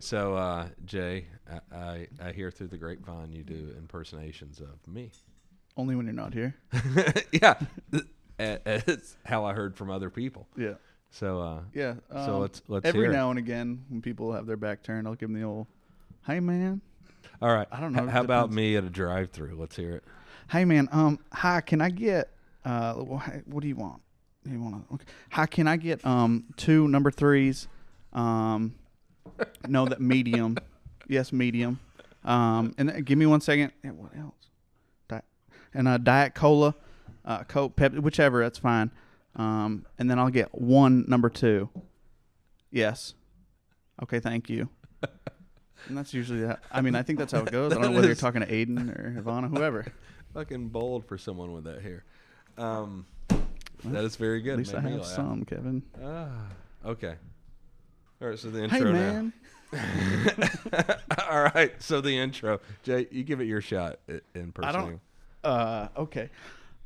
So, 0.00 0.34
uh, 0.34 0.68
Jay, 0.86 1.26
I, 1.72 1.76
I, 1.76 2.06
I 2.24 2.32
hear 2.32 2.50
through 2.50 2.68
the 2.68 2.78
grapevine 2.78 3.32
you 3.32 3.42
do 3.42 3.74
impersonations 3.76 4.60
of 4.60 4.78
me. 4.92 5.10
Only 5.76 5.94
when 5.94 6.06
you're 6.06 6.14
not 6.14 6.32
here. 6.34 6.54
yeah, 7.32 7.54
it's 8.38 9.16
how 9.26 9.44
I 9.44 9.52
heard 9.52 9.76
from 9.76 9.90
other 9.90 10.10
people. 10.10 10.46
Yeah. 10.56 10.74
So, 11.10 11.40
uh, 11.40 11.60
Yeah. 11.74 11.94
so 12.10 12.34
um, 12.36 12.40
let's 12.40 12.62
let's 12.68 12.86
every 12.86 13.02
hear. 13.02 13.10
it. 13.10 13.14
now 13.14 13.30
and 13.30 13.38
again, 13.38 13.84
when 13.88 14.00
people 14.00 14.32
have 14.32 14.46
their 14.46 14.56
back 14.56 14.82
turned, 14.82 15.06
I'll 15.06 15.14
give 15.14 15.28
them 15.30 15.38
the 15.40 15.46
old, 15.46 15.66
"Hey 16.26 16.40
man, 16.40 16.80
All 17.42 17.52
right. 17.52 17.68
I 17.70 17.80
don't 17.80 17.92
know, 17.92 18.04
H- 18.04 18.10
How 18.10 18.20
about 18.22 18.50
me 18.50 18.76
at 18.76 18.84
a 18.84 18.90
drive-through? 18.90 19.56
Let's 19.56 19.76
hear 19.76 19.96
it. 19.96 20.04
hey 20.50 20.64
man, 20.64 20.88
um, 20.92 21.18
hi, 21.32 21.60
can 21.60 21.80
I 21.80 21.90
get, 21.90 22.30
uh, 22.64 22.94
what 22.94 23.60
do 23.62 23.68
you 23.68 23.76
want? 23.76 24.00
You 24.48 24.60
want 24.62 24.88
to? 24.88 24.94
Okay. 24.94 25.04
Hi, 25.32 25.46
can 25.46 25.66
I 25.68 25.76
get 25.76 26.04
um 26.06 26.44
two 26.56 26.88
number 26.88 27.10
threes, 27.10 27.68
um, 28.12 28.74
no, 29.68 29.86
that 29.86 30.00
medium, 30.00 30.56
yes, 31.08 31.32
medium, 31.32 31.80
um, 32.24 32.74
and 32.78 32.88
then 32.88 33.02
give 33.02 33.18
me 33.18 33.26
one 33.26 33.40
second. 33.40 33.72
Yeah, 33.84 33.90
what 33.90 34.16
else? 34.16 34.34
And 35.72 35.86
a 35.86 35.98
diet 35.98 36.34
cola, 36.34 36.74
uh, 37.24 37.44
Coke, 37.44 37.76
Pepsi, 37.76 38.00
whichever, 38.00 38.42
that's 38.42 38.58
fine. 38.58 38.90
Um, 39.36 39.86
and 39.98 40.10
then 40.10 40.18
I'll 40.18 40.30
get 40.30 40.52
one 40.52 41.04
number 41.06 41.28
two. 41.28 41.68
Yes. 42.72 43.14
Okay, 44.02 44.18
thank 44.18 44.50
you. 44.50 44.68
And 45.88 45.96
that's 45.96 46.12
usually 46.12 46.40
that. 46.40 46.60
I 46.70 46.80
mean, 46.80 46.94
I 46.94 47.02
think 47.02 47.18
that's 47.18 47.32
how 47.32 47.42
it 47.42 47.52
goes. 47.52 47.72
I 47.72 47.76
don't 47.76 47.84
know 47.84 47.92
whether 47.92 48.06
you're 48.08 48.16
talking 48.16 48.40
to 48.40 48.46
Aiden 48.46 48.90
or 48.98 49.22
Ivana, 49.22 49.48
whoever. 49.48 49.86
Fucking 50.34 50.68
bold 50.68 51.06
for 51.06 51.16
someone 51.16 51.52
with 51.52 51.64
that 51.64 51.82
hair. 51.82 52.04
Um, 52.58 53.06
that 53.84 54.04
is 54.04 54.16
very 54.16 54.42
good. 54.42 54.52
At 54.52 54.58
least 54.58 54.74
I 54.74 54.80
me 54.80 54.90
have 54.90 55.00
laugh. 55.00 55.08
some, 55.08 55.44
Kevin. 55.44 55.82
Ah, 56.02 56.48
okay. 56.84 57.14
All 58.22 58.28
right. 58.28 58.38
So 58.38 58.50
the 58.50 58.58
Hey, 58.68 58.76
intro 58.78 58.92
man. 58.92 59.32
now. 59.72 60.94
All 61.30 61.42
right. 61.54 61.72
So 61.82 62.00
the 62.00 62.16
intro. 62.18 62.60
Jay, 62.82 63.06
you 63.10 63.24
give 63.24 63.40
it 63.40 63.44
your 63.46 63.60
shot 63.60 63.98
i- 64.08 64.20
in 64.34 64.52
person. 64.52 65.00
Uh, 65.42 65.88
okay. 65.96 66.28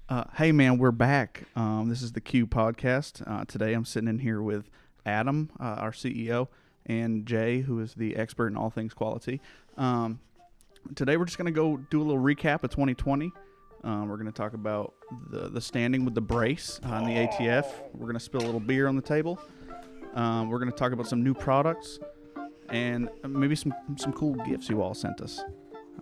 Uh, 0.09 0.25
hey, 0.37 0.53
man, 0.53 0.79
we're 0.79 0.93
back. 0.93 1.45
Um, 1.57 1.89
this 1.89 2.03
is 2.03 2.13
the 2.13 2.21
Q 2.21 2.47
podcast. 2.47 3.27
Uh, 3.29 3.45
today 3.47 3.73
I'm 3.73 3.85
sitting 3.85 4.09
in 4.09 4.19
here 4.19 4.43
with 4.43 4.71
Adam, 5.07 5.51
uh, 5.59 5.65
our 5.79 5.93
CEO, 5.93 6.49
and 6.87 7.27
Jay, 7.27 7.61
who 7.63 7.81
is 7.81 7.95
the 7.95 8.15
expert 8.17 8.49
in 8.49 8.57
all 8.57 8.71
things 8.71 8.93
quality. 8.95 9.41
Um, 9.77 10.21
today 10.95 11.17
we're 11.17 11.25
just 11.25 11.39
going 11.39 11.47
to 11.47 11.53
go 11.53 11.79
do 11.91 12.01
a 12.01 12.05
little 12.05 12.23
recap 12.23 12.63
of 12.65 12.71
2020. 12.71 13.33
Um, 13.83 14.09
we're 14.09 14.17
going 14.17 14.27
to 14.27 14.33
talk 14.33 14.53
about 14.55 14.95
the, 15.31 15.49
the 15.49 15.61
standing 15.61 16.05
with 16.05 16.15
the 16.15 16.21
brace 16.21 16.81
on 16.85 17.05
the 17.07 17.13
ATF. 17.27 17.67
We're 17.93 18.07
going 18.07 18.15
to 18.15 18.21
spill 18.21 18.43
a 18.43 18.47
little 18.47 18.61
beer 18.61 18.87
on 18.87 18.97
the 18.97 19.03
table. 19.03 19.39
Um, 20.15 20.49
we're 20.49 20.61
going 20.61 20.71
to 20.71 20.77
talk 20.77 20.93
about 20.93 21.09
some 21.09 21.25
new 21.25 21.35
products 21.35 21.99
and 22.69 23.09
maybe 23.27 23.57
some 23.57 23.75
some 23.97 24.13
cool 24.13 24.35
gifts 24.47 24.69
you 24.71 24.81
all 24.81 24.95
sent 24.95 25.21
us. 25.21 25.43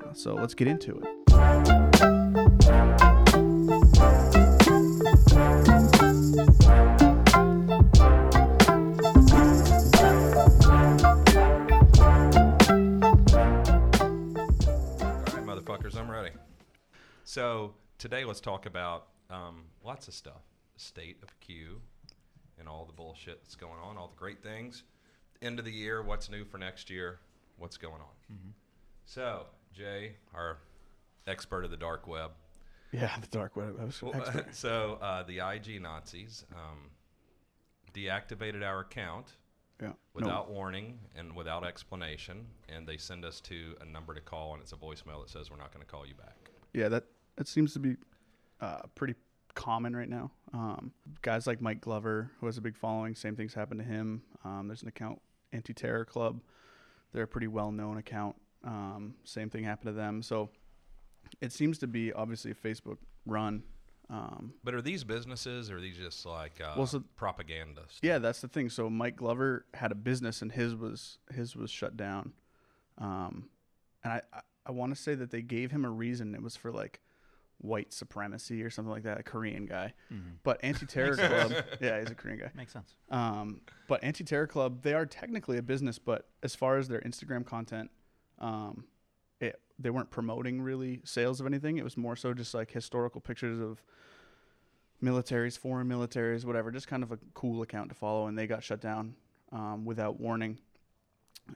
Uh, 0.04 0.12
so 0.12 0.34
let's 0.34 0.54
get 0.54 0.68
into 0.68 0.98
it. 0.98 1.06
All 1.32 1.38
right, 15.30 15.46
motherfuckers, 15.46 15.96
I'm 15.96 16.10
ready. 16.10 16.30
So 17.24 17.74
today, 17.96 18.24
let's 18.26 18.40
talk 18.40 18.66
about 18.66 19.08
um, 19.30 19.64
lots 19.82 20.06
of 20.06 20.12
stuff: 20.12 20.42
state 20.76 21.16
of 21.22 21.40
Q, 21.40 21.80
and 22.62 22.68
all 22.68 22.84
the 22.84 22.92
bullshit 22.92 23.42
that's 23.42 23.56
going 23.56 23.80
on, 23.82 23.98
all 23.98 24.06
the 24.06 24.16
great 24.16 24.40
things. 24.40 24.84
End 25.42 25.58
of 25.58 25.64
the 25.64 25.72
year, 25.72 26.00
what's 26.00 26.30
new 26.30 26.44
for 26.44 26.58
next 26.58 26.88
year? 26.88 27.18
What's 27.58 27.76
going 27.76 28.00
on? 28.00 28.38
So, 29.04 29.46
Jay, 29.74 30.12
our 30.32 30.58
expert 31.26 31.64
of 31.64 31.72
the 31.72 31.76
dark 31.76 32.06
web. 32.06 32.30
Yeah, 32.92 33.10
the 33.20 33.26
dark 33.26 33.56
web. 33.56 33.74
I 33.80 33.84
was 33.84 34.00
Well, 34.00 34.14
expert. 34.14 34.46
so 34.54 34.98
uh, 35.02 35.24
the 35.24 35.40
IG 35.40 35.82
Nazis 35.82 36.44
um, 36.54 36.90
deactivated 37.92 38.62
our 38.64 38.80
account 38.80 39.26
yeah. 39.80 39.88
No. 39.88 39.94
without 40.14 40.48
warning 40.48 41.00
and 41.16 41.34
without 41.34 41.66
explanation, 41.66 42.46
and 42.68 42.86
they 42.86 42.96
send 42.96 43.24
us 43.24 43.40
to 43.40 43.74
a 43.80 43.84
number 43.84 44.14
to 44.14 44.20
call, 44.20 44.52
and 44.52 44.62
it's 44.62 44.72
a 44.72 44.76
voicemail 44.76 45.20
that 45.22 45.30
says 45.30 45.50
we're 45.50 45.56
not 45.56 45.72
going 45.74 45.84
to 45.84 45.90
call 45.90 46.06
you 46.06 46.14
back. 46.14 46.36
Yeah, 46.72 46.88
that 46.90 47.06
that 47.34 47.48
seems 47.48 47.72
to 47.72 47.80
be 47.80 47.96
uh, 48.60 48.82
pretty 48.94 49.16
common 49.54 49.94
right 49.96 50.08
now. 50.08 50.30
Um, 50.52 50.92
guys 51.22 51.46
like 51.46 51.60
Mike 51.60 51.80
Glover, 51.80 52.30
who 52.40 52.46
has 52.46 52.58
a 52.58 52.60
big 52.60 52.76
following, 52.76 53.14
same 53.14 53.36
things 53.36 53.54
happen 53.54 53.78
to 53.78 53.84
him. 53.84 54.22
Um, 54.44 54.66
there's 54.68 54.82
an 54.82 54.88
account, 54.88 55.20
Anti 55.52 55.72
Terror 55.74 56.04
Club. 56.04 56.40
They're 57.12 57.24
a 57.24 57.28
pretty 57.28 57.48
well 57.48 57.70
known 57.72 57.98
account. 57.98 58.36
Um, 58.64 59.14
same 59.24 59.50
thing 59.50 59.64
happened 59.64 59.88
to 59.88 59.92
them. 59.92 60.22
So 60.22 60.50
it 61.40 61.52
seems 61.52 61.78
to 61.78 61.86
be 61.86 62.12
obviously 62.12 62.50
a 62.50 62.54
Facebook 62.54 62.98
run. 63.26 63.62
Um, 64.10 64.54
But 64.62 64.74
are 64.74 64.82
these 64.82 65.04
businesses, 65.04 65.70
or 65.70 65.78
are 65.78 65.80
these 65.80 65.96
just 65.96 66.26
like 66.26 66.60
uh, 66.60 66.74
Well, 66.76 66.86
so- 66.86 67.04
propaganda? 67.16 67.82
stuff? 67.88 68.00
Yeah, 68.02 68.18
that's 68.18 68.40
the 68.40 68.48
thing. 68.48 68.68
So 68.68 68.90
Mike 68.90 69.16
Glover 69.16 69.64
had 69.74 69.90
a 69.92 69.94
business, 69.94 70.42
and 70.42 70.52
his 70.52 70.74
was 70.74 71.18
his 71.34 71.56
was 71.56 71.70
shut 71.70 71.96
down. 71.96 72.32
Um, 72.98 73.48
and 74.04 74.12
I 74.14 74.22
I, 74.32 74.40
I 74.66 74.72
want 74.72 74.94
to 74.94 75.00
say 75.00 75.14
that 75.14 75.30
they 75.30 75.42
gave 75.42 75.70
him 75.70 75.84
a 75.84 75.90
reason. 75.90 76.34
It 76.34 76.42
was 76.42 76.56
for 76.56 76.70
like 76.70 77.00
white 77.62 77.92
supremacy 77.92 78.62
or 78.62 78.70
something 78.70 78.92
like 78.92 79.04
that. 79.04 79.18
A 79.18 79.22
Korean 79.22 79.66
guy, 79.66 79.94
but 80.42 80.60
Anti 80.62 80.86
Terror 80.86 81.16
Club. 81.16 81.52
yeah, 81.80 82.00
he's 82.00 82.10
a 82.10 82.14
Korean 82.14 82.38
guy. 82.38 82.50
Makes 82.54 82.72
sense. 82.72 82.94
Um, 83.10 83.60
but 83.88 84.02
Anti 84.04 84.24
Terror 84.24 84.46
Club, 84.46 84.82
they 84.82 84.94
are 84.94 85.06
technically 85.06 85.58
a 85.58 85.62
business, 85.62 85.98
but 85.98 86.28
as 86.42 86.54
far 86.54 86.76
as 86.76 86.88
their 86.88 87.00
Instagram 87.00 87.46
content, 87.46 87.90
um, 88.38 88.84
it 89.40 89.60
they 89.78 89.90
weren't 89.90 90.10
promoting 90.10 90.60
really 90.60 91.00
sales 91.04 91.40
of 91.40 91.46
anything. 91.46 91.78
It 91.78 91.84
was 91.84 91.96
more 91.96 92.16
so 92.16 92.34
just 92.34 92.52
like 92.54 92.70
historical 92.70 93.20
pictures 93.20 93.60
of 93.60 93.82
militaries, 95.02 95.58
foreign 95.58 95.88
militaries, 95.88 96.44
whatever. 96.44 96.70
Just 96.70 96.88
kind 96.88 97.02
of 97.02 97.12
a 97.12 97.18
cool 97.34 97.62
account 97.62 97.88
to 97.88 97.94
follow, 97.94 98.26
and 98.26 98.38
they 98.38 98.46
got 98.46 98.62
shut 98.62 98.80
down 98.80 99.14
um, 99.50 99.84
without 99.84 100.20
warning, 100.20 100.58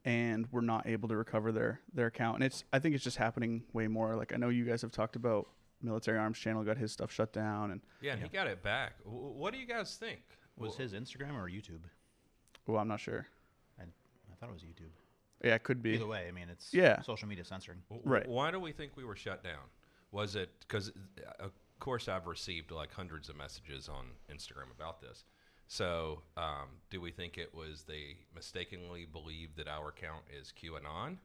and 0.04 0.46
were 0.52 0.62
not 0.62 0.86
able 0.86 1.08
to 1.08 1.16
recover 1.16 1.52
their 1.52 1.80
their 1.92 2.06
account. 2.06 2.36
And 2.36 2.44
it's 2.44 2.64
I 2.72 2.78
think 2.78 2.94
it's 2.94 3.04
just 3.04 3.16
happening 3.16 3.62
way 3.72 3.88
more. 3.88 4.16
Like 4.16 4.32
I 4.32 4.36
know 4.36 4.48
you 4.48 4.64
guys 4.64 4.82
have 4.82 4.92
talked 4.92 5.16
about 5.16 5.48
Military 5.82 6.18
Arms 6.18 6.38
Channel 6.38 6.64
got 6.64 6.76
his 6.78 6.92
stuff 6.92 7.12
shut 7.12 7.32
down, 7.32 7.70
and 7.70 7.80
yeah, 8.00 8.12
and 8.12 8.22
he 8.22 8.28
got 8.28 8.46
it 8.46 8.62
back. 8.62 8.98
W- 9.04 9.32
what 9.32 9.52
do 9.52 9.58
you 9.58 9.66
guys 9.66 9.96
think? 9.96 10.20
Was 10.56 10.74
Wh- 10.74 10.78
his 10.80 10.92
Instagram 10.94 11.34
or 11.34 11.48
YouTube? 11.50 11.82
well, 12.66 12.78
I'm 12.80 12.88
not 12.88 13.00
sure. 13.00 13.26
I, 13.78 13.82
I 13.84 14.34
thought 14.40 14.48
it 14.48 14.52
was 14.52 14.62
YouTube. 14.62 14.90
Yeah, 15.44 15.54
it 15.54 15.62
could 15.64 15.82
be. 15.82 15.92
Either 15.94 16.06
way, 16.06 16.26
I 16.28 16.32
mean, 16.32 16.48
it's 16.50 16.72
Yeah. 16.72 17.00
social 17.02 17.28
media 17.28 17.44
censoring. 17.44 17.82
w- 17.90 18.08
Right. 18.08 18.26
Why 18.26 18.50
do 18.50 18.58
we 18.58 18.72
think 18.72 18.96
we 18.96 19.04
were 19.04 19.16
shut 19.16 19.44
down? 19.44 19.68
Was 20.12 20.34
it 20.34 20.48
because, 20.60 20.92
of 21.38 21.52
course, 21.78 22.08
I've 22.08 22.26
received 22.26 22.70
like 22.70 22.90
hundreds 22.92 23.28
of 23.28 23.36
messages 23.36 23.88
on 23.88 24.06
Instagram 24.32 24.70
about 24.74 25.00
this. 25.02 25.24
So, 25.68 26.22
um, 26.38 26.68
do 26.90 27.00
we 27.00 27.10
think 27.10 27.36
it 27.38 27.52
was 27.54 27.82
they 27.84 28.16
mistakenly 28.34 29.04
believed 29.04 29.56
that 29.58 29.68
our 29.68 29.88
account 29.90 30.24
is 30.32 30.52
QAnon, 30.58 31.18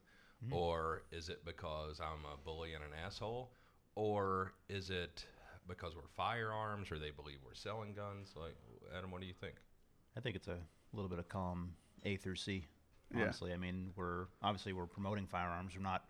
or 0.51 1.03
is 1.11 1.29
it 1.29 1.45
because 1.45 2.00
I'm 2.01 2.25
a 2.25 2.35
bully 2.44 2.73
and 2.73 2.84
an 2.84 2.90
asshole, 3.06 3.51
or 3.96 4.53
is 4.69 4.90
it 4.90 5.25
because 5.68 5.96
we're 5.96 6.07
firearms, 6.16 6.91
or 6.91 7.00
they 7.00 7.12
believe 7.12 7.38
we're 7.46 7.53
selling 7.53 7.94
guns? 7.94 8.34
Like, 8.35 8.56
Adam, 8.97 9.12
what 9.12 9.22
do 9.22 9.28
you 9.28 9.34
think? 9.34 9.56
I 10.18 10.19
think 10.19 10.35
it's 10.35 10.47
a 10.47 10.57
little 10.94 11.09
bit 11.09 11.19
of 11.19 11.29
column 11.29 11.74
A 12.03 12.18
through 12.18 12.35
C. 12.35 12.66
Yeah. 13.13 13.24
Honestly, 13.24 13.53
I 13.53 13.57
mean, 13.57 13.91
we're 13.96 14.25
obviously 14.41 14.74
we're 14.74 14.85
promoting 14.85 15.28
firearms. 15.28 15.74
We're 15.75 15.84
not 15.84 16.06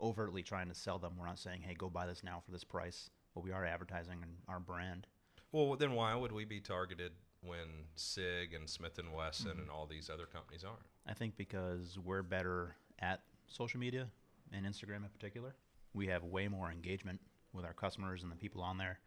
overtly 0.00 0.42
trying 0.42 0.68
to 0.68 0.74
sell 0.74 0.98
them. 0.98 1.14
We're 1.18 1.26
not 1.26 1.38
saying, 1.38 1.62
"Hey, 1.62 1.74
go 1.74 1.88
buy 1.88 2.06
this 2.06 2.22
now 2.22 2.40
for 2.44 2.52
this 2.52 2.64
price." 2.64 3.10
But 3.34 3.42
we 3.42 3.50
are 3.50 3.64
advertising 3.64 4.18
our 4.46 4.60
brand. 4.60 5.08
Well, 5.50 5.74
then 5.76 5.92
why 5.92 6.14
would 6.14 6.30
we 6.30 6.44
be 6.44 6.60
targeted 6.60 7.12
when 7.40 7.86
Sig 7.96 8.54
and 8.54 8.68
Smith 8.68 8.98
and 8.98 9.12
Wesson 9.12 9.50
mm-hmm. 9.50 9.60
and 9.62 9.70
all 9.70 9.86
these 9.86 10.08
other 10.08 10.26
companies 10.26 10.62
aren't? 10.62 10.86
I 11.06 11.14
think 11.14 11.36
because 11.36 11.98
we're 11.98 12.22
better 12.22 12.76
at 13.00 13.22
social 13.48 13.80
media 13.80 14.08
and 14.52 14.64
Instagram 14.66 14.98
in 14.98 15.10
particular. 15.12 15.54
We 15.94 16.06
have 16.08 16.24
way 16.24 16.48
more 16.48 16.70
engagement 16.70 17.20
with 17.52 17.64
our 17.64 17.72
customers 17.72 18.22
and 18.22 18.30
the 18.32 18.36
people 18.36 18.62
on 18.62 18.76
there. 18.78 18.98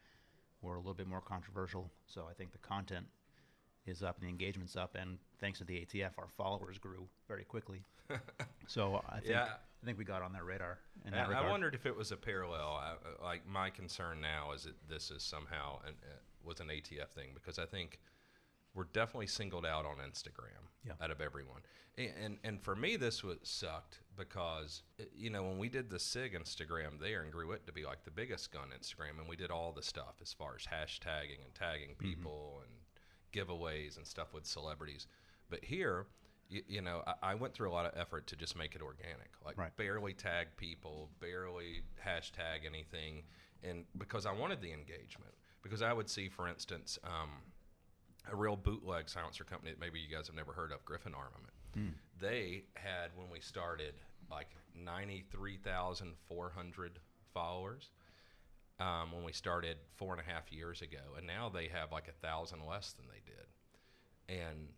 We're 0.62 0.76
a 0.76 0.80
little 0.80 0.94
bit 0.94 1.08
more 1.08 1.22
controversial, 1.22 1.92
so 2.08 2.26
I 2.30 2.34
think 2.34 2.52
the 2.52 2.58
content 2.60 3.06
is 3.86 4.02
up 4.04 4.18
and 4.18 4.26
the 4.26 4.30
engagement's 4.30 4.76
up. 4.76 4.96
And 4.96 5.18
thanks 5.40 5.60
to 5.60 5.66
the 5.66 5.76
ATF, 5.86 6.12
our 6.18 6.28
followers 6.36 6.78
grew 6.78 7.08
very 7.28 7.44
quickly. 7.44 7.84
so 8.68 9.02
I 9.10 9.16
think 9.20 9.30
Yeah. 9.32 9.48
I 9.84 9.86
think 9.86 10.00
we 10.00 10.06
got 10.06 10.24
on 10.24 10.34
their 10.34 10.44
radar 10.44 10.80
in 11.06 11.14
I, 11.14 11.18
that 11.18 11.26
I 11.28 11.30
regard. 11.30 11.52
wondered 11.52 11.76
if 11.76 11.86
it 11.86 11.96
was 11.96 12.12
a 12.12 12.18
parallel. 12.18 12.80
I, 12.82 12.96
like 13.24 13.48
my 13.48 13.70
concern 13.70 14.20
now 14.20 14.52
is 14.54 14.64
that 14.64 14.74
this 14.90 15.12
is 15.12 15.22
somehow 15.22 15.80
an, 15.86 15.94
uh, 16.04 16.16
was 16.44 16.60
an 16.60 16.68
ATF 16.68 17.10
thing 17.10 17.30
because 17.36 17.60
I 17.60 17.66
think 17.66 18.00
we're 18.78 18.84
definitely 18.94 19.28
singled 19.28 19.66
out 19.66 19.86
on 19.86 19.96
Instagram 19.98 20.62
Yeah. 20.86 20.94
out 21.02 21.10
of 21.12 21.20
everyone. 21.20 21.62
And, 21.98 22.12
and 22.24 22.38
and 22.44 22.62
for 22.62 22.76
me, 22.76 22.96
this 22.96 23.24
was 23.24 23.40
sucked 23.44 24.02
because 24.16 24.84
uh, 25.02 25.04
you 25.16 25.32
know 25.32 25.44
when 25.44 25.58
we 25.58 25.68
did 25.68 25.90
the 25.90 25.98
Sig 26.00 26.34
Instagram 26.34 27.00
there 27.02 27.24
and 27.24 27.32
grew 27.32 27.52
it 27.54 27.66
to 27.66 27.74
be 27.74 27.84
like 27.86 28.04
the 28.06 28.12
biggest 28.12 28.52
gun 28.54 28.68
Instagram, 28.80 29.20
and 29.20 29.28
we 29.28 29.36
did 29.36 29.50
all 29.50 29.72
the 29.72 29.82
stuff 29.82 30.16
as 30.22 30.32
far 30.32 30.56
as 30.56 30.64
hashtagging 30.66 31.44
and 31.44 31.54
tagging 31.56 31.96
people 31.98 32.62
and 32.64 32.72
giveaways 33.34 33.98
and 33.98 34.06
stuff 34.06 34.34
with 34.34 34.46
celebrities. 34.46 35.08
But 35.50 35.64
here, 35.64 36.06
you, 36.50 36.62
you 36.68 36.82
know, 36.82 37.02
I, 37.08 37.32
I 37.32 37.36
went 37.36 37.54
through 37.56 37.70
a 37.70 37.74
lot 37.74 37.86
of 37.86 37.94
effort 38.00 38.28
to 38.28 38.36
just 38.36 38.56
make 38.56 38.76
it 38.76 38.82
organic, 38.82 39.32
like 39.44 39.58
Right. 39.58 39.76
barely 39.76 40.14
tag 40.14 40.48
people, 40.56 41.10
barely 41.20 41.82
hashtag 42.06 42.66
anything, 42.66 43.24
and 43.64 43.86
because 43.98 44.26
I 44.28 44.32
wanted 44.34 44.62
the 44.62 44.72
engagement. 44.72 45.34
Because 45.64 45.82
I 45.82 45.92
would 45.92 46.10
see, 46.10 46.30
for 46.30 46.48
instance, 46.48 46.98
um, 47.04 47.30
a 48.32 48.36
real 48.36 48.56
bootleg 48.56 49.10
silencer 49.10 49.44
company 49.44 49.72
that 49.72 49.80
maybe 49.80 50.00
you 50.00 50.14
guys 50.14 50.28
have 50.28 50.36
never 50.36 50.52
heard 50.54 50.72
of, 50.72 50.84
Griffin 50.86 51.14
Armament. 51.14 51.54
They 52.20 52.64
had 52.74 53.12
when 53.16 53.30
we 53.32 53.40
started 53.40 53.94
like 54.32 54.48
ninety 54.76 55.24
three 55.32 55.58
thousand 55.58 56.14
four 56.28 56.50
hundred 56.50 56.98
followers 57.36 57.92
um, 58.80 59.12
when 59.12 59.24
we 59.24 59.32
started 59.32 59.78
four 59.96 60.14
and 60.14 60.22
a 60.22 60.32
half 60.32 60.52
years 60.52 60.82
ago, 60.82 60.98
and 61.18 61.28
now 61.28 61.50
they 61.50 61.68
have 61.68 61.92
like 61.92 62.08
a 62.08 62.26
thousand 62.28 62.66
less 62.68 62.94
than 62.94 63.06
they 63.08 63.22
did. 63.26 64.42
And 64.44 64.70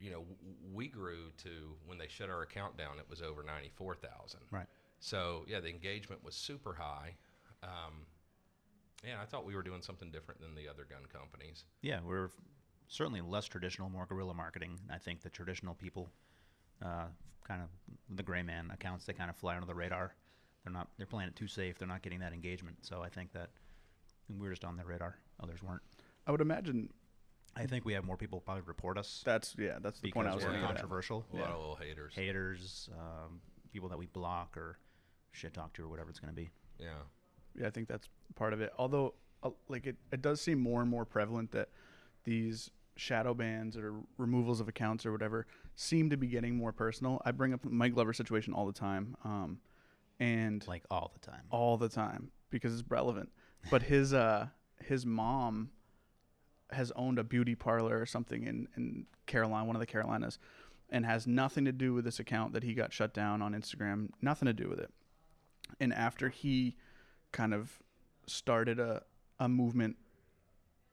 you 0.00 0.10
know, 0.10 0.20
w- 0.20 0.56
we 0.72 0.88
grew 0.88 1.30
to 1.42 1.76
when 1.86 1.98
they 1.98 2.08
shut 2.08 2.30
our 2.30 2.40
account 2.42 2.78
down, 2.78 2.98
it 2.98 3.06
was 3.10 3.20
over 3.20 3.42
ninety 3.42 3.70
four 3.74 3.94
thousand. 3.94 4.40
Right. 4.50 4.66
So 4.98 5.44
yeah, 5.46 5.60
the 5.60 5.68
engagement 5.68 6.24
was 6.24 6.34
super 6.34 6.72
high. 6.72 7.16
Um, 7.62 8.06
yeah, 9.06 9.20
I 9.20 9.26
thought 9.26 9.44
we 9.44 9.54
were 9.54 9.62
doing 9.62 9.82
something 9.82 10.10
different 10.10 10.40
than 10.40 10.54
the 10.54 10.68
other 10.68 10.86
gun 10.88 11.02
companies. 11.12 11.64
Yeah, 11.82 12.00
we're 12.02 12.30
certainly 12.88 13.20
less 13.20 13.46
traditional, 13.46 13.88
more 13.88 14.06
guerrilla 14.06 14.34
marketing. 14.34 14.78
I 14.90 14.98
think 14.98 15.22
the 15.22 15.30
traditional 15.30 15.74
people, 15.74 16.08
uh, 16.82 17.06
kind 17.46 17.62
of 17.62 17.68
the 18.14 18.22
gray 18.22 18.42
man 18.42 18.70
accounts, 18.72 19.04
they 19.04 19.12
kind 19.12 19.30
of 19.30 19.36
fly 19.36 19.54
under 19.54 19.66
the 19.66 19.74
radar. 19.74 20.14
They're 20.64 20.72
not. 20.72 20.88
They're 20.96 21.06
playing 21.06 21.28
it 21.28 21.36
too 21.36 21.46
safe. 21.48 21.78
They're 21.78 21.88
not 21.88 22.02
getting 22.02 22.20
that 22.20 22.32
engagement. 22.32 22.78
So 22.82 23.02
I 23.02 23.08
think 23.08 23.32
that 23.32 23.50
we're 24.28 24.50
just 24.50 24.64
on 24.64 24.76
their 24.76 24.86
radar. 24.86 25.16
Others 25.40 25.62
weren't. 25.62 25.82
I 26.26 26.32
would 26.32 26.40
imagine 26.40 26.88
I 27.56 27.66
think 27.66 27.84
we 27.84 27.94
have 27.94 28.04
more 28.04 28.16
people 28.16 28.40
probably 28.40 28.62
report 28.66 28.98
us 28.98 29.22
that's 29.24 29.54
yeah, 29.58 29.78
that's 29.80 30.00
the 30.00 30.08
because 30.08 30.14
point 30.14 30.28
I 30.28 30.34
was 30.34 30.44
we're 30.44 30.50
going 30.50 30.62
at. 30.62 30.68
controversial. 30.68 31.24
A 31.32 31.36
lot 31.36 31.50
of 31.50 31.58
little 31.58 31.76
haters. 31.76 32.12
Haters, 32.14 32.90
um, 32.92 33.40
people 33.72 33.88
that 33.88 33.98
we 33.98 34.06
block 34.06 34.56
or 34.56 34.78
shit 35.32 35.54
talk 35.54 35.72
to 35.74 35.84
or 35.84 35.88
whatever 35.88 36.10
it's 36.10 36.20
going 36.20 36.34
to 36.34 36.36
be. 36.36 36.50
Yeah. 36.78 36.88
Yeah, 37.58 37.66
I 37.66 37.70
think 37.70 37.88
that's 37.88 38.08
part 38.34 38.52
of 38.52 38.60
it. 38.60 38.72
Although, 38.78 39.14
uh, 39.42 39.50
like 39.68 39.86
it, 39.86 39.96
it 40.12 40.20
does 40.20 40.42
seem 40.42 40.60
more 40.60 40.82
and 40.82 40.90
more 40.90 41.06
prevalent 41.06 41.52
that 41.52 41.70
these 42.26 42.70
shadow 42.96 43.32
bans 43.34 43.76
or 43.76 43.94
removals 44.18 44.60
of 44.60 44.68
accounts 44.68 45.04
or 45.06 45.12
whatever 45.12 45.46
seem 45.74 46.10
to 46.10 46.16
be 46.16 46.26
getting 46.26 46.56
more 46.56 46.72
personal. 46.72 47.20
I 47.24 47.30
bring 47.30 47.52
up 47.54 47.64
Mike 47.64 47.94
Glover 47.94 48.12
situation 48.12 48.52
all 48.52 48.66
the 48.66 48.72
time, 48.72 49.16
um, 49.24 49.60
and 50.20 50.66
Like 50.68 50.84
all 50.90 51.10
the 51.14 51.20
time. 51.26 51.42
all 51.50 51.76
the 51.78 51.88
time 51.88 52.30
because 52.50 52.78
it's 52.78 52.90
relevant. 52.90 53.30
But 53.70 53.82
his 53.82 54.12
uh 54.14 54.48
his 54.84 55.04
mom 55.06 55.70
has 56.70 56.90
owned 56.96 57.18
a 57.18 57.24
beauty 57.24 57.54
parlor 57.54 57.98
or 58.00 58.06
something 58.06 58.44
in 58.44 58.68
in 58.76 59.06
Carolina, 59.26 59.64
one 59.64 59.76
of 59.76 59.80
the 59.80 59.86
Carolinas, 59.86 60.38
and 60.90 61.04
has 61.04 61.26
nothing 61.26 61.64
to 61.64 61.72
do 61.72 61.92
with 61.94 62.04
this 62.04 62.18
account 62.20 62.52
that 62.54 62.62
he 62.62 62.74
got 62.74 62.92
shut 62.92 63.12
down 63.12 63.42
on 63.42 63.52
Instagram. 63.54 64.10
Nothing 64.22 64.46
to 64.46 64.52
do 64.52 64.68
with 64.68 64.78
it. 64.78 64.90
And 65.80 65.92
after 65.92 66.28
he 66.28 66.76
kind 67.32 67.52
of 67.52 67.78
started 68.26 68.78
a 68.80 69.02
a 69.38 69.48
movement, 69.48 69.96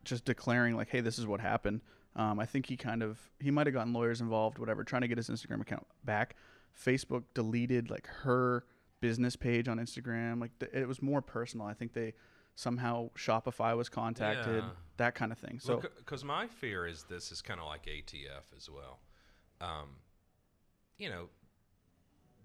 just 0.04 0.26
declaring 0.26 0.76
like, 0.76 0.90
"Hey, 0.90 1.02
this 1.02 1.18
is 1.20 1.26
what 1.28 1.40
happened." 1.40 1.82
Um, 2.16 2.40
I 2.40 2.46
think 2.46 2.68
he 2.68 2.78
kind 2.78 3.02
of 3.02 3.20
he 3.40 3.50
might 3.52 3.66
have 3.68 3.74
gotten 3.74 3.94
lawyers 3.94 4.22
involved, 4.22 4.60
whatever, 4.60 4.84
trying 4.84 5.02
to 5.02 5.08
get 5.08 5.18
his 5.18 5.30
Instagram 5.30 5.62
account 5.62 5.86
back. 6.04 6.36
Facebook 6.80 7.24
deleted 7.34 7.90
like 7.90 8.08
her 8.08 8.66
business 9.02 9.36
page 9.36 9.68
on 9.68 9.78
Instagram. 9.80 10.40
Like 10.42 10.58
th- 10.60 10.72
it 10.74 10.88
was 10.88 11.02
more 11.02 11.22
personal. 11.22 11.66
I 11.66 11.74
think 11.74 11.94
they 11.94 12.14
somehow 12.56 13.10
Shopify 13.18 13.76
was 13.76 13.90
contacted, 13.90 14.64
Yeah. 14.64 14.70
that 14.98 15.16
kind 15.16 15.32
of 15.32 15.40
thing. 15.40 15.60
So 15.60 15.82
because 15.98 16.24
my 16.24 16.48
fear 16.48 16.86
is 16.86 17.04
this 17.10 17.32
is 17.32 17.42
kind 17.42 17.60
of 17.60 17.66
like 17.66 17.86
ATF 17.88 18.56
as 18.56 18.70
well. 18.70 19.00
Um, 19.60 19.98
you 21.00 21.10
know, 21.10 21.30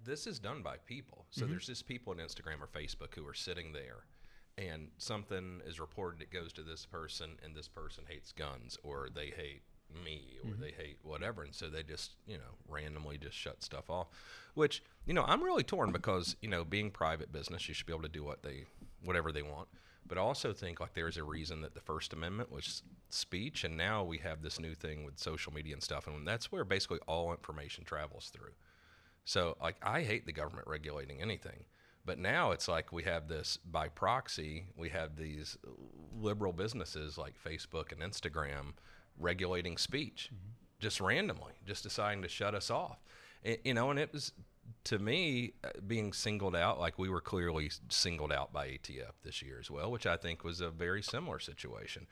this 0.04 0.26
is 0.26 0.38
done 0.38 0.62
by 0.62 0.76
people. 0.78 1.26
So 1.30 1.42
Mm-hmm. 1.42 1.50
there's 1.50 1.66
just 1.66 1.86
people 1.86 2.12
on 2.12 2.18
Instagram 2.18 2.60
or 2.62 2.66
Facebook 2.66 3.14
who 3.14 3.26
are 3.26 3.34
sitting 3.34 3.72
there, 3.72 4.04
and 4.58 4.88
something 4.98 5.62
is 5.66 5.80
reported. 5.80 6.20
It 6.22 6.32
goes 6.32 6.52
to 6.54 6.62
this 6.62 6.84
person, 6.86 7.38
and 7.44 7.54
this 7.54 7.68
person 7.68 8.04
hates 8.08 8.32
guns, 8.32 8.78
or 8.82 9.08
they 9.14 9.28
hate 9.28 9.62
me, 10.04 10.38
or 10.44 10.50
Mm-hmm. 10.50 10.60
they 10.60 10.72
hate 10.72 10.98
whatever, 11.02 11.42
and 11.44 11.54
so 11.54 11.68
they 11.70 11.82
just 11.82 12.12
you 12.26 12.36
know 12.36 12.54
randomly 12.68 13.18
just 13.18 13.36
shut 13.36 13.62
stuff 13.62 13.88
off. 13.90 14.08
Which 14.54 14.82
you 15.06 15.14
know 15.14 15.24
I'm 15.26 15.42
really 15.42 15.62
torn 15.64 15.92
because 15.92 16.36
you 16.42 16.48
know 16.48 16.64
being 16.64 16.90
private 16.90 17.32
business, 17.32 17.68
you 17.68 17.74
should 17.74 17.86
be 17.86 17.92
able 17.92 18.02
to 18.02 18.08
do 18.08 18.24
what 18.24 18.42
they 18.42 18.64
whatever 19.04 19.32
they 19.32 19.42
want. 19.42 19.68
But 20.06 20.18
I 20.18 20.22
also 20.22 20.52
think 20.52 20.80
like 20.80 20.94
there's 20.94 21.18
a 21.18 21.24
reason 21.24 21.60
that 21.62 21.74
the 21.74 21.80
First 21.80 22.12
Amendment 22.12 22.50
was 22.50 22.82
speech, 23.10 23.64
and 23.64 23.76
now 23.76 24.04
we 24.04 24.18
have 24.18 24.42
this 24.42 24.58
new 24.60 24.74
thing 24.74 25.04
with 25.04 25.18
social 25.18 25.52
media 25.52 25.74
and 25.74 25.82
stuff, 25.82 26.06
and 26.06 26.26
that's 26.26 26.50
where 26.52 26.64
basically 26.64 26.98
all 27.06 27.30
information 27.30 27.84
travels 27.84 28.30
through. 28.32 28.52
So 29.24 29.56
like 29.62 29.76
I 29.82 30.02
hate 30.02 30.26
the 30.26 30.32
government 30.32 30.66
regulating 30.68 31.20
anything. 31.22 31.64
But 32.08 32.18
now 32.18 32.52
it's 32.52 32.68
like 32.68 32.90
we 32.90 33.02
have 33.02 33.28
this 33.28 33.58
by 33.70 33.88
proxy, 33.88 34.64
we 34.78 34.88
have 34.88 35.14
these 35.14 35.58
liberal 36.18 36.54
businesses 36.54 37.18
like 37.18 37.34
Facebook 37.38 37.92
and 37.92 38.00
Instagram 38.00 38.72
regulating 39.18 39.76
speech 39.76 40.30
just 40.80 41.02
randomly, 41.02 41.52
just 41.66 41.82
deciding 41.82 42.22
to 42.22 42.28
shut 42.28 42.54
us 42.54 42.70
off. 42.70 43.04
You 43.62 43.74
know, 43.74 43.90
and 43.90 43.98
it 43.98 44.10
was 44.10 44.32
to 44.84 44.98
me 44.98 45.52
uh, 45.62 45.68
being 45.86 46.14
singled 46.14 46.56
out 46.56 46.80
like 46.80 46.98
we 46.98 47.10
were 47.10 47.20
clearly 47.20 47.70
singled 47.90 48.32
out 48.32 48.54
by 48.54 48.68
ATF 48.68 49.12
this 49.22 49.42
year 49.42 49.58
as 49.60 49.70
well, 49.70 49.90
which 49.90 50.06
I 50.06 50.16
think 50.16 50.44
was 50.44 50.62
a 50.62 50.70
very 50.70 51.02
similar 51.02 51.38
situation. 51.38 52.06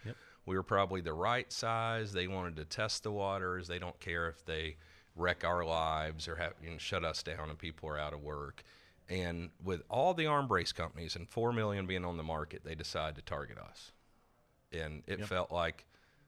We 0.44 0.56
were 0.56 0.62
probably 0.62 1.00
the 1.00 1.14
right 1.14 1.50
size. 1.50 2.12
They 2.12 2.26
wanted 2.26 2.56
to 2.56 2.66
test 2.66 3.02
the 3.02 3.12
waters. 3.12 3.66
They 3.66 3.78
don't 3.78 3.99
care 3.99 4.28
if 4.28 4.44
they 4.44 4.76
wreck 5.14 5.42
our 5.42 5.64
lives 5.64 6.28
or 6.28 6.37
have 6.37 6.52
you 6.62 6.72
know, 6.72 6.76
shut 6.76 7.02
us 7.02 7.22
down 7.22 7.49
and 7.49 7.58
people 7.58 7.88
are 7.88 7.99
out 7.99 8.12
of 8.12 8.20
work. 8.20 8.62
And 9.08 9.50
with 9.62 9.82
all 9.88 10.14
the 10.14 10.26
arm 10.26 10.49
brace 10.49 10.73
companies 10.73 11.14
and 11.14 11.29
four 11.29 11.53
million 11.53 11.87
being 11.87 12.05
on 12.05 12.17
the 12.17 12.23
market, 12.25 12.62
they 12.64 12.75
decided 12.75 13.14
to 13.17 13.23
target 13.23 13.56
us. 13.58 13.93
And 14.73 15.03
it 15.06 15.25
felt 15.25 15.53
like 15.53 15.87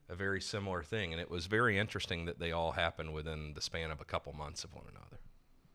a 0.09 0.15
very 0.15 0.41
similar 0.41 0.83
thing. 0.83 1.13
And 1.13 1.21
it 1.21 1.29
was 1.31 1.47
very 1.47 1.77
interesting 1.79 2.25
that 2.27 2.39
they 2.39 2.53
all 2.53 2.73
happened 2.73 3.13
within 3.13 3.53
the 3.55 3.61
span 3.61 3.91
of 3.91 4.01
a 4.01 4.05
couple 4.05 4.33
months 4.33 4.63
of 4.65 4.75
one 4.75 4.85
another. 4.89 5.19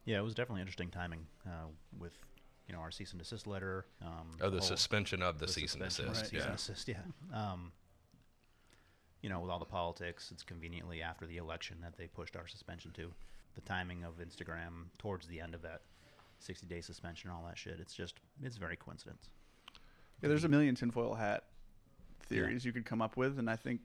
Yeah, 0.06 0.20
it 0.20 0.24
was 0.24 0.34
definitely 0.34 0.62
interesting 0.62 0.90
timing 0.90 1.26
uh, 1.46 1.68
with 2.00 2.14
you 2.68 2.74
know 2.74 2.80
our 2.80 2.92
cease 2.92 3.12
and 3.12 3.20
desist 3.20 3.48
letter. 3.48 3.86
Um, 4.02 4.32
Oh, 4.42 4.50
the 4.50 4.62
suspension 4.62 5.22
of 5.22 5.40
the, 5.40 5.46
the 5.46 5.52
cease 5.52 5.74
and 5.74 5.84
desist. 5.84 6.22
cease 6.30 6.34
Yeah. 6.34 6.44
and 6.48 6.58
desist, 6.58 6.88
yeah. 6.88 6.98
Um, 7.34 7.72
you 9.22 9.30
know, 9.30 9.40
with 9.40 9.50
all 9.52 9.60
the 9.60 9.66
politics, 9.66 10.32
it's 10.32 10.44
conveniently 10.44 11.02
after 11.02 11.26
the 11.26 11.38
election 11.38 11.78
that 11.82 11.98
they 11.98 12.08
pushed 12.08 12.36
our 12.36 12.48
suspension 12.48 12.92
to. 12.94 13.12
The 13.56 13.62
timing 13.62 14.04
of 14.04 14.16
Instagram 14.20 14.86
towards 14.98 15.28
the 15.28 15.40
end 15.40 15.54
of 15.54 15.62
that 15.62 15.82
60 16.44 16.68
day 16.68 16.81
suspension, 16.81 17.30
and 17.30 17.38
all 17.38 17.45
that 17.48 17.57
shit. 17.57 17.79
It's 17.79 17.94
just, 17.94 18.20
it's 18.41 18.58
very 18.58 18.75
coincidence. 18.75 19.29
yeah, 20.22 20.29
there's 20.29 20.44
a 20.44 20.50
million 20.50 20.75
tinfoil 20.75 21.15
hat 21.15 21.46
theories 22.27 22.65
you 22.65 22.72
could 22.72 22.86
come 22.86 23.01
up 23.01 23.18
with, 23.18 23.39
and 23.39 23.50
I 23.50 23.56
think 23.56 23.82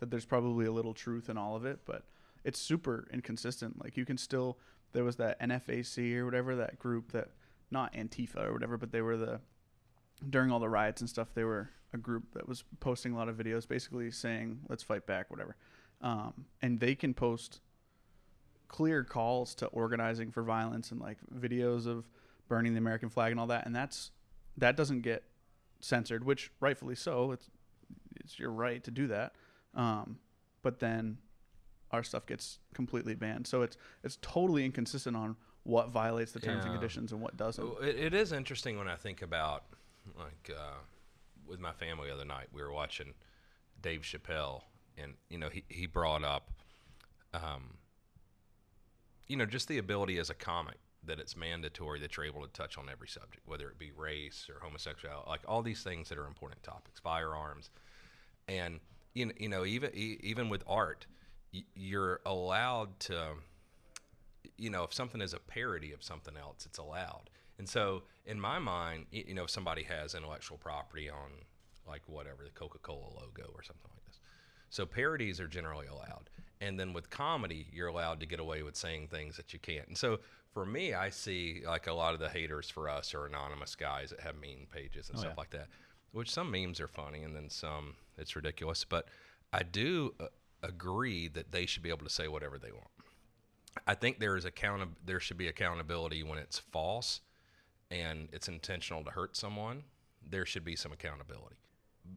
that 0.00 0.10
there's 0.10 0.24
probably 0.24 0.66
a 0.66 0.72
little 0.72 0.94
truth 0.94 1.28
in 1.28 1.38
all 1.38 1.56
of 1.56 1.64
it, 1.64 1.80
but 1.84 2.04
it's 2.44 2.58
super 2.58 3.08
inconsistent. 3.12 3.82
Like 3.82 3.96
you 3.96 4.04
can 4.04 4.18
still 4.18 4.58
there 4.92 5.04
was 5.04 5.16
that 5.16 5.40
NFAC 5.40 6.16
or 6.16 6.24
whatever 6.24 6.56
that 6.56 6.78
group 6.78 7.12
that 7.12 7.28
not 7.70 7.92
Antifa 7.94 8.46
or 8.46 8.52
whatever, 8.52 8.76
but 8.76 8.92
they 8.92 9.00
were 9.00 9.16
the 9.16 9.40
during 10.28 10.50
all 10.50 10.58
the 10.58 10.68
riots 10.68 11.00
and 11.00 11.08
stuff. 11.08 11.28
They 11.34 11.44
were 11.44 11.70
a 11.92 11.98
group 11.98 12.34
that 12.34 12.48
was 12.48 12.64
posting 12.80 13.12
a 13.12 13.16
lot 13.16 13.28
of 13.28 13.36
videos, 13.36 13.66
basically 13.66 14.10
saying 14.10 14.60
"Let's 14.68 14.82
fight 14.82 15.06
back," 15.06 15.30
whatever, 15.30 15.56
um, 16.00 16.46
and 16.60 16.80
they 16.80 16.94
can 16.94 17.14
post 17.14 17.60
clear 18.72 19.04
calls 19.04 19.54
to 19.54 19.66
organizing 19.66 20.32
for 20.32 20.42
violence 20.42 20.90
and 20.90 21.00
like 21.00 21.18
videos 21.32 21.86
of 21.86 22.08
burning 22.48 22.72
the 22.72 22.78
American 22.78 23.08
flag 23.08 23.30
and 23.30 23.38
all 23.38 23.46
that, 23.46 23.66
and 23.66 23.76
that's 23.76 24.10
that 24.56 24.76
doesn't 24.76 25.02
get 25.02 25.22
censored, 25.78 26.24
which 26.24 26.50
rightfully 26.58 26.96
so. 26.96 27.30
It's 27.30 27.48
it's 28.16 28.38
your 28.38 28.50
right 28.50 28.82
to 28.82 28.90
do 28.90 29.06
that, 29.06 29.34
um, 29.76 30.18
but 30.62 30.80
then 30.80 31.18
our 31.92 32.02
stuff 32.02 32.26
gets 32.26 32.58
completely 32.74 33.14
banned. 33.14 33.46
So 33.46 33.62
it's 33.62 33.76
it's 34.02 34.18
totally 34.20 34.64
inconsistent 34.64 35.16
on 35.16 35.36
what 35.64 35.90
violates 35.90 36.32
the 36.32 36.40
terms 36.40 36.64
and 36.64 36.72
conditions 36.72 37.12
and 37.12 37.20
what 37.20 37.36
doesn't. 37.36 37.64
It, 37.82 37.96
it 37.96 38.14
is 38.14 38.32
interesting 38.32 38.78
when 38.78 38.88
I 38.88 38.96
think 38.96 39.22
about, 39.22 39.62
like, 40.18 40.50
uh, 40.50 40.78
with 41.46 41.60
my 41.60 41.70
family 41.72 42.08
the 42.08 42.14
other 42.14 42.24
night, 42.24 42.48
we 42.52 42.62
were 42.62 42.72
watching 42.72 43.14
Dave 43.80 44.00
Chappelle, 44.00 44.62
and 44.98 45.14
you 45.28 45.38
know 45.38 45.48
he 45.48 45.62
he 45.68 45.86
brought 45.86 46.24
up, 46.24 46.50
um, 47.34 47.74
you 49.28 49.36
know, 49.36 49.46
just 49.46 49.68
the 49.68 49.78
ability 49.78 50.18
as 50.18 50.30
a 50.30 50.34
comic 50.34 50.78
that 51.04 51.18
it's 51.18 51.36
mandatory 51.36 51.98
that 52.00 52.16
you're 52.16 52.26
able 52.26 52.42
to 52.42 52.52
touch 52.52 52.78
on 52.78 52.88
every 52.88 53.08
subject, 53.08 53.46
whether 53.46 53.68
it 53.68 53.78
be 53.78 53.90
race 53.96 54.46
or 54.48 54.60
homosexuality, 54.60 55.28
like 55.28 55.40
all 55.48 55.62
these 55.62 55.82
things 55.82 56.08
that 56.08 56.18
are 56.18 56.26
important 56.26 56.62
topics, 56.62 57.00
firearms, 57.00 57.70
and 58.48 58.78
you 59.14 59.26
know, 59.26 59.32
you 59.38 59.48
know 59.48 59.64
even 59.64 59.90
even 59.94 60.48
with 60.48 60.62
art, 60.66 61.06
you're 61.74 62.20
allowed 62.24 62.98
to 63.00 63.34
you 64.56 64.70
know, 64.70 64.84
if 64.84 64.92
something 64.92 65.20
is 65.20 65.34
a 65.34 65.38
parody 65.38 65.92
of 65.92 66.02
something 66.02 66.36
else, 66.36 66.66
it's 66.66 66.78
allowed. 66.78 67.30
And 67.58 67.68
so, 67.68 68.04
in 68.26 68.40
my 68.40 68.58
mind, 68.58 69.06
you 69.10 69.34
know, 69.34 69.44
if 69.44 69.50
somebody 69.50 69.82
has 69.84 70.14
intellectual 70.14 70.58
property 70.58 71.10
on, 71.10 71.30
like, 71.86 72.02
whatever, 72.06 72.44
the 72.44 72.50
Coca 72.50 72.78
Cola 72.78 73.06
logo 73.14 73.50
or 73.54 73.62
something 73.62 73.90
like 73.90 74.04
this. 74.06 74.20
So, 74.70 74.86
parodies 74.86 75.40
are 75.40 75.48
generally 75.48 75.86
allowed. 75.86 76.30
And 76.62 76.78
then 76.78 76.92
with 76.92 77.10
comedy, 77.10 77.66
you're 77.72 77.88
allowed 77.88 78.20
to 78.20 78.26
get 78.26 78.40
away 78.40 78.62
with 78.62 78.76
saying 78.76 79.08
things 79.08 79.36
that 79.36 79.52
you 79.52 79.58
can't. 79.58 79.88
And 79.88 79.98
so 79.98 80.20
for 80.54 80.64
me, 80.64 80.94
I 80.94 81.10
see 81.10 81.62
like 81.66 81.86
a 81.88 81.92
lot 81.92 82.14
of 82.14 82.20
the 82.20 82.28
haters 82.28 82.70
for 82.70 82.88
us 82.88 83.14
are 83.14 83.26
anonymous 83.26 83.74
guys 83.74 84.10
that 84.10 84.20
have 84.20 84.36
meme 84.36 84.66
pages 84.70 85.08
and 85.08 85.18
Oh, 85.18 85.20
stuff 85.22 85.32
yeah. 85.36 85.40
like 85.40 85.50
that. 85.50 85.68
Which 86.12 86.30
some 86.30 86.50
memes 86.50 86.78
are 86.80 86.88
funny, 86.88 87.22
and 87.22 87.34
then 87.34 87.48
some 87.50 87.94
it's 88.18 88.36
ridiculous. 88.36 88.84
But 88.84 89.08
I 89.52 89.62
do 89.62 90.14
uh, 90.20 90.26
agree 90.62 91.28
that 91.28 91.50
they 91.52 91.66
should 91.66 91.82
be 91.82 91.88
able 91.90 92.04
to 92.06 92.10
say 92.12 92.28
whatever 92.28 92.58
they 92.58 92.70
want. 92.72 92.88
I 93.86 93.94
think 93.94 94.20
there 94.20 94.36
is 94.36 94.44
account 94.44 94.82
there 95.06 95.20
should 95.20 95.38
be 95.38 95.48
accountability 95.48 96.22
when 96.22 96.38
it's 96.38 96.58
false 96.58 97.22
and 97.90 98.28
it's 98.32 98.46
intentional 98.48 99.02
to 99.04 99.10
hurt 99.10 99.36
someone. 99.36 99.84
There 100.28 100.44
should 100.46 100.64
be 100.64 100.76
some 100.76 100.92
accountability. 100.92 101.56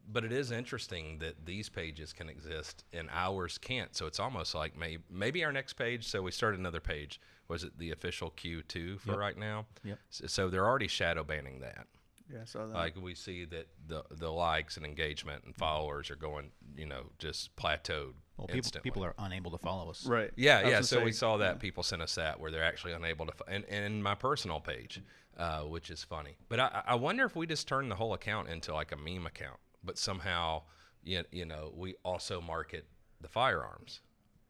But 0.08 0.24
it 0.26 0.32
is 0.32 0.52
interesting 0.52 1.20
that 1.20 1.46
these 1.46 1.70
pages 1.70 2.12
can 2.14 2.30
exist 2.30 2.84
and 2.94 3.10
ours 3.12 3.58
can't. 3.58 3.96
So 3.96 4.08
it's 4.08 4.20
almost 4.20 4.56
like 4.56 4.78
maybe 4.78 5.04
maybe 5.10 5.44
our 5.44 5.52
next 5.52 5.74
page. 5.74 6.08
So 6.08 6.22
we 6.22 6.32
started 6.32 6.60
another 6.60 6.80
page. 6.80 7.20
Was 7.48 7.64
it 7.64 7.78
the 7.78 7.92
official 7.92 8.32
Q2 8.32 9.00
for 9.00 9.12
Yep. 9.12 9.18
right 9.20 9.38
now? 9.38 9.66
Yep. 9.84 10.00
So, 10.10 10.28
so 10.28 10.50
they're 10.50 10.66
already 10.66 10.88
shadow 10.88 11.24
banning 11.24 11.60
that. 11.60 11.86
Yeah, 12.34 12.40
I 12.42 12.46
saw 12.46 12.66
that. 12.66 12.74
Like 12.74 12.96
we 13.00 13.14
see 13.14 13.46
that 13.46 13.68
the 13.88 14.04
the 14.10 14.32
likes 14.32 14.78
and 14.78 14.86
engagement 14.86 15.44
and 15.46 15.56
followers 15.56 16.10
are 16.10 16.16
going, 16.16 16.50
you 16.76 16.88
know, 16.88 17.04
just 17.20 17.56
plateaued 17.56 18.14
Well, 18.38 18.48
people, 18.48 18.56
instantly. 18.58 18.90
people 18.90 19.06
are 19.06 19.14
unable 19.20 19.52
to 19.52 19.60
follow 19.60 19.92
us. 19.92 20.06
right. 20.08 20.32
Yeah, 20.36 20.62
yeah. 20.62 20.70
gonna 20.72 20.84
So 20.84 21.04
we 21.04 21.12
saw 21.12 21.38
that 21.38 21.60
people 21.60 21.84
sent 21.84 22.02
us 22.02 22.16
that 22.16 22.40
where 22.40 22.50
they're 22.50 22.64
actually 22.64 22.94
unable 22.94 23.28
to, 23.28 23.34
f- 23.34 23.42
and, 23.48 23.64
and 23.66 24.04
my 24.04 24.16
personal 24.16 24.60
page, 24.60 25.02
uh, 25.38 25.62
which 25.62 25.92
is 25.92 26.04
funny. 26.04 26.36
But 26.50 26.60
I, 26.60 26.82
I 26.88 26.96
wonder 26.96 27.26
if 27.26 27.36
we 27.36 27.46
just 27.46 27.68
turn 27.68 27.90
the 27.90 27.96
whole 27.96 28.14
account 28.16 28.50
into 28.50 28.74
like 28.74 28.92
a 28.92 28.98
meme 28.98 29.28
account, 29.28 29.60
but 29.86 29.98
somehow, 29.98 30.64
you, 31.04 31.24
you 31.32 31.46
know, 31.46 31.72
we 31.76 31.96
also 32.04 32.42
market 32.42 32.86
the 33.22 33.28
firearms. 33.28 34.02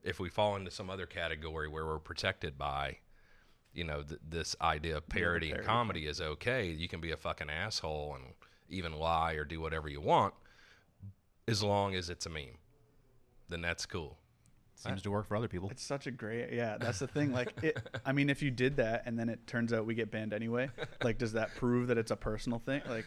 If 0.03 0.19
we 0.19 0.29
fall 0.29 0.55
into 0.55 0.71
some 0.71 0.89
other 0.89 1.05
category 1.05 1.67
where 1.67 1.85
we're 1.85 1.99
protected 1.99 2.57
by, 2.57 2.97
you 3.73 3.83
know, 3.83 4.03
th- 4.03 4.21
this 4.27 4.55
idea 4.61 4.97
of 4.97 5.09
parody 5.09 5.47
and 5.47 5.61
parody. 5.61 5.67
comedy 5.67 6.07
is 6.07 6.21
okay. 6.21 6.67
You 6.67 6.87
can 6.87 7.01
be 7.01 7.11
a 7.11 7.17
fucking 7.17 7.49
asshole 7.49 8.15
and 8.15 8.33
even 8.69 8.93
lie 8.93 9.33
or 9.33 9.43
do 9.43 9.59
whatever 9.59 9.89
you 9.89 10.01
want, 10.01 10.33
as 11.47 11.61
long 11.61 11.95
as 11.95 12.09
it's 12.09 12.25
a 12.25 12.29
meme. 12.29 12.57
Then 13.49 13.61
that's 13.61 13.85
cool. 13.85 14.17
Seems 14.75 15.01
to 15.03 15.11
work 15.11 15.25
for 15.27 15.37
other 15.37 15.47
people. 15.47 15.69
It's 15.69 15.83
such 15.83 16.05
a 16.05 16.11
great, 16.11 16.51
yeah. 16.51 16.77
That's 16.77 16.99
the 16.99 17.07
thing. 17.07 17.31
Like, 17.31 17.53
it, 17.63 17.77
I 18.05 18.11
mean, 18.11 18.29
if 18.29 18.41
you 18.41 18.51
did 18.51 18.75
that 18.77 19.03
and 19.05 19.17
then 19.17 19.29
it 19.29 19.47
turns 19.47 19.71
out 19.71 19.85
we 19.85 19.95
get 19.95 20.11
banned 20.11 20.33
anyway, 20.33 20.69
like, 21.01 21.17
does 21.17 21.33
that 21.33 21.55
prove 21.55 21.87
that 21.87 21.97
it's 21.97 22.11
a 22.11 22.15
personal 22.15 22.59
thing? 22.59 22.81
Like, 22.89 23.05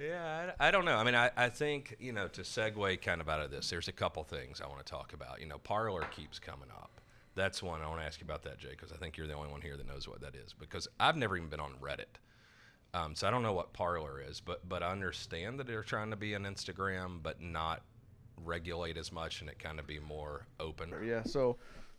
Yeah, 0.00 0.52
I, 0.58 0.68
I 0.68 0.70
don't 0.70 0.84
know. 0.84 0.96
I 0.96 1.04
mean, 1.04 1.14
I, 1.14 1.30
I 1.36 1.48
think, 1.48 1.96
you 1.98 2.12
know, 2.12 2.28
to 2.28 2.42
segue 2.42 3.02
kind 3.02 3.20
of 3.20 3.28
out 3.28 3.40
of 3.40 3.50
this, 3.50 3.70
there's 3.70 3.88
a 3.88 3.92
couple 3.92 4.22
things 4.24 4.60
I 4.60 4.68
want 4.68 4.84
to 4.84 4.90
talk 4.90 5.12
about. 5.12 5.40
You 5.40 5.46
know, 5.46 5.58
Parler 5.58 6.02
keeps 6.14 6.38
coming 6.38 6.68
up. 6.70 7.00
That's 7.34 7.62
one 7.62 7.82
I 7.82 7.88
want 7.88 8.00
to 8.00 8.06
ask 8.06 8.20
you 8.20 8.24
about 8.24 8.42
that, 8.42 8.58
Jay, 8.58 8.70
because 8.70 8.92
I 8.92 8.96
think 8.96 9.16
you're 9.16 9.26
the 9.26 9.34
only 9.34 9.50
one 9.50 9.60
here 9.60 9.76
that 9.76 9.86
knows 9.86 10.08
what 10.08 10.20
that 10.20 10.34
is. 10.34 10.54
Because 10.58 10.88
I've 10.98 11.16
never 11.16 11.36
even 11.36 11.48
been 11.48 11.60
on 11.60 11.74
Reddit. 11.80 12.18
Um, 12.94 13.14
so 13.14 13.28
I 13.28 13.30
don't 13.30 13.42
know 13.42 13.52
what 13.52 13.72
Parler 13.72 14.22
is, 14.26 14.40
but 14.40 14.66
but 14.68 14.82
I 14.82 14.90
understand 14.90 15.60
that 15.60 15.66
they're 15.66 15.82
trying 15.82 16.10
to 16.10 16.16
be 16.16 16.34
an 16.34 16.44
Instagram, 16.44 17.22
but 17.22 17.40
not 17.40 17.82
regulate 18.44 18.96
as 18.96 19.12
much 19.12 19.40
and 19.40 19.50
it 19.50 19.58
kind 19.58 19.78
of 19.78 19.86
be 19.86 19.98
more 19.98 20.46
open. 20.58 20.94
yeah. 21.04 21.22
So 21.22 21.58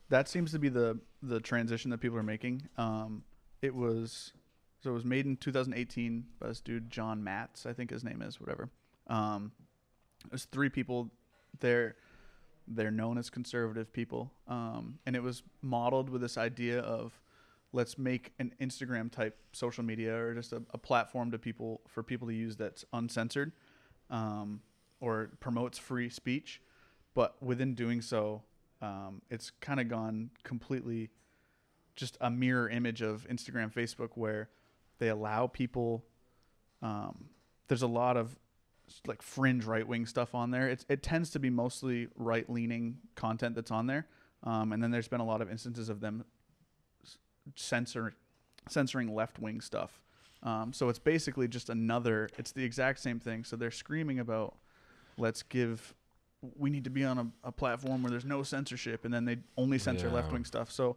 that 0.09 0.27
seems 0.27 0.51
to 0.51 0.59
be 0.59 0.69
the 0.69 0.99
the 1.21 1.39
transition 1.39 1.91
that 1.91 1.99
people 1.99 2.17
are 2.17 2.23
making. 2.23 2.67
Um, 2.77 3.23
it 3.61 3.73
was 3.75 4.33
so 4.81 4.91
it 4.91 4.93
was 4.93 5.05
made 5.05 5.25
in 5.25 5.35
2018 5.37 6.25
by 6.39 6.47
this 6.47 6.61
dude 6.61 6.89
John 6.89 7.21
Matze, 7.21 7.65
I 7.65 7.73
think 7.73 7.89
his 7.89 8.03
name 8.03 8.21
is, 8.21 8.39
whatever. 8.39 8.69
Um, 9.07 9.51
there's 10.29 10.45
three 10.45 10.69
people. 10.69 11.09
They're 11.59 11.95
they're 12.67 12.91
known 12.91 13.17
as 13.17 13.29
conservative 13.29 13.91
people, 13.91 14.31
um, 14.47 14.99
and 15.05 15.15
it 15.15 15.23
was 15.23 15.43
modeled 15.61 16.09
with 16.09 16.21
this 16.21 16.37
idea 16.37 16.79
of 16.81 17.19
let's 17.73 17.97
make 17.97 18.31
an 18.39 18.53
Instagram 18.61 19.11
type 19.11 19.37
social 19.53 19.83
media 19.83 20.15
or 20.15 20.33
just 20.33 20.53
a, 20.53 20.61
a 20.71 20.77
platform 20.77 21.31
to 21.31 21.37
people 21.37 21.81
for 21.87 22.03
people 22.03 22.27
to 22.27 22.33
use 22.33 22.55
that's 22.55 22.85
uncensored 22.93 23.51
um, 24.09 24.61
or 24.99 25.31
promotes 25.39 25.77
free 25.77 26.09
speech. 26.09 26.61
But 27.13 27.41
within 27.41 27.75
doing 27.75 28.01
so, 28.01 28.43
um, 28.81 29.21
it's 29.29 29.51
kind 29.61 29.79
of 29.79 29.87
gone 29.87 30.29
completely 30.43 31.09
just 31.95 32.17
a 32.21 32.29
mirror 32.29 32.69
image 32.69 33.01
of 33.01 33.27
Instagram, 33.29 33.73
Facebook, 33.73 34.11
where 34.15 34.49
they 34.99 35.09
allow 35.09 35.47
people. 35.47 36.05
Um, 36.81 37.25
there's 37.67 37.81
a 37.81 37.87
lot 37.87 38.17
of 38.17 38.35
like 39.05 39.21
fringe 39.21 39.65
right 39.65 39.87
wing 39.87 40.05
stuff 40.05 40.33
on 40.33 40.51
there. 40.51 40.67
It's, 40.69 40.85
it 40.89 41.03
tends 41.03 41.29
to 41.31 41.39
be 41.39 41.49
mostly 41.49 42.07
right 42.15 42.49
leaning 42.49 42.97
content 43.15 43.55
that's 43.55 43.71
on 43.71 43.87
there. 43.87 44.07
Um, 44.43 44.71
and 44.71 44.81
then 44.81 44.89
there's 44.91 45.07
been 45.07 45.19
a 45.19 45.25
lot 45.25 45.41
of 45.41 45.51
instances 45.51 45.89
of 45.89 45.99
them 45.99 46.23
censor 47.55 48.13
censoring 48.67 49.13
left 49.13 49.39
wing 49.39 49.61
stuff. 49.61 50.01
Um, 50.43 50.71
so 50.73 50.89
it's 50.89 50.99
basically 50.99 51.47
just 51.47 51.69
another. 51.69 52.29
It's 52.37 52.51
the 52.51 52.63
exact 52.63 52.99
same 52.99 53.19
thing. 53.19 53.43
So 53.43 53.55
they're 53.55 53.71
screaming 53.71 54.19
about, 54.19 54.55
let's 55.17 55.43
give. 55.43 55.93
We 56.57 56.69
need 56.69 56.85
to 56.85 56.89
be 56.89 57.03
on 57.03 57.17
a, 57.17 57.47
a 57.49 57.51
platform 57.51 58.01
where 58.01 58.09
there's 58.09 58.23
no 58.25 58.43
censorship, 58.43 59.03
and 59.03 59.13
then 59.13 59.25
they 59.25 59.37
only 59.57 59.77
censor 59.77 60.07
Yeah. 60.07 60.13
left 60.13 60.31
wing 60.31 60.45
stuff. 60.45 60.71
So 60.71 60.95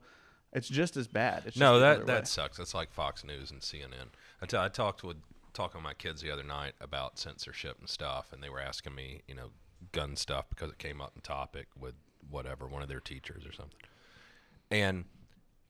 it's 0.53 0.69
just 0.69 0.97
as 0.97 1.07
bad. 1.09 1.45
It's 1.47 1.57
No, 1.57 1.81
that 1.81 2.07
that 2.07 2.21
way. 2.21 2.25
sucks. 2.25 2.59
That's 2.59 2.75
like 2.75 2.93
Fox 2.93 3.25
News 3.25 3.51
and 3.51 3.61
CNN. 3.61 4.09
I 4.41 4.47
t- 4.47 4.57
I 4.57 4.69
talked 4.69 5.03
with 5.03 5.17
talking 5.53 5.79
with 5.79 5.85
my 5.85 5.95
kids 5.95 6.23
the 6.23 6.31
other 6.31 6.43
night 6.43 6.75
about 6.81 7.19
censorship 7.19 7.77
and 7.79 7.89
stuff, 7.89 8.33
and 8.33 8.43
they 8.43 8.49
were 8.49 8.61
asking 8.61 8.95
me, 8.95 9.23
you 9.29 9.35
know, 9.35 9.51
gun 9.93 10.17
stuff 10.17 10.47
because 10.49 10.71
it 10.71 10.79
came 10.79 11.01
up 11.01 11.13
in 11.15 11.23
topic 11.23 11.67
with 11.79 11.95
whatever 12.31 12.67
one 12.67 12.83
of 12.83 12.89
their 12.89 13.01
teachers 13.01 13.45
or 13.47 13.53
something. 13.53 13.79
And 14.71 15.05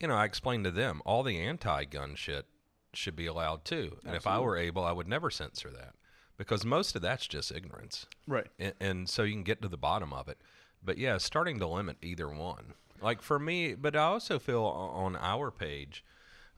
you 0.01 0.09
know, 0.09 0.15
I 0.15 0.25
explained 0.25 0.65
to 0.65 0.71
them 0.71 1.01
all 1.05 1.23
the 1.23 1.39
anti-gun 1.39 2.17
shit 2.17 2.47
should 2.93 3.17
be 3.17 3.27
allowed 3.27 3.65
too. 3.65 3.97
And 4.05 4.17
if 4.17 4.27
I 4.27 4.39
were 4.41 4.57
able, 4.57 4.85
I 4.85 4.93
would 4.93 5.09
never 5.09 5.31
censor 5.31 5.71
that 5.71 5.95
because 6.37 6.65
most 6.65 6.97
of 6.97 7.03
that's 7.03 7.27
just 7.27 7.53
ignorance 7.53 8.07
right. 8.27 8.49
and, 8.59 8.75
and 8.81 9.09
so 9.09 9.23
you 9.23 9.33
can 9.33 9.45
get 9.45 9.63
to 9.63 9.69
the 9.69 9.77
bottom 9.77 10.13
of 10.13 10.29
it. 10.29 10.39
But 10.85 10.99
yeah, 10.99 11.19
starting 11.19 11.59
to 11.61 11.67
limit 11.67 11.99
either 12.03 12.29
one. 12.29 12.75
Like 13.03 13.21
for 13.23 13.39
me, 13.39 13.75
but 13.75 13.97
I 13.97 14.05
also 14.05 14.39
feel 14.39 14.65
on 14.65 15.17
our 15.17 15.51
page, 15.51 16.05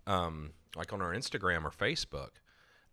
um, 0.07 0.53
like 0.77 0.93
on 0.93 1.01
our 1.01 1.13
Instagram 1.13 1.65
or 1.65 1.71
Facebook, 1.71 2.31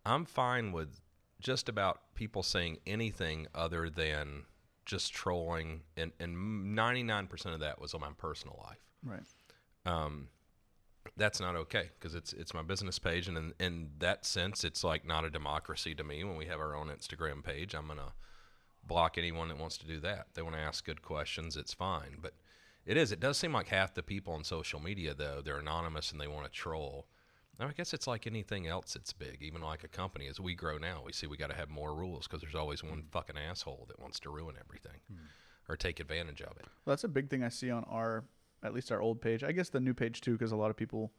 I'm 0.06 0.24
fine 0.24 0.72
with 0.72 1.00
just 1.40 1.68
about 1.68 2.00
people 2.14 2.42
saying 2.42 2.78
anything 2.86 3.46
other 3.54 3.90
than 3.90 4.44
just 4.86 5.12
trolling, 5.12 5.82
and 5.96 6.12
and 6.18 6.36
99% 6.76 7.54
of 7.54 7.60
that 7.60 7.80
was 7.80 7.94
on 7.94 8.00
my 8.00 8.10
personal 8.16 8.58
life 8.64 8.78
Right. 9.04 9.22
um, 9.86 10.28
that's 11.16 11.40
not 11.40 11.54
okay 11.56 11.90
because 11.98 12.14
it's 12.14 12.32
it's 12.32 12.54
my 12.54 12.62
business 12.62 12.98
page, 12.98 13.28
and 13.28 13.36
in, 13.36 13.54
in 13.60 13.90
that 13.98 14.24
sense, 14.24 14.64
it's 14.64 14.82
like 14.82 15.04
not 15.06 15.24
a 15.24 15.30
democracy 15.30 15.94
to 15.96 16.04
me. 16.04 16.24
When 16.24 16.36
we 16.36 16.46
have 16.46 16.58
our 16.60 16.74
own 16.74 16.88
Instagram 16.88 17.44
page, 17.44 17.74
I'm 17.74 17.86
gonna 17.88 18.12
block 18.84 19.18
anyone 19.18 19.48
that 19.48 19.58
wants 19.58 19.76
to 19.78 19.86
do 19.86 20.00
that. 20.00 20.28
They 20.34 20.42
want 20.42 20.54
to 20.56 20.60
ask 20.60 20.84
good 20.84 21.02
questions, 21.02 21.56
it's 21.56 21.74
fine. 21.74 22.16
But 22.20 22.34
it 22.86 22.96
is. 22.96 23.12
It 23.12 23.20
does 23.20 23.38
seem 23.38 23.52
like 23.52 23.68
half 23.68 23.94
the 23.94 24.02
people 24.02 24.34
on 24.34 24.44
social 24.44 24.80
media, 24.80 25.14
though, 25.14 25.40
they're 25.44 25.58
anonymous 25.58 26.12
and 26.12 26.20
they 26.20 26.28
want 26.28 26.44
to 26.44 26.50
troll. 26.50 27.06
I 27.60 27.72
guess 27.72 27.94
it's 27.94 28.06
like 28.06 28.26
anything 28.26 28.66
else 28.66 28.94
that's 28.94 29.12
big, 29.12 29.38
even 29.40 29.62
like 29.62 29.84
a 29.84 29.88
company. 29.88 30.26
As 30.26 30.40
we 30.40 30.54
grow 30.54 30.78
now, 30.78 31.02
we 31.04 31.12
see 31.12 31.26
we 31.26 31.36
got 31.36 31.50
to 31.50 31.56
have 31.56 31.70
more 31.70 31.94
rules 31.94 32.26
because 32.26 32.40
there's 32.40 32.54
always 32.54 32.82
one 32.82 33.00
hmm. 33.00 33.08
fucking 33.10 33.36
asshole 33.36 33.84
that 33.88 34.00
wants 34.00 34.18
to 34.20 34.30
ruin 34.30 34.56
everything 34.58 35.00
hmm. 35.08 35.26
or 35.68 35.76
take 35.76 36.00
advantage 36.00 36.40
of 36.40 36.56
it. 36.56 36.64
Well, 36.84 36.92
that's 36.92 37.04
a 37.04 37.08
big 37.08 37.30
thing 37.30 37.42
I 37.42 37.48
see 37.48 37.70
on 37.70 37.84
our, 37.84 38.24
at 38.62 38.74
least 38.74 38.90
our 38.90 39.00
old 39.00 39.20
page. 39.20 39.44
I 39.44 39.52
guess 39.52 39.68
the 39.68 39.80
new 39.80 39.94
page 39.94 40.20
too, 40.20 40.32
because 40.32 40.52
a 40.52 40.56
lot 40.56 40.70
of 40.70 40.76
people 40.76 41.12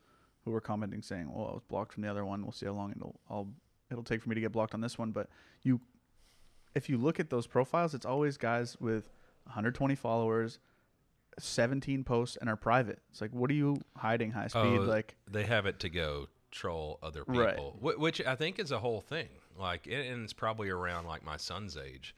who 0.44 0.52
were 0.52 0.62
commenting 0.62 1.02
saying, 1.02 1.30
oh, 1.34 1.40
"Well, 1.40 1.48
I 1.50 1.54
was 1.54 1.64
blocked 1.64 1.94
from 1.94 2.04
the 2.04 2.10
other 2.10 2.26
one. 2.26 2.44
We'll 2.44 2.52
see 2.52 2.66
how 2.66 2.74
long 2.74 2.92
it'll 2.92 3.20
I'll, 3.30 3.48
it'll 3.90 4.04
take 4.04 4.22
for 4.22 4.30
me 4.30 4.36
to 4.36 4.42
get 4.42 4.52
blocked 4.52 4.74
on 4.74 4.82
this 4.82 4.98
one." 4.98 5.12
But 5.12 5.30
you, 5.64 5.80
if 6.76 6.90
you 6.90 6.98
look 6.98 7.20
at 7.20 7.30
those 7.30 7.48
profiles, 7.48 7.94
it's 7.94 8.06
always 8.06 8.38
guys 8.38 8.76
with 8.80 9.10
120 9.46 9.96
followers, 9.96 10.60
17 11.40 12.04
posts, 12.04 12.38
and 12.38 12.50
are 12.50 12.56
private. 12.56 13.00
It's 13.12 13.22
like, 13.22 13.32
what 13.32 13.50
are 13.50 13.56
you 13.56 13.78
hiding 13.98 14.32
high 14.32 14.48
speed? 14.48 14.60
Oh, 14.80 14.82
like, 14.82 15.16
they 15.30 15.44
have 15.44 15.66
it 15.66 15.80
to 15.80 15.90
go 15.90 16.28
troll 16.52 17.00
other 17.02 17.26
people, 17.26 17.42
Right. 17.42 17.58
wh- 17.96 18.00
which 18.00 18.22
I 18.26 18.36
think 18.36 18.60
is 18.60 18.72
a 18.72 18.80
whole 18.80 19.02
thing. 19.02 19.30
Like, 19.58 19.88
and 19.88 20.24
it's 20.24 20.34
probably 20.34 20.70
around 20.70 21.06
like 21.08 21.24
my 21.24 21.38
son's 21.38 21.78
age. 21.78 22.16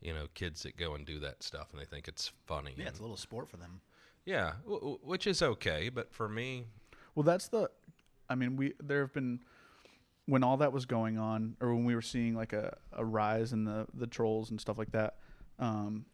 You 0.00 0.12
know, 0.14 0.26
kids 0.34 0.64
that 0.64 0.76
go 0.76 0.94
and 0.94 1.06
do 1.06 1.20
that 1.20 1.42
stuff 1.44 1.68
and 1.72 1.80
they 1.80 1.84
think 1.84 2.08
it's 2.08 2.32
funny. 2.46 2.72
Yeah, 2.76 2.80
and- 2.80 2.88
it's 2.88 2.98
a 2.98 3.02
little 3.02 3.16
sport 3.16 3.48
for 3.48 3.56
them. 3.56 3.80
yeah, 4.24 4.54
w- 4.64 4.80
w- 4.80 4.98
which 5.02 5.26
is 5.28 5.42
okay. 5.42 5.88
But 5.88 6.12
for 6.12 6.28
me, 6.28 6.66
Well, 7.14 7.22
that's 7.24 7.48
the. 7.48 7.70
I 8.28 8.34
mean, 8.34 8.56
we 8.56 8.74
there 8.82 9.00
have 9.02 9.12
been 9.12 9.40
when 10.26 10.42
all 10.44 10.56
that 10.58 10.72
was 10.72 10.86
going 10.86 11.18
on, 11.18 11.56
or 11.60 11.74
when 11.74 11.84
we 11.84 11.94
were 11.94 12.02
seeing 12.02 12.34
like 12.34 12.52
a, 12.52 12.76
a 12.92 13.04
rise 13.04 13.52
in 13.52 13.64
the 13.64 13.86
the 13.94 14.06
trolls 14.06 14.50
and 14.50 14.60
stuff 14.60 14.78
like 14.78 14.90
that. 14.92 15.18
Um, 15.58 16.06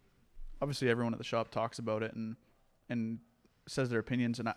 obviously, 0.61 0.89
everyone 0.89 1.13
at 1.13 1.19
the 1.19 1.25
shop 1.25 1.51
talks 1.51 1.79
about 1.79 2.03
it 2.03 2.15
and 2.15 2.37
and 2.89 3.19
says 3.67 3.91
their 3.91 4.01
opinions, 4.01 4.39
and 4.39 4.49
I, 4.49 4.55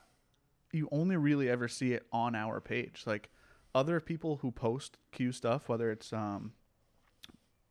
you 0.71 0.87
only 0.91 1.17
really 1.17 1.49
ever 1.49 1.67
see 1.67 1.93
it 1.93 2.05
on 2.11 2.35
our 2.35 2.61
page. 2.61 3.03
Like 3.05 3.29
other 3.75 3.99
people 3.99 4.37
who 4.37 4.51
post 4.51 4.97
Q 5.11 5.31
stuff, 5.31 5.69
whether 5.69 5.91
it's 5.91 6.11
um, 6.13 6.53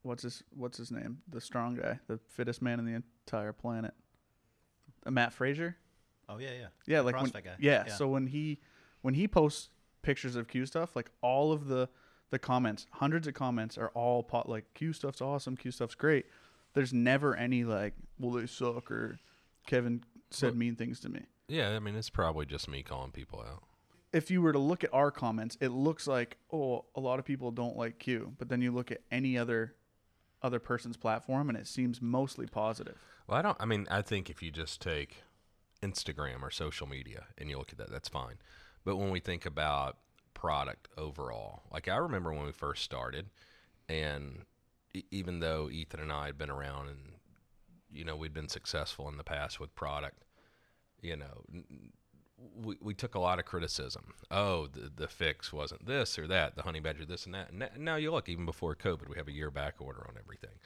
what's 0.02 0.22
his 0.22 0.42
what's 0.54 0.78
his 0.78 0.90
name, 0.90 1.18
the 1.28 1.40
strong 1.40 1.76
guy, 1.76 1.98
the 2.06 2.18
fittest 2.28 2.62
man 2.62 2.78
in 2.78 2.84
the 2.86 3.02
entire 3.26 3.52
planet. 3.52 3.94
uh, 5.06 5.10
Mat 5.10 5.32
Fraser. 5.32 5.76
Oh 6.28 6.38
yeah, 6.38 6.50
yeah. 6.58 6.66
Yeah, 6.86 6.98
The 6.98 7.04
like 7.04 7.20
when, 7.20 7.30
guy. 7.30 7.56
Yeah, 7.58 7.86
So 7.86 8.08
when 8.08 8.28
he 8.28 8.60
when 9.02 9.14
he 9.14 9.26
posts 9.26 9.70
pictures 10.02 10.36
of 10.36 10.48
Q 10.48 10.66
stuff, 10.66 10.94
like 10.94 11.10
all 11.22 11.52
of 11.52 11.66
the 11.66 11.88
the 12.30 12.38
comments, 12.38 12.86
hundreds 12.92 13.26
of 13.26 13.34
comments 13.34 13.76
are 13.76 13.88
all 13.88 14.22
pot 14.22 14.48
like 14.48 14.72
Q 14.74 14.92
stuff's 14.92 15.20
awesome, 15.20 15.56
Q 15.56 15.70
stuff's 15.70 15.94
great. 15.96 16.26
There's 16.74 16.92
never 16.92 17.34
any 17.36 17.64
like, 17.64 17.94
well 18.18 18.32
they 18.32 18.46
suck 18.46 18.90
or 18.90 19.18
Kevin 19.66 20.04
said 20.30 20.50
Well- 20.50 20.56
mean 20.56 20.76
things 20.76 21.00
to 21.00 21.08
me. 21.08 21.22
Yeah, 21.48 21.70
I 21.70 21.78
mean 21.80 21.96
it's 21.96 22.10
probably 22.10 22.46
just 22.46 22.68
me 22.68 22.82
calling 22.82 23.10
people 23.10 23.40
out. 23.40 23.64
If 24.12 24.30
you 24.30 24.42
were 24.42 24.52
to 24.52 24.58
look 24.58 24.82
at 24.84 24.92
our 24.92 25.10
comments, 25.10 25.56
it 25.60 25.68
looks 25.68 26.06
like 26.06 26.36
oh 26.52 26.84
a 26.94 27.00
lot 27.00 27.18
of 27.18 27.24
people 27.24 27.50
don't 27.50 27.76
like 27.76 27.98
Q, 27.98 28.34
but 28.38 28.48
then 28.48 28.60
you 28.62 28.72
look 28.72 28.90
at 28.90 29.00
any 29.10 29.36
other 29.36 29.74
other 30.42 30.58
person's 30.58 30.96
platform 30.96 31.48
and 31.48 31.58
it 31.58 31.66
seems 31.66 32.00
mostly 32.00 32.46
positive. 32.46 32.96
Well, 33.26 33.38
I 33.38 33.42
don't. 33.42 33.56
I 33.60 33.66
mean, 33.66 33.86
I 33.90 34.02
think 34.02 34.30
if 34.30 34.42
you 34.42 34.50
just 34.50 34.80
take 34.80 35.22
Instagram 35.82 36.42
or 36.42 36.50
social 36.50 36.86
media 36.86 37.26
and 37.38 37.48
you 37.50 37.58
look 37.58 37.72
at 37.72 37.78
that, 37.78 37.90
that's 37.90 38.08
fine. 38.08 38.36
But 38.84 38.96
when 38.96 39.10
we 39.10 39.20
think 39.20 39.44
about 39.46 39.98
product 40.34 40.88
overall, 40.96 41.62
like 41.72 41.88
I 41.88 41.96
remember 41.96 42.32
when 42.32 42.44
we 42.46 42.52
first 42.52 42.82
started, 42.82 43.26
and 43.88 44.44
even 45.10 45.40
though 45.40 45.68
Ethan 45.70 46.00
and 46.00 46.12
I 46.12 46.26
had 46.26 46.38
been 46.38 46.50
around 46.50 46.88
and 46.88 46.98
you 47.92 48.04
know 48.04 48.16
we'd 48.16 48.34
been 48.34 48.48
successful 48.48 49.08
in 49.08 49.16
the 49.16 49.24
past 49.24 49.60
with 49.60 49.74
product, 49.74 50.24
you 51.00 51.16
know. 51.16 51.44
we, 52.56 52.76
we 52.80 52.94
took 52.94 53.14
a 53.14 53.20
lot 53.20 53.38
of 53.38 53.44
criticism. 53.44 54.14
Oh, 54.30 54.66
the, 54.66 54.90
the 54.94 55.08
fix 55.08 55.52
wasn't 55.52 55.86
this 55.86 56.18
or 56.18 56.26
that. 56.28 56.56
The 56.56 56.62
honey 56.62 56.80
badger 56.80 57.04
this 57.04 57.26
and 57.26 57.34
that. 57.34 57.50
And 57.50 57.68
now 57.78 57.96
you 57.96 58.10
look, 58.10 58.28
even 58.28 58.46
before 58.46 58.74
COVID, 58.74 59.08
we 59.08 59.16
have 59.16 59.28
a 59.28 59.32
year 59.32 59.50
back 59.50 59.74
order 59.80 60.06
on 60.08 60.14
everything. 60.18 60.56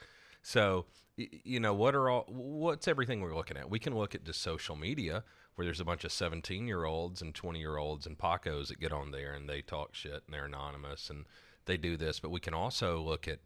So, 0.41 0.85
you 1.17 1.59
know, 1.59 1.73
what 1.73 1.95
are 1.95 2.07
all, 2.07 2.25
what's 2.27 2.87
everything 2.87 3.19
we're 3.19 3.35
looking 3.35 3.57
at? 3.57 3.69
We 3.69 3.79
can 3.79 3.95
look 3.95 4.13
at 4.13 4.23
just 4.23 4.41
social 4.41 4.75
media 4.75 5.23
where 5.55 5.65
there's 5.65 5.79
a 5.79 5.85
bunch 5.85 6.03
of 6.03 6.11
17 6.11 6.67
year 6.67 6.85
olds 6.85 7.21
and 7.21 7.33
20 7.33 7.59
year 7.59 7.77
olds 7.77 8.05
and 8.05 8.17
Pacos 8.17 8.67
that 8.67 8.79
get 8.79 8.91
on 8.91 9.11
there 9.11 9.33
and 9.33 9.49
they 9.49 9.61
talk 9.61 9.95
shit 9.95 10.23
and 10.25 10.29
they're 10.29 10.45
anonymous 10.45 11.09
and 11.09 11.25
they 11.65 11.77
do 11.77 11.97
this. 11.97 12.19
But 12.19 12.29
we 12.29 12.39
can 12.39 12.53
also 12.53 13.01
look 13.01 13.27
at, 13.27 13.39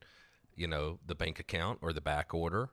you 0.60 0.68
know, 0.68 1.00
the 1.06 1.16
bank 1.16 1.40
account 1.40 1.80
or 1.82 1.94
the 1.94 2.02
back 2.02 2.34
order 2.34 2.70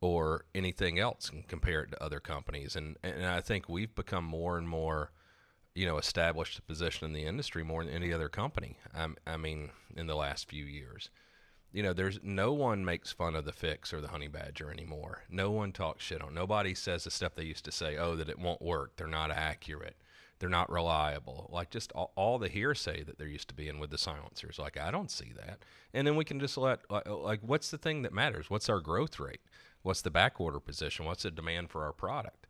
or 0.00 0.44
anything 0.54 0.98
else 0.98 1.30
and 1.30 1.46
compare 1.48 1.82
it 1.82 1.90
to 1.92 2.02
other 2.02 2.20
companies. 2.20 2.76
And, 2.76 2.96
and 3.02 3.24
I 3.24 3.40
think 3.40 3.68
we've 3.68 3.94
become 3.94 4.24
more 4.24 4.58
and 4.58 4.68
more, 4.68 5.12
you 5.74 5.86
know, 5.86 5.98
established 5.98 6.58
a 6.58 6.62
position 6.62 7.06
in 7.06 7.12
the 7.12 7.24
industry 7.24 7.62
more 7.62 7.84
than 7.84 7.94
any 7.94 8.12
other 8.12 8.28
company. 8.28 8.78
Um, 8.94 9.16
I 9.26 9.36
mean, 9.36 9.70
in 9.96 10.06
the 10.06 10.16
last 10.16 10.48
few 10.48 10.64
years 10.64 11.10
you 11.72 11.82
know, 11.82 11.92
there's 11.92 12.20
no 12.22 12.52
one 12.52 12.84
makes 12.84 13.12
fun 13.12 13.34
of 13.34 13.46
the 13.46 13.52
fix 13.52 13.92
or 13.92 14.00
the 14.00 14.08
honey 14.08 14.28
badger 14.28 14.70
anymore. 14.70 15.24
No 15.30 15.50
one 15.50 15.72
talks 15.72 16.04
shit 16.04 16.20
on. 16.20 16.34
Nobody 16.34 16.74
says 16.74 17.04
the 17.04 17.10
stuff 17.10 17.34
they 17.34 17.44
used 17.44 17.64
to 17.64 17.72
say. 17.72 17.96
Oh, 17.96 18.14
that 18.16 18.28
it 18.28 18.38
won't 18.38 18.60
work. 18.60 18.96
They're 18.96 19.06
not 19.06 19.30
accurate. 19.30 19.96
They're 20.42 20.50
not 20.50 20.68
reliable. 20.68 21.48
Like 21.52 21.70
just 21.70 21.92
all, 21.92 22.10
all 22.16 22.36
the 22.40 22.48
hearsay 22.48 23.04
that 23.04 23.16
there 23.16 23.28
used 23.28 23.46
to 23.46 23.54
be 23.54 23.68
in 23.68 23.78
with 23.78 23.90
the 23.90 23.96
silencers. 23.96 24.58
Like 24.58 24.76
I 24.76 24.90
don't 24.90 25.08
see 25.08 25.32
that. 25.36 25.60
And 25.94 26.04
then 26.04 26.16
we 26.16 26.24
can 26.24 26.40
just 26.40 26.58
let 26.58 26.80
like, 26.90 27.08
like 27.08 27.38
what's 27.42 27.70
the 27.70 27.78
thing 27.78 28.02
that 28.02 28.12
matters? 28.12 28.50
What's 28.50 28.68
our 28.68 28.80
growth 28.80 29.20
rate? 29.20 29.38
What's 29.82 30.02
the 30.02 30.10
back 30.10 30.40
order 30.40 30.58
position? 30.58 31.06
What's 31.06 31.22
the 31.22 31.30
demand 31.30 31.70
for 31.70 31.84
our 31.84 31.92
product? 31.92 32.48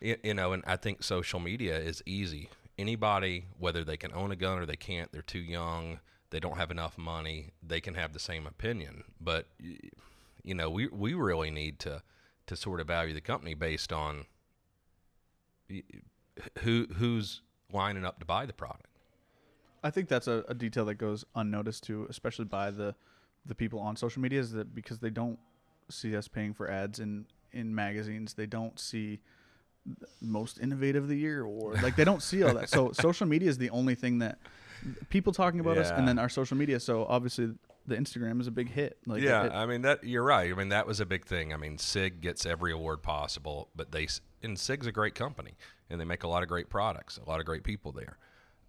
you, 0.00 0.34
know, 0.34 0.52
and 0.52 0.62
I 0.68 0.76
think 0.76 1.02
social 1.02 1.40
media 1.40 1.76
is 1.76 2.00
easy. 2.06 2.48
Anybody, 2.78 3.46
whether 3.58 3.82
they 3.82 3.96
can 3.96 4.12
own 4.12 4.30
a 4.30 4.36
gun 4.36 4.60
or 4.60 4.64
they 4.66 4.76
can't, 4.76 5.10
they're 5.10 5.20
too 5.20 5.40
young, 5.40 5.98
they 6.30 6.38
don't 6.38 6.58
have 6.58 6.70
enough 6.70 6.96
money, 6.96 7.50
they 7.60 7.80
can 7.80 7.94
have 7.94 8.12
the 8.12 8.20
same 8.20 8.46
opinion. 8.46 9.02
But 9.20 9.48
you 10.44 10.54
know, 10.54 10.70
we 10.70 10.86
we 10.86 11.14
really 11.14 11.50
need 11.50 11.80
to 11.80 12.04
to 12.46 12.54
sort 12.54 12.78
of 12.78 12.86
value 12.86 13.14
the 13.14 13.20
company 13.20 13.54
based 13.54 13.92
on 13.92 14.26
who 16.60 16.86
who's 16.96 17.42
lining 17.72 18.04
up 18.04 18.18
to 18.20 18.26
buy 18.26 18.46
the 18.46 18.52
product. 18.52 18.86
I 19.84 19.90
think 19.90 20.08
that's 20.08 20.28
a, 20.28 20.44
a 20.48 20.54
detail 20.54 20.84
that 20.86 20.94
goes 20.94 21.24
unnoticed 21.34 21.84
too, 21.84 22.06
especially 22.08 22.44
by 22.44 22.70
the 22.70 22.94
the 23.44 23.54
people 23.54 23.80
on 23.80 23.96
social 23.96 24.22
media, 24.22 24.38
is 24.40 24.52
that 24.52 24.74
because 24.74 25.00
they 25.00 25.10
don't 25.10 25.38
see 25.90 26.16
us 26.16 26.28
paying 26.28 26.54
for 26.54 26.70
ads 26.70 26.98
in 27.00 27.26
in 27.52 27.74
magazines, 27.74 28.34
they 28.34 28.46
don't 28.46 28.78
see 28.78 29.20
most 30.20 30.60
innovative 30.60 31.02
of 31.04 31.08
the 31.08 31.18
year 31.18 31.42
or 31.44 31.74
like 31.82 31.96
they 31.96 32.04
don't 32.04 32.22
see 32.22 32.42
all 32.42 32.54
that. 32.54 32.68
So 32.68 32.92
social 32.94 33.26
media 33.26 33.48
is 33.48 33.58
the 33.58 33.70
only 33.70 33.94
thing 33.96 34.18
that 34.20 34.38
people 35.10 35.32
talking 35.32 35.60
about 35.60 35.76
us, 35.78 35.90
and 35.98 36.06
then 36.06 36.18
our 36.18 36.28
social 36.28 36.56
media. 36.56 36.78
So 36.80 37.04
obviously 37.08 37.52
the 37.86 37.96
Instagram 37.96 38.40
is 38.40 38.46
a 38.46 38.52
big 38.52 38.70
hit. 38.70 38.96
Like 39.06 39.22
yeah, 39.22 39.46
it- 39.46 39.52
I 39.52 39.66
mean 39.66 39.82
that 39.82 40.04
you're 40.04 40.22
right. 40.22 40.50
I 40.50 40.54
mean 40.54 40.68
that 40.68 40.86
was 40.86 41.00
a 41.00 41.06
big 41.06 41.24
thing. 41.26 41.52
I 41.52 41.56
mean 41.56 41.78
Sig 41.78 42.20
gets 42.20 42.46
every 42.46 42.72
award 42.72 43.02
possible, 43.02 43.68
but 43.74 43.90
they 43.90 44.06
and 44.42 44.58
Sig's 44.58 44.86
a 44.86 44.92
great 44.92 45.14
company 45.14 45.54
and 45.90 46.00
they 46.00 46.04
make 46.04 46.22
a 46.22 46.28
lot 46.28 46.42
of 46.42 46.48
great 46.48 46.68
products, 46.68 47.18
a 47.24 47.28
lot 47.28 47.40
of 47.40 47.46
great 47.46 47.62
people 47.64 47.92
there. 47.92 48.16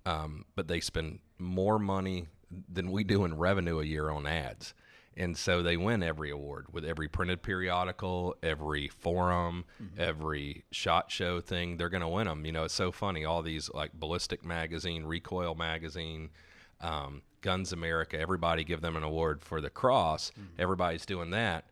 Um, 0.06 0.46
but 0.56 0.68
they 0.68 0.82
spend 0.82 1.20
more 1.40 1.80
money 1.80 2.28
than 2.72 2.92
we 2.92 3.04
do 3.04 3.24
in 3.24 3.38
revenue 3.38 3.80
a 3.80 3.86
year 3.86 4.10
on 4.10 4.28
ads. 4.28 4.74
And 5.16 5.38
so 5.38 5.62
they 5.62 5.78
win 5.78 6.02
every 6.02 6.32
award 6.32 6.66
with 6.72 6.84
every 6.84 7.08
printed 7.08 7.44
periodical, 7.44 8.36
every 8.42 8.88
forum, 8.88 9.66
every 9.98 10.64
shot 10.72 11.12
show 11.12 11.40
thing. 11.40 11.78
They're 11.78 11.90
going 11.90 12.02
to 12.02 12.08
win 12.08 12.26
them. 12.26 12.46
You 12.46 12.52
know, 12.52 12.64
it's 12.64 12.74
so 12.74 12.92
funny. 12.92 13.24
All 13.24 13.44
these 13.44 13.70
like 13.74 13.94
Ballistic 13.94 14.44
Magazine, 14.44 15.06
Recoil 15.06 15.54
Magazine, 15.54 16.30
um, 16.82 17.22
Guns 17.42 17.72
America, 17.72 18.20
everybody 18.20 18.64
give 18.64 18.82
them 18.82 18.96
an 18.96 19.04
award 19.04 19.44
for 19.44 19.62
the 19.62 19.70
cross. 19.70 20.32
Everybody's 20.58 21.06
doing 21.06 21.30
that. 21.30 21.66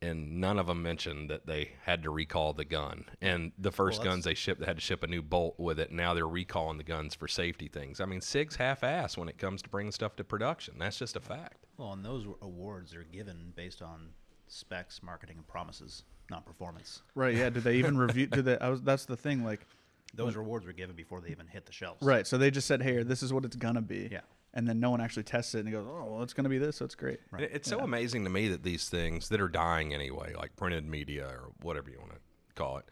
And 0.00 0.40
none 0.40 0.58
of 0.58 0.66
them 0.66 0.82
mentioned 0.82 1.30
that 1.30 1.46
they 1.46 1.72
had 1.84 2.02
to 2.02 2.10
recall 2.10 2.52
the 2.52 2.64
gun. 2.64 3.04
And 3.20 3.52
the 3.56 3.70
first 3.70 4.00
Well, 4.00 4.10
guns 4.10 4.24
they 4.24 4.34
shipped, 4.34 4.60
they 4.60 4.66
had 4.66 4.76
to 4.76 4.82
ship 4.82 5.02
a 5.04 5.06
new 5.06 5.22
bolt 5.22 5.58
with 5.58 5.78
it. 5.78 5.92
Now 5.92 6.12
they're 6.12 6.26
recalling 6.26 6.76
the 6.78 6.82
guns 6.84 7.14
for 7.14 7.28
safety 7.28 7.68
things. 7.68 8.00
I 8.00 8.04
mean, 8.06 8.20
SIG's 8.20 8.56
half-ass 8.56 9.16
when 9.16 9.28
it 9.28 9.38
comes 9.38 9.62
to 9.62 9.68
bringing 9.68 9.92
stuff 9.92 10.16
to 10.16 10.24
production. 10.24 10.74
That's 10.78 10.98
just 10.98 11.14
a 11.16 11.20
fact. 11.20 11.66
Well, 11.76 11.92
and 11.92 12.04
those 12.04 12.26
awards 12.42 12.94
are 12.94 13.04
given 13.04 13.52
based 13.54 13.80
on 13.80 14.08
specs, 14.48 15.02
marketing, 15.02 15.36
and 15.36 15.46
promises, 15.46 16.02
not 16.30 16.44
performance. 16.44 17.02
right. 17.14 17.34
Yeah. 17.36 17.50
Did 17.50 17.62
they 17.62 17.76
even 17.76 17.96
review? 18.06 18.26
Did 18.26 18.44
they? 18.44 18.58
I 18.58 18.68
was. 18.70 18.82
That's 18.82 19.04
the 19.04 19.16
thing. 19.16 19.44
Like. 19.44 19.66
Those 20.14 20.36
rewards 20.36 20.66
were 20.66 20.74
given 20.74 20.94
before 20.94 21.22
they 21.22 21.30
even 21.30 21.46
hit 21.46 21.64
the 21.64 21.72
shelves. 21.72 22.02
Right. 22.02 22.26
So 22.26 22.36
they 22.36 22.50
just 22.50 22.66
said, 22.66 22.82
"Hey, 22.82 23.02
this 23.02 23.22
is 23.22 23.32
what 23.32 23.46
it's 23.46 23.56
gonna 23.56 23.80
be." 23.80 24.10
Yeah. 24.12 24.20
And 24.54 24.68
then 24.68 24.80
no 24.80 24.90
one 24.90 25.00
actually 25.00 25.22
tests 25.22 25.54
it 25.54 25.60
and 25.60 25.72
goes, 25.72 25.86
"Oh, 25.88 26.04
well, 26.12 26.22
it's 26.22 26.34
gonna 26.34 26.48
be 26.50 26.58
this. 26.58 26.76
So 26.76 26.84
it's 26.84 26.94
great." 26.94 27.20
Right. 27.30 27.44
It- 27.44 27.52
It's 27.54 27.68
so 27.68 27.78
amazing 27.80 28.24
to 28.24 28.30
me 28.30 28.48
that 28.48 28.62
these 28.62 28.88
things 28.88 29.28
that 29.30 29.40
are 29.40 29.48
dying 29.48 29.94
anyway, 29.94 30.34
like 30.34 30.56
printed 30.56 30.84
media 30.86 31.26
or 31.26 31.52
whatever 31.62 31.88
you 31.90 31.98
want 31.98 32.12
to 32.12 32.20
call 32.54 32.76
it, 32.78 32.84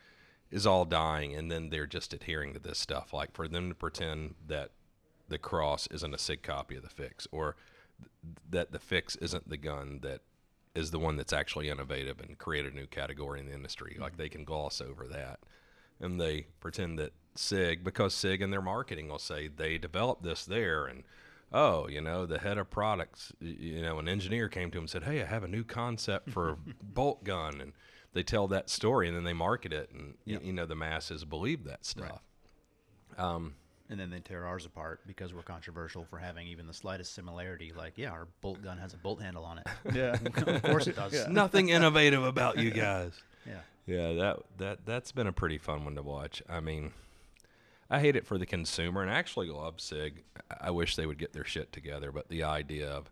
is 0.51 0.67
all 0.67 0.85
dying, 0.87 1.35
and 1.35 1.51
then 1.51 1.69
they're 1.69 1.87
just 1.87 2.15
adhering 2.15 2.55
to 2.55 2.59
this 2.61 2.79
stuff. 2.79 3.13
Like 3.13 3.33
for 3.33 3.47
them 3.47 3.69
to 3.69 3.75
pretend 3.75 4.37
that 4.47 4.73
the 5.29 5.39
cross 5.39 5.87
isn't 5.89 6.15
a 6.15 6.19
SIG 6.19 6.43
copy 6.43 6.77
of 6.77 6.83
the 6.83 6.89
fix, 6.89 7.29
or 7.31 7.57
th- 8.23 8.37
that 8.49 8.73
the 8.73 8.79
fix 8.81 9.15
isn't 9.17 9.49
the 9.49 9.57
gun 9.59 10.01
that 10.01 10.23
is 10.75 10.91
the 10.93 10.99
one 10.99 11.17
that's 11.17 11.33
actually 11.33 11.69
innovative 11.69 12.21
and 12.21 12.39
created 12.39 12.73
a 12.73 12.77
new 12.77 12.87
category 12.87 13.39
in 13.39 13.47
the 13.47 13.53
industry. 13.55 13.97
Like 14.01 14.17
they 14.17 14.29
can 14.31 14.45
gloss 14.45 14.81
over 14.81 15.07
that, 15.09 15.41
and 16.01 16.19
they 16.21 16.47
pretend 16.61 16.99
that 16.99 17.13
SIG, 17.37 17.85
because 17.85 18.15
SIG 18.15 18.41
in 18.41 18.51
their 18.51 18.63
marketing 18.63 19.09
will 19.09 19.19
say 19.19 19.47
they 19.47 19.77
developed 19.79 20.23
this 20.23 20.45
there, 20.47 20.87
and 20.87 21.05
oh, 21.53 21.89
you 21.89 22.01
know, 22.01 22.27
the 22.27 22.39
head 22.39 22.59
of 22.59 22.71
products, 22.71 23.33
you 23.41 23.83
know, 23.83 23.99
an 23.99 24.09
engineer 24.09 24.49
came 24.49 24.71
to 24.71 24.79
him 24.79 24.83
and 24.85 24.91
said, 24.91 25.03
hey, 25.05 25.23
I 25.23 25.27
have 25.27 25.43
a 25.45 25.49
new 25.49 25.65
concept 25.65 26.31
for 26.31 26.51
a 26.51 26.57
bolt 26.83 27.25
gun, 27.25 27.61
and 27.61 27.73
they 28.13 28.23
tell 28.23 28.47
that 28.49 28.71
story, 28.71 29.09
and 29.09 29.17
then 29.17 29.25
they 29.25 29.33
market 29.33 29.73
it, 29.73 29.91
and 29.93 30.15
y 30.27 30.33
Yep. 30.35 30.45
you 30.45 30.53
know, 30.53 30.67
the 30.67 30.75
masses 30.77 31.25
believe 31.25 31.65
that 31.65 31.85
stuff. 31.85 32.23
Um, 33.19 33.55
And 33.89 33.99
then 33.99 34.11
they 34.11 34.21
tear 34.21 34.47
ours 34.47 34.65
apart 34.67 35.01
because 35.07 35.35
we're 35.35 35.43
controversial 35.43 36.05
for 36.05 36.19
having 36.19 36.47
even 36.47 36.69
the 36.69 36.73
slightest 36.73 37.13
similarity. 37.13 37.73
Like, 37.77 37.95
yeah, 37.99 38.11
our 38.11 38.29
bolt 38.41 38.63
gun 38.63 38.79
has 38.79 38.95
a 38.95 38.97
bolt 38.97 39.21
handle 39.21 39.45
on 39.45 39.59
it. 39.59 39.67
Yeah. 39.95 40.13
of 40.47 40.63
course 40.63 40.87
it 40.87 40.95
does. 40.95 41.13
Yeah. 41.13 41.27
nothing 41.29 41.71
innovative 41.71 42.23
about 42.25 42.57
you 42.59 42.71
guys. 42.71 43.13
Yeah. 43.45 43.61
Yeah, 43.87 44.13
that 44.13 44.37
that 44.59 44.87
that's 44.87 45.11
been 45.11 45.27
a 45.27 45.33
pretty 45.33 45.59
fun 45.59 45.85
one 45.85 45.97
to 45.97 46.03
watch. 46.03 46.41
I 46.49 46.61
mean, 46.61 46.93
I 47.91 47.99
hate 48.01 48.17
it 48.17 48.27
for 48.27 48.39
the 48.39 48.47
consumer, 48.47 49.03
and 49.03 49.11
I 49.11 49.15
actually 49.15 49.49
love 49.49 49.81
Sig. 49.81 50.23
I- 50.61 50.71
wish 50.71 50.95
they 50.95 51.07
would 51.07 51.19
get 51.19 51.33
their 51.33 51.45
shit 51.45 51.73
together, 51.73 52.13
but 52.13 52.29
the 52.29 52.45
idea 52.45 52.89
of, 52.89 53.11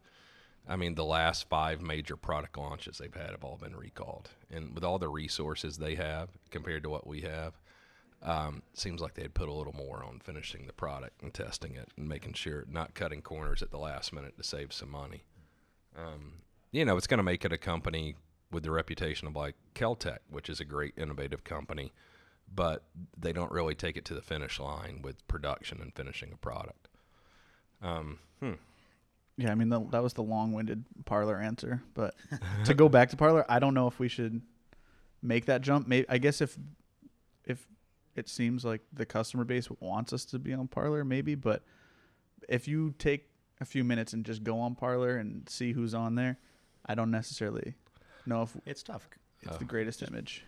I 0.68 0.76
mean, 0.76 0.94
the 0.94 1.04
last 1.04 1.48
five 1.48 1.80
major 1.82 2.16
product 2.16 2.56
launches 2.56 2.98
they've 2.98 3.12
had 3.12 3.30
have 3.30 3.42
all 3.42 3.56
been 3.56 3.74
recalled, 3.74 4.30
and 4.50 4.74
with 4.74 4.84
all 4.84 4.98
the 4.98 5.08
resources 5.08 5.78
they 5.78 5.96
have 5.96 6.28
compared 6.50 6.84
to 6.84 6.90
what 6.90 7.06
we 7.06 7.22
have, 7.22 7.54
um, 8.22 8.62
seems 8.72 9.00
like 9.00 9.14
they'd 9.14 9.34
put 9.34 9.48
a 9.48 9.52
little 9.52 9.72
more 9.72 10.04
on 10.04 10.20
finishing 10.20 10.66
the 10.66 10.72
product 10.72 11.22
and 11.22 11.34
testing 11.34 11.74
it 11.74 11.88
and 11.96 12.08
making 12.08 12.34
sure 12.34 12.64
not 12.68 12.94
cutting 12.94 13.22
corners 13.22 13.62
at 13.62 13.70
the 13.70 13.78
last 13.78 14.12
minute 14.12 14.36
to 14.36 14.42
save 14.42 14.72
some 14.72 14.90
money. 14.90 15.24
Um, 15.96 16.34
you 16.70 16.84
know, 16.84 16.96
it's 16.96 17.06
going 17.06 17.18
to 17.18 17.24
make 17.24 17.44
it 17.44 17.52
a 17.52 17.58
company 17.58 18.16
with 18.50 18.62
the 18.62 18.70
reputation 18.70 19.28
of 19.28 19.36
like 19.36 19.54
Keltec, 19.74 20.18
which 20.30 20.48
is 20.48 20.60
a 20.60 20.64
great 20.64 20.94
innovative 20.96 21.44
company, 21.44 21.92
but 22.54 22.84
they 23.16 23.32
don't 23.32 23.52
really 23.52 23.74
take 23.74 23.96
it 23.96 24.04
to 24.06 24.14
the 24.14 24.22
finish 24.22 24.58
line 24.58 25.00
with 25.02 25.26
production 25.28 25.80
and 25.80 25.94
finishing 25.94 26.32
a 26.32 26.36
product. 26.36 26.88
Um, 27.82 28.18
hmm. 28.40 28.52
Yeah, 29.36 29.52
I 29.52 29.54
mean 29.54 29.68
the, 29.68 29.80
that 29.90 30.02
was 30.02 30.14
the 30.14 30.22
long-winded 30.22 30.84
Parler 31.04 31.38
answer, 31.38 31.82
but 31.94 32.14
to 32.64 32.74
go 32.74 32.88
back 32.88 33.10
to 33.10 33.16
Parler, 33.16 33.44
I 33.48 33.58
don't 33.60 33.74
know 33.74 33.86
if 33.86 33.98
we 34.00 34.08
should 34.08 34.40
make 35.22 35.46
that 35.46 35.60
jump. 35.62 35.86
Maybe 35.86 36.08
I 36.08 36.18
guess 36.18 36.40
if 36.40 36.58
if 37.44 37.66
it 38.16 38.28
seems 38.28 38.64
like 38.64 38.80
the 38.92 39.06
customer 39.06 39.44
base 39.44 39.68
wants 39.78 40.12
us 40.12 40.24
to 40.26 40.38
be 40.40 40.52
on 40.52 40.66
Parler, 40.66 41.04
maybe. 41.04 41.36
But 41.36 41.62
if 42.48 42.66
you 42.66 42.94
take 42.98 43.28
a 43.60 43.64
few 43.64 43.84
minutes 43.84 44.12
and 44.12 44.24
just 44.24 44.42
go 44.42 44.58
on 44.58 44.74
Parler 44.74 45.16
and 45.16 45.48
see 45.48 45.72
who's 45.72 45.94
on 45.94 46.16
there, 46.16 46.38
I 46.86 46.96
don't 46.96 47.10
necessarily 47.12 47.74
know 48.26 48.42
if 48.42 48.56
It's 48.66 48.82
tough. 48.82 49.08
it's 49.40 49.52
Oh. 49.54 49.58
the 49.58 49.64
greatest 49.64 50.02
image. 50.02 50.44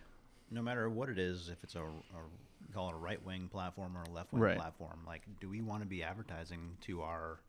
No 0.51 0.61
matter 0.61 0.89
what 0.89 1.07
it 1.09 1.17
is, 1.17 1.49
if 1.49 1.63
it's 1.63 1.75
a, 1.75 1.79
a 1.81 2.73
call 2.73 2.89
it 2.89 2.93
a 2.93 2.97
right 2.97 3.23
wing 3.25 3.47
platform 3.51 3.97
or 3.97 4.03
a 4.03 4.09
left 4.09 4.33
wing 4.33 4.41
Right. 4.41 4.57
platform, 4.57 4.99
like, 5.07 5.21
do 5.39 5.49
we 5.49 5.61
want 5.61 5.81
to 5.81 5.87
be 5.87 6.03
advertising 6.03 6.77
to 6.81 7.01
our 7.01 7.39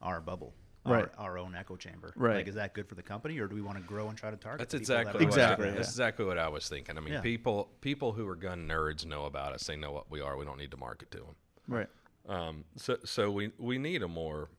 our 0.00 0.20
bubble, 0.20 0.54
Right. 0.84 1.08
our, 1.18 1.30
our 1.30 1.38
own 1.38 1.54
echo 1.56 1.76
chamber? 1.76 2.12
Right. 2.14 2.36
Like, 2.36 2.48
is 2.48 2.54
that 2.56 2.74
good 2.74 2.88
for 2.88 2.94
the 2.94 3.02
company, 3.02 3.38
or 3.38 3.46
do 3.48 3.54
we 3.54 3.62
want 3.62 3.78
to 3.78 3.84
grow 3.84 4.08
and 4.08 4.18
try 4.18 4.30
to 4.30 4.36
target? 4.36 4.58
That's 4.60 4.74
exactly 4.74 5.12
that 5.12 5.14
what 5.14 5.22
I- 5.22 5.26
Exactly. 5.26 5.66
That's 5.66 5.76
yeah. 5.76 5.80
exactly 5.80 6.24
what 6.26 6.38
I 6.38 6.48
was 6.48 6.68
thinking. 6.68 6.96
I 6.96 7.00
mean, 7.00 7.14
Yeah. 7.14 7.20
people 7.20 7.70
people 7.80 8.12
who 8.12 8.28
are 8.28 8.36
gun 8.36 8.68
nerds 8.68 9.04
know 9.04 9.24
about 9.24 9.52
us. 9.52 9.66
They 9.66 9.76
know 9.76 9.90
what 9.92 10.10
we 10.10 10.20
are. 10.20 10.36
We 10.36 10.44
don't 10.44 10.58
need 10.58 10.70
to 10.70 10.76
market 10.76 11.10
to 11.12 11.18
them. 11.18 11.36
Right. 11.66 11.88
Um, 12.28 12.64
so 12.76 12.98
so 13.04 13.30
we 13.32 13.50
we 13.58 13.78
need 13.78 14.02
a 14.02 14.08
more 14.08 14.50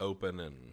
open 0.00 0.40
and 0.40 0.56
y- 0.56 0.72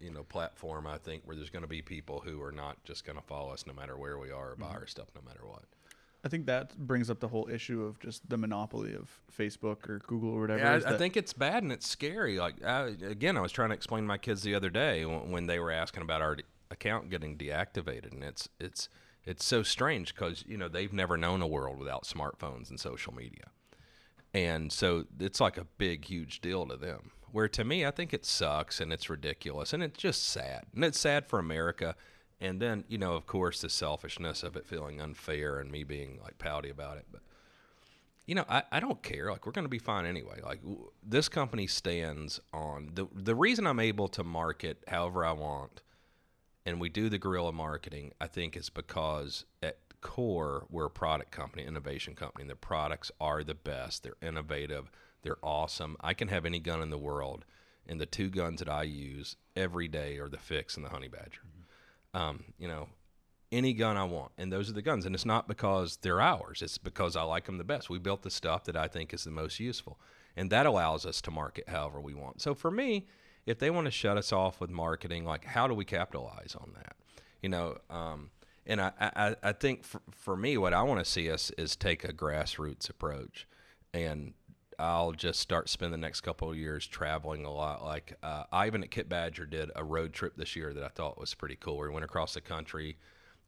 you 0.00 0.10
know 0.10 0.22
platform. 0.22 0.86
I 0.86 0.98
think 0.98 1.22
where 1.24 1.36
there's 1.36 1.50
going 1.50 1.62
to 1.62 1.68
be 1.68 1.82
people 1.82 2.22
who 2.24 2.42
are 2.42 2.52
not 2.52 2.82
just 2.84 3.04
going 3.04 3.18
to 3.18 3.24
follow 3.24 3.52
us 3.52 3.66
no 3.66 3.72
matter 3.72 3.96
where 3.96 4.18
we 4.18 4.30
are 4.30 4.52
or 4.52 4.56
buy 4.56 4.66
mm-hmm. 4.66 4.76
our 4.76 4.86
stuff 4.86 5.08
no 5.14 5.22
matter 5.26 5.46
what. 5.46 5.64
I 6.24 6.28
think 6.28 6.46
that 6.46 6.76
brings 6.78 7.10
up 7.10 7.20
the 7.20 7.28
whole 7.28 7.48
issue 7.50 7.82
of 7.82 8.00
just 8.00 8.28
the 8.30 8.38
monopoly 8.38 8.94
of 8.94 9.10
Facebook 9.38 9.88
or 9.90 10.00
Google 10.06 10.30
or 10.30 10.40
whatever. 10.40 10.60
Yeah, 10.60 10.88
I, 10.88 10.94
I 10.94 10.96
think 10.96 11.18
it's 11.18 11.34
bad 11.34 11.62
and 11.62 11.70
it's 11.70 11.86
scary. 11.86 12.38
Like 12.38 12.64
I, 12.64 12.94
again, 13.06 13.36
I 13.36 13.42
was 13.42 13.52
trying 13.52 13.68
to 13.68 13.74
explain 13.74 14.04
to 14.04 14.08
my 14.08 14.16
kids 14.16 14.42
the 14.42 14.54
other 14.54 14.70
day 14.70 15.04
when, 15.04 15.30
when 15.30 15.46
they 15.46 15.58
were 15.58 15.70
asking 15.70 16.02
about 16.02 16.22
our 16.22 16.36
de- 16.36 16.44
account 16.70 17.10
getting 17.10 17.36
deactivated, 17.36 18.12
and 18.12 18.24
it's 18.24 18.48
it's 18.58 18.88
it's 19.26 19.44
so 19.44 19.62
strange 19.62 20.14
because 20.14 20.44
you 20.48 20.56
know 20.56 20.68
they've 20.68 20.94
never 20.94 21.18
known 21.18 21.42
a 21.42 21.46
world 21.46 21.78
without 21.78 22.04
smartphones 22.04 22.70
and 22.70 22.80
social 22.80 23.12
media, 23.12 23.50
and 24.32 24.72
so 24.72 25.04
it's 25.20 25.40
like 25.40 25.58
a 25.58 25.66
big, 25.76 26.06
huge 26.06 26.40
deal 26.40 26.66
to 26.66 26.76
them. 26.76 27.10
Where 27.34 27.48
to 27.48 27.64
me, 27.64 27.84
I 27.84 27.90
think 27.90 28.14
it 28.14 28.24
sucks 28.24 28.80
and 28.80 28.92
it's 28.92 29.10
ridiculous 29.10 29.72
and 29.72 29.82
it's 29.82 29.98
just 29.98 30.22
sad, 30.22 30.66
and 30.72 30.84
it's 30.84 31.00
sad 31.00 31.26
for 31.26 31.40
America. 31.40 31.96
And 32.40 32.62
then 32.62 32.84
you 32.86 32.96
know, 32.96 33.14
of 33.14 33.26
course, 33.26 33.60
the 33.60 33.68
selfishness 33.68 34.44
of 34.44 34.54
it 34.54 34.64
feeling 34.64 35.00
unfair 35.00 35.58
and 35.58 35.68
me 35.68 35.82
being 35.82 36.20
like 36.22 36.38
pouty 36.38 36.70
about 36.70 36.96
it, 36.96 37.06
but 37.10 37.22
you 38.24 38.36
know, 38.36 38.44
I, 38.48 38.62
I 38.70 38.78
don't 38.78 39.02
care. 39.02 39.32
Like, 39.32 39.46
we're 39.46 39.52
going 39.52 39.64
to 39.64 39.68
be 39.68 39.80
fine 39.80 40.06
anyway. 40.06 40.40
Like, 40.44 40.62
w- 40.62 40.92
this 41.02 41.28
company 41.28 41.66
stands 41.66 42.38
on 42.52 42.92
the 42.94 43.08
the 43.12 43.34
reason 43.34 43.66
I'm 43.66 43.80
able 43.80 44.06
to 44.10 44.22
market 44.22 44.84
however 44.86 45.24
I 45.24 45.32
want, 45.32 45.82
and 46.64 46.80
we 46.80 46.88
do 46.88 47.08
the 47.08 47.18
guerrilla 47.18 47.52
marketing. 47.52 48.12
I 48.20 48.28
think 48.28 48.56
is 48.56 48.70
because 48.70 49.44
at 49.60 49.78
core 50.02 50.66
we're 50.70 50.86
a 50.86 50.90
product 50.90 51.32
company, 51.32 51.64
innovation 51.64 52.14
company, 52.14 52.42
and 52.42 52.50
the 52.50 52.54
products 52.54 53.10
are 53.20 53.42
the 53.42 53.56
best. 53.56 54.04
They're 54.04 54.22
innovative. 54.22 54.88
They're 55.24 55.38
awesome. 55.42 55.96
I 56.00 56.14
can 56.14 56.28
have 56.28 56.44
any 56.46 56.60
gun 56.60 56.82
in 56.82 56.90
the 56.90 56.98
world, 56.98 57.44
and 57.88 58.00
the 58.00 58.06
two 58.06 58.28
guns 58.28 58.60
that 58.60 58.68
I 58.68 58.84
use 58.84 59.36
every 59.56 59.88
day 59.88 60.18
are 60.18 60.28
the 60.28 60.38
Fix 60.38 60.76
and 60.76 60.84
the 60.84 60.90
Honey 60.90 61.08
Badger. 61.08 61.40
Um, 62.12 62.44
you 62.58 62.68
know, 62.68 62.88
any 63.50 63.72
gun 63.72 63.96
I 63.96 64.04
want, 64.04 64.32
and 64.38 64.52
those 64.52 64.68
are 64.68 64.74
the 64.74 64.82
guns. 64.82 65.06
And 65.06 65.14
it's 65.14 65.24
not 65.24 65.48
because 65.48 65.96
they're 66.02 66.20
ours; 66.20 66.60
it's 66.62 66.78
because 66.78 67.16
I 67.16 67.22
like 67.22 67.46
them 67.46 67.58
the 67.58 67.64
best. 67.64 67.88
We 67.88 67.98
built 67.98 68.22
the 68.22 68.30
stuff 68.30 68.64
that 68.64 68.76
I 68.76 68.86
think 68.86 69.14
is 69.14 69.24
the 69.24 69.30
most 69.30 69.58
useful, 69.58 69.98
and 70.36 70.50
that 70.50 70.66
allows 70.66 71.06
us 71.06 71.22
to 71.22 71.30
market 71.30 71.68
however 71.68 72.00
we 72.00 72.14
want. 72.14 72.42
So 72.42 72.54
for 72.54 72.70
me, 72.70 73.06
if 73.46 73.58
they 73.58 73.70
want 73.70 73.86
to 73.86 73.90
shut 73.90 74.18
us 74.18 74.30
off 74.30 74.60
with 74.60 74.70
marketing, 74.70 75.24
like 75.24 75.44
how 75.44 75.66
do 75.66 75.74
we 75.74 75.86
capitalize 75.86 76.54
on 76.60 76.72
that? 76.74 76.96
You 77.42 77.48
know, 77.48 77.78
um, 77.88 78.30
and 78.66 78.80
I, 78.80 78.92
I, 78.98 79.36
I 79.42 79.52
think 79.52 79.84
for, 79.84 80.00
for 80.10 80.36
me, 80.36 80.56
what 80.56 80.74
I 80.74 80.82
want 80.82 81.04
to 81.04 81.10
see 81.10 81.30
us 81.30 81.50
is 81.56 81.76
take 81.76 82.04
a 82.04 82.12
grassroots 82.12 82.90
approach, 82.90 83.46
and 83.92 84.34
I'll 84.78 85.12
just 85.12 85.40
start 85.40 85.68
spending 85.68 86.00
the 86.00 86.06
next 86.06 86.22
couple 86.22 86.50
of 86.50 86.56
years 86.56 86.86
traveling 86.86 87.44
a 87.44 87.52
lot. 87.52 87.84
Like 87.84 88.16
uh, 88.22 88.44
Ivan 88.52 88.82
at 88.82 88.90
Kit 88.90 89.08
Badger 89.08 89.46
did 89.46 89.70
a 89.74 89.84
road 89.84 90.12
trip 90.12 90.36
this 90.36 90.56
year 90.56 90.72
that 90.72 90.82
I 90.82 90.88
thought 90.88 91.18
was 91.18 91.34
pretty 91.34 91.56
cool. 91.56 91.78
We 91.78 91.88
went 91.88 92.04
across 92.04 92.34
the 92.34 92.40
country, 92.40 92.96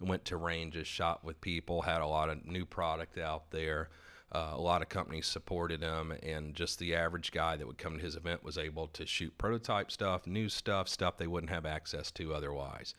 went 0.00 0.24
to 0.26 0.36
ranges, 0.36 0.86
shot 0.86 1.24
with 1.24 1.40
people, 1.40 1.82
had 1.82 2.00
a 2.00 2.06
lot 2.06 2.28
of 2.28 2.44
new 2.44 2.64
product 2.64 3.18
out 3.18 3.50
there. 3.50 3.88
Uh, 4.32 4.50
a 4.52 4.60
lot 4.60 4.82
of 4.82 4.88
companies 4.88 5.26
supported 5.26 5.82
him, 5.82 6.12
and 6.22 6.54
just 6.54 6.78
the 6.80 6.94
average 6.94 7.30
guy 7.30 7.56
that 7.56 7.66
would 7.66 7.78
come 7.78 7.96
to 7.96 8.04
his 8.04 8.16
event 8.16 8.42
was 8.42 8.58
able 8.58 8.88
to 8.88 9.06
shoot 9.06 9.36
prototype 9.38 9.90
stuff, 9.90 10.26
new 10.26 10.48
stuff, 10.48 10.88
stuff 10.88 11.16
they 11.16 11.28
wouldn't 11.28 11.52
have 11.52 11.64
access 11.64 12.10
to 12.10 12.34
otherwise. 12.34 12.94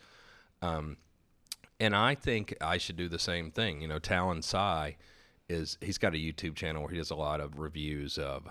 Um, 0.62 0.98
and 1.80 1.96
I 1.96 2.16
think 2.16 2.56
I 2.62 2.78
should 2.78 2.96
do 2.96 3.10
the 3.10 3.20
same 3.20 3.52
thing. 3.52 3.82
You 3.82 3.90
know, 3.90 4.00
Talon 4.00 4.42
Sai 4.42 4.96
is 5.50 5.78
he's 5.82 5.98
got 5.98 6.14
a 6.14 6.18
YouTube 6.18 6.56
channel 6.56 6.82
where 6.84 6.92
he 6.92 6.98
does 6.98 7.12
a 7.12 7.16
lot 7.16 7.40
of 7.40 7.60
reviews 7.60 8.18
of 8.18 8.48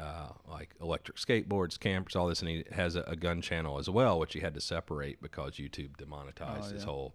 uh, 0.00 0.28
like 0.50 0.70
electric 0.80 1.16
skateboards, 1.18 1.78
campers, 1.78 2.16
all 2.16 2.26
this, 2.28 2.40
and 2.40 2.48
he 2.48 2.64
has 2.72 2.96
a, 2.96 3.02
a 3.02 3.16
gun 3.16 3.40
channel 3.42 3.78
as 3.78 3.88
well, 3.90 4.18
which 4.18 4.32
he 4.32 4.40
had 4.40 4.54
to 4.54 4.60
separate 4.60 5.20
because 5.22 5.54
YouTube 5.54 5.96
demonetized 5.96 6.70
Oh, 6.70 6.72
his 6.72 6.82
yeah. 6.82 6.86
whole 6.86 7.14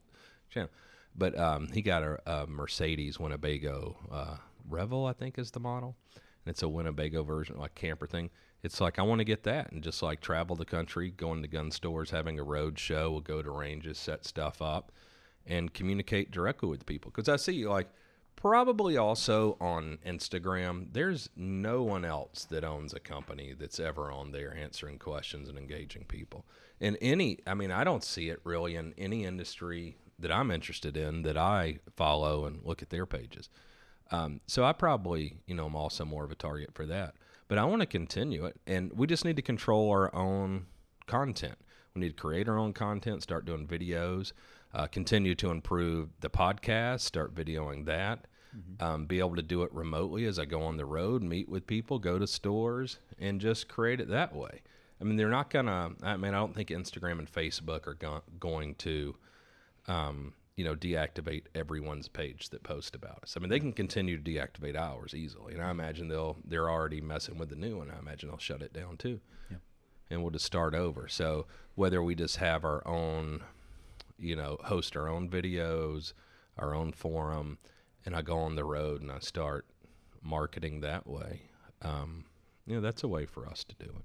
channel. 0.50 0.70
But 1.16 1.38
um, 1.38 1.68
he 1.74 1.82
got 1.82 2.04
a, 2.04 2.20
a 2.26 2.48
Mercedes 2.48 3.20
Winnebago 3.20 3.98
uh, 4.12 4.38
Revel, 4.70 5.06
I 5.06 5.14
think 5.14 5.38
is 5.38 5.52
the 5.52 5.60
model, 5.60 5.96
and 6.16 6.52
it's 6.52 6.64
a 6.64 6.70
Winnebago 6.70 7.24
version, 7.24 7.58
like 7.58 7.76
camper 7.76 8.08
thing. 8.08 8.30
It's 8.64 8.80
like 8.80 9.00
I 9.00 9.02
want 9.02 9.20
to 9.20 9.26
get 9.26 9.44
that 9.44 9.72
and 9.72 9.84
just 9.84 10.02
like 10.04 10.22
travel 10.22 10.56
the 10.56 10.66
country, 10.66 11.10
going 11.12 11.42
to 11.42 11.48
gun 11.48 11.72
stores, 11.72 12.12
having 12.12 12.38
a 12.40 12.44
road 12.44 12.78
show, 12.78 13.12
we'll 13.12 13.22
go 13.22 13.42
to 13.42 13.50
ranges, 13.50 13.98
set 13.98 14.24
stuff 14.26 14.62
up, 14.62 14.92
and 15.48 15.74
communicate 15.74 16.30
directly 16.32 16.70
with 16.70 16.86
people. 16.86 17.10
Because 17.14 17.28
I 17.28 17.38
see 17.38 17.66
like 17.68 17.88
probably 18.36 18.98
also 18.98 19.58
on 19.60 20.00
Instagram, 20.06 20.88
there's 20.92 21.30
no 21.36 21.84
one 21.84 22.06
else 22.06 22.46
that 22.46 22.64
owns 22.64 22.94
a 22.94 23.00
company 23.00 23.54
that's 23.58 23.80
ever 23.80 24.12
on 24.12 24.32
there 24.32 24.56
answering 24.56 24.98
questions 24.98 25.48
and 25.48 25.58
engaging 25.58 26.06
people. 26.06 26.46
In 26.80 26.96
any, 26.98 27.40
I 27.46 27.54
mean, 27.54 27.72
I 27.72 27.84
don't 27.84 28.04
see 28.04 28.30
it 28.30 28.40
really 28.44 28.76
in 28.76 28.94
any 28.98 29.26
industry 29.26 29.98
that 30.20 30.32
I'm 30.32 30.52
interested 30.52 30.98
in 30.98 31.24
that 31.24 31.38
I 31.38 31.80
follow 31.96 32.46
and 32.46 32.64
look 32.64 32.82
at 32.82 32.90
their 32.90 33.06
pages. 33.06 33.50
Um, 34.12 34.42
so 34.48 34.64
I 34.64 34.74
probably, 34.74 35.38
you 35.46 35.56
know, 35.56 35.68
I'm 35.68 35.76
also 35.76 36.06
more 36.06 36.24
of 36.24 36.32
a 36.32 36.36
target 36.36 36.72
for 36.74 36.86
that. 36.88 37.16
But 37.48 37.58
I 37.58 37.66
want 37.66 37.82
to 37.82 37.86
continue 37.86 38.46
it, 38.46 38.56
and 38.66 38.94
we 38.94 39.08
just 39.08 39.26
need 39.26 39.36
to 39.36 39.42
control 39.42 39.90
our 39.90 40.14
own 40.16 40.68
content. 41.06 41.58
We 41.96 42.02
need 42.02 42.16
to 42.16 42.22
create 42.22 42.48
our 42.48 42.58
own 42.58 42.74
content, 42.74 43.22
start 43.22 43.46
doing 43.46 43.68
videos, 43.68 44.32
uh, 44.74 44.88
continue 44.88 45.36
to 45.36 45.50
improve 45.52 46.10
the 46.22 46.30
podcast, 46.30 47.02
start 47.02 47.36
videoing 47.36 47.86
that, 47.86 48.28
um, 48.80 49.06
be 49.06 49.20
able 49.20 49.36
to 49.36 49.42
do 49.42 49.64
it 49.64 49.74
remotely 49.74 50.26
as 50.26 50.40
I 50.40 50.46
go 50.46 50.62
on 50.62 50.78
the 50.78 50.86
road, 50.86 51.22
meet 51.22 51.50
with 51.50 51.68
people, 51.68 52.00
go 52.00 52.18
to 52.18 52.28
stores, 52.28 53.00
and 53.20 53.42
just 53.42 53.68
create 53.68 54.00
it 54.00 54.10
that 54.10 54.34
way. 54.36 54.62
I 55.00 55.04
mean, 55.04 55.18
they're 55.18 55.30
not 55.30 55.50
gonna. 55.50 55.92
I 56.04 56.16
mean, 56.16 56.34
I 56.34 56.38
don't 56.38 56.56
think 56.56 56.70
Instagram 56.70 57.20
and 57.20 57.32
Facebook 57.32 57.88
are 57.88 57.96
go- 57.96 58.24
going 58.40 58.76
to 58.76 59.16
um, 59.88 60.34
you 60.56 60.64
know, 60.64 60.76
deactivate 60.76 61.44
everyone's 61.56 62.08
page 62.08 62.50
that 62.50 62.62
posts 62.62 62.96
about 62.96 63.24
us. 63.24 63.36
I 63.36 63.40
mean, 63.40 63.50
they 63.50 63.60
can 63.60 63.74
continue 63.74 64.22
to 64.22 64.32
deactivate 64.32 64.76
ours 64.78 65.16
easily, 65.16 65.54
and 65.54 65.62
I 65.64 65.72
imagine 65.72 66.08
they'll 66.08 66.38
they're 66.46 66.70
already 66.70 67.02
messing 67.02 67.38
with 67.38 67.50
the 67.50 67.56
new 67.56 67.78
one. 67.78 67.90
I 67.90 67.98
imagine 68.00 68.30
they'll 68.30 68.38
shut 68.38 68.62
it 68.62 68.72
down 68.74 68.98
too, 68.98 69.20
Yeah. 69.50 69.58
And 70.12 70.22
we'll 70.22 70.32
just 70.32 70.46
start 70.46 70.76
over. 70.76 71.08
So 71.08 71.46
whether 71.76 72.04
we 72.04 72.16
just 72.16 72.38
have 72.38 72.64
our 72.66 72.86
own, 72.88 73.44
you 74.20 74.36
know, 74.36 74.58
host 74.66 74.96
our 74.98 75.08
own 75.08 75.30
videos, 75.30 76.14
our 76.58 76.76
own 76.76 76.92
forum, 76.92 77.58
and 78.06 78.16
I 78.16 78.22
go 78.22 78.38
on 78.40 78.56
the 78.56 78.66
road 78.66 79.02
and 79.02 79.12
I 79.12 79.20
start 79.20 79.66
marketing 80.22 80.82
that 80.82 81.08
way, 81.08 81.44
um, 81.82 82.26
you 82.68 82.76
know, 82.76 82.82
that's 82.82 83.04
a 83.04 83.08
way 83.08 83.26
for 83.26 83.48
us 83.48 83.64
to 83.64 83.76
do 83.76 83.86
it. 83.86 84.04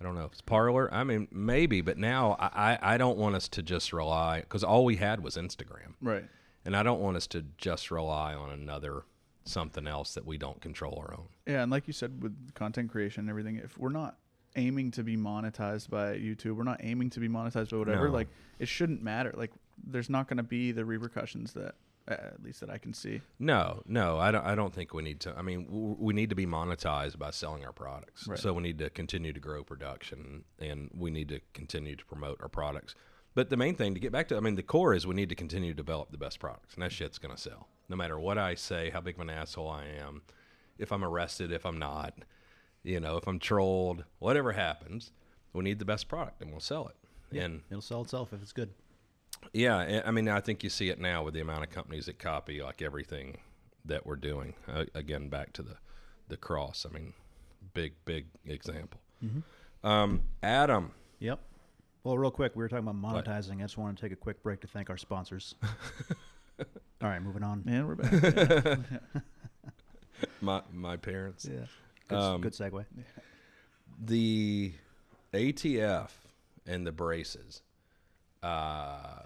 I 0.00 0.04
don't 0.04 0.16
know 0.16 0.24
if 0.24 0.32
it's 0.32 0.40
Parler. 0.40 0.92
I 0.92 1.04
mean, 1.04 1.28
maybe, 1.30 1.80
but 1.80 1.96
now 1.96 2.32
I, 2.40 2.72
I, 2.82 2.94
I 2.94 2.98
don't 2.98 3.16
want 3.18 3.36
us 3.36 3.48
to 3.50 3.62
just 3.62 3.92
rely 3.92 4.40
because 4.40 4.64
all 4.64 4.84
we 4.84 4.96
had 4.96 5.22
was 5.22 5.36
Instagram, 5.36 5.94
Right. 6.00 6.24
and 6.64 6.76
I 6.76 6.82
don't 6.82 7.00
want 7.00 7.16
us 7.16 7.28
to 7.28 7.44
just 7.56 7.90
rely 7.92 8.34
on 8.34 8.50
another 8.50 9.04
something 9.44 9.86
else 9.86 10.14
that 10.14 10.26
we 10.26 10.38
don't 10.38 10.60
control 10.60 10.96
our 10.98 11.14
own. 11.16 11.28
Yeah, 11.46 11.62
and 11.62 11.70
like 11.70 11.86
you 11.86 11.92
said 11.92 12.20
with 12.22 12.52
content 12.54 12.90
creation 12.90 13.20
and 13.22 13.30
everything, 13.30 13.56
if 13.56 13.78
we're 13.78 13.90
not 13.90 14.16
aiming 14.56 14.90
to 14.92 15.02
be 15.02 15.16
monetized 15.16 15.88
by 15.90 16.14
YouTube, 16.16 16.56
we're 16.56 16.62
not 16.64 16.80
aiming 16.82 17.10
to 17.10 17.20
be 17.20 17.28
monetized 17.28 17.70
by 17.70 17.76
whatever, 17.78 18.08
No. 18.08 18.12
like 18.14 18.28
it 18.58 18.68
shouldn't 18.68 19.02
matter. 19.02 19.32
Like 19.36 19.50
there's 19.84 20.10
not 20.10 20.28
going 20.28 20.36
to 20.38 20.42
be 20.42 20.72
the 20.72 20.84
repercussions 20.84 21.52
that 21.54 21.74
uh, 22.08 22.12
at 22.14 22.42
least 22.42 22.60
that 22.60 22.68
I 22.70 22.78
can 22.78 22.92
see. 22.92 23.20
No, 23.38 23.82
no, 23.86 24.18
I 24.18 24.32
don't. 24.32 24.44
I 24.44 24.54
don't 24.56 24.74
think 24.74 24.92
we 24.92 25.02
need 25.02 25.20
to. 25.20 25.34
I 25.38 25.42
mean, 25.42 25.66
w- 25.66 25.96
we 25.98 26.12
need 26.12 26.30
to 26.30 26.34
be 26.36 26.46
monetized 26.46 27.16
by 27.18 27.30
selling 27.30 27.64
our 27.64 27.72
products. 27.72 28.26
Right. 28.26 28.38
So 28.38 28.52
we 28.52 28.62
need 28.62 28.78
to 28.78 28.90
continue 28.90 29.32
to 29.32 29.38
grow 29.40 29.62
production, 29.62 30.42
and 30.58 30.90
we 30.96 31.10
need 31.12 31.28
to 31.28 31.40
continue 31.54 31.94
to 31.94 32.04
promote 32.04 32.40
our 32.42 32.48
products. 32.48 32.94
But 33.34 33.50
the 33.50 33.56
main 33.56 33.76
thing 33.76 33.94
to 33.94 34.00
get 34.00 34.10
back 34.12 34.28
to, 34.28 34.36
I 34.36 34.40
mean, 34.40 34.56
the 34.56 34.62
core 34.64 34.92
is 34.94 35.06
we 35.06 35.14
need 35.14 35.28
to 35.28 35.34
continue 35.36 35.70
to 35.70 35.76
develop 35.76 36.10
the 36.10 36.18
best 36.18 36.40
products, 36.40 36.74
and 36.74 36.82
that 36.82 36.90
shit's 36.92 37.18
going 37.18 37.34
to 37.34 37.40
sell, 37.40 37.68
no 37.88 37.96
matter 37.96 38.18
what 38.18 38.36
I 38.36 38.56
say, 38.56 38.90
how 38.90 39.00
big 39.00 39.14
of 39.14 39.20
an 39.22 39.30
asshole 39.30 39.70
I 39.70 39.84
am, 39.86 40.22
if 40.78 40.90
I'm 40.92 41.04
arrested, 41.04 41.50
if 41.52 41.64
I'm 41.64 41.78
not, 41.78 42.14
you 42.84 43.00
know, 43.00 43.16
if 43.16 43.26
I'm 43.26 43.38
trolled, 43.38 44.04
whatever 44.18 44.52
happens, 44.52 45.12
we 45.52 45.62
need 45.64 45.78
the 45.78 45.84
best 45.84 46.08
product, 46.08 46.40
and 46.42 46.50
we'll 46.50 46.60
sell 46.60 46.88
it. 46.88 46.96
And 47.38 47.62
It'll 47.70 47.80
sell 47.82 48.02
itself 48.02 48.32
if 48.32 48.42
it's 48.42 48.52
good. 48.52 48.70
Yeah, 49.52 50.02
I- 50.06 50.10
mean, 50.10 50.28
I 50.28 50.40
think 50.40 50.62
you 50.62 50.70
see 50.70 50.88
it 50.90 51.00
now 51.00 51.22
with 51.24 51.34
the 51.34 51.40
amount 51.40 51.64
of 51.64 51.70
companies 51.70 52.06
that 52.06 52.18
copy 52.18 52.62
like 52.62 52.80
everything 52.82 53.38
that 53.84 54.06
we're 54.06 54.16
doing. 54.16 54.54
Uh, 54.68 54.84
again, 54.94 55.28
back 55.28 55.52
to 55.54 55.62
the 55.62 55.76
the 56.28 56.36
cross. 56.36 56.86
I 56.88 56.92
mean, 56.94 57.12
big 57.74 57.94
big 58.04 58.26
example. 58.46 59.00
Um, 59.82 60.22
Adam, 60.42 60.92
Yep. 61.18 61.40
Well, 62.04 62.18
real 62.18 62.30
quick, 62.30 62.54
we 62.56 62.62
were 62.62 62.68
talking 62.68 62.86
about 62.88 63.12
What? 63.14 63.24
monetizing. 63.24 63.58
I 63.58 63.62
just 63.62 63.78
want 63.78 63.96
to 63.96 64.02
take 64.02 64.12
a 64.12 64.16
quick 64.16 64.42
break 64.42 64.60
to 64.62 64.66
thank 64.66 64.90
our 64.90 64.96
sponsors. 64.96 65.54
All 66.60 67.08
right, 67.08 67.20
moving 67.22 67.42
on. 67.42 67.62
Man, 67.64 67.86
we're 67.86 67.94
back. 67.96 68.78
My 70.40 70.62
my 70.72 70.96
parents. 70.96 71.48
yeah. 71.50 71.64
Good, 72.12 72.20
Um, 72.20 72.40
good 72.40 72.52
segue. 72.52 72.84
the 74.04 74.72
ATF 75.32 76.10
and 76.66 76.86
the 76.86 76.92
braces. 76.92 77.62
Uh, 78.42 79.20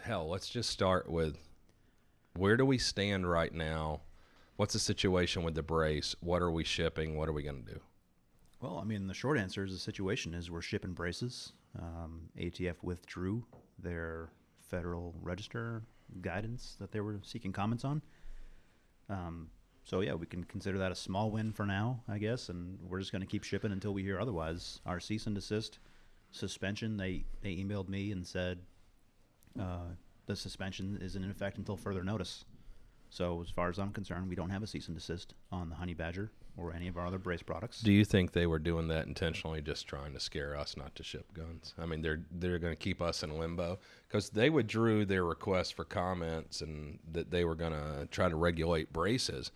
hell, 0.00 0.28
let's 0.28 0.48
just 0.48 0.70
start 0.70 1.10
with 1.10 1.36
where 2.34 2.56
do 2.56 2.64
we 2.64 2.78
stand 2.78 3.28
right 3.28 3.52
now? 3.52 4.00
What's 4.56 4.72
the 4.74 4.78
situation 4.78 5.42
with 5.42 5.54
the 5.54 5.62
brace? 5.62 6.14
What 6.20 6.40
are 6.42 6.50
we 6.50 6.64
shipping? 6.64 7.16
What 7.16 7.28
are 7.28 7.32
we 7.32 7.42
going 7.42 7.64
to 7.64 7.72
do? 7.74 7.80
Well, 8.60 8.78
I 8.78 8.84
mean, 8.84 9.08
the 9.08 9.14
short 9.14 9.38
answer 9.38 9.64
is 9.64 9.72
the 9.72 9.78
situation 9.78 10.34
is 10.34 10.50
we're 10.50 10.62
shipping 10.62 10.92
braces. 10.92 11.52
Um, 11.78 12.28
ATF 12.38 12.76
withdrew 12.82 13.44
their 13.78 14.30
Federal 14.60 15.14
Register 15.20 15.82
guidance 16.20 16.76
that 16.78 16.92
they 16.92 17.00
were 17.00 17.18
seeking 17.24 17.52
comments 17.52 17.84
on. 17.84 18.02
Um, 19.08 19.48
so 19.84 20.00
yeah, 20.00 20.14
we 20.14 20.26
can 20.26 20.44
consider 20.44 20.78
that 20.78 20.92
a 20.92 20.94
small 20.94 21.30
win 21.30 21.52
for 21.52 21.66
now, 21.66 22.00
I 22.08 22.18
guess, 22.18 22.48
and 22.48 22.78
we're 22.88 23.00
just 23.00 23.12
going 23.12 23.22
to 23.22 23.28
keep 23.28 23.44
shipping 23.44 23.72
until 23.72 23.92
we 23.92 24.02
hear 24.02 24.20
otherwise. 24.20 24.80
Our 24.86 25.00
cease 25.00 25.26
and 25.26 25.34
desist 25.34 25.78
suspension, 26.30 26.96
they 26.96 27.24
they 27.42 27.56
emailed 27.56 27.88
me 27.88 28.12
and 28.12 28.26
said 28.26 28.58
uh, 29.60 29.90
the 30.26 30.36
suspension 30.36 30.98
is 31.00 31.16
in 31.16 31.24
effect 31.24 31.58
until 31.58 31.76
further 31.76 32.04
notice. 32.04 32.44
So 33.10 33.42
as 33.42 33.50
far 33.50 33.68
as 33.68 33.78
I'm 33.78 33.92
concerned, 33.92 34.28
we 34.28 34.34
don't 34.34 34.50
have 34.50 34.62
a 34.62 34.66
cease 34.66 34.88
and 34.88 34.96
desist 34.96 35.34
on 35.50 35.68
the 35.68 35.74
Honey 35.74 35.92
Badger 35.92 36.30
or 36.56 36.72
any 36.72 36.88
of 36.88 36.96
our 36.96 37.06
other 37.06 37.18
brace 37.18 37.42
products. 37.42 37.80
Do 37.80 37.92
you 37.92 38.04
think 38.04 38.32
they 38.32 38.46
were 38.46 38.58
doing 38.58 38.88
that 38.88 39.06
intentionally, 39.06 39.60
just 39.60 39.86
trying 39.86 40.12
to 40.14 40.20
scare 40.20 40.56
us 40.56 40.76
not 40.76 40.94
to 40.96 41.02
ship 41.02 41.32
guns? 41.34 41.74
I 41.78 41.86
mean, 41.86 42.02
they're 42.02 42.22
they're 42.30 42.58
going 42.58 42.72
to 42.72 42.82
keep 42.82 43.02
us 43.02 43.22
in 43.22 43.38
limbo 43.38 43.78
because 44.08 44.30
they 44.30 44.48
withdrew 44.48 45.04
their 45.04 45.24
request 45.24 45.74
for 45.74 45.84
comments 45.84 46.60
and 46.60 46.98
that 47.12 47.30
they 47.30 47.44
were 47.44 47.54
going 47.54 47.72
to 47.72 48.06
try 48.10 48.28
to 48.28 48.36
regulate 48.36 48.92
braces. 48.92 49.50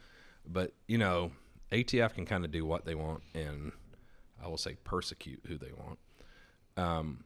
But 0.46 0.72
you 0.86 0.98
know, 0.98 1.32
ATF 1.72 2.14
can 2.14 2.26
kind 2.26 2.44
of 2.44 2.50
do 2.50 2.64
what 2.64 2.84
they 2.84 2.94
want 2.94 3.22
and 3.34 3.72
I 4.42 4.48
will 4.48 4.58
say 4.58 4.76
persecute 4.84 5.40
who 5.46 5.58
they 5.58 5.72
want. 5.72 5.98
Um, 6.76 7.24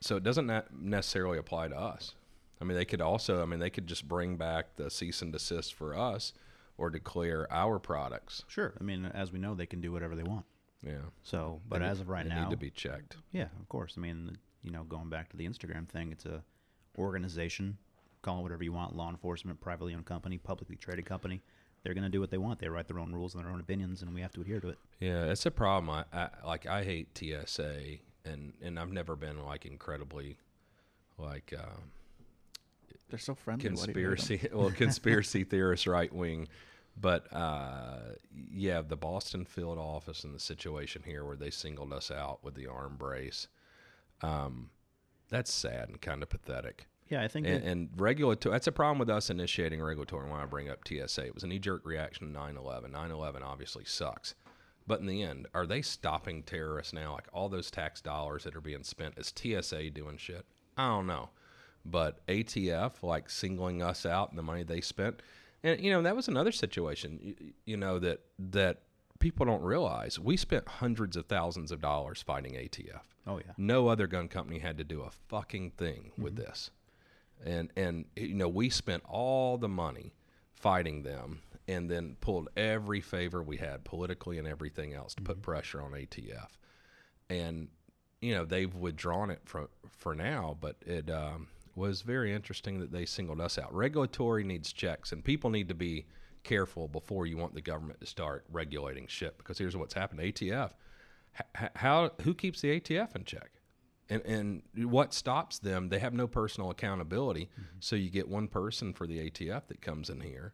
so 0.00 0.16
it 0.16 0.22
doesn't 0.22 0.50
necessarily 0.72 1.38
apply 1.38 1.68
to 1.68 1.76
us. 1.78 2.14
I 2.60 2.64
mean, 2.64 2.76
they 2.76 2.84
could 2.84 3.00
also, 3.00 3.42
I 3.42 3.44
mean, 3.44 3.58
they 3.60 3.70
could 3.70 3.86
just 3.86 4.06
bring 4.06 4.36
back 4.36 4.76
the 4.76 4.88
cease 4.90 5.20
and 5.20 5.32
desist 5.32 5.74
for 5.74 5.96
us 5.96 6.32
or 6.78 6.90
declare 6.90 7.52
our 7.52 7.78
products. 7.78 8.44
Sure. 8.46 8.72
I 8.80 8.84
mean, 8.84 9.04
as 9.06 9.32
we 9.32 9.38
know, 9.40 9.54
they 9.54 9.66
can 9.66 9.80
do 9.80 9.90
whatever 9.92 10.14
they 10.14 10.22
want. 10.22 10.44
Yeah. 10.86 10.98
So, 11.22 11.60
but 11.68 11.80
They 11.80 11.86
as 11.86 12.00
of 12.00 12.08
right 12.08 12.26
now 12.26 12.34
they 12.34 12.40
now, 12.40 12.48
need 12.48 12.52
to 12.52 12.56
be 12.56 12.70
checked. 12.70 13.16
yeah, 13.32 13.48
of 13.60 13.68
course. 13.68 13.94
I 13.96 14.00
mean, 14.00 14.38
you 14.62 14.70
know, 14.70 14.84
going 14.84 15.08
back 15.08 15.28
to 15.30 15.36
the 15.36 15.46
Instagram 15.46 15.88
thing, 15.88 16.12
it's 16.12 16.24
a 16.24 16.42
organization. 16.98 17.78
Call 18.22 18.38
it 18.38 18.42
whatever 18.42 18.62
you 18.62 18.72
want. 18.72 18.94
Law 18.96 19.10
enforcement, 19.10 19.60
privately 19.60 19.94
owned 19.94 20.06
company, 20.06 20.38
publicly 20.38 20.76
traded 20.76 21.04
company. 21.06 21.42
They're 21.82 21.94
going 21.94 22.04
to 22.04 22.10
do 22.10 22.20
what 22.20 22.30
they 22.30 22.38
want. 22.38 22.60
They 22.60 22.68
write 22.68 22.86
their 22.86 22.98
own 22.98 23.12
rules 23.12 23.34
and 23.34 23.44
their 23.44 23.50
own 23.52 23.58
opinions, 23.60 24.02
and 24.02 24.14
we 24.14 24.20
have 24.20 24.32
to 24.32 24.40
adhere 24.40 24.60
to 24.60 24.68
it. 24.68 24.78
Yeah, 25.00 25.24
it's 25.24 25.46
a 25.46 25.50
problem. 25.50 25.90
I, 25.90 26.04
I 26.16 26.28
like 26.46 26.64
I 26.66 26.84
hate 26.84 27.18
TSA, 27.18 27.98
and 28.24 28.52
and 28.62 28.78
I've 28.78 28.92
never 28.92 29.16
been 29.16 29.44
like 29.44 29.66
incredibly 29.66 30.36
like 31.18 31.52
um, 31.58 31.90
They're 33.10 33.18
so 33.18 33.34
friendly. 33.34 33.68
Why 33.70 33.74
do 33.74 33.80
you 33.80 33.94
hate 33.94 34.04
'em? 34.04 34.16
conspiracy 34.16 34.48
well 34.52 34.70
conspiracy 34.70 35.44
theorists, 35.44 35.86
right 35.88 36.12
wing, 36.12 36.46
but 37.00 37.32
uh, 37.32 38.14
yeah, 38.52 38.80
the 38.82 38.96
Boston 38.96 39.44
field 39.44 39.78
office 39.78 40.22
and 40.24 40.34
the 40.34 40.40
situation 40.40 41.02
here 41.04 41.24
where 41.24 41.36
they 41.36 41.50
singled 41.50 41.92
us 41.92 42.10
out 42.12 42.44
with 42.44 42.54
the 42.54 42.66
arm 42.68 42.94
brace, 42.96 43.48
um, 44.22 44.70
that's 45.30 45.52
sad 45.52 45.88
and 45.88 46.00
kind 46.00 46.22
of 46.22 46.28
pathetic. 46.28 46.86
Yeah, 47.08 47.22
I 47.22 47.28
think. 47.28 47.46
And, 47.46 47.62
and 47.64 47.88
regulatory, 47.96 48.52
that's 48.54 48.66
a 48.66 48.72
problem 48.72 48.98
with 48.98 49.10
us 49.10 49.28
initiating 49.28 49.82
regulatory 49.82 50.30
when 50.30 50.40
I 50.40 50.46
bring 50.46 50.68
up 50.70 50.78
TSA. 50.86 51.26
It 51.26 51.34
was 51.34 51.42
a 51.44 51.46
knee 51.46 51.58
jerk 51.58 51.84
reaction 51.84 52.26
to 52.28 52.32
9 52.32 52.56
11. 52.56 52.90
9 52.92 53.10
11 53.10 53.42
obviously 53.42 53.84
sucks. 53.84 54.34
But 54.86 55.00
in 55.00 55.06
the 55.06 55.22
end, 55.22 55.46
are 55.54 55.66
they 55.66 55.82
stopping 55.82 56.42
terrorists 56.42 56.92
now? 56.92 57.12
Like 57.12 57.28
all 57.32 57.48
those 57.48 57.70
tax 57.70 58.00
dollars 58.00 58.44
that 58.44 58.56
are 58.56 58.60
being 58.60 58.82
spent, 58.82 59.14
is 59.18 59.32
TSA 59.34 59.90
doing 59.90 60.16
shit? 60.16 60.44
I 60.76 60.88
don't 60.88 61.06
know. 61.06 61.28
But 61.84 62.26
ATF, 62.28 63.02
like 63.02 63.28
singling 63.30 63.82
us 63.82 64.04
out 64.06 64.30
and 64.30 64.38
the 64.38 64.42
money 64.42 64.62
they 64.62 64.80
spent. 64.80 65.20
And, 65.62 65.80
you 65.80 65.92
know, 65.92 66.02
that 66.02 66.16
was 66.16 66.26
another 66.28 66.50
situation, 66.50 67.18
you, 67.22 67.34
you 67.64 67.76
know, 67.76 67.98
that, 68.00 68.20
that 68.38 68.80
people 69.20 69.46
don't 69.46 69.62
realize. 69.62 70.18
We 70.18 70.36
spent 70.36 70.66
hundreds 70.66 71.16
of 71.16 71.26
thousands 71.26 71.70
of 71.70 71.80
dollars 71.80 72.20
fighting 72.22 72.54
ATF. 72.54 73.02
oh 73.28 73.38
yeah. 73.38 73.52
No 73.56 73.86
other 73.88 74.06
gun 74.08 74.26
company 74.28 74.58
had 74.58 74.78
to 74.78 74.84
do 74.84 75.02
a 75.02 75.10
fucking 75.28 75.72
thing 75.72 76.10
with 76.18 76.34
Mm-hmm. 76.34 76.42
this. 76.44 76.70
And 77.44 77.70
and 77.76 78.04
you 78.16 78.34
know, 78.34 78.48
we 78.48 78.70
spent 78.70 79.02
all 79.08 79.58
the 79.58 79.68
money 79.68 80.14
fighting 80.52 81.02
them 81.02 81.40
and 81.68 81.90
then 81.90 82.16
pulled 82.20 82.48
every 82.56 83.00
favor 83.00 83.42
we 83.42 83.56
had 83.56 83.84
politically 83.84 84.38
and 84.38 84.46
everything 84.48 84.92
else 84.94 85.14
to 85.14 85.22
Mm-hmm. 85.22 85.32
put 85.32 85.42
pressure 85.42 85.80
on 85.80 85.92
ATF. 85.92 86.48
And 87.30 87.68
you 88.20 88.34
know, 88.34 88.44
they've 88.44 88.72
withdrawn 88.74 89.30
it 89.30 89.40
for 89.44 89.68
for 89.90 90.14
now, 90.14 90.56
but 90.60 90.76
it 90.86 91.10
um, 91.10 91.48
was 91.74 92.02
very 92.02 92.32
interesting 92.32 92.78
that 92.80 92.92
they 92.92 93.04
singled 93.06 93.40
us 93.40 93.58
out. 93.58 93.74
Regulatory 93.74 94.44
needs 94.44 94.72
checks 94.72 95.10
and 95.12 95.24
people 95.24 95.50
need 95.50 95.68
to 95.68 95.74
be 95.74 96.06
careful 96.44 96.88
before 96.88 97.26
you 97.26 97.36
want 97.36 97.54
the 97.54 97.60
government 97.62 98.00
to 98.00 98.06
start 98.06 98.44
regulating 98.50 99.06
shit 99.06 99.38
because 99.38 99.58
here's 99.58 99.76
what's 99.76 99.94
happened 99.94 100.20
ATF 100.20 100.70
H- 101.58 101.70
how 101.76 102.10
who 102.22 102.34
keeps 102.34 102.60
the 102.60 102.80
ATF 102.80 103.14
in 103.16 103.24
check? 103.24 103.50
And 104.08 104.22
and 104.22 104.62
what 104.90 105.14
stops 105.14 105.58
them? 105.58 105.88
They 105.88 105.98
have 105.98 106.12
no 106.12 106.26
personal 106.26 106.70
accountability. 106.70 107.50
Mm-hmm. 107.52 107.76
So 107.80 107.96
you 107.96 108.10
get 108.10 108.28
one 108.28 108.48
person 108.48 108.92
for 108.92 109.06
the 109.06 109.30
ATF 109.30 109.68
that 109.68 109.80
comes 109.80 110.10
in 110.10 110.20
here, 110.20 110.52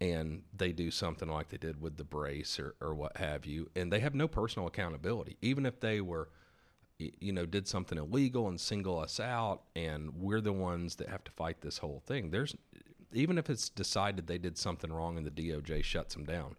and 0.00 0.42
they 0.54 0.72
do 0.72 0.90
something 0.90 1.28
like 1.28 1.48
they 1.48 1.58
did 1.58 1.80
with 1.80 1.96
the 1.96 2.04
brace 2.04 2.58
or 2.58 2.74
or 2.80 2.94
what 2.94 3.16
have 3.16 3.46
you, 3.46 3.70
and 3.76 3.92
they 3.92 4.00
have 4.00 4.14
no 4.14 4.28
personal 4.28 4.68
accountability. 4.68 5.36
Even 5.40 5.64
if 5.64 5.80
they 5.80 6.00
were, 6.00 6.28
you 6.98 7.32
know, 7.32 7.46
did 7.46 7.68
something 7.68 7.98
illegal 7.98 8.48
and 8.48 8.60
single 8.60 8.98
us 8.98 9.20
out, 9.20 9.62
and 9.76 10.14
we're 10.16 10.40
the 10.40 10.52
ones 10.52 10.96
that 10.96 11.08
have 11.08 11.24
to 11.24 11.32
fight 11.32 11.60
this 11.60 11.78
whole 11.78 12.02
thing. 12.06 12.30
There's 12.30 12.56
even 13.12 13.38
if 13.38 13.48
it's 13.50 13.68
decided 13.68 14.26
they 14.26 14.38
did 14.38 14.58
something 14.58 14.92
wrong 14.92 15.16
and 15.16 15.26
the 15.26 15.30
DOJ 15.30 15.84
shuts 15.84 16.14
them 16.14 16.24
down, 16.24 16.56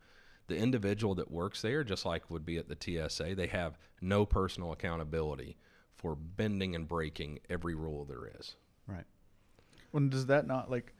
the 0.47 0.57
individual 0.57 1.15
that 1.15 1.31
works 1.31 1.61
there, 1.61 1.83
just 1.83 2.05
like 2.05 2.29
would 2.29 2.45
be 2.45 2.57
at 2.57 2.67
the 2.67 2.77
TSA, 3.09 3.35
they 3.35 3.47
have 3.47 3.77
no 4.01 4.25
personal 4.25 4.71
accountability 4.71 5.57
for 6.03 6.15
bending 6.15 6.75
and 6.75 6.85
breaking 6.87 7.39
every 7.49 7.73
rule 7.73 8.03
there 8.05 8.29
is. 8.39 8.55
Right. 8.85 9.05
When 9.91 10.09
does 10.09 10.25
that 10.27 10.45
not 10.45 10.69
like? 10.69 10.93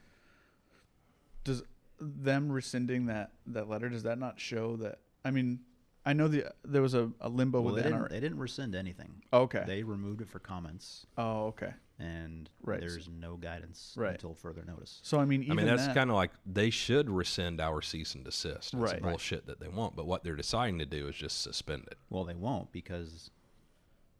Does 1.44 1.62
them 2.00 2.50
rescinding 2.52 3.08
that 3.08 3.32
that 3.48 3.70
letter 3.70 3.90
does 3.90 4.04
that 4.04 4.18
not 4.18 4.40
show 4.40 4.78
that? 4.78 5.00
I 5.26 5.32
mean, 5.32 5.60
I 6.06 6.14
know 6.14 6.28
the 6.30 6.46
there 6.64 6.82
was 6.82 6.94
a, 6.94 7.12
a 7.20 7.28
limbo 7.28 7.60
Well, 7.62 7.74
with 7.74 7.84
they 7.84 7.90
the 7.90 7.96
didn't, 7.96 8.06
NRA. 8.08 8.10
they 8.12 8.20
didn't 8.22 8.40
rescind 8.40 8.76
anything. 8.76 9.22
Oh, 9.34 9.42
okay. 9.42 9.64
They 9.68 9.84
removed 9.84 10.22
it 10.22 10.30
for 10.30 10.40
comments, 10.40 11.06
oh, 11.18 11.48
okay. 11.48 11.74
and 12.00 12.50
Right. 12.62 12.80
there's 12.80 13.10
no 13.10 13.36
guidance 13.36 13.94
Right. 13.98 14.12
until 14.12 14.36
further 14.36 14.64
notice. 14.66 15.00
So 15.04 15.20
I 15.20 15.26
mean, 15.26 15.44
even 15.44 15.52
I 15.52 15.56
mean, 15.58 15.66
that's 15.66 15.88
that, 15.88 15.96
kind 15.96 16.10
of 16.10 16.16
like 16.16 16.32
they 16.46 16.70
should 16.70 17.10
rescind 17.10 17.60
our 17.60 17.82
cease 17.82 18.16
and 18.16 18.24
desist. 18.24 18.72
That's 18.72 18.74
Right. 18.76 18.94
Right. 18.94 19.02
bullshit 19.02 19.48
that 19.48 19.60
they 19.60 19.68
want. 19.68 19.98
But 19.98 20.06
what 20.06 20.24
they're 20.24 20.38
deciding 20.38 20.80
to 20.80 20.86
do 20.86 21.10
is 21.10 21.16
just 21.18 21.42
suspend 21.42 21.84
it. 21.92 21.98
Well, 22.10 22.24
they 22.24 22.36
won't 22.36 22.72
because 22.72 23.32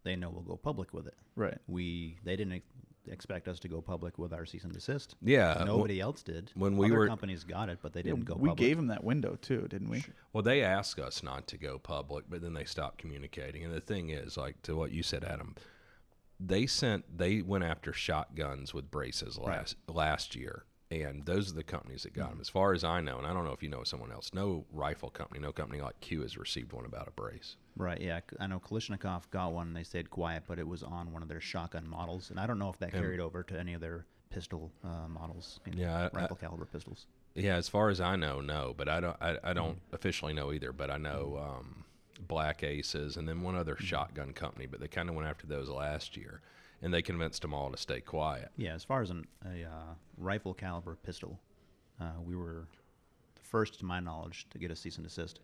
they 0.04 0.16
know 0.16 0.30
we'll 0.30 0.42
go 0.42 0.58
public 0.58 0.94
with 0.94 1.08
it. 1.08 1.16
right. 1.36 1.58
We 1.68 2.18
they 2.24 2.36
didn't 2.36 2.54
ex- 2.54 2.66
expect 3.08 3.48
us 3.48 3.60
to 3.60 3.68
go 3.68 3.82
public 3.82 4.18
with 4.18 4.34
our 4.34 4.46
cease 4.46 4.64
and 4.64 4.72
desist. 4.74 5.16
Yeah. 5.22 5.64
Nobody 5.66 6.00
else 6.00 6.24
did. 6.24 6.52
when 6.56 6.78
we 6.78 6.88
Other 6.88 7.00
were- 7.00 7.08
companies 7.08 7.44
got 7.44 7.70
it, 7.70 7.80
but 7.82 7.94
they 7.94 8.02
didn't 8.02 8.26
go. 8.26 8.34
Public. 8.34 8.44
We 8.44 8.50
public. 8.50 8.68
gave 8.68 8.78
them 8.78 8.88
that 8.88 9.04
window 9.04 9.38
too, 9.42 9.68
didn't 9.70 9.90
we? 9.90 10.06
Well, 10.32 10.44
they 10.44 10.62
asked 10.62 11.00
us 11.00 11.24
not 11.24 11.48
to 11.48 11.58
go 11.58 11.80
public, 11.80 12.26
but 12.30 12.42
then 12.42 12.54
they 12.54 12.66
stopped 12.66 12.98
communicating. 12.98 13.64
And 13.64 13.74
the 13.74 13.82
thing 13.82 14.10
is, 14.10 14.38
like 14.38 14.62
to 14.64 14.76
what 14.76 14.92
you 14.92 15.04
said, 15.04 15.24
Adam, 15.24 15.56
they 16.40 16.66
sent 16.66 17.18
they 17.18 17.42
went 17.42 17.64
after 17.64 17.94
shotguns 17.94 18.74
with 18.74 18.92
braces 18.92 19.38
last 19.38 19.76
last 19.88 20.36
year, 20.36 20.66
and 20.92 21.26
those 21.26 21.52
are 21.52 21.56
the 21.56 21.64
companies 21.64 22.04
that 22.04 22.14
got 22.14 22.24
mm-hmm. 22.24 22.32
them. 22.32 22.42
As 22.42 22.50
far 22.50 22.74
as 22.74 22.84
I 22.84 23.02
know, 23.02 23.18
and 23.18 23.28
I 23.28 23.34
don't 23.34 23.46
know 23.46 23.54
if 23.54 23.64
you 23.64 23.70
know 23.70 23.84
someone 23.84 24.12
else, 24.12 24.32
no 24.34 24.66
rifle 24.72 25.10
company, 25.10 25.40
no 25.40 25.52
company 25.52 25.82
like 25.82 26.00
Q 26.02 26.22
has 26.22 26.38
received 26.38 26.74
one 26.74 26.86
about 26.86 27.08
a 27.08 27.12
brace. 27.12 27.56
Right. 27.76 28.00
Yeah. 28.00 28.20
I 28.40 28.48
know 28.48 28.60
Kalashnikov 28.60 29.30
got 29.32 29.52
one. 29.54 29.68
and 29.68 29.76
They 29.76 29.84
stayed 29.84 30.10
quiet, 30.10 30.44
but 30.48 30.60
it 30.60 30.68
was 30.68 30.84
on 30.84 31.12
one 31.12 31.22
of 31.24 31.28
their 31.30 31.42
shotgun 31.42 31.88
models, 31.88 32.30
and 32.30 32.40
I 32.40 32.46
don't 32.46 32.60
know 32.60 32.70
if 32.70 32.78
that 32.80 32.94
And- 32.94 33.02
carried 33.02 33.20
over 33.20 33.44
to 33.44 33.60
any 33.60 33.74
of 33.74 33.82
their 33.82 34.06
pistol 34.30 34.72
uh, 34.84 35.08
models. 35.08 35.60
you 35.66 35.74
know, 35.74 35.82
Yeah, 35.82 36.10
I- 36.14 36.18
rifle 36.18 36.36
caliber 36.36 36.66
pistols. 36.66 37.08
Yeah, 37.36 37.56
as 37.56 37.68
far 37.68 37.90
as 37.90 38.00
I 38.00 38.16
know, 38.16 38.42
no, 38.42 38.76
but 38.78 38.88
I 38.88 39.00
don't 39.00 39.18
I, 39.20 39.38
I 39.44 39.54
don't 39.54 39.80
officially 39.92 40.34
know 40.34 40.52
either, 40.54 40.72
but 40.72 40.92
I 40.92 40.98
know 40.98 41.38
um, 41.60 41.84
Black 42.28 42.62
Aces 42.64 43.18
and 43.18 43.28
then 43.28 43.42
one 43.42 43.56
other 43.56 43.76
shotgun 43.78 44.34
company, 44.34 44.68
but 44.68 44.80
they 44.80 44.88
kind 44.88 45.10
of 45.10 45.16
went 45.16 45.28
after 45.28 45.48
those 45.48 45.68
last 45.70 46.16
year. 46.16 46.42
and 46.84 46.94
they 46.94 47.02
convinced 47.02 47.42
them 47.42 47.54
all 47.54 47.72
to 47.72 47.78
stay 47.78 48.02
quiet. 48.02 48.52
Yeah, 48.58 48.74
as 48.76 48.84
far 48.84 49.02
as 49.02 49.10
an, 49.10 49.26
a 49.46 49.64
uh, 49.64 49.94
rifle 50.18 50.54
caliber 50.54 50.96
pistol, 50.98 51.40
uh, 52.00 52.12
we 52.22 52.36
were 52.36 52.68
the 53.36 53.42
first, 53.42 53.80
to 53.80 53.86
my 53.86 54.02
knowledge, 54.02 54.48
to 54.50 54.58
get 54.60 54.70
a 54.70 54.76
cease 54.76 54.98
and 54.98 55.06
desist. 55.06 55.40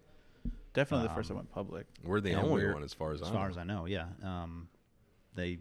Definitely 0.74 1.08
the 1.08 1.14
first 1.14 1.28
that 1.30 1.34
Um, 1.34 1.38
went 1.40 1.52
public. 1.52 1.88
We're 2.04 2.22
the 2.22 2.32
And 2.32 2.40
only 2.42 2.62
we're- 2.64 2.74
one, 2.74 2.84
as 2.84 2.94
far 2.94 3.12
as, 3.12 3.22
As 3.22 3.30
I 3.30 3.32
far 3.34 3.44
know. 3.46 3.50
as 3.50 3.58
I 3.58 3.64
know, 3.64 3.86
yeah. 3.86 4.10
Um, 4.24 4.70
they 5.36 5.60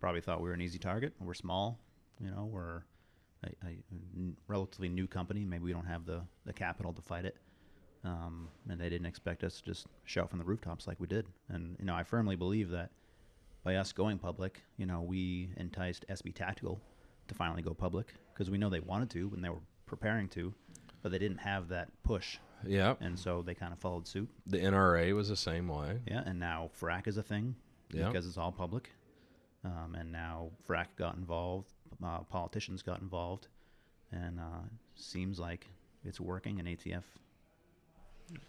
probably 0.00 0.20
thought 0.20 0.40
we 0.40 0.48
were 0.48 0.54
an 0.54 0.60
easy 0.60 0.78
target. 0.78 1.14
We're 1.20 1.34
small, 1.34 1.78
you 2.20 2.30
know. 2.30 2.44
We're 2.46 2.82
a, 3.44 3.48
a 3.64 3.68
n- 4.16 4.36
relatively 4.48 4.88
new 4.88 5.06
company. 5.06 5.44
Maybe 5.44 5.64
we 5.64 5.72
don't 5.72 5.86
have 5.86 6.04
the, 6.06 6.22
the 6.44 6.52
capital 6.52 6.92
to 6.92 7.02
fight 7.02 7.24
it. 7.24 7.36
Um, 8.04 8.48
and 8.68 8.80
they 8.80 8.88
didn't 8.88 9.06
expect 9.06 9.42
us 9.44 9.58
to 9.60 9.64
just 9.64 9.86
shout 10.04 10.30
from 10.30 10.38
the 10.38 10.44
rooftops 10.44 10.86
like 10.86 10.98
we 11.00 11.06
did. 11.06 11.26
And 11.48 11.76
you 11.78 11.84
know, 11.84 11.94
I 11.94 12.02
firmly 12.04 12.36
believe 12.36 12.70
that 12.70 12.90
by 13.64 13.76
us 13.76 13.92
going 13.92 14.18
public, 14.18 14.62
you 14.76 14.86
know, 14.86 15.02
we 15.02 15.50
enticed 15.56 16.04
SB 16.08 16.32
Tactical 16.34 16.80
to 17.26 17.34
finally 17.34 17.60
go 17.62 17.74
public 17.74 18.14
because 18.32 18.50
we 18.50 18.56
know 18.58 18.70
they 18.70 18.80
wanted 18.80 19.10
to 19.10 19.30
and 19.34 19.44
they 19.44 19.48
were 19.50 19.60
preparing 19.86 20.28
to, 20.28 20.54
but 21.02 21.10
they 21.12 21.18
didn't 21.18 21.38
have 21.38 21.68
that 21.68 21.88
push, 22.04 22.38
yeah, 22.66 22.94
and 23.00 23.18
so 23.18 23.42
they 23.42 23.54
kind 23.54 23.72
of 23.72 23.78
followed 23.78 24.06
suit. 24.08 24.28
the 24.46 24.58
NRA 24.58 25.14
was 25.14 25.28
the 25.28 25.36
same 25.36 25.68
way. 25.68 26.00
Yeah, 26.06 26.22
and 26.26 26.38
now 26.40 26.70
FRAC 26.80 27.06
is 27.06 27.16
a 27.16 27.22
thing 27.22 27.54
Yeah. 27.92 28.08
because 28.08 28.26
it's 28.26 28.36
all 28.38 28.52
public. 28.52 28.90
Um, 29.64 29.94
and 29.98 30.12
now 30.12 30.50
FRAC 30.66 30.94
got 30.96 31.16
involved, 31.16 31.72
uh, 32.02 32.20
politicians 32.20 32.82
got 32.82 33.00
involved, 33.00 33.48
and 34.12 34.38
uh, 34.40 34.62
seems 34.94 35.38
like 35.40 35.66
it's 36.04 36.20
working. 36.20 36.58
And 36.60 36.68
ATF 36.68 37.02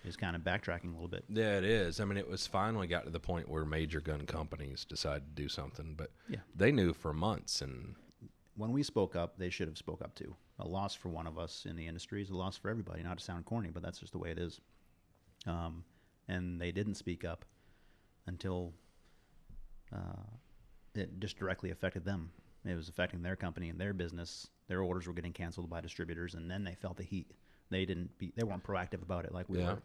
is 0.03 0.15
kind 0.17 0.35
of 0.35 0.41
backtracking 0.43 0.85
a 0.91 0.93
little 0.93 1.07
bit. 1.07 1.23
Yeah, 1.29 1.57
it 1.57 1.63
is. 1.63 1.99
I 1.99 2.05
mean, 2.05 2.17
it 2.17 2.27
was 2.29 2.45
finally 2.45 2.85
got 2.87 3.05
to 3.05 3.09
the 3.09 3.19
point 3.19 3.47
where 3.49 3.65
major 3.65 4.01
gun 4.01 4.25
companies 4.25 4.85
decided 4.85 5.35
to 5.35 5.41
do 5.41 5.47
something, 5.49 5.95
but 5.95 6.11
Yeah. 6.27 6.39
they 6.55 6.71
knew 6.71 6.93
for 6.93 7.13
months, 7.13 7.61
and 7.61 7.95
When 8.59 8.73
we 8.73 8.83
spoke 8.83 9.15
up, 9.15 9.37
they 9.37 9.49
should 9.49 9.69
have 9.69 9.77
spoke 9.77 10.01
up 10.01 10.13
too. 10.15 10.35
A 10.59 10.67
loss 10.67 10.93
for 10.93 11.07
one 11.07 11.25
of 11.27 11.39
us 11.39 11.65
in 11.65 11.77
the 11.77 11.87
industry 11.87 12.21
is 12.21 12.29
a 12.29 12.35
loss 12.35 12.57
for 12.57 12.69
everybody. 12.69 13.01
Not 13.01 13.17
to 13.17 13.23
sound 13.23 13.45
corny, 13.45 13.69
but 13.69 13.81
that's 13.81 13.99
just 13.99 14.11
the 14.11 14.17
way 14.17 14.31
it 14.31 14.37
is. 14.37 14.59
Um, 15.47 15.85
and 16.27 16.59
they 16.59 16.73
didn't 16.73 16.95
speak 16.95 17.23
up 17.23 17.45
until 18.27 18.73
uh, 19.95 20.27
it 20.93 21.21
just 21.21 21.37
directly 21.39 21.71
affected 21.71 22.03
them. 22.03 22.31
It 22.65 22.75
was 22.75 22.89
affecting 22.89 23.21
their 23.23 23.37
company 23.37 23.69
and 23.69 23.79
their 23.79 23.93
business. 23.93 24.49
Their 24.67 24.81
orders 24.81 25.07
were 25.07 25.13
getting 25.13 25.31
canceled 25.31 25.69
by 25.69 25.79
distributors, 25.79 26.33
and 26.33 26.51
then 26.51 26.65
they 26.65 26.75
felt 26.75 26.97
the 26.97 27.03
heat. 27.03 27.31
They 27.69 27.85
didn't 27.85 28.17
be. 28.17 28.33
They 28.35 28.43
weren't 28.43 28.63
proactive 28.63 29.01
about 29.01 29.23
it 29.23 29.33
like 29.33 29.47
we 29.47 29.59
Yeah. 29.59 29.75
were. 29.75 29.81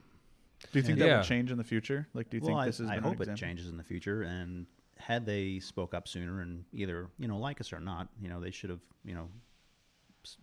Do 0.72 0.78
you 0.78 0.82
think 0.82 0.94
And- 0.94 1.02
that 1.02 1.06
Yeah. 1.06 1.16
will 1.18 1.24
change 1.24 1.52
in 1.52 1.58
the 1.58 1.64
future? 1.64 2.08
Like, 2.12 2.28
do 2.28 2.38
you 2.38 2.40
well, 2.40 2.48
think 2.48 2.58
I, 2.58 2.66
this 2.66 2.80
is? 2.80 2.90
I 2.90 2.96
hope 2.96 3.20
it 3.20 3.36
changes 3.36 3.68
in 3.68 3.76
the 3.76 3.84
future. 3.84 4.22
And 4.22 4.66
had 4.98 5.26
they 5.26 5.58
spoke 5.60 5.92
up 5.94 6.06
sooner 6.08 6.40
and 6.40 6.64
either 6.72 7.08
you 7.18 7.28
know 7.28 7.38
like 7.38 7.60
us 7.60 7.72
or 7.72 7.80
not, 7.80 8.08
you 8.20 8.28
know 8.28 8.40
they 8.40 8.50
should 8.50 8.70
have 8.70 8.80
you 9.04 9.14
know 9.14 9.28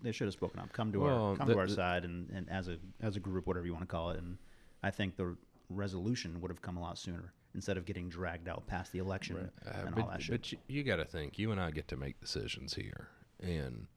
they 0.01 0.11
should 0.11 0.25
have 0.27 0.33
spoken 0.33 0.59
up, 0.59 0.71
come 0.73 0.91
to 0.91 0.99
Well, 0.99 1.25
our 1.31 1.35
come 1.35 1.47
the- 1.47 1.53
to 1.55 1.59
our 1.59 1.67
the- 1.67 1.73
side, 1.73 2.05
and, 2.05 2.29
and 2.29 2.49
as 2.49 2.67
a 2.67 2.77
as 3.01 3.15
a 3.15 3.19
group, 3.19 3.47
whatever 3.47 3.65
you 3.65 3.73
want 3.73 3.83
to 3.83 3.87
call 3.91 4.11
it. 4.11 4.19
And 4.19 4.37
I 4.83 4.91
think 4.91 5.15
the 5.17 5.35
resolution 5.69 6.39
would 6.41 6.51
have 6.51 6.61
come 6.61 6.77
a 6.77 6.81
lot 6.81 6.97
sooner 6.97 7.33
instead 7.55 7.77
of 7.77 7.85
getting 7.85 8.07
dragged 8.09 8.47
out 8.47 8.65
past 8.67 8.91
the 8.91 8.99
election 8.99 9.49
Uh, 9.65 9.71
and 9.85 9.95
but, 9.95 10.03
all 10.03 10.09
that 10.11 10.21
shit. 10.21 10.31
but 10.41 10.51
you, 10.51 10.57
you 10.67 10.83
got 10.83 10.97
to 10.97 11.05
think, 11.05 11.37
you 11.37 11.51
and 11.51 11.59
I 11.59 11.71
get 11.71 11.87
to 11.89 11.97
make 11.97 12.19
decisions 12.21 12.75
here, 12.75 13.09
and 13.41 13.87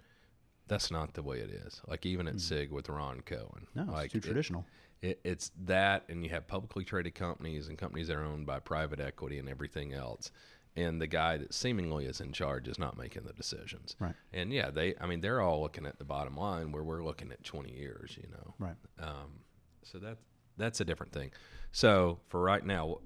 that's 0.67 0.91
not 0.91 1.15
the 1.15 1.23
way 1.23 1.39
it 1.39 1.51
is. 1.51 1.81
Like 1.87 2.05
even 2.07 2.27
at 2.27 2.41
SIG 2.41 2.71
with 2.73 2.89
Ron 2.89 3.21
Cohen, 3.21 3.67
no, 3.75 3.85
like 3.85 4.07
it's 4.07 4.13
too 4.15 4.21
traditional. 4.21 4.63
It, 4.63 4.67
it's 5.03 5.51
that, 5.65 6.05
and 6.09 6.25
you 6.25 6.31
have 6.31 6.47
publicly 6.47 6.85
traded 6.85 7.15
companies 7.15 7.69
and 7.69 7.77
companies 7.77 8.09
that 8.09 8.17
are 8.17 8.25
owned 8.25 8.47
by 8.47 8.59
private 8.61 9.01
equity 9.01 9.39
and 9.39 9.49
everything 9.49 9.93
else. 9.93 10.31
And 10.77 11.01
the 11.01 11.07
guy 11.07 11.37
that 11.37 11.55
seemingly 11.55 12.07
is 12.07 12.21
in 12.21 12.33
charge 12.33 12.67
is 12.67 12.79
not 12.81 12.97
making 12.99 13.23
the 13.25 13.33
decisions. 13.33 13.95
Right. 14.01 14.15
And 14.33 14.53
yeah, 14.53 14.71
they, 14.71 14.95
I 15.01 15.07
mean, 15.07 15.21
they're 15.21 15.41
all 15.41 15.61
looking 15.61 15.87
at 15.87 15.99
the 15.99 16.05
bottom 16.05 16.37
line 16.37 16.73
where 16.73 16.83
we're 16.83 17.05
looking 17.05 17.31
at 17.31 17.45
20 17.45 17.71
years, 17.73 18.19
you 18.21 18.29
know. 18.31 18.55
Right. 18.59 18.75
Um, 18.99 19.41
so 19.85 19.99
that 19.99 20.19
that's 20.57 20.81
a 20.81 20.85
different 20.85 21.13
thing. 21.13 21.31
So 21.71 22.19
for 22.29 22.41
right 22.41 22.65
now, 22.65 22.99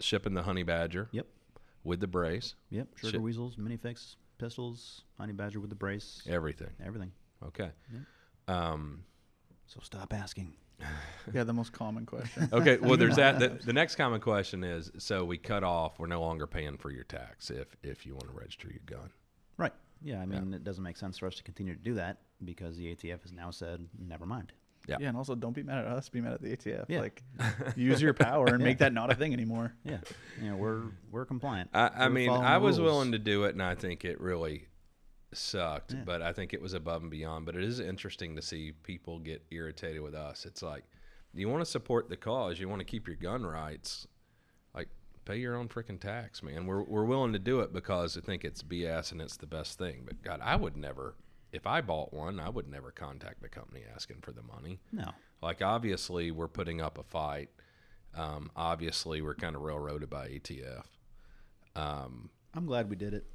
shipping 0.00 0.34
the 0.34 0.42
honey 0.42 0.64
badger 0.64 1.08
Yep. 1.12 1.26
with 1.84 2.00
the 2.00 2.06
brace, 2.08 2.54
Yep. 2.70 2.88
Sugar 2.96 3.10
Shit. 3.12 3.22
weasels, 3.22 3.56
minifix, 3.56 4.16
pistols, 4.38 5.02
honey 5.18 5.32
badger 5.34 5.60
with 5.60 5.70
the 5.70 5.76
brace, 5.76 6.20
everything. 6.26 6.70
everything. 6.84 7.12
Okay. 7.44 7.70
Um, 8.48 9.04
So 9.66 9.78
stop 9.82 10.12
asking. 10.12 10.54
Yeah, 11.32 11.44
the 11.44 11.52
most 11.52 11.72
common 11.72 12.04
question. 12.06 12.48
okay. 12.52 12.76
Well, 12.76 12.96
there's 12.96 13.16
that. 13.16 13.38
The, 13.38 13.48
the 13.64 13.72
next 13.72 13.96
common 13.96 14.20
question 14.20 14.62
is: 14.62 14.90
so 14.98 15.24
we 15.24 15.38
cut 15.38 15.64
off. 15.64 15.98
We're 15.98 16.06
no 16.06 16.20
longer 16.20 16.46
paying 16.46 16.76
for 16.76 16.90
your 16.90 17.04
tax 17.04 17.50
if 17.50 17.76
if 17.82 18.04
you 18.04 18.12
want 18.14 18.28
to 18.28 18.34
register 18.34 18.68
your 18.68 18.82
gun. 18.84 19.10
Right. 19.56 19.72
Yeah, 20.02 20.20
I 20.20 20.26
mean, 20.26 20.52
it 20.52 20.64
doesn't 20.64 20.84
make 20.84 20.98
sense 20.98 21.16
for 21.18 21.26
us 21.26 21.36
to 21.36 21.42
continue 21.42 21.74
to 21.74 21.80
do 21.80 21.94
that 21.94 22.18
because 22.44 22.76
the 22.76 22.94
ATF 22.94 23.22
has 23.22 23.32
now 23.32 23.50
said, 23.50 23.86
never 23.98 24.26
mind. 24.26 24.52
Yeah. 24.86 24.96
Yeah, 25.00 25.08
and 25.08 25.16
also 25.16 25.34
don't 25.34 25.54
be 25.54 25.62
mad 25.62 25.78
at 25.78 25.86
us. 25.86 26.10
Be 26.10 26.20
mad 26.20 26.34
at 26.34 26.42
the 26.42 26.54
ATF. 26.54 26.84
Yeah. 26.88 27.00
Like, 27.00 27.22
use 27.76 28.02
your 28.02 28.12
power 28.12 28.46
and 28.48 28.62
make 28.62 28.78
that 28.78 28.92
not 28.92 29.10
a 29.10 29.14
thing 29.14 29.32
anymore. 29.32 29.72
Yeah, 29.82 29.98
you 30.42 30.50
know, 30.50 30.56
we're 30.56 30.82
we're 31.10 31.24
compliant. 31.24 31.70
I, 31.72 31.86
I 31.86 32.04
We're 32.06 32.10
mean, 32.10 32.30
I 32.30 32.58
was 32.58 32.78
rules. 32.78 32.90
willing 32.90 33.12
to 33.12 33.18
do 33.18 33.44
it, 33.44 33.54
and 33.54 33.62
I 33.62 33.76
think 33.76 34.04
it 34.04 34.20
really 34.20 34.66
sucked. 35.36 35.92
Yeah. 35.92 36.02
But 36.04 36.22
I 36.22 36.32
think 36.32 36.52
it 36.54 36.60
was 36.60 36.74
above 36.74 37.02
and 37.02 37.10
beyond. 37.10 37.46
But 37.46 37.56
it 37.56 37.64
is 37.64 37.80
interesting 37.80 38.36
to 38.36 38.42
see 38.42 38.72
people 38.82 39.18
get 39.18 39.42
irritated 39.50 40.02
with 40.02 40.14
us. 40.14 40.46
It's 40.46 40.62
like 40.62 40.84
you 41.32 41.48
want 41.48 41.64
to 41.64 41.70
support 41.70 42.08
the 42.08 42.16
cause, 42.16 42.58
you 42.60 42.68
want 42.68 42.80
to 42.80 42.84
keep 42.84 43.06
your 43.06 43.16
gun 43.16 43.44
rights. 43.44 44.06
Like 44.74 44.88
pay 45.24 45.36
your 45.36 45.56
own 45.56 45.68
freaking 45.68 46.00
tax, 46.00 46.42
man. 46.42 46.66
We're 46.66 46.82
we're 46.82 47.04
willing 47.04 47.32
to 47.32 47.38
do 47.38 47.60
it 47.60 47.72
because 47.72 48.16
I 48.16 48.20
think 48.20 48.44
it's 48.44 48.62
BS 48.62 49.12
and 49.12 49.20
it's 49.20 49.36
the 49.36 49.46
best 49.46 49.78
thing. 49.78 50.02
But 50.04 50.22
God, 50.22 50.40
I 50.42 50.56
would 50.56 50.76
never. 50.76 51.16
If 51.52 51.68
I 51.68 51.80
bought 51.82 52.12
one, 52.12 52.40
I 52.40 52.48
would 52.48 52.68
never 52.68 52.90
contact 52.90 53.40
the 53.40 53.48
company 53.48 53.82
asking 53.94 54.22
for 54.22 54.32
the 54.32 54.42
money. 54.42 54.80
No, 54.90 55.12
Like 55.40 55.62
obviously, 55.62 56.32
we're 56.32 56.48
putting 56.48 56.80
up 56.80 56.98
a 56.98 57.04
fight. 57.04 57.48
Um, 58.16 58.50
obviously, 58.56 59.22
we're 59.22 59.36
kind 59.36 59.54
of 59.54 59.62
railroaded 59.62 60.10
by 60.10 60.28
ATF. 60.28 60.82
Um, 61.76 62.30
I'm 62.54 62.66
glad 62.66 62.90
we 62.90 62.96
did 62.96 63.14
it. 63.14 63.26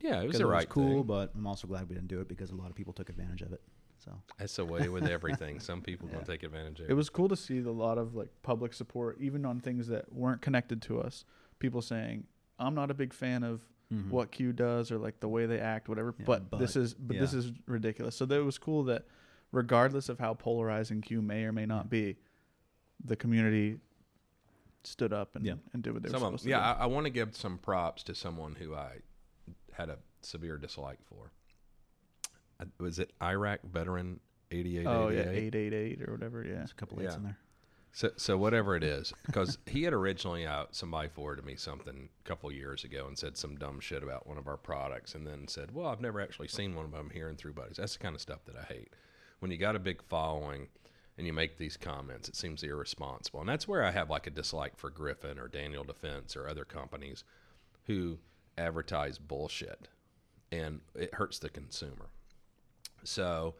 Yeah, 0.00 0.20
it 0.20 0.26
was 0.26 0.32
'cause 0.34 0.40
the 0.42 0.48
it 0.50 0.54
was 0.56 0.66
cool, 0.66 0.98
thing. 0.98 1.02
but 1.06 1.32
I'm 1.34 1.46
also 1.46 1.66
glad 1.66 1.88
we 1.88 1.94
didn't 1.94 2.08
do 2.08 2.20
it 2.20 2.28
because 2.28 2.50
a 2.50 2.54
lot 2.56 2.70
of 2.70 2.76
people 2.76 2.92
took 2.92 3.08
advantage 3.08 3.42
of 3.42 3.52
it. 3.52 3.62
So 4.04 4.12
That's 4.38 4.56
the 4.56 4.64
way 4.64 4.88
with 4.88 5.06
everything. 5.06 5.60
Some 5.60 5.82
people 5.82 6.08
Yeah. 6.08 6.14
gonna 6.14 6.26
take 6.26 6.42
advantage 6.42 6.80
of 6.80 6.86
it. 6.86 6.90
It 6.92 6.94
was 6.94 7.10
cool 7.10 7.28
to 7.28 7.36
see 7.36 7.58
a 7.58 7.70
lot 7.70 7.98
of 7.98 8.14
like 8.14 8.30
public 8.42 8.72
support, 8.72 9.18
even 9.20 9.44
on 9.44 9.60
things 9.60 9.88
that 9.88 10.12
weren't 10.12 10.40
connected 10.40 10.80
to 10.82 11.00
us. 11.00 11.24
People 11.58 11.82
saying, 11.82 12.26
"I'm 12.58 12.74
not 12.74 12.90
a 12.90 12.94
big 12.94 13.12
fan 13.12 13.42
of 13.42 13.62
what 14.08 14.30
Q 14.30 14.52
does 14.52 14.90
or 14.92 14.98
like 14.98 15.18
the 15.20 15.28
way 15.28 15.44
they 15.46 15.58
act, 15.60 15.88
whatever." 15.88 16.12
Mm-hmm. 16.12 16.30
Yeah, 16.30 16.38
but, 16.50 16.58
this 16.60 16.76
is, 16.76 16.94
but 16.94 17.18
this 17.18 17.34
is 17.34 17.52
ridiculous. 17.66 18.14
So 18.16 18.24
that 18.24 18.36
it 18.38 18.44
was 18.44 18.56
cool 18.56 18.84
that, 18.84 19.06
regardless 19.52 20.08
of 20.08 20.18
how 20.18 20.32
polarizing 20.34 21.00
Q 21.02 21.20
may 21.20 21.44
or 21.44 21.52
may 21.52 21.66
not 21.66 21.90
be, 21.90 22.16
the 23.04 23.16
community 23.16 23.80
stood 24.84 25.12
up 25.12 25.36
and, 25.36 25.44
Yeah. 25.44 25.54
and 25.74 25.82
did 25.82 25.92
what 25.92 26.02
they 26.02 26.08
Some 26.08 26.20
were 26.22 26.28
of 26.28 26.32
'em- 26.32 26.38
supposed 26.38 26.44
to 26.44 26.50
yeah, 26.50 26.74
do. 26.74 26.80
I, 26.80 26.84
I 26.84 26.86
want 26.86 27.04
to 27.04 27.10
give 27.10 27.36
some 27.36 27.58
props 27.58 28.02
to 28.04 28.14
someone 28.14 28.54
who 28.54 28.74
I 28.74 29.00
had 29.72 29.88
a 29.90 29.98
severe 30.22 30.56
dislike 30.58 30.98
for. 31.08 31.30
I, 32.60 32.64
was 32.78 32.98
it 32.98 33.12
Iraq 33.22 33.60
veteran 33.64 34.20
eighty 34.50 34.78
eight? 34.78 34.86
oh 34.86 35.08
yeah, 35.08 35.28
eight 35.30 35.54
eight 35.54 35.72
eight 35.72 36.02
or 36.06 36.12
whatever. 36.12 36.44
Yeah. 36.44 36.56
there's 36.56 36.72
a 36.72 36.74
couple 36.74 37.00
eights 37.00 37.12
Yeah. 37.12 37.16
in 37.18 37.22
there. 37.24 37.38
So, 37.92 38.10
so 38.16 38.38
whatever 38.38 38.76
it 38.76 38.84
is, 38.84 39.12
because 39.26 39.58
he 39.66 39.82
had 39.82 39.92
originally 39.92 40.46
out 40.46 40.76
somebody 40.76 41.08
forwarded 41.08 41.44
me 41.44 41.56
something 41.56 42.08
a 42.24 42.28
couple 42.28 42.52
years 42.52 42.84
ago 42.84 43.06
and 43.08 43.18
said 43.18 43.36
some 43.36 43.56
dumb 43.56 43.80
shit 43.80 44.02
about 44.04 44.28
one 44.28 44.38
of 44.38 44.46
our 44.46 44.56
products, 44.56 45.14
and 45.14 45.26
then 45.26 45.48
said, 45.48 45.74
"Well, 45.74 45.88
I've 45.88 46.00
never 46.00 46.20
actually 46.20 46.48
seen 46.48 46.74
one 46.76 46.84
of 46.84 46.92
them 46.92 47.10
here 47.12 47.28
and 47.28 47.36
through 47.36 47.54
buddies." 47.54 47.78
That's 47.78 47.94
the 47.94 47.98
kind 48.02 48.14
of 48.14 48.20
stuff 48.20 48.44
that 48.46 48.56
I 48.56 48.72
hate. 48.72 48.92
When 49.40 49.50
you 49.50 49.56
got 49.56 49.74
a 49.74 49.80
big 49.80 50.02
following 50.02 50.68
and 51.18 51.26
you 51.26 51.32
make 51.32 51.58
these 51.58 51.76
comments, 51.76 52.28
it 52.28 52.36
seems 52.36 52.62
irresponsible, 52.62 53.40
and 53.40 53.48
that's 53.48 53.66
where 53.66 53.82
I 53.82 53.90
have 53.90 54.08
like 54.10 54.26
a 54.26 54.30
dislike 54.30 54.76
for 54.76 54.90
Griffin 54.90 55.38
or 55.38 55.48
Daniel 55.48 55.82
Defense 55.82 56.36
or 56.36 56.46
other 56.48 56.64
companies 56.64 57.24
who 57.86 58.18
advertise 58.58 59.18
bullshit, 59.18 59.88
and 60.50 60.80
it 60.94 61.14
hurts 61.14 61.38
the 61.38 61.48
consumer. 61.48 62.10
So, 63.04 63.54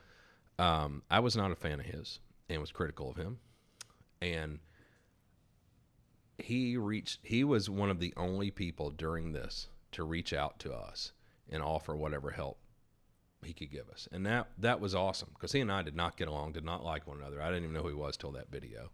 um, 0.58 1.02
I 1.10 1.20
was 1.20 1.36
not 1.36 1.50
a 1.50 1.56
fan 1.56 1.80
of 1.80 1.86
his 1.86 2.20
and 2.50 2.60
was 2.60 2.72
critical 2.72 3.10
of 3.10 3.16
him. 3.16 3.38
And 4.20 4.58
he 6.38 6.76
reached 6.76 7.20
he 7.22 7.44
was 7.44 7.70
one 7.70 7.90
of 7.90 8.00
the 8.00 8.12
only 8.16 8.50
people 8.50 8.90
during 8.90 9.32
this 9.32 9.68
to 9.92 10.04
reach 10.04 10.32
out 10.32 10.58
to 10.60 10.72
us 10.72 11.12
and 11.48 11.62
offer 11.62 11.96
whatever 11.96 12.30
help 12.30 12.58
he 13.42 13.52
could 13.52 13.70
give 13.70 13.88
us. 13.88 14.08
And 14.12 14.26
that 14.26 14.48
that 14.58 14.80
was 14.80 14.94
awesome 14.94 15.30
because 15.34 15.52
he 15.52 15.60
and 15.60 15.72
i 15.72 15.82
did 15.82 15.96
not 15.96 16.16
get 16.16 16.28
along 16.28 16.52
did 16.52 16.64
not 16.64 16.84
like 16.84 17.06
one 17.06 17.18
another. 17.18 17.40
I 17.40 17.48
didn't 17.48 17.64
even 17.64 17.74
know 17.74 17.82
who 17.82 17.88
he 17.88 17.94
was 17.94 18.16
till 18.16 18.32
that 18.32 18.50
video. 18.50 18.90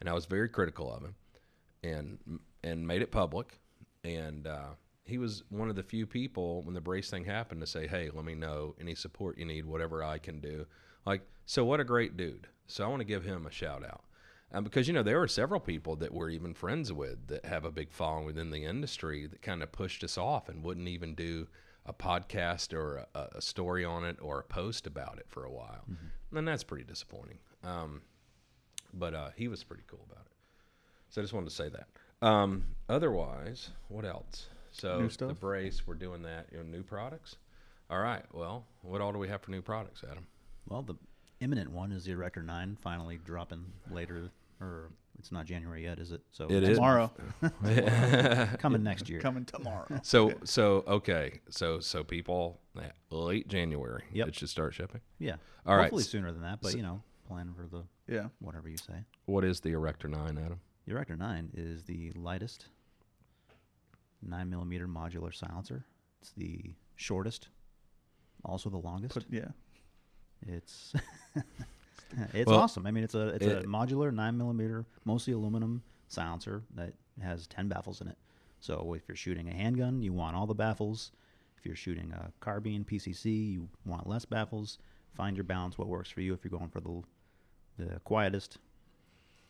And 0.00 0.08
i 0.08 0.12
was 0.12 0.26
very 0.26 0.48
critical 0.48 0.92
of 0.92 1.02
him 1.02 1.14
and 1.82 2.40
and 2.62 2.86
made 2.86 3.02
it 3.02 3.10
public. 3.10 3.60
And 4.04 4.46
uh, 4.46 4.72
he 5.04 5.18
was 5.18 5.42
one 5.50 5.68
of 5.68 5.76
the 5.76 5.82
few 5.82 6.06
people 6.06 6.62
when 6.62 6.74
the 6.74 6.80
brace 6.80 7.10
thing 7.10 7.24
happened 7.24 7.60
to 7.60 7.66
say 7.66 7.86
hey 7.86 8.10
let 8.12 8.24
me 8.24 8.34
know 8.34 8.74
any 8.80 8.94
support 8.94 9.38
you 9.38 9.44
need 9.44 9.64
whatever 9.64 10.02
i 10.02 10.18
can 10.18 10.40
do 10.40 10.66
like 11.04 11.22
so 11.46 11.64
what 11.64 11.80
a 11.80 11.84
great 11.84 12.16
dude 12.16 12.46
so 12.66 12.84
i 12.84 12.88
want 12.88 13.00
to 13.00 13.04
give 13.04 13.24
him 13.24 13.46
a 13.46 13.50
shout 13.50 13.84
out 13.84 14.04
um, 14.52 14.62
because 14.62 14.86
you 14.86 14.94
know 14.94 15.02
there 15.02 15.18
were 15.18 15.28
several 15.28 15.60
people 15.60 15.96
that 15.96 16.14
we're 16.14 16.30
even 16.30 16.54
friends 16.54 16.92
with 16.92 17.26
that 17.26 17.44
have 17.44 17.64
a 17.64 17.72
big 17.72 17.90
following 17.90 18.24
within 18.24 18.50
the 18.50 18.64
industry 18.64 19.26
that 19.26 19.42
kind 19.42 19.62
of 19.62 19.72
pushed 19.72 20.04
us 20.04 20.16
off 20.16 20.48
and 20.48 20.62
wouldn't 20.62 20.86
even 20.88 21.14
do 21.14 21.48
a 21.86 21.92
podcast 21.92 22.72
or 22.72 23.04
a, 23.14 23.28
a 23.36 23.42
story 23.42 23.84
on 23.84 24.04
it 24.04 24.16
or 24.22 24.40
a 24.40 24.44
post 24.44 24.86
about 24.86 25.18
it 25.18 25.26
for 25.28 25.44
a 25.44 25.50
while. 25.50 25.84
And 26.34 26.46
that's 26.48 26.64
pretty 26.64 26.84
disappointing. 26.84 27.38
Um, 27.62 28.02
but 28.92 29.14
uh, 29.14 29.30
he 29.36 29.48
was 29.48 29.64
pretty 29.64 29.82
cool 29.86 30.06
about 30.10 30.24
it. 30.24 30.32
So 31.10 31.20
I 31.20 31.24
just 31.24 31.34
wanted 31.34 31.50
to 31.50 31.54
say 31.54 31.68
that. 31.70 32.26
Um, 32.26 32.64
otherwise, 32.88 33.70
what 33.88 34.04
else? 34.04 34.46
So 34.74 35.00
New 35.00 35.08
the 35.08 35.34
brace, 35.34 35.86
we're 35.86 35.94
doing 35.94 36.22
that. 36.22 36.48
You 36.50 36.58
know, 36.58 36.64
new 36.64 36.82
products. 36.82 37.36
All 37.90 38.00
right. 38.00 38.24
Well, 38.32 38.66
what 38.82 39.00
all 39.00 39.12
do 39.12 39.18
we 39.18 39.28
have 39.28 39.40
for 39.42 39.50
new 39.52 39.62
products, 39.62 40.02
Adam? 40.10 40.26
Well, 40.68 40.82
the 40.82 40.96
imminent 41.40 41.70
one 41.70 41.92
is 41.92 42.04
the 42.04 42.12
Erector 42.12 42.42
9 42.42 42.76
finally 42.82 43.18
dropping 43.24 43.66
later, 43.90 44.30
or 44.60 44.90
it's 45.18 45.30
not 45.30 45.44
January 45.46 45.84
yet, 45.84 45.98
is 46.00 46.10
it? 46.10 46.22
So 46.32 46.46
It 46.46 46.54
next 46.60 46.68
is. 46.70 46.76
Tomorrow. 46.78 47.12
coming 48.58 48.82
next 48.82 49.08
year. 49.08 49.20
Coming 49.20 49.44
tomorrow. 49.44 49.86
So 50.02 50.32
so 50.42 50.82
okay. 50.88 51.40
So 51.50 51.78
so 51.78 52.02
people 52.02 52.60
eh, 52.80 52.88
late 53.10 53.46
January. 53.46 54.02
Yep. 54.12 54.28
It 54.28 54.34
should 54.34 54.48
start 54.48 54.74
shipping. 54.74 55.02
Yeah. 55.20 55.36
All 55.66 55.76
right. 55.76 55.84
Hopefully 55.84 56.02
sooner 56.02 56.32
than 56.32 56.42
that, 56.42 56.60
but 56.60 56.72
So- 56.72 56.78
you 56.78 56.82
know, 56.82 57.00
plan 57.28 57.54
for 57.54 57.66
the 57.68 57.84
Yeah. 58.12 58.28
whatever 58.40 58.68
you 58.68 58.76
say. 58.76 59.04
What 59.26 59.44
is 59.44 59.60
the 59.60 59.70
Erector 59.72 60.08
Nine, 60.08 60.36
Adam? 60.36 60.58
The 60.86 60.92
Erector 60.92 61.16
9 61.16 61.50
is 61.54 61.84
the 61.84 62.10
lightest 62.12 62.66
9 64.26 64.50
millimeter 64.50 64.86
modular 64.86 65.34
silencer. 65.34 65.84
It's 66.20 66.32
the 66.36 66.74
shortest, 66.96 67.48
also 68.44 68.70
the 68.70 68.78
longest. 68.78 69.14
Put, 69.14 69.26
yeah. 69.30 69.48
It's 70.46 70.94
it's 72.32 72.46
Well, 72.46 72.60
awesome. 72.60 72.86
I 72.86 72.90
mean, 72.90 73.04
it's 73.04 73.14
a 73.14 73.28
it's 73.28 73.46
a 73.46 73.62
modular 73.62 74.12
nine 74.12 74.36
millimeter, 74.36 74.84
mostly 75.04 75.32
aluminum 75.32 75.82
silencer 76.08 76.62
that 76.74 76.92
has 77.22 77.46
ten 77.46 77.68
baffles 77.68 78.00
in 78.00 78.08
it. 78.08 78.16
So 78.60 78.94
if 78.94 79.02
you're 79.08 79.16
shooting 79.16 79.48
a 79.48 79.54
handgun, 79.54 80.02
you 80.02 80.12
want 80.12 80.36
all 80.36 80.46
the 80.46 80.54
baffles. 80.54 81.12
If 81.58 81.66
you're 81.66 81.76
shooting 81.76 82.12
a 82.12 82.32
carbine 82.40 82.84
PCC, 82.84 83.52
you 83.52 83.68
want 83.84 84.06
less 84.06 84.24
baffles. 84.24 84.78
Find 85.14 85.36
your 85.36 85.44
balance. 85.44 85.78
What 85.78 85.88
works 85.88 86.10
for 86.10 86.20
you? 86.20 86.34
If 86.34 86.44
you're 86.44 86.58
going 86.58 86.70
for 86.70 86.80
the 86.80 87.02
the 87.78 88.00
quietest, 88.00 88.58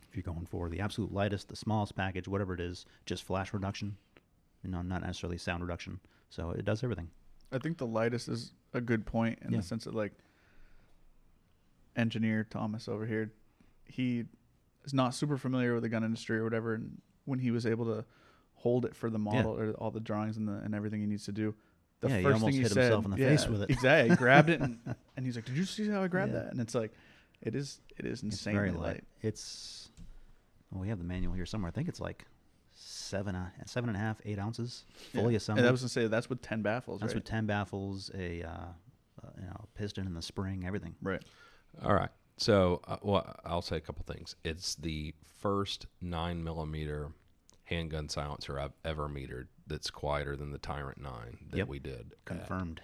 if 0.09 0.17
you're 0.17 0.35
going 0.35 0.47
for 0.47 0.69
the 0.69 0.81
absolute 0.81 1.13
lightest, 1.13 1.49
the 1.49 1.57
smallest 1.57 1.95
package, 1.97 2.29
whatever 2.29 2.55
it 2.55 2.61
is, 2.61 2.87
just 3.07 3.23
flash 3.25 3.53
reduction. 3.53 3.97
You 4.65 4.71
know, 4.71 4.83
not 4.83 5.03
necessarily 5.03 5.39
sound 5.39 5.63
reduction. 5.63 6.01
So 6.31 6.51
it 6.51 6.65
does 6.65 6.83
everything. 6.83 7.09
I 7.53 7.59
think 7.59 7.79
the 7.79 7.87
lightest 7.87 8.29
is 8.29 8.53
a 8.73 8.81
good 8.81 9.07
point 9.07 9.39
in 9.43 9.53
Yeah. 9.53 9.59
the 9.59 9.63
sense 9.63 9.85
that 9.85 9.95
like 9.95 10.13
engineer 11.97 12.45
Thomas 12.49 12.89
over 12.89 13.07
here, 13.07 13.33
he 13.85 14.25
is 14.85 14.95
not 14.95 15.15
super 15.15 15.37
familiar 15.37 15.75
with 15.75 15.83
the 15.83 15.89
gun 15.89 16.05
industry 16.05 16.39
or 16.39 16.45
whatever, 16.45 16.75
and 16.75 17.01
when 17.25 17.39
he 17.39 17.51
was 17.51 17.67
able 17.67 17.85
to 17.87 18.05
hold 18.55 18.85
it 18.85 18.95
for 18.97 19.11
the 19.11 19.19
model 19.19 19.53
or 19.53 19.73
all 19.73 19.91
the 19.91 20.01
drawings 20.01 20.37
and 20.37 20.49
the 20.49 20.55
and 20.55 20.75
everything 20.75 21.01
he 21.01 21.07
needs 21.07 21.25
to 21.27 21.33
do, 21.33 21.55
the 22.01 22.09
Yeah, 22.09 22.17
he 22.19 22.23
first 22.25 22.35
almost 22.35 22.45
thing 22.47 22.55
he 22.55 22.63
hit 22.63 22.73
said, 22.73 22.83
himself 22.83 23.05
in 23.05 23.11
the 23.13 23.17
yeah, 23.19 23.29
face 23.29 23.49
with 23.49 23.63
it. 23.63 23.71
Exactly, 23.71 24.11
he 24.11 24.17
grabbed 24.17 24.51
it 24.51 24.61
and, 24.61 24.79
and 25.17 25.25
he's 25.27 25.37
like, 25.37 25.45
"Did 25.45 25.57
you 25.57 25.65
see 25.65 25.89
how 25.89 26.03
I 26.03 26.09
grabbed 26.09 26.33
Yeah. 26.33 26.41
that?" 26.41 26.51
And 26.53 26.61
it's 26.61 26.75
like, 26.75 26.93
it 27.43 27.55
is 27.55 27.81
it 27.97 28.07
is 28.07 28.23
It's 28.23 28.35
insanely 28.37 28.59
very 28.59 28.71
light. 28.73 28.87
light. 28.95 29.05
It's 29.23 29.91
well, 30.71 30.81
we 30.81 30.89
have 30.89 30.99
the 30.99 31.05
manual 31.05 31.35
here 31.35 31.47
somewhere. 31.47 31.69
I 31.69 31.73
think 31.73 31.89
it's 31.89 32.01
like 32.01 32.25
seven, 32.85 33.35
uh, 33.35 33.49
seven 33.67 33.89
and 33.89 33.97
a 33.97 34.01
half, 34.01 34.21
eight 34.25 34.39
ounces 34.39 34.85
fully 35.13 35.33
yeah. 35.33 35.37
assembled. 35.39 35.61
And 35.61 35.69
I 35.69 35.71
was 35.73 35.81
gonna 35.81 35.89
say 35.89 36.07
that's 36.07 36.29
with 36.29 36.43
ten 36.43 36.63
baffles, 36.63 37.01
That's 37.01 37.13
right? 37.13 37.17
with 37.17 37.25
ten 37.25 37.47
baffles, 37.47 38.11
a 38.15 38.43
uh, 38.43 38.49
uh, 38.49 39.29
you 39.41 39.47
know 39.47 39.65
piston 39.75 40.07
in 40.07 40.15
the 40.15 40.23
spring, 40.23 40.65
everything. 40.67 40.95
right. 41.03 41.23
All 41.83 41.95
right. 41.95 42.11
So, 42.37 42.81
uh, 42.87 42.97
well, 43.03 43.35
I'll 43.45 43.63
say 43.63 43.77
a 43.77 43.81
couple 43.81 44.05
things. 44.13 44.35
It's 44.45 44.75
the 44.77 45.15
first 45.41 45.87
nine 46.01 46.43
millimeter 46.43 47.11
handgun 47.65 48.09
silencer 48.09 48.59
I've 48.61 48.75
ever 48.85 49.09
metered 49.09 49.47
that's 49.67 49.91
quieter 49.91 50.37
than 50.37 50.51
the 50.51 50.59
Ti-Rant 50.59 50.99
Nine 51.01 51.39
that 51.51 51.57
Yep. 51.59 51.69
we 51.69 51.79
did. 51.79 52.13
at- 52.13 52.25
Confirmed. 52.25 52.81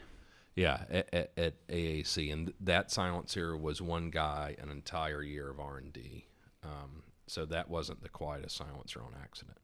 yeah, 0.57 0.85
at, 0.91 1.13
at, 1.13 1.33
at 1.37 1.69
AAC, 1.69 2.33
and 2.33 2.53
that 2.61 2.91
silencer 2.91 3.57
was 3.57 3.83
one 3.83 4.11
guy 4.11 4.57
an 4.61 4.71
entire 4.71 5.23
year 5.23 5.51
of 5.51 5.61
R 5.61 5.77
and 5.79 5.93
D. 5.93 6.27
Um, 6.63 7.03
so 7.27 7.45
that 7.47 7.69
wasn't 7.71 8.03
the 8.03 8.09
quietest 8.09 8.57
silencer 8.57 9.01
on 9.03 9.15
accident. 9.23 9.59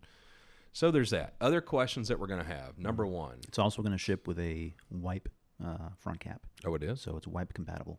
So 0.77 0.91
there's 0.91 1.09
that. 1.09 1.33
Other 1.41 1.63
questions 1.63 2.09
that 2.09 2.21
we're 2.21 2.27
going 2.27 2.45
to 2.45 2.47
have. 2.47 2.79
Number 2.79 3.07
one. 3.07 3.39
It's 3.49 3.59
also 3.59 3.81
going 3.81 3.93
to 3.93 3.99
ship 3.99 4.29
with 4.29 4.39
a 4.39 4.75
wipe 4.91 5.27
uh, 5.65 5.89
front 5.97 6.21
cap, 6.21 6.43
Oh, 6.67 6.75
it 6.75 6.83
is. 6.83 7.01
so 7.01 7.17
it's 7.17 7.27
wipe 7.27 7.55
compatible. 7.55 7.99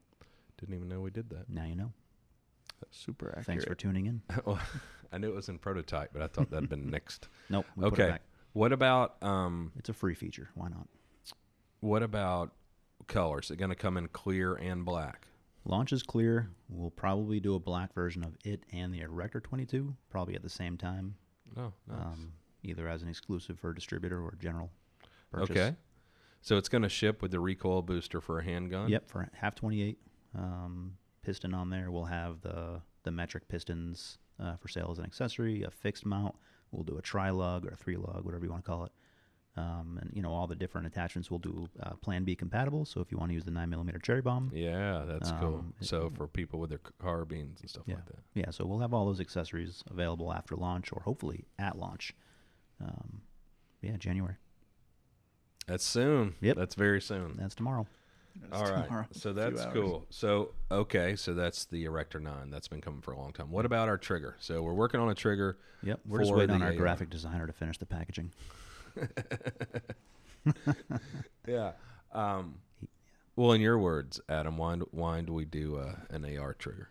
Didn't 0.59 0.75
even 0.75 0.88
know 0.88 1.01
we 1.01 1.09
did 1.09 1.28
that. 1.32 1.49
Now 1.49 1.65
you 1.65 1.73
know. 1.73 1.91
Super 2.91 3.30
accurate. 3.30 3.47
Thanks 3.47 3.65
for 3.65 3.73
tuning 3.73 4.05
in. 4.05 4.21
well, 4.45 4.59
I 5.11 5.17
knew 5.17 5.30
it 5.30 5.34
was 5.34 5.49
in 5.49 5.57
prototype, 5.57 6.11
but 6.13 6.21
I 6.21 6.28
thought 6.28 6.51
that'd 6.51 6.69
been 6.69 6.88
next. 6.91 7.30
Nope. 7.49 7.65
we 7.75 7.89
put 7.89 7.93
it 7.97 8.01
okay. 8.03 8.11
back. 8.11 8.21
What 8.53 8.71
about 8.71 9.15
um, 9.23 9.71
It's 9.80 9.89
a 9.89 9.93
free 9.93 10.13
feature. 10.13 10.49
Why 10.53 10.67
not? 10.67 10.88
what 11.80 12.03
about 12.03 12.51
colors? 13.07 13.45
Is 13.45 13.51
it 13.51 13.57
going 13.57 13.69
to 13.71 13.75
come 13.75 13.97
in 13.97 14.07
clear 14.09 14.53
and 14.53 14.86
black? 14.86 15.25
Launch 15.65 15.91
is 15.93 16.03
clear. 16.03 16.51
We'll 16.69 16.91
probably 16.91 17.39
do 17.39 17.55
a 17.55 17.59
black 17.59 17.95
version 17.95 18.23
of 18.23 18.38
it 18.45 18.61
and 18.71 18.93
the 18.93 19.01
Erector 19.01 19.39
22, 19.39 19.95
probably 20.11 20.36
at 20.36 20.43
the 20.43 20.49
same 20.49 20.78
time, 20.78 21.15
Oh, 21.57 21.73
nice. 21.88 21.99
um, 22.05 22.34
either 22.63 22.87
as 22.87 23.01
an 23.03 23.09
exclusive 23.09 23.59
for 23.59 23.71
a 23.71 23.75
distributor 23.75 24.19
or 24.21 24.29
a 24.29 24.41
general 24.43 24.69
purchase. 25.31 25.49
okay. 25.51 25.75
So 26.41 26.57
it's 26.57 26.69
going 26.69 26.83
to 26.83 26.89
ship 26.89 27.21
with 27.21 27.31
the 27.31 27.39
recoil 27.39 27.81
booster 27.81 28.21
for 28.21 28.39
a 28.39 28.43
handgun. 28.43 28.89
Yep, 28.89 29.09
for 29.09 29.21
a 29.21 29.29
half 29.35 29.55
28 29.55 29.97
um, 30.35 30.93
piston 31.23 31.53
on 31.53 31.69
there. 31.69 31.91
We'll 31.91 32.05
have 32.05 32.41
the 32.41 32.81
the 33.03 33.11
metric 33.11 33.47
pistons 33.47 34.17
uh, 34.39 34.55
for 34.57 34.67
sale 34.67 34.89
as 34.91 34.99
an 34.99 35.05
accessory, 35.05 35.63
a 35.63 35.71
fixed 35.71 36.05
mount. 36.05 36.35
We'll 36.71 36.83
do 36.83 36.97
a 36.97 37.01
tri 37.01 37.29
lug 37.31 37.65
or 37.65 37.69
a 37.69 37.75
three 37.75 37.95
lug, 37.97 38.23
whatever 38.25 38.45
you 38.45 38.51
want 38.51 38.63
to 38.63 38.69
call 38.69 38.85
it. 38.85 38.91
Um, 39.55 39.97
and 39.99 40.11
you 40.13 40.21
know 40.21 40.31
all 40.31 40.45
the 40.45 40.55
different 40.55 40.85
attachments 40.85 41.31
we'll 41.31 41.39
do 41.39 41.67
uh, 41.81 41.95
Plan 41.95 42.23
B 42.23 42.35
compatible. 42.35 42.85
So 42.85 43.01
if 43.01 43.11
you 43.11 43.17
want 43.17 43.31
to 43.31 43.33
use 43.33 43.43
the 43.43 43.51
nine 43.51 43.69
millimeter 43.69 43.97
cherry 43.97 44.21
bomb, 44.21 44.51
Yeah, 44.53 45.03
that's 45.07 45.31
cool. 45.31 45.55
Um, 45.55 45.73
it- 45.81 45.85
So 45.87 46.11
for 46.15 46.27
people 46.27 46.59
with 46.59 46.69
their 46.69 46.81
carbines 46.99 47.61
and 47.61 47.69
stuff 47.69 47.83
Yeah. 47.87 47.95
like 47.95 48.05
that. 48.05 48.19
yeah. 48.35 48.49
So 48.51 48.65
we'll 48.67 48.79
have 48.79 48.93
all 48.93 49.05
those 49.05 49.19
accessories 49.19 49.83
available 49.89 50.31
after 50.31 50.55
launch 50.55 50.91
or 50.93 51.01
hopefully 51.01 51.45
at 51.57 51.77
launch. 51.77 52.13
Um, 52.84 53.21
yeah, 53.82 53.97
January. 53.97 54.36
That's 55.67 55.84
soon. 55.86 56.36
Yep. 56.41 56.55
That's 56.57 56.75
very 56.75 57.01
soon. 57.01 57.36
That's 57.38 57.55
tomorrow. 57.55 57.86
It's 58.43 58.55
All 58.55 58.63
right. 58.69 58.86
tomorrow. 58.86 59.05
So 59.11 59.34
that's 59.34 59.65
cool. 59.73 60.05
So 60.09 60.51
okay, 60.71 61.15
so 61.15 61.34
that's 61.34 61.65
the 61.65 61.86
Erector 61.86 62.19
Nine. 62.19 62.49
That's 62.51 62.67
been 62.67 62.82
coming 62.82 63.01
for 63.01 63.11
a 63.11 63.17
long 63.17 63.34
time. 63.34 63.51
What 63.51 63.65
about 63.65 63.88
our 63.89 63.97
trigger? 63.97 64.36
So 64.39 64.61
we're 64.61 64.73
working 64.73 64.99
on 64.99 65.09
a 65.09 65.15
trigger. 65.15 65.57
Yep. 65.84 66.01
We're 66.07 66.19
just 66.19 66.34
waiting 66.34 66.55
on 66.55 66.61
our 66.61 66.69
AR. 66.69 66.75
graphic 66.75 67.09
designer 67.09 67.47
to 67.47 67.53
finish 67.53 67.78
the 67.78 67.86
packaging. 67.86 68.32
Yeah. 71.47 71.71
Um, 72.11 72.55
well, 73.36 73.51
in 73.53 73.61
your 73.61 73.78
words, 73.78 74.19
Adam, 74.30 74.57
why 74.57 74.75
do- 74.78 74.88
why 74.91 75.21
do 75.21 75.34
we 75.34 75.45
do 75.45 75.78
uh, 75.78 75.95
an 76.09 76.25
AR 76.38 76.53
trigger? 76.53 76.89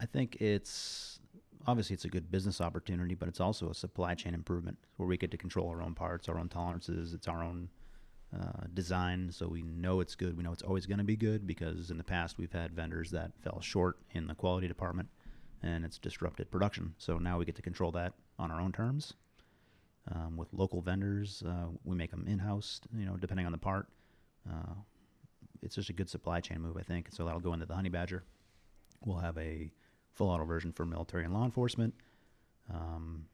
I 0.00 0.06
think 0.06 0.36
it's 0.40 1.18
obviously 1.66 1.94
it's 1.94 2.04
a 2.04 2.08
good 2.08 2.30
business 2.30 2.60
opportunity, 2.60 3.14
but 3.14 3.28
it's 3.28 3.40
also 3.40 3.70
a 3.70 3.74
supply 3.74 4.14
chain 4.14 4.34
improvement 4.34 4.78
where 4.96 5.08
we 5.08 5.16
get 5.16 5.30
to 5.30 5.36
control 5.36 5.68
our 5.68 5.82
own 5.82 5.94
parts, 5.94 6.28
our 6.28 6.38
own 6.38 6.48
tolerances, 6.48 7.14
it's 7.14 7.28
our 7.28 7.42
own 7.42 7.68
uh, 8.34 8.66
design, 8.74 9.30
so 9.32 9.48
we 9.48 9.62
know 9.62 10.00
it's 10.00 10.14
good. 10.14 10.36
We 10.36 10.42
know 10.42 10.52
it's 10.52 10.62
always 10.62 10.86
going 10.86 10.98
to 10.98 11.04
be 11.04 11.16
good 11.16 11.46
because 11.46 11.90
in 11.90 11.96
the 11.96 12.04
past 12.04 12.36
we've 12.38 12.52
had 12.52 12.72
vendors 12.72 13.10
that 13.10 13.32
fell 13.42 13.60
short 13.60 13.98
in 14.12 14.26
the 14.26 14.34
quality 14.34 14.68
department, 14.68 15.08
and 15.62 15.84
it's 15.84 15.98
disrupted 15.98 16.50
production. 16.50 16.94
So 16.98 17.18
now 17.18 17.38
we 17.38 17.44
get 17.44 17.56
to 17.56 17.62
control 17.62 17.90
that 17.92 18.12
on 18.38 18.50
our 18.50 18.60
own 18.60 18.72
terms. 18.72 19.14
Um, 20.14 20.36
with 20.36 20.48
local 20.52 20.80
vendors, 20.80 21.42
uh, 21.46 21.66
we 21.84 21.94
make 21.94 22.10
them 22.10 22.24
in 22.26 22.38
house. 22.38 22.80
You 22.96 23.04
know, 23.04 23.16
depending 23.16 23.46
on 23.46 23.52
the 23.52 23.58
part. 23.58 23.88
Uh, 24.48 24.74
it's 25.62 25.74
just 25.74 25.90
a 25.90 25.92
good 25.92 26.08
supply 26.08 26.40
chain 26.40 26.60
move, 26.60 26.76
I 26.76 26.82
think. 26.82 27.08
So 27.10 27.24
that'll 27.24 27.40
go 27.40 27.52
into 27.52 27.66
the 27.66 27.74
Honey 27.74 27.88
Badger. 27.88 28.24
We'll 29.04 29.18
have 29.18 29.36
a 29.38 29.70
full 30.18 30.28
auto 30.30 30.44
version 30.44 30.72
for 30.72 30.84
military 30.84 31.24
and 31.24 31.32
law 31.32 31.44
enforcement. 31.44 31.94
Um, 32.74 33.26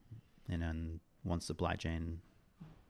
and 0.47 0.61
then 0.61 0.99
once 1.23 1.45
supply 1.45 1.73
chain 1.75 2.21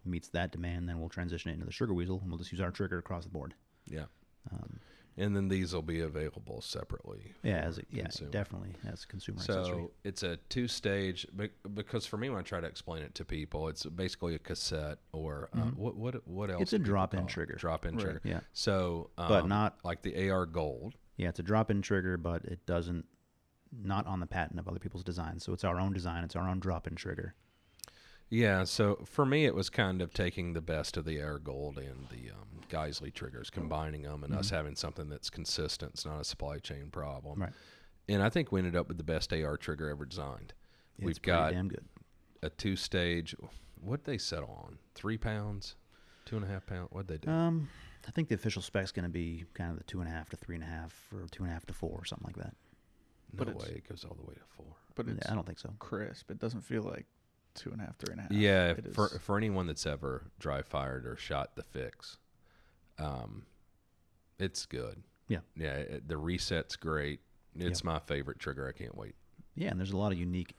meets 0.03 0.27
that 0.29 0.51
demand, 0.51 0.87
then 0.87 0.99
we'll 0.99 1.09
transition 1.09 1.49
it 1.49 1.53
into 1.55 1.65
the 1.65 1.71
Sugar 1.71 1.93
Weasel, 1.93 2.19
and 2.21 2.29
we'll 2.29 2.37
just 2.37 2.51
use 2.51 2.61
our 2.61 2.69
trigger 2.71 2.97
across 2.99 3.23
the 3.23 3.29
board. 3.31 3.55
Yeah. 3.87 4.05
Um, 4.51 4.79
And 5.17 5.33
then 5.33 5.47
these 5.47 5.73
will 5.73 5.81
be 5.81 6.01
available 6.01 6.59
separately. 6.61 7.31
yeah, 7.41 7.59
as 7.59 7.77
a, 7.77 7.83
yeah, 7.89 8.03
consumer. 8.03 8.31
definitely 8.31 8.75
as 8.85 9.05
consumer 9.05 9.39
accessory. 9.39 9.65
So 9.65 9.91
it's 10.03 10.23
a 10.23 10.35
two-stage 10.49 11.25
because 11.73 12.05
for 12.05 12.17
me, 12.17 12.29
when 12.29 12.37
I 12.37 12.41
try 12.41 12.59
to 12.59 12.67
explain 12.67 13.01
it 13.01 13.15
to 13.15 13.23
people, 13.25 13.69
it's 13.69 13.85
basically 13.85 14.35
a 14.35 14.39
cassette 14.39 14.99
or 15.13 15.47
uh, 15.53 15.57
Mhm. 15.57 15.75
what 15.77 15.95
what 15.95 16.27
what 16.27 16.51
else? 16.51 16.61
It's 16.63 16.73
a 16.73 16.79
drop-in 16.79 17.27
trigger. 17.27 17.55
Drop-in 17.55 17.95
Right. 17.95 18.03
trigger. 18.03 18.21
Yeah, 18.25 18.41
So, 18.51 19.09
um, 19.17 19.29
But 19.29 19.47
not- 19.47 19.79
like 19.85 20.01
the 20.01 20.29
AR 20.29 20.45
Gold. 20.45 20.95
yeah, 21.15 21.29
it's 21.29 21.39
a 21.39 21.43
drop-in 21.43 21.81
trigger, 21.81 22.17
but 22.17 22.43
it 22.43 22.65
doesn't 22.65 23.05
not 23.71 24.05
on 24.07 24.19
the 24.19 24.25
patent 24.27 24.59
of 24.59 24.67
other 24.67 24.79
people's 24.79 25.03
designs. 25.03 25.43
So 25.43 25.53
it's 25.53 25.63
our 25.63 25.79
own 25.79 25.93
design. 25.93 26.23
It's 26.23 26.35
our 26.35 26.47
own 26.47 26.59
drop-in 26.59 26.95
trigger. 26.95 27.33
Yeah. 28.29 28.63
So 28.63 29.03
for 29.05 29.25
me, 29.25 29.45
it 29.45 29.53
was 29.55 29.69
kind 29.69 30.01
of 30.01 30.13
taking 30.13 30.53
the 30.53 30.61
best 30.61 30.97
of 30.97 31.05
the 31.05 31.21
AR 31.21 31.37
Gold 31.39 31.77
and 31.77 32.07
the 32.09 32.31
um, 32.31 32.61
Geissele 32.69 33.13
triggers, 33.13 33.49
combining 33.49 34.01
them, 34.03 34.23
and 34.23 34.35
us 34.35 34.47
Mhm. 34.47 34.55
having 34.55 34.75
something 34.75 35.09
that's 35.09 35.29
consistent. 35.29 35.91
It's 35.93 36.05
not 36.05 36.19
a 36.19 36.23
supply 36.23 36.57
chain 36.59 36.89
problem. 36.89 37.41
Right. 37.41 37.53
And 38.07 38.21
I 38.23 38.29
think 38.29 38.51
we 38.51 38.59
ended 38.59 38.75
up 38.75 38.87
with 38.87 38.97
the 38.97 39.03
best 39.03 39.31
AR 39.33 39.57
trigger 39.57 39.89
ever 39.89 40.05
designed. 40.05 40.53
It's 40.97 41.05
We've 41.05 41.21
got 41.21 41.51
damn 41.53 41.67
good. 41.67 41.85
a 42.41 42.49
two-stage. 42.49 43.35
What 43.79 44.03
did 44.03 44.11
they 44.11 44.17
settle 44.17 44.49
on? 44.49 44.79
Three 44.95 45.17
pounds. 45.17 45.75
Two 46.25 46.35
and 46.37 46.45
a 46.45 46.47
half 46.47 46.65
pound. 46.65 46.89
What'd 46.91 47.07
they 47.07 47.17
do? 47.19 47.29
Um, 47.29 47.69
I 48.07 48.11
think 48.11 48.29
the 48.29 48.35
official 48.35 48.61
spec's 48.61 48.91
going 48.91 49.03
to 49.03 49.09
be 49.09 49.45
kind 49.53 49.71
of 49.71 49.77
the 49.77 49.83
two 49.83 49.99
and 50.01 50.09
a 50.09 50.11
half 50.11 50.29
to 50.29 50.37
three 50.37 50.55
and 50.55 50.63
a 50.63 50.67
half, 50.67 51.07
or 51.13 51.27
two 51.29 51.43
and 51.43 51.51
a 51.51 51.53
half 51.53 51.65
to 51.67 51.73
four, 51.73 51.99
or 51.99 52.05
something 52.05 52.25
like 52.27 52.37
that. 52.37 52.55
No 53.33 53.45
but 53.45 53.55
way. 53.55 53.73
It 53.75 53.87
goes 53.89 54.03
all 54.05 54.15
the 54.15 54.25
way 54.25 54.33
to 54.35 54.43
four. 54.47 54.75
But 54.95 55.07
it's 55.07 55.19
Yeah, 55.25 55.31
I 55.31 55.35
don't 55.35 55.45
think 55.45 55.59
so. 55.59 55.73
crisp. 55.79 56.31
It 56.31 56.39
doesn't 56.39 56.61
feel 56.61 56.83
like 56.83 57.05
two 57.53 57.71
and 57.71 57.81
a 57.81 57.85
half, 57.85 57.97
three 57.97 58.11
and 58.11 58.19
a 58.19 58.23
half. 58.23 58.31
Yeah, 58.31 58.71
It 58.71 58.93
for 58.93 59.07
is- 59.07 59.17
for 59.19 59.37
anyone 59.37 59.67
that's 59.67 59.85
ever 59.85 60.31
dry 60.39 60.61
fired 60.61 61.05
or 61.05 61.15
shot 61.15 61.55
the 61.55 61.63
fix, 61.63 62.17
um, 62.97 63.45
it's 64.39 64.65
good. 64.65 65.03
Yeah. 65.27 65.39
yeah. 65.55 65.75
It, 65.75 66.07
the 66.07 66.17
reset's 66.17 66.75
great. 66.75 67.19
It's 67.57 67.83
my 67.85 67.99
favorite 67.99 68.39
trigger. 68.39 68.67
I 68.67 68.73
can't 68.77 68.95
wait. 68.95 69.15
Yeah, 69.55 69.69
and 69.69 69.79
there's 69.79 69.91
a 69.93 69.97
lot 69.97 70.11
of 70.11 70.17
unique 70.19 70.55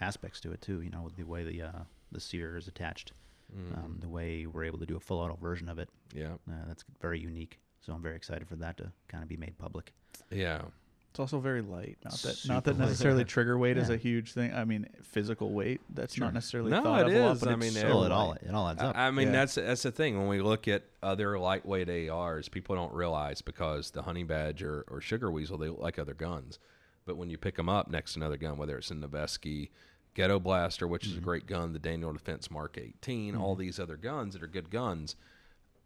aspects 0.00 0.40
to 0.40 0.52
it 0.52 0.62
too. 0.62 0.80
You 0.80 0.88
know, 0.90 1.10
the 1.14 1.24
way 1.24 1.44
the 1.44 1.60
uh, 1.62 1.82
the 2.10 2.20
sear 2.20 2.56
is 2.56 2.68
attached, 2.68 3.12
Mm. 3.54 3.78
um, 3.78 3.96
the 4.00 4.08
way 4.08 4.46
we're 4.46 4.64
able 4.64 4.78
to 4.78 4.86
do 4.86 4.96
a 4.96 5.00
full 5.00 5.20
auto 5.20 5.34
version 5.36 5.68
of 5.68 5.78
it. 5.78 5.88
Yeah, 6.14 6.34
Uh, 6.50 6.64
that's 6.66 6.84
very 7.00 7.18
unique. 7.20 7.58
So 7.80 7.92
I'm 7.94 8.02
very 8.02 8.16
excited 8.16 8.46
for 8.48 8.56
that 8.56 8.76
to 8.78 8.92
kind 9.08 9.22
of 9.22 9.28
be 9.28 9.36
made 9.36 9.56
public. 9.58 9.92
yeah. 10.30 10.62
It's 11.10 11.18
also 11.18 11.40
very 11.40 11.62
light. 11.62 11.98
Not 12.04 12.12
that 12.12 12.36
Super 12.36 12.54
not 12.54 12.64
that 12.64 12.78
light. 12.78 12.88
necessarily 12.88 13.24
trigger 13.24 13.58
weight 13.58 13.76
is 13.76 13.88
Yeah. 13.88 13.96
a 13.96 13.98
huge 13.98 14.32
thing. 14.32 14.52
I 14.52 14.64
mean, 14.64 14.86
physical 15.02 15.50
weight. 15.52 15.80
That's 15.90 16.14
Sure. 16.14 16.26
not 16.26 16.34
necessarily 16.34 16.70
No, 16.70 16.82
thought 16.82 17.00
it 17.00 17.06
of 17.08 17.12
a 17.14 17.26
lot, 17.26 17.32
is. 17.32 17.40
but 17.40 17.48
I 17.48 17.52
it's 17.52 17.60
mean, 17.60 17.70
so 17.72 17.78
Yeah, 17.78 17.84
Still, 17.86 18.04
it 18.04 18.12
all 18.12 18.32
it 18.34 18.54
all 18.54 18.68
adds 18.68 18.82
up. 18.82 18.96
I, 18.96 19.06
I 19.06 19.10
mean, 19.10 19.28
Yeah. 19.28 19.32
that's 19.32 19.54
that's 19.56 19.82
the 19.82 19.90
thing. 19.90 20.18
When 20.18 20.28
we 20.28 20.40
look 20.40 20.68
at 20.68 20.84
other 21.02 21.38
lightweight 21.38 21.88
ARs, 22.10 22.48
people 22.48 22.76
don't 22.76 22.92
realize 22.92 23.42
because 23.42 23.90
the 23.90 24.02
honey 24.02 24.22
badger 24.22 24.84
or 24.88 25.00
sugar 25.00 25.30
weasel 25.30 25.58
they 25.58 25.68
look 25.68 25.80
like 25.80 25.98
other 25.98 26.14
guns, 26.14 26.58
but 27.04 27.16
when 27.16 27.30
you 27.30 27.38
pick 27.38 27.56
them 27.56 27.68
up 27.68 27.90
next 27.90 28.12
to 28.12 28.20
another 28.20 28.36
gun, 28.36 28.58
whether 28.58 28.76
it's 28.76 28.90
a 28.90 28.94
Noveske 28.94 29.70
Ghetto 30.14 30.38
Blaster, 30.40 30.86
which 30.86 31.06
is 31.06 31.12
a 31.12 31.16
mm-hmm. 31.16 31.24
great 31.24 31.46
gun, 31.46 31.72
the 31.72 31.78
Daniel 31.78 32.12
Defense 32.12 32.50
Mark 32.50 32.76
18, 32.76 33.34
all 33.34 33.52
mm-hmm. 33.52 33.60
these 33.60 33.78
other 33.80 33.96
guns 33.96 34.34
that 34.34 34.42
are 34.42 34.48
good 34.48 34.70
guns, 34.70 35.16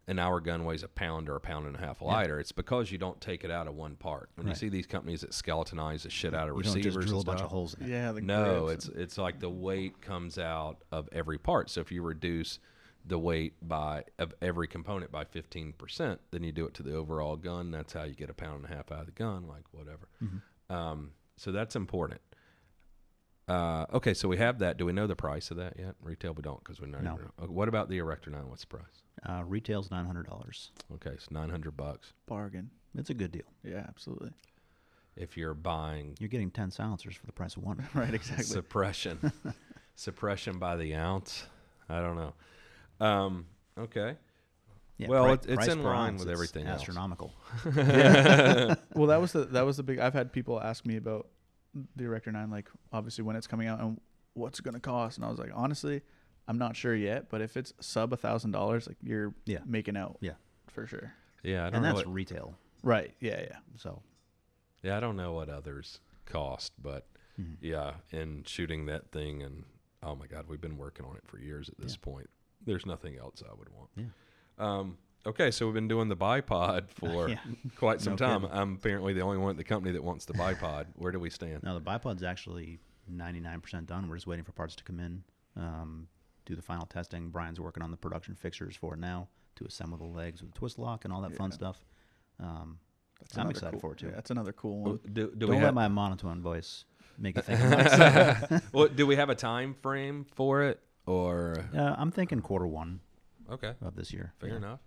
and 0.07 0.19
our 0.19 0.39
gun 0.39 0.65
weighs 0.65 0.83
a 0.83 0.87
pound 0.87 1.29
or 1.29 1.35
a 1.35 1.39
pound 1.39 1.65
and 1.65 1.75
a 1.75 1.79
half 1.79 2.01
lighter. 2.01 2.39
It's 2.39 2.51
because 2.51 2.91
you 2.91 2.97
don't 2.97 3.19
take 3.21 3.43
it 3.43 3.51
out 3.51 3.67
of 3.67 3.75
one 3.75 3.95
part. 3.95 4.29
When 4.35 4.47
you 4.47 4.55
see 4.55 4.69
these 4.69 4.85
companies 4.87 5.21
that 5.21 5.31
skeletonize 5.31 6.03
the 6.03 6.09
shit 6.09 6.33
out 6.33 6.49
of 6.49 6.57
you 6.57 6.63
don't 6.63 6.73
receivers 6.73 6.95
just 6.95 7.07
drill 7.07 7.21
a 7.21 7.23
bunch 7.23 7.41
of 7.41 7.49
holes 7.49 7.73
in 7.75 7.85
it. 7.85 7.89
Yeah, 7.89 8.11
the 8.11 8.21
no, 8.21 8.65
grips 8.65 8.87
it's 8.87 8.97
it's 8.97 9.17
like 9.17 9.39
the 9.39 9.49
weight 9.49 10.01
comes 10.01 10.37
out 10.37 10.83
of 10.91 11.07
every 11.11 11.37
part. 11.37 11.69
So 11.69 11.81
if 11.81 11.91
you 11.91 12.01
reduce 12.01 12.59
the 13.05 13.19
weight 13.19 13.53
by 13.61 14.03
of 14.19 14.33
every 14.41 14.67
component 14.67 15.11
by 15.11 15.23
fifteen 15.25 15.73
percent, 15.73 16.19
then 16.31 16.43
you 16.43 16.51
do 16.51 16.65
it 16.65 16.73
to 16.75 16.83
the 16.83 16.95
overall 16.95 17.35
gun. 17.35 17.71
That's 17.71 17.93
how 17.93 18.03
you 18.03 18.13
get 18.13 18.29
a 18.29 18.33
pound 18.33 18.63
and 18.63 18.73
a 18.73 18.75
half 18.75 18.91
out 18.91 19.01
of 19.01 19.05
the 19.07 19.11
gun, 19.13 19.47
like 19.47 19.63
whatever. 19.71 20.09
Mm-hmm. 20.23 20.73
Um, 20.73 21.11
so 21.37 21.51
that's 21.51 21.75
important. 21.75 22.21
Uh, 23.47 23.85
okay, 23.93 24.13
so 24.13 24.29
we 24.29 24.37
have 24.37 24.59
that. 24.59 24.77
Do 24.77 24.85
we 24.85 24.93
know 24.93 25.05
the 25.05 25.17
price 25.17 25.51
of 25.51 25.57
that 25.57 25.75
yet? 25.77 25.95
Retail, 26.01 26.33
we 26.33 26.41
don't 26.41 26.63
because 26.63 26.79
we 26.79 26.87
know. 26.87 26.99
No. 26.99 27.19
Uh, 27.41 27.47
What 27.47 27.67
about 27.67 27.89
the 27.89 27.97
Erector 27.97 28.29
Nine? 28.29 28.47
What's 28.47 28.61
the 28.61 28.67
price? 28.67 29.02
Uh, 29.27 29.43
retail's 29.45 29.89
nine 29.91 30.05
hundred 30.05 30.25
dollars. 30.27 30.71
Okay, 30.95 31.11
it's 31.11 31.29
nine 31.31 31.49
hundred 31.49 31.77
bucks. 31.77 32.13
bargain. 32.25 32.69
It's 32.97 33.09
a 33.09 33.13
good 33.13 33.31
deal. 33.31 33.45
Yeah, 33.63 33.85
absolutely. 33.87 34.31
If 35.15 35.37
you're 35.37 35.53
buying 35.53 36.15
You're 36.19 36.29
getting 36.29 36.49
ten 36.51 36.71
silencers 36.71 37.15
for 37.15 37.25
the 37.25 37.31
price 37.31 37.55
of 37.55 37.63
one. 37.63 37.87
Right, 37.93 38.13
exactly. 38.13 38.45
suppression 38.45 39.31
suppression 39.95 40.57
by 40.57 40.75
the 40.75 40.95
ounce 40.95 41.45
i 41.87 41.99
don't 42.01 42.15
know 42.15 42.33
um 43.05 43.45
okay 43.77 44.17
Yeah, 44.97 45.07
Well, 45.09 45.23
pri- 45.25 45.33
it- 45.33 45.45
it's 45.59 45.67
in 45.67 45.83
line 45.83 46.13
ounce, 46.13 46.19
with 46.21 46.29
it's 46.29 46.33
everything 46.35 46.65
else. 46.67 46.81
Astronomical. 46.81 47.33
well, 48.95 49.07
that 49.07 49.19
was 49.21 49.31
the 49.33 49.45
that 49.45 49.65
was 49.65 49.77
the 49.77 49.83
big. 49.83 49.99
I've 49.99 50.13
had 50.13 50.31
people 50.31 50.59
ask 50.61 50.85
me 50.85 50.97
about 50.97 51.27
the 51.95 52.03
Erector 52.05 52.31
Nine, 52.31 52.49
like 52.51 52.69
obviously 52.91 53.23
when 53.23 53.35
it's 53.35 53.47
coming 53.47 53.67
out 53.67 53.79
and 53.81 53.99
what's 54.33 54.59
it 54.59 54.63
going 54.63 54.75
to 54.75 54.79
cost, 54.79 55.17
and 55.17 55.25
I 55.25 55.29
was 55.29 55.39
like, 55.39 55.51
honestly, 55.53 56.01
I'm 56.47 56.57
not 56.57 56.75
sure 56.75 56.95
yet. 56.95 57.29
But 57.29 57.41
if 57.41 57.55
it's 57.57 57.73
sub 57.79 58.11
a 58.13 58.17
thousand 58.17 58.51
dollars, 58.51 58.87
like 58.87 58.97
you're 59.01 59.33
Yeah. 59.45 59.59
making 59.65 59.95
out, 59.97 60.17
Yeah. 60.21 60.33
for 60.67 60.85
sure. 60.87 61.13
yeah 61.43 61.61
i 61.61 61.69
don't 61.69 61.75
and 61.75 61.83
know 61.83 61.93
that's 61.93 62.05
what, 62.05 62.13
retail. 62.13 62.55
Right. 62.83 63.13
Yeah. 63.19 63.41
Yeah. 63.41 63.57
So 63.77 64.01
yeah 64.81 64.97
i 64.97 64.99
don't 64.99 65.15
know 65.17 65.33
what 65.33 65.49
others 65.49 65.99
cost 66.25 66.71
but 66.81 67.05
Mhm. 67.39 67.57
yeah 67.61 67.93
and 68.11 68.47
shooting 68.47 68.85
that 68.87 69.11
thing 69.11 69.41
and 69.43 69.63
oh 70.03 70.15
my 70.15 70.25
god 70.27 70.47
we've 70.47 70.59
been 70.61 70.77
working 70.77 71.05
on 71.05 71.15
it 71.17 71.25
for 71.25 71.37
years 71.39 71.67
at 71.69 71.77
this 71.79 71.95
point 71.97 72.29
there's 72.65 72.85
nothing 72.85 73.17
else 73.17 73.41
i 73.49 73.53
would 73.53 73.69
want 73.69 73.89
Yeah. 73.95 74.05
um 74.57 74.97
okay 75.25 75.51
so 75.51 75.65
we've 75.65 75.73
been 75.73 75.87
doing 75.87 76.07
the 76.09 76.15
bipod 76.17 76.89
for 76.99 77.29
Yeah. 77.29 77.39
quite 77.77 78.01
some 78.01 78.13
No 78.13 78.17
time 78.17 78.41
kidding. 78.41 78.55
i'm 78.57 78.73
apparently 78.75 79.13
the 79.13 79.21
only 79.21 79.37
one 79.37 79.51
at 79.51 79.57
the 79.57 79.63
company 79.63 79.91
that 79.93 80.03
wants 80.03 80.25
the 80.25 80.33
bipod 80.33 80.87
where 80.95 81.11
do 81.11 81.19
we 81.19 81.29
stand 81.29 81.63
now 81.63 81.73
the 81.73 81.81
bipod's 81.81 82.23
actually 82.23 82.79
ninety 83.07 83.39
nine 83.41 83.59
percent 83.61 83.87
done. 83.87 84.07
We're 84.09 84.15
just 84.15 84.27
waiting 84.27 84.45
for 84.45 84.53
parts 84.53 84.75
to 84.77 84.83
come 84.85 84.99
in, 85.01 85.23
um, 85.57 86.07
do 86.45 86.55
the 86.55 86.61
final 86.61 86.85
testing. 86.85 87.29
Brian's 87.29 87.59
working 87.59 87.83
on 87.83 87.91
the 87.91 87.97
production 87.97 88.35
fixtures 88.35 88.75
for 88.75 88.93
it 88.95 88.99
now 88.99 89.27
to 89.55 89.65
assemble 89.65 89.97
the 89.97 90.05
legs 90.05 90.41
with 90.41 90.51
the 90.53 90.57
twist 90.59 90.79
lock 90.79 91.05
and 91.05 91.13
all 91.13 91.21
that 91.21 91.35
fun 91.35 91.51
stuff. 91.51 91.83
Um, 92.39 92.79
That's 93.19 93.37
I'm 93.37 93.49
excited 93.49 93.73
cool, 93.73 93.79
for 93.79 93.93
it 93.93 93.99
too. 93.99 94.07
Yeah, 94.07 94.13
that's 94.15 94.31
another 94.31 94.53
cool 94.53 94.79
one. 94.79 94.99
do, 95.11 95.27
do 95.27 95.35
Don't 95.35 95.49
we 95.51 95.55
let 95.57 95.65
have 95.65 95.73
my 95.73 95.87
monotone 95.87 96.41
voice 96.41 96.85
make 97.17 97.35
you 97.35 97.41
think. 97.43 97.61
I'm 97.63 97.69
nuts. 97.69 98.65
well, 98.73 98.87
do 98.87 99.05
we 99.05 99.15
have 99.15 99.29
a 99.29 99.35
time 99.35 99.75
frame 99.75 100.25
for 100.35 100.63
it, 100.63 100.79
or 101.05 101.65
uh, 101.75 101.95
I'm 101.97 102.11
thinking 102.11 102.41
quarter 102.41 102.67
one 102.67 102.99
okay, 103.51 103.73
of 103.81 103.95
this 103.95 104.11
year. 104.11 104.33
fair 104.39 104.49
Yeah. 104.49 104.55
enough. 104.57 104.79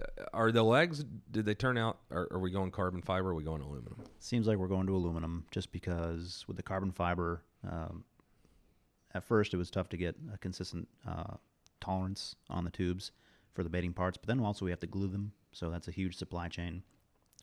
Uh, 0.00 0.24
are 0.32 0.52
the 0.52 0.62
legs? 0.62 1.04
Did 1.30 1.44
they 1.46 1.54
turn 1.54 1.76
out? 1.76 1.98
Are, 2.10 2.28
are 2.30 2.38
we 2.38 2.50
going 2.50 2.70
carbon 2.70 3.02
fiber? 3.02 3.28
Or 3.28 3.32
are 3.32 3.34
we 3.34 3.42
going 3.44 3.62
aluminum? 3.62 3.96
Seems 4.20 4.46
like 4.46 4.58
we're 4.58 4.68
going 4.68 4.86
to 4.86 4.94
aluminum 4.94 5.44
just 5.50 5.72
because 5.72 6.44
with 6.46 6.56
the 6.56 6.62
carbon 6.62 6.92
fiber, 6.92 7.42
um, 7.68 8.04
at 9.16 9.24
first 9.24 9.54
it 9.54 9.56
was 9.56 9.70
tough 9.70 9.88
to 9.88 9.96
get 9.96 10.14
a 10.32 10.38
consistent 10.38 10.86
uh, 11.08 11.34
tolerance 11.80 12.36
on 12.50 12.64
the 12.64 12.70
tubes 12.70 13.12
for 13.54 13.62
the 13.62 13.70
baiting 13.70 13.92
parts, 13.92 14.16
but 14.18 14.26
then 14.28 14.38
also 14.40 14.64
we 14.64 14.70
have 14.70 14.80
to 14.80 14.86
glue 14.86 15.08
them, 15.08 15.32
so 15.52 15.70
that's 15.70 15.88
a 15.88 15.90
huge 15.90 16.16
supply 16.16 16.48
chain, 16.48 16.82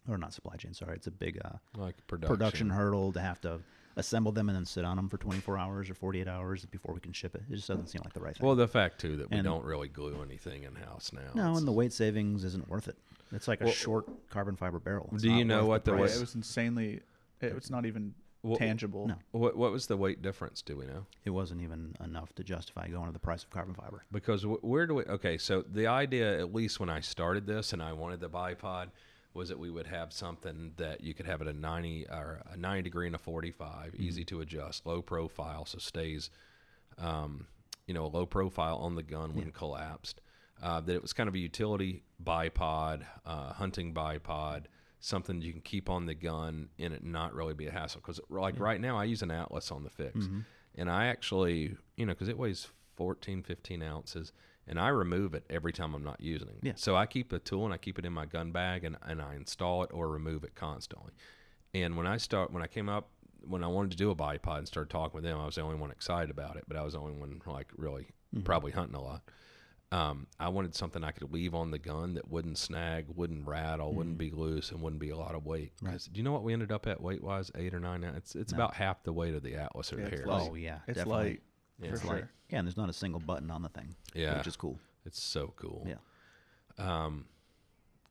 or 0.07 0.17
not 0.17 0.34
supply 0.34 0.55
chain. 0.55 0.74
Sorry, 0.74 0.95
it's 0.95 1.07
a 1.07 1.11
big 1.11 1.39
uh, 1.43 1.49
Like 1.76 1.95
production? 2.07 2.36
production 2.36 2.69
hurdle 2.69 3.11
to 3.13 3.19
have 3.21 3.41
to 3.41 3.59
assemble 3.95 4.32
them 4.32 4.49
and 4.49 4.55
then 4.55 4.65
sit 4.65 4.86
on 4.86 4.95
them 4.97 5.07
for 5.09 5.17
24 5.17 5.57
hours 5.57 5.89
or 5.89 5.93
48 5.95 6.28
hours 6.28 6.65
before 6.65 6.93
we 6.93 6.99
can 6.99 7.13
ship 7.13 7.36
it. 7.36 7.43
It 7.49 7.55
just 7.55 7.67
doesn't 7.67 7.88
seem 7.88 8.01
like 8.03 8.13
the 8.13 8.19
right 8.21 8.36
thing. 8.38 8.45
Well, 8.45 8.55
the 8.55 8.67
fact 8.67 8.99
too 8.99 9.17
that 9.17 9.30
we 9.32 9.38
And- 9.38 9.43
don't 9.45 9.63
really 9.65 9.88
glue 9.88 10.21
anything 10.24 10.63
in 10.63 10.76
house 10.76 11.11
now. 11.13 11.21
no, 11.36 11.41
It's- 11.43 11.57
and 11.59 11.67
the 11.67 11.71
weight 11.71 11.93
savings 11.93 12.43
isn't 12.43 12.67
worth 12.69 12.88
it. 12.88 12.97
It's 13.32 13.47
like 13.47 13.61
a 13.61 13.71
short 13.71 14.07
carbon 14.30 14.55
fiber 14.55 14.80
barrel. 14.80 15.09
It's 15.13 15.24
do 15.24 15.32
you 15.32 15.45
know 15.45 15.65
what 15.65 15.86
the 15.86 15.91
Yeah, 15.91 15.97
weight- 15.97 16.07
price. 16.07 16.17
it 16.17 16.21
was 16.21 16.36
insanely. 16.36 17.01
It, 17.41 17.53
it's 17.53 17.69
not 17.71 17.86
even 17.86 18.13
Wha- 18.44 18.58
tangible. 18.58 19.08
no. 19.08 19.16
what 19.32 19.56
what 19.56 19.72
was 19.72 19.88
the 19.88 19.96
weight 19.96 20.22
difference? 20.22 20.62
Do 20.62 20.76
we 20.78 20.86
know? 20.86 21.06
It 21.24 21.30
wasn't 21.30 21.62
even 21.62 21.96
enough 22.04 22.34
to 22.36 22.44
justify 22.44 22.88
going 22.89 23.08
to 23.08 23.14
the 23.14 23.20
price 23.20 23.44
of 23.44 23.50
carbon 23.50 23.74
fiber. 23.74 24.04
Because 24.12 24.46
where 24.46 24.86
do 24.86 24.96
we? 24.96 25.04
Okay, 25.06 25.38
so 25.38 25.62
the 25.62 25.88
idea, 25.88 26.39
at 26.39 26.54
least 26.54 26.80
when 26.80 26.89
I 26.89 27.00
started 27.00 27.48
this 27.48 27.72
and 27.72 27.82
I 27.82 27.94
wanted 27.94 28.20
the 28.20 28.30
bipod, 28.30 28.89
was 29.34 29.48
that 29.50 29.58
we 29.58 29.72
would 29.72 29.88
have 29.88 30.12
something 30.12 30.74
that 30.76 31.02
you 31.02 31.14
could 31.14 31.26
have 31.26 31.41
at 31.41 31.48
a 31.48 31.54
ninety 31.54 32.06
or 32.10 32.41
a 32.52 32.58
ninety 32.58 32.84
degree 32.84 33.08
and 33.08 33.16
a 33.16 33.20
forty 33.20 33.54
easy 33.98 34.26
to 34.26 34.41
adjust, 34.41 34.86
low 34.86 35.02
profile, 35.02 35.66
so 35.66 35.78
stays, 35.78 36.30
um, 36.98 37.48
you 37.88 37.94
know, 37.94 38.06
a 38.06 38.08
low 38.08 38.26
profile 38.26 38.78
on 38.78 38.96
the 38.96 39.04
gun 39.04 39.36
when 39.36 39.52
collapsed. 39.52 40.20
Uh, 40.62 40.80
that 40.80 40.96
it 40.96 41.02
was 41.02 41.14
kind 41.14 41.28
of 41.28 41.36
a 41.36 41.39
utility 41.39 42.04
bipod, 42.24 43.04
uh, 43.26 43.54
hunting 43.54 43.94
bipod, 43.94 44.64
something 45.04 45.41
you 45.41 45.51
can 45.51 45.62
keep 45.62 45.89
on 45.89 46.06
the 46.06 46.14
gun 46.14 46.70
and 46.80 46.93
it 46.93 47.04
not 47.04 47.34
really 47.34 47.54
be 47.54 47.68
a 47.68 47.72
hassle. 47.72 48.01
Because 48.01 48.22
like 48.30 48.58
right 48.58 48.80
now, 48.80 48.97
I 48.97 49.04
use 49.04 49.22
an 49.22 49.32
Atlas 49.32 49.70
on 49.70 49.84
the 49.84 49.89
fix, 49.89 50.18
mm-hmm. 50.18 50.39
and 50.76 50.89
I 50.89 51.08
actually, 51.08 51.76
you 51.97 52.06
know, 52.06 52.14
because 52.14 52.30
it 52.30 52.38
weighs 52.38 52.70
14, 52.95 53.43
15 53.43 53.84
ounces, 53.84 54.32
and 54.66 54.80
I 54.80 54.88
remove 54.88 55.34
it 55.34 55.43
every 55.49 55.74
time 55.74 55.93
I'm 55.93 56.06
not 56.06 56.22
using 56.22 56.47
it. 56.47 56.60
Yeah. 56.62 56.74
So 56.76 56.95
I 56.95 57.06
keep 57.06 57.30
the 57.30 57.39
tool 57.39 57.66
and 57.66 57.74
I 57.74 57.78
keep 57.78 57.99
it 57.99 58.06
in 58.06 58.14
my 58.14 58.26
gun 58.26 58.51
bag 58.54 58.86
and, 58.86 58.95
and 59.06 59.22
I 59.22 59.36
install 59.36 59.84
it 59.84 59.89
or 59.93 60.08
remove 60.08 60.45
it 60.45 60.56
constantly. 60.56 61.12
And 61.74 61.97
when 61.97 62.08
I 62.08 62.16
start, 62.16 62.54
when 62.54 62.64
I 62.64 62.68
came 62.68 62.88
up, 62.88 63.10
when 63.45 63.62
I 63.62 63.68
wanted 63.68 63.91
to 63.91 63.97
do 63.97 64.10
a 64.10 64.16
bipod 64.16 64.60
and 64.60 64.68
started 64.68 64.89
talking 64.89 65.16
with 65.16 65.26
them, 65.26 65.38
I 65.38 65.45
was 65.45 65.56
the 65.56 65.62
only 65.62 65.76
one 65.76 65.91
excited 65.91 66.30
about 66.30 66.56
it, 66.56 66.64
but 66.66 66.78
I 66.78 66.84
was 66.84 66.93
the 66.93 66.99
only 66.99 67.14
one 67.14 67.41
like 67.45 67.68
really 67.76 68.04
mm-hmm. 68.34 68.43
probably 68.43 68.72
hunting 68.72 68.95
a 68.95 69.01
lot. 69.01 69.22
Um, 69.94 70.26
I 70.39 70.50
wanted 70.50 70.74
something 70.74 71.04
I 71.04 71.12
could 71.12 71.32
leave 71.32 71.54
on 71.54 71.70
the 71.70 71.78
gun 71.78 72.16
that 72.16 72.28
wouldn't 72.28 72.58
snag, 72.58 73.06
wouldn't 73.16 73.46
rattle, 73.48 73.94
wouldn't 73.94 74.18
be 74.18 74.32
loose, 74.32 74.72
and 74.72 74.82
wouldn't 74.82 75.00
be 75.00 75.10
a 75.12 75.16
lot 75.18 75.36
of 75.36 75.46
weight. 75.46 75.74
'Cause 75.86 76.06
Do 76.08 76.18
you 76.18 76.24
know 76.24 76.32
what 76.32 76.44
we 76.44 76.52
ended 76.52 76.72
up 76.72 76.88
at 76.88 77.00
weight 77.00 77.22
wise? 77.24 77.52
Eight 77.54 77.76
or 77.76 77.80
nine? 77.80 78.04
ounce? 78.04 78.18
It's 78.18 78.36
it's 78.36 78.54
about 78.54 78.74
half 78.74 79.04
the 79.04 79.14
weight 79.14 79.36
of 79.36 79.44
the 79.44 79.56
Atlas 79.56 79.94
or 79.94 80.00
Yeah, 80.00 80.06
the 80.06 80.10
Harris. 80.10 80.28
Oh 80.32 80.56
yeah, 80.56 80.80
It's 80.88 80.98
definitely. 80.98 81.24
light. 81.24 81.41
Yeah. 81.80 81.88
for 81.89 81.94
It's 81.94 82.02
sure. 82.04 82.14
Light. 82.16 82.26
Yeah, 82.50 82.58
and 82.60 82.68
there's 82.68 82.78
not 82.78 82.89
a 82.89 82.94
single 82.94 83.20
button 83.20 83.52
on 83.52 83.62
the 83.62 83.70
thing. 83.70 83.96
Yeah. 84.16 84.38
which 84.39 84.48
is 84.48 84.56
cool. 84.56 84.80
It's 85.06 85.22
so 85.22 85.54
cool. 85.58 85.86
Yeah. 85.88 85.96
Um, 86.80 87.28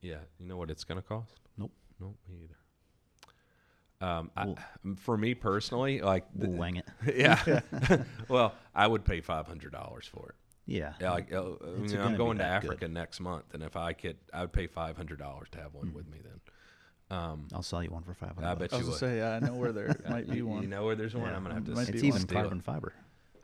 yeah. 0.03 0.21
You 0.39 0.47
know 0.47 0.57
what 0.59 0.71
it's 0.71 0.85
going 0.85 1.01
to 1.01 1.07
cost? 1.07 1.41
Nope. 1.57 1.73
Nope. 1.99 2.17
Me 2.29 2.45
either. 2.45 4.07
Um, 4.07 4.31
I, 4.37 4.47
We'll- 4.47 4.97
for 4.97 5.17
me 5.17 5.35
personally, 5.35 6.01
like, 6.01 6.27
the- 6.35 6.49
We'll 6.49 6.59
wang 6.59 6.77
it. 6.77 6.89
yeah. 7.17 7.61
well, 8.29 8.55
I 8.75 8.87
would 8.87 9.05
pay 9.05 9.21
five 9.21 9.47
hundred 9.49 9.73
dollars 9.73 10.07
for 10.07 10.29
it. 10.31 10.35
Yeah. 10.67 10.93
Yeah, 11.01 11.11
like, 11.13 11.33
uh, 11.33 11.43
I 11.43 11.47
It's 11.51 11.63
mean, 11.65 11.87
gonna 11.93 12.05
I'm 12.05 12.17
going 12.17 12.39
to 12.39 12.45
that 12.45 12.63
good. 12.63 12.69
Africa 12.71 12.89
next 12.89 13.21
month, 13.21 13.53
and 13.55 13.63
if 13.63 13.77
I 13.77 13.93
could, 13.93 14.17
I 14.33 14.43
would 14.43 14.53
pay 14.53 14.67
five 14.67 14.97
hundred 14.97 15.19
dollars 15.19 15.49
to 15.53 15.59
have 15.61 15.75
one 15.75 15.93
with 15.93 16.09
me. 16.09 16.19
Then, 16.23 17.19
um, 17.19 17.49
I'll 17.53 17.63
sell 17.63 17.83
you 17.83 17.91
one 17.91 18.03
for 18.05 18.15
five 18.15 18.35
hundred. 18.37 18.47
I 18.49 18.55
bet 18.55 18.73
I 18.73 18.77
you 18.77 18.81
was 18.83 18.91
would. 18.91 18.99
say, 19.01 19.19
yeah, 19.19 19.33
I 19.33 19.41
know 19.41 19.55
where 19.55 19.73
there 19.73 19.95
might 20.09 20.29
be 20.31 20.43
one. 20.43 20.63
You 20.63 20.69
know 20.69 20.85
where 20.85 20.95
there's 20.95 21.15
one? 21.15 21.29
Yeah, 21.31 21.37
I'm 21.37 21.43
gonna 21.43 21.55
have 21.57 21.65
to. 21.65 21.73
might 21.73 21.89
It's 21.89 22.01
be 22.03 22.09
even 22.09 22.21
steal 22.21 22.39
it. 22.39 22.41
carbon 22.43 22.61
fiber. 22.61 22.93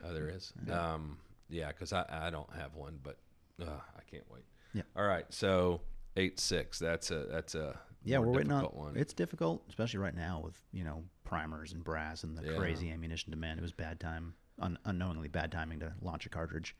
Oh, 0.03 0.13
there 0.13 0.29
is. 0.29 0.53
Um, 0.71 1.17
yeah, 1.49 1.67
because 1.67 1.91
I, 1.91 2.05
I 2.09 2.29
don't 2.29 2.51
have 2.53 2.75
one, 2.75 2.99
but 3.03 3.17
uh, 3.61 3.65
I 3.65 4.01
can't 4.09 4.23
wait. 4.31 4.45
Yeah. 4.73 4.83
All 4.95 5.03
right. 5.05 5.25
So 5.29 5.81
eight 6.15 6.39
six. 6.39 6.79
That's 6.79 7.11
a 7.11 7.25
that's 7.29 7.53
a 7.55 7.77
Yeah, 8.05 8.19
we're 8.19 8.27
waiting 8.27 8.51
on. 8.53 8.61
difficult 8.61 8.81
one. 8.85 8.95
It's 8.97 9.13
difficult, 9.13 9.63
especially 9.67 9.99
right 9.99 10.15
now 10.15 10.41
with 10.43 10.55
you 10.71 10.85
know 10.85 11.03
primers 11.25 11.73
and 11.73 11.83
brass 11.83 12.23
and 12.23 12.37
the 12.37 12.49
Yeah. 12.49 12.57
crazy 12.57 12.89
ammunition 12.91 13.29
demand. 13.31 13.59
It 13.59 13.63
was 13.63 13.73
bad 13.73 13.99
time, 13.99 14.33
un- 14.59 14.79
unknowingly 14.85 15.27
bad 15.27 15.51
timing 15.51 15.79
to 15.81 15.91
launch 16.01 16.25
a 16.25 16.29
cartridge. 16.29 16.75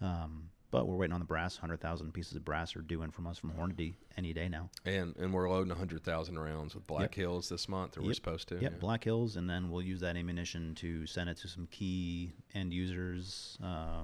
Um, 0.00 0.50
but 0.70 0.86
we're 0.86 0.96
waiting 0.96 1.14
on 1.14 1.18
the 1.20 1.26
brass. 1.26 1.56
Hundred 1.56 1.80
thousand 1.80 2.12
pieces 2.14 2.36
of 2.36 2.44
brass 2.44 2.76
are 2.76 2.82
due 2.82 3.02
in 3.02 3.10
from 3.10 3.26
us 3.26 3.38
from 3.38 3.50
Hornady 3.52 3.94
any 4.16 4.32
day 4.32 4.48
now. 4.48 4.70
and 4.84 5.16
and 5.16 5.34
we're 5.34 5.50
loading 5.50 5.74
hundred 5.74 6.04
thousand 6.04 6.38
rounds 6.38 6.74
with 6.76 6.86
Black 6.86 7.12
Hills 7.14 7.48
this 7.48 7.68
month, 7.68 7.98
or 7.98 8.02
we're 8.02 8.14
supposed 8.14 8.48
to. 8.48 8.54
Yep, 8.54 8.62
yeah. 8.62 8.78
Black 8.78 9.02
Hills, 9.04 9.36
and 9.36 9.50
then 9.50 9.70
we'll 9.70 9.82
use 9.82 10.00
that 10.00 10.16
ammunition 10.16 10.74
to 10.76 11.06
send 11.06 11.28
it 11.28 11.36
to 11.38 11.48
some 11.48 11.66
key 11.72 12.32
end 12.54 12.72
users 12.72 13.58
uh, 13.64 14.02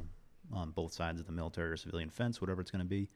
on 0.53 0.71
both 0.73 0.93
sides 0.93 1.21
of 1.21 1.27
the 1.27 1.33
military 1.33 1.71
or 1.71 1.77
civilian 1.77 2.11
fence, 2.11 2.41
whatever 2.41 2.61
it's 2.61 2.71
going 2.73 2.81
to 2.81 2.89
be. 2.89 3.09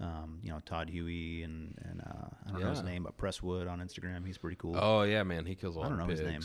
Um, 0.00 0.38
you 0.42 0.50
know, 0.50 0.60
Todd 0.64 0.88
Huey 0.88 1.42
and 1.42 1.74
and 1.84 2.00
uh, 2.02 2.28
I 2.46 2.50
don't 2.52 2.60
know 2.60 2.70
his 2.70 2.82
name, 2.84 3.02
but 3.02 3.16
Presswood 3.16 3.68
on 3.68 3.80
Instagram, 3.80 4.24
he's 4.26 4.38
pretty 4.38 4.56
cool. 4.56 4.76
Oh 4.78 5.02
yeah, 5.02 5.24
man, 5.24 5.44
he 5.44 5.54
kills 5.56 5.74
a 5.74 5.80
lot 5.80 5.86
I 5.86 5.88
don't 5.88 5.98
know 5.98 6.06
his 6.06 6.20
pigs. 6.20 6.30
name. 6.30 6.42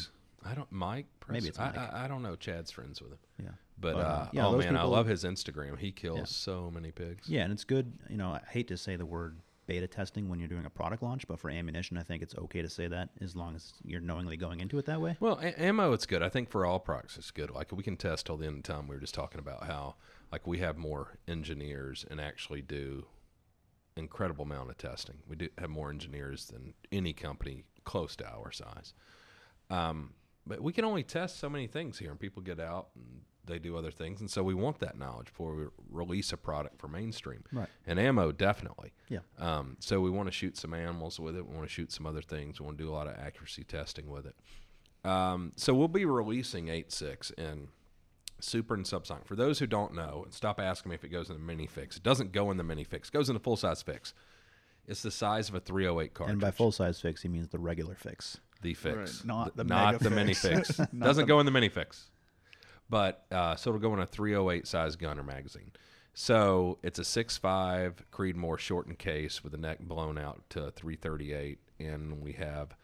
I 0.50 0.56
don't 0.56 0.72
Mike. 0.72 1.06
Maybe 1.30 1.48
it's 1.48 1.58
Mike. 1.60 1.78
I, 1.78 1.86
I, 1.94 2.06
I 2.06 2.08
don't 2.08 2.22
know. 2.24 2.36
Chad's 2.36 2.72
friends 2.72 3.02
with 3.02 3.12
him, 3.12 3.18
yeah. 3.44 3.50
but, 3.80 3.96
But, 3.96 4.00
uh, 4.00 4.28
yeah, 4.32 4.48
oh 4.48 4.58
man, 4.58 4.76
I 4.76 4.80
people- 4.82 4.90
love 4.92 5.08
his 5.08 5.24
Instagram. 5.24 5.78
He 5.78 5.92
kills 5.92 6.18
Yeah. 6.20 6.24
so 6.26 6.72
many 6.74 6.92
pigs. 6.92 7.28
Yeah, 7.28 7.44
and 7.44 7.52
it's 7.52 7.64
good. 7.64 7.92
You 8.10 8.18
know, 8.18 8.30
I 8.30 8.42
hate 8.50 8.68
to 8.70 8.78
say 8.78 8.96
the 8.96 9.06
word 9.06 9.38
beta 9.66 9.86
testing 9.88 10.30
when 10.30 10.40
you're 10.40 10.48
doing 10.48 10.66
a 10.66 10.70
product 10.70 11.04
launch, 11.04 11.28
but 11.28 11.38
for 11.40 11.50
ammunition, 11.50 11.98
I 11.98 12.04
think 12.04 12.24
it's 12.24 12.34
okay 12.36 12.62
to 12.62 12.70
say 12.70 12.88
that 12.88 13.10
as 13.20 13.36
long 13.36 13.54
as 13.54 13.74
you're 13.84 14.00
knowingly 14.00 14.38
going 14.38 14.62
into 14.62 14.78
it 14.78 14.86
that 14.86 15.02
way. 15.02 15.18
Well, 15.20 15.38
a- 15.42 15.62
ammo, 15.62 15.92
it's 15.92 16.06
good. 16.06 16.24
I 16.24 16.30
think 16.30 16.50
for 16.50 16.66
all 16.66 16.80
products, 16.80 17.18
it's 17.18 17.32
good. 17.32 17.52
Like 17.52 17.74
we 17.74 17.84
can 17.84 17.98
test 17.98 18.28
till 18.28 18.38
the 18.38 18.46
end 18.48 18.58
of 18.58 18.64
time. 18.64 18.88
We 18.88 18.96
were 18.96 19.02
just 19.02 19.14
talking 19.14 19.40
about 19.40 19.66
how, 19.66 19.96
like, 20.32 20.48
we 20.48 20.60
have 20.60 20.78
more 20.78 21.18
engineers 21.28 22.06
and 22.10 22.22
actually 22.22 22.62
do 22.62 23.08
incredible 23.98 24.44
amount 24.46 24.70
of 24.70 24.78
testing. 24.78 25.18
We 25.28 25.36
do 25.36 25.50
have 25.58 25.70
more 25.70 25.90
engineers 25.90 26.46
than 26.46 26.74
any 26.92 27.12
company 27.14 27.66
close 27.84 28.16
to 28.18 28.28
our 28.30 28.52
size. 28.54 28.94
Um, 29.70 30.14
but 30.48 30.62
we 30.62 30.74
can 30.74 30.86
only 30.86 31.04
test 31.04 31.40
so 31.40 31.50
many 31.50 31.68
things 31.68 32.00
here, 32.00 32.12
and 32.12 32.20
people 32.20 32.42
get 32.42 32.60
out 32.60 32.90
and 32.96 33.22
they 33.46 33.60
do 33.60 33.78
other 33.78 33.92
things, 33.92 34.20
and 34.20 34.30
so 34.30 34.44
we 34.44 34.54
want 34.54 34.80
that 34.80 34.98
knowledge 34.98 35.28
before 35.28 35.56
we 35.56 35.66
release 35.90 36.34
a 36.34 36.38
product 36.38 36.80
for 36.80 36.88
mainstream. 36.88 37.44
Right. 37.52 37.70
And 37.86 38.00
ammo, 38.00 38.32
definitely. 38.32 38.92
Yeah. 39.10 39.20
Um, 39.40 39.78
so 39.80 40.02
we 40.02 40.10
want 40.10 40.28
to 40.28 40.34
shoot 40.34 40.58
some 40.58 40.74
animals 40.74 41.20
with 41.20 41.36
it. 41.36 41.48
We 41.48 41.56
want 41.56 41.68
to 41.68 41.74
shoot 41.74 41.92
some 41.92 42.06
other 42.06 42.22
things. 42.22 42.60
We 42.60 42.66
want 42.66 42.78
to 42.78 42.84
do 42.84 42.90
a 42.90 42.94
lot 42.94 43.08
of 43.08 43.16
accuracy 43.18 43.64
testing 43.64 44.10
with 44.10 44.26
it. 44.26 44.36
Um, 45.10 45.54
so 45.56 45.74
we'll 45.74 45.88
be 45.88 46.06
releasing 46.06 46.66
8.6 46.66 47.34
in 47.38 47.70
super 48.40 48.74
and 48.74 48.86
subsonic. 48.86 49.26
For 49.26 49.36
those 49.36 49.60
who 49.60 49.68
don't 49.68 49.96
know, 49.96 50.24
and 50.26 50.34
stop 50.34 50.60
asking 50.60 50.90
me 50.90 50.96
if 50.96 51.04
it 51.04 51.10
goes 51.10 51.30
in 51.30 51.36
the 51.36 51.42
mini 51.42 51.68
fix. 51.68 51.98
It 51.98 52.04
doesn't 52.04 52.32
go 52.32 52.52
in 52.52 52.58
the 52.58 52.64
mini 52.64 52.84
fix. 52.84 53.08
It 53.10 53.14
goes 53.14 53.30
in 53.30 53.34
the 53.34 53.40
full 53.40 53.56
size 53.56 53.82
fix. 53.82 54.14
It's 54.88 55.02
the 55.02 55.12
size 55.12 55.50
of 55.50 55.56
a 55.56 55.60
308 55.60 56.14
cartridge. 56.14 56.34
And 56.34 56.42
by 56.42 56.52
full 56.52 56.72
size 56.72 57.00
fix, 57.02 57.22
he 57.22 57.30
means 57.30 57.50
the 57.50 57.60
regular 57.60 57.96
fix. 57.96 58.40
The 58.62 58.74
fix, 58.74 58.96
Right, 58.96 59.26
not 59.26 59.56
the 59.56 59.64
not 59.64 59.94
mega 59.94 60.04
the 60.04 60.10
mini 60.10 60.34
fix. 60.34 60.72
fix. 60.72 60.80
Not 60.94 61.06
Doesn't 61.06 61.24
the- 61.24 61.28
go 61.28 61.40
in 61.40 61.46
the 61.46 61.52
mini 61.52 61.70
fix. 61.70 62.10
But 62.90 63.26
uh, 63.32 63.56
so 63.56 63.70
it'll 63.72 63.82
go 63.82 63.94
in 63.94 64.00
a 64.00 64.06
308 64.06 64.66
size 64.66 64.96
gunner 64.96 65.24
magazine. 65.24 65.72
So 66.14 66.80
it's 66.84 66.98
a 67.00 67.04
6.5 67.04 67.94
Creedmoor 68.12 68.58
shortened 68.58 68.98
case 68.98 69.44
with 69.44 69.52
the 69.52 69.58
neck 69.58 69.80
blown 69.82 70.18
out 70.18 70.42
to 70.52 70.72
338, 70.72 71.60
and 71.80 72.22
we 72.22 72.34
have 72.34 72.76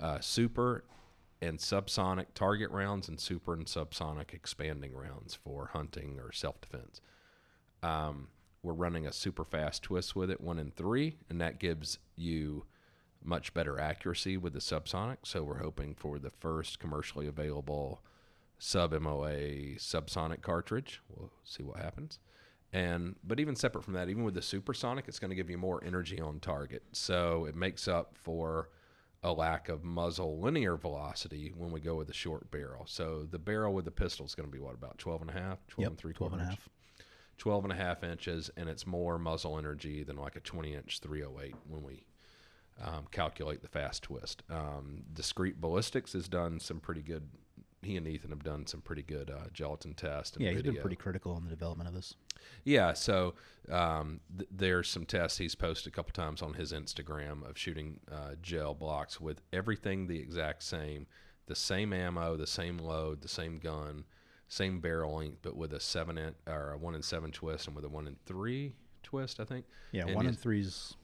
uh, 0.00 0.20
super 0.20 0.84
and 1.42 1.58
subsonic 1.58 2.26
target 2.34 2.70
rounds 2.70 3.08
and 3.08 3.20
super 3.20 3.52
and 3.52 3.66
subsonic 3.66 4.32
expanding 4.32 4.94
rounds 4.94 5.34
for 5.34 5.66
hunting 5.72 6.18
or 6.18 6.32
self 6.32 6.60
defense. 6.60 7.00
Um, 7.82 8.28
we're 8.62 8.72
running 8.72 9.06
a 9.06 9.12
super 9.12 9.44
fast 9.44 9.82
twist 9.82 10.16
with 10.16 10.30
it, 10.30 10.40
one 10.40 10.58
in 10.58 10.70
three, 10.70 11.16
and 11.28 11.40
that 11.40 11.58
gives 11.60 11.98
you 12.16 12.64
much 13.22 13.52
better 13.54 13.78
accuracy 13.78 14.36
with 14.36 14.52
the 14.52 14.58
subsonic. 14.60 15.18
So 15.24 15.42
we're 15.42 15.58
hoping 15.58 15.94
for 15.94 16.18
the 16.18 16.30
first 16.30 16.78
commercially 16.78 17.26
available 17.26 18.02
sub 18.58 18.92
MOA 18.92 19.76
subsonic 19.76 20.42
cartridge. 20.42 21.00
We'll 21.08 21.32
see 21.44 21.62
what 21.62 21.78
happens. 21.78 22.18
And 22.72 23.16
but 23.24 23.40
even 23.40 23.56
separate 23.56 23.84
from 23.84 23.94
that, 23.94 24.08
even 24.08 24.24
with 24.24 24.34
the 24.34 24.42
supersonic, 24.42 25.08
it's 25.08 25.18
going 25.18 25.30
to 25.30 25.36
give 25.36 25.48
you 25.48 25.58
more 25.58 25.82
energy 25.84 26.20
on 26.20 26.38
target. 26.40 26.82
So 26.92 27.46
it 27.46 27.54
makes 27.56 27.88
up 27.88 28.16
for 28.16 28.68
a 29.22 29.32
lack 29.32 29.68
of 29.68 29.82
muzzle 29.82 30.38
linear 30.38 30.76
velocity 30.76 31.52
when 31.56 31.72
we 31.72 31.80
go 31.80 31.96
with 31.96 32.08
a 32.10 32.14
short 32.14 32.50
barrel. 32.50 32.84
So 32.86 33.26
the 33.28 33.38
barrel 33.38 33.74
with 33.74 33.84
the 33.84 33.90
pistol 33.90 34.26
is 34.26 34.34
going 34.34 34.48
to 34.48 34.52
be 34.52 34.60
what 34.62 34.74
about 34.74 34.98
12 34.98 35.22
and 35.22 35.30
a 35.30 35.32
half, 35.32 35.66
12 35.68 35.82
Yep, 35.82 35.88
and 35.90 35.98
three 35.98 36.12
12 36.12 36.32
and 36.34 36.42
a 36.42 36.44
half. 36.44 36.68
12 37.38 37.64
and 37.64 37.72
a 37.72 37.76
half 37.76 38.04
inches, 38.04 38.50
and 38.56 38.68
it's 38.68 38.86
more 38.86 39.18
muzzle 39.18 39.58
energy 39.58 40.02
than 40.02 40.16
like 40.16 40.36
a 40.36 40.40
20 40.40 40.74
inch 40.74 41.00
308 41.00 41.54
when 41.68 41.82
we 41.82 42.04
um, 42.84 43.06
calculate 43.10 43.62
the 43.62 43.68
fast 43.68 44.02
twist. 44.04 44.42
Um, 44.50 45.02
Discreet 45.12 45.60
Ballistics 45.60 46.12
has 46.12 46.28
done 46.28 46.60
some 46.60 46.80
pretty 46.80 47.02
good. 47.02 47.28
He 47.82 47.96
and 47.96 48.08
Ethan 48.08 48.30
have 48.30 48.42
done 48.42 48.66
some 48.66 48.80
pretty 48.80 49.02
good 49.04 49.30
uh, 49.30 49.48
gelatin 49.52 49.94
tests. 49.94 50.36
And 50.36 50.44
Yeah, 50.44 50.50
he's 50.52 50.62
been 50.62 50.76
pretty 50.76 50.96
critical 50.96 51.36
in 51.36 51.44
the 51.44 51.50
development 51.50 51.88
of 51.88 51.94
this. 51.94 52.16
Yeah, 52.64 52.92
so 52.92 53.34
um, 53.70 54.18
th- 54.36 54.48
there's 54.50 54.88
some 54.88 55.06
tests 55.06 55.38
he's 55.38 55.54
posted 55.54 55.92
a 55.92 55.94
couple 55.94 56.12
times 56.12 56.42
on 56.42 56.54
his 56.54 56.72
Instagram 56.72 57.48
of 57.48 57.56
shooting 57.56 58.00
uh, 58.10 58.34
gel 58.42 58.74
blocks 58.74 59.20
with 59.20 59.42
everything 59.52 60.08
the 60.08 60.18
exact 60.18 60.64
same, 60.64 61.06
the 61.46 61.54
same 61.54 61.92
ammo, 61.92 62.36
the 62.36 62.48
same 62.48 62.78
load, 62.78 63.20
the 63.22 63.28
same 63.28 63.58
gun, 63.60 64.04
same 64.48 64.80
barrel 64.80 65.14
length, 65.16 65.38
but 65.42 65.56
with 65.56 65.72
a 65.72 65.78
seven 65.80 66.18
in 66.18 66.34
or 66.48 66.72
a 66.72 66.78
one 66.78 66.96
in 66.96 67.02
seven 67.02 67.30
twist 67.30 67.68
and 67.68 67.76
with 67.76 67.84
a 67.84 67.88
one 67.88 68.08
in 68.08 68.16
three 68.26 68.72
twist, 69.04 69.38
I 69.38 69.44
think. 69.44 69.66
Yeah, 69.92 70.06
And 70.06 70.16
one 70.16 70.26
and 70.26 70.34
he's- 70.34 70.42
threes 70.42 70.94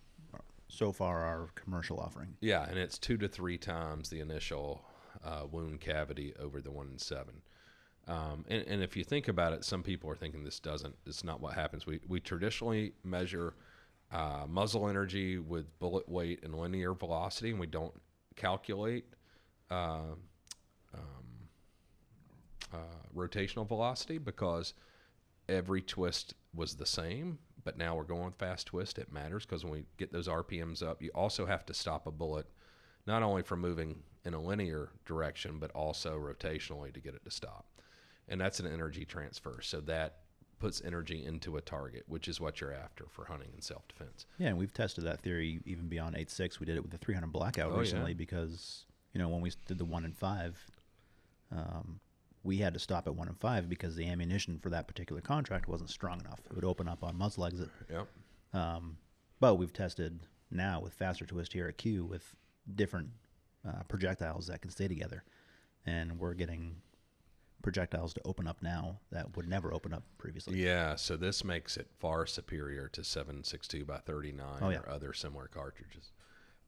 so 0.75 0.93
far 0.93 1.25
our 1.25 1.49
commercial 1.55 1.99
offering. 1.99 2.37
Yeah, 2.41 2.66
and 2.68 2.79
it's 2.79 2.99
two 2.99 3.16
to 3.18 3.29
three 3.29 3.59
times 3.59 4.11
the 4.11 4.20
initial 4.20 4.85
uh, 5.25 5.43
wound 5.51 5.81
cavity 5.81 6.35
over 6.39 6.61
the 6.61 6.70
one 6.70 6.89
in 6.93 6.99
seven. 6.99 7.43
Um, 8.07 8.45
and, 8.49 8.66
and 8.66 8.83
if 8.83 8.97
you 8.97 9.05
think 9.05 9.29
about 9.29 9.53
it, 9.55 9.64
some 9.64 9.83
people 9.83 10.11
are 10.11 10.16
thinking 10.16 10.45
this 10.45 10.61
doesn't. 10.61 10.95
It's 11.07 11.25
not 11.25 11.41
what 11.41 11.55
happens. 11.55 11.87
We 11.87 12.01
we 12.07 12.20
traditionally 12.20 12.93
measure 13.03 13.55
uh, 14.12 14.45
muzzle 14.49 14.89
energy 14.89 15.39
with 15.39 15.79
bullet 15.79 16.09
weight 16.09 16.45
and 16.45 16.55
linear 16.55 16.93
velocity, 16.95 17.51
and 17.51 17.59
we 17.59 17.66
don't 17.66 17.95
calculate 18.37 19.07
uh, 19.70 20.14
um, 20.95 21.49
uh, 22.72 22.77
rotational 23.16 23.66
velocity 23.66 24.18
because 24.18 24.75
every 25.49 25.81
twist 25.81 26.35
was 26.55 26.75
the 26.75 26.87
same. 26.87 27.39
But 27.65 27.79
now 27.79 27.97
we're 27.97 28.05
going 28.05 28.33
fast 28.33 28.67
twist. 28.67 28.99
It 28.99 29.11
matters 29.12 29.47
because 29.47 29.65
when 29.65 29.73
we 29.73 29.85
get 29.97 30.12
those 30.12 30.29
RPMs 30.29 30.83
up, 30.83 31.03
you 31.03 31.11
also 31.15 31.47
have 31.47 31.65
to 31.67 31.75
stop 31.75 32.07
a 32.07 32.11
bullet 32.11 32.47
not 33.07 33.23
only 33.23 33.43
from 33.43 33.61
moving 33.61 33.97
in 34.25 34.33
a 34.35 34.41
linear 34.41 34.91
direction, 35.07 35.59
but 35.59 35.71
also 35.73 36.17
rotationally 36.19 36.93
to 36.93 37.01
get 37.01 37.15
it 37.15 37.25
to 37.25 37.31
stop. 37.31 37.67
And 38.29 38.41
that's 38.41 38.61
an 38.61 38.67
energy 38.67 39.05
transfer. 39.05 39.61
So 39.62 39.81
that 39.83 40.19
puts 40.59 40.81
energy 40.83 41.25
into 41.27 41.57
a 41.57 41.61
target, 41.61 42.05
which 42.07 42.29
is 42.29 42.41
what 42.41 42.61
you're 42.61 42.73
after 42.73 43.05
for 43.11 43.27
hunting 43.27 43.51
and 43.53 43.62
self 43.62 43.87
defense. 43.89 44.25
Yeah, 44.39 44.49
and 44.49 44.59
we've 44.59 44.73
tested 44.73 45.05
that 45.05 45.21
theory 45.21 45.61
even 45.67 45.89
beyond 45.89 46.17
8.6. 46.17 46.61
We 46.61 46.67
did 46.67 46.77
it 46.77 46.83
with 46.83 46.93
the 46.93 46.99
300 46.99 47.31
blackout 47.33 47.71
Oh, 47.71 47.75
yeah. 47.75 47.81
recently 47.81 48.15
because, 48.15 48.87
you 49.12 49.19
know, 49.21 49.29
when 49.29 49.41
we 49.43 49.53
did 49.67 49.77
the 49.79 49.85
1 49.85 50.05
and 50.07 50.17
5, 50.17 50.67
um, 51.53 52.01
we 52.45 52.59
had 52.59 52.74
to 52.74 52.78
stop 52.80 53.07
at 53.07 53.14
1 53.16 53.26
and 53.28 53.38
5 53.40 53.68
because 53.68 53.97
the 53.97 54.07
ammunition 54.07 54.59
for 54.62 54.70
that 54.70 54.86
particular 54.86 55.20
contract 55.22 55.66
wasn't 55.66 55.90
strong 55.90 56.20
enough. 56.20 56.40
It 56.49 56.55
would 56.55 56.64
open 56.64 56.86
up 56.88 57.03
on 57.03 57.16
muzzle 57.16 57.47
exit. 57.47 57.70
Yep. 57.90 58.07
Um, 58.53 58.99
but 59.40 59.55
we've 59.57 59.72
tested 59.72 60.20
now 60.51 60.80
with 60.80 60.92
faster 60.92 61.24
twist 61.26 61.53
here 61.55 61.66
at 61.66 61.78
Q 61.78 62.05
with 62.05 62.36
different 62.76 63.09
uh, 63.66 63.82
projectiles 63.88 64.47
that 64.47 64.61
can 64.62 64.70
stay 64.70 64.86
together. 64.86 65.24
And 65.86 66.18
we're 66.18 66.34
getting 66.34 66.76
projectiles 67.62 68.12
to 68.14 68.20
open 68.26 68.47
up 68.47 68.62
now 68.62 68.99
that 69.11 69.36
would 69.36 69.49
never 69.49 69.72
open 69.72 69.95
up 69.95 70.03
previously. 70.18 70.62
Yeah, 70.62 70.97
so 70.97 71.16
this 71.16 71.42
makes 71.45 71.78
it 71.78 71.88
far 71.99 72.26
superior 72.26 72.88
to 72.88 73.03
762 73.03 73.86
by 73.86 73.99
39 73.99 74.47
Oh, 74.61 74.68
yeah. 74.68 74.78
or 74.80 74.88
other 74.90 75.14
similar 75.14 75.49
cartridges. 75.49 76.12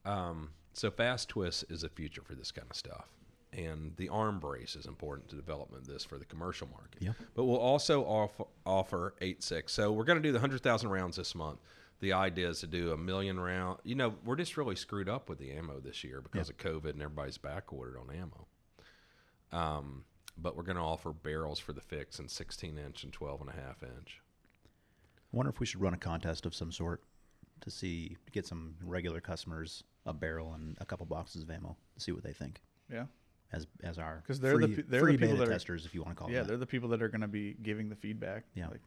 Um, 0.07 0.51
so 0.72 0.91
fast 0.91 1.29
twist 1.29 1.64
is 1.68 1.83
a 1.85 1.89
future 1.91 2.22
for 2.22 2.35
this 2.35 2.51
kind 2.51 2.66
of 2.70 2.77
stuff. 2.77 3.09
And 3.57 3.97
the 3.97 4.11
arm 4.11 4.39
brace 4.39 4.77
is 4.77 4.85
important 4.85 5.31
to 5.31 5.37
development 5.37 5.83
of 5.83 5.89
this 5.89 6.05
for 6.05 6.19
the 6.19 6.27
commercial 6.27 6.69
market. 6.69 7.01
Yeah. 7.01 7.13
But 7.35 7.47
we'll 7.47 7.57
also 7.57 8.05
offer, 8.05 8.45
offer 8.67 9.15
8.6. 9.23 9.71
So 9.71 9.93
we're 9.93 10.05
going 10.05 10.19
to 10.19 10.23
do 10.23 10.31
the 10.31 10.39
100,000 10.39 10.91
rounds 10.91 11.17
this 11.17 11.35
month. 11.35 11.59
The 12.01 12.13
idea 12.13 12.51
is 12.51 12.61
to 12.61 12.67
do 12.67 12.93
a 12.93 12.99
million 12.99 13.41
round. 13.41 13.79
You 13.83 13.95
know, 13.95 14.15
we're 14.27 14.37
just 14.37 14.59
really 14.59 14.77
screwed 14.77 15.09
up 15.09 15.31
with 15.31 15.39
the 15.39 15.53
ammo 15.53 15.81
this 15.81 16.05
year 16.05 16.21
because 16.21 16.51
of 16.51 16.59
COVID 16.59 16.91
and 16.91 17.01
everybody's 17.01 17.39
back 17.39 17.73
ordered 17.73 17.99
on 17.99 18.15
ammo. 18.15 18.47
Um, 19.53 20.05
but 20.37 20.55
we're 20.55 20.63
going 20.63 20.77
to 20.77 20.83
offer 20.83 21.13
barrels 21.13 21.59
for 21.59 21.73
the 21.73 21.81
fix 21.81 22.19
in 22.19 22.29
16 22.29 22.77
inch 22.77 23.05
and 23.05 23.13
12 23.13 23.41
and 23.41 23.51
a 23.51 23.55
half 23.55 23.83
inch. 23.83 24.21
I 25.33 25.37
wonder 25.37 25.51
if 25.51 25.61
we 25.61 25.67
should 25.67 25.81
run 25.81 25.95
a 25.95 25.99
contest 25.99 26.45
of 26.45 26.55
some 26.55 26.71
sort 26.71 27.03
to 27.63 27.71
see 27.71 28.17
get 28.33 28.47
some 28.47 28.75
regular 28.85 29.21
customers 29.21 29.83
a 30.05 30.13
barrel 30.13 30.53
and 30.55 30.77
a 30.81 30.85
couple 30.85 31.07
boxes 31.07 31.43
of 31.43 31.51
ammo 31.51 31.77
to 31.95 32.01
see 32.01 32.13
what 32.13 32.23
they 32.23 32.33
think 32.33 32.61
Yeah. 32.93 33.07
As 33.53 33.67
as 33.83 33.99
our 33.99 34.21
because 34.23 34.41
they're 34.41 34.59
the 34.59 34.67
free, 34.67 34.77
pe- 34.77 34.83
they're 34.89 35.01
free 35.01 35.13
the 35.13 35.19
people 35.19 35.35
beta 35.35 35.39
that 35.47 35.49
are- 35.49 35.53
testers 35.53 35.87
if 35.87 35.95
you 35.95 36.03
want 36.03 36.17
to 36.17 36.21
call 36.21 36.31
Yeah, 36.31 36.39
them 36.41 36.49
they're 36.49 36.57
the 36.57 36.67
people 36.67 36.89
that 36.91 37.03
are 37.03 37.09
going 37.09 37.21
to 37.21 37.29
be 37.29 37.55
giving 37.63 37.89
the 37.89 37.97
feedback. 37.97 38.45
Yeah. 38.55 38.69
Like, 38.69 38.81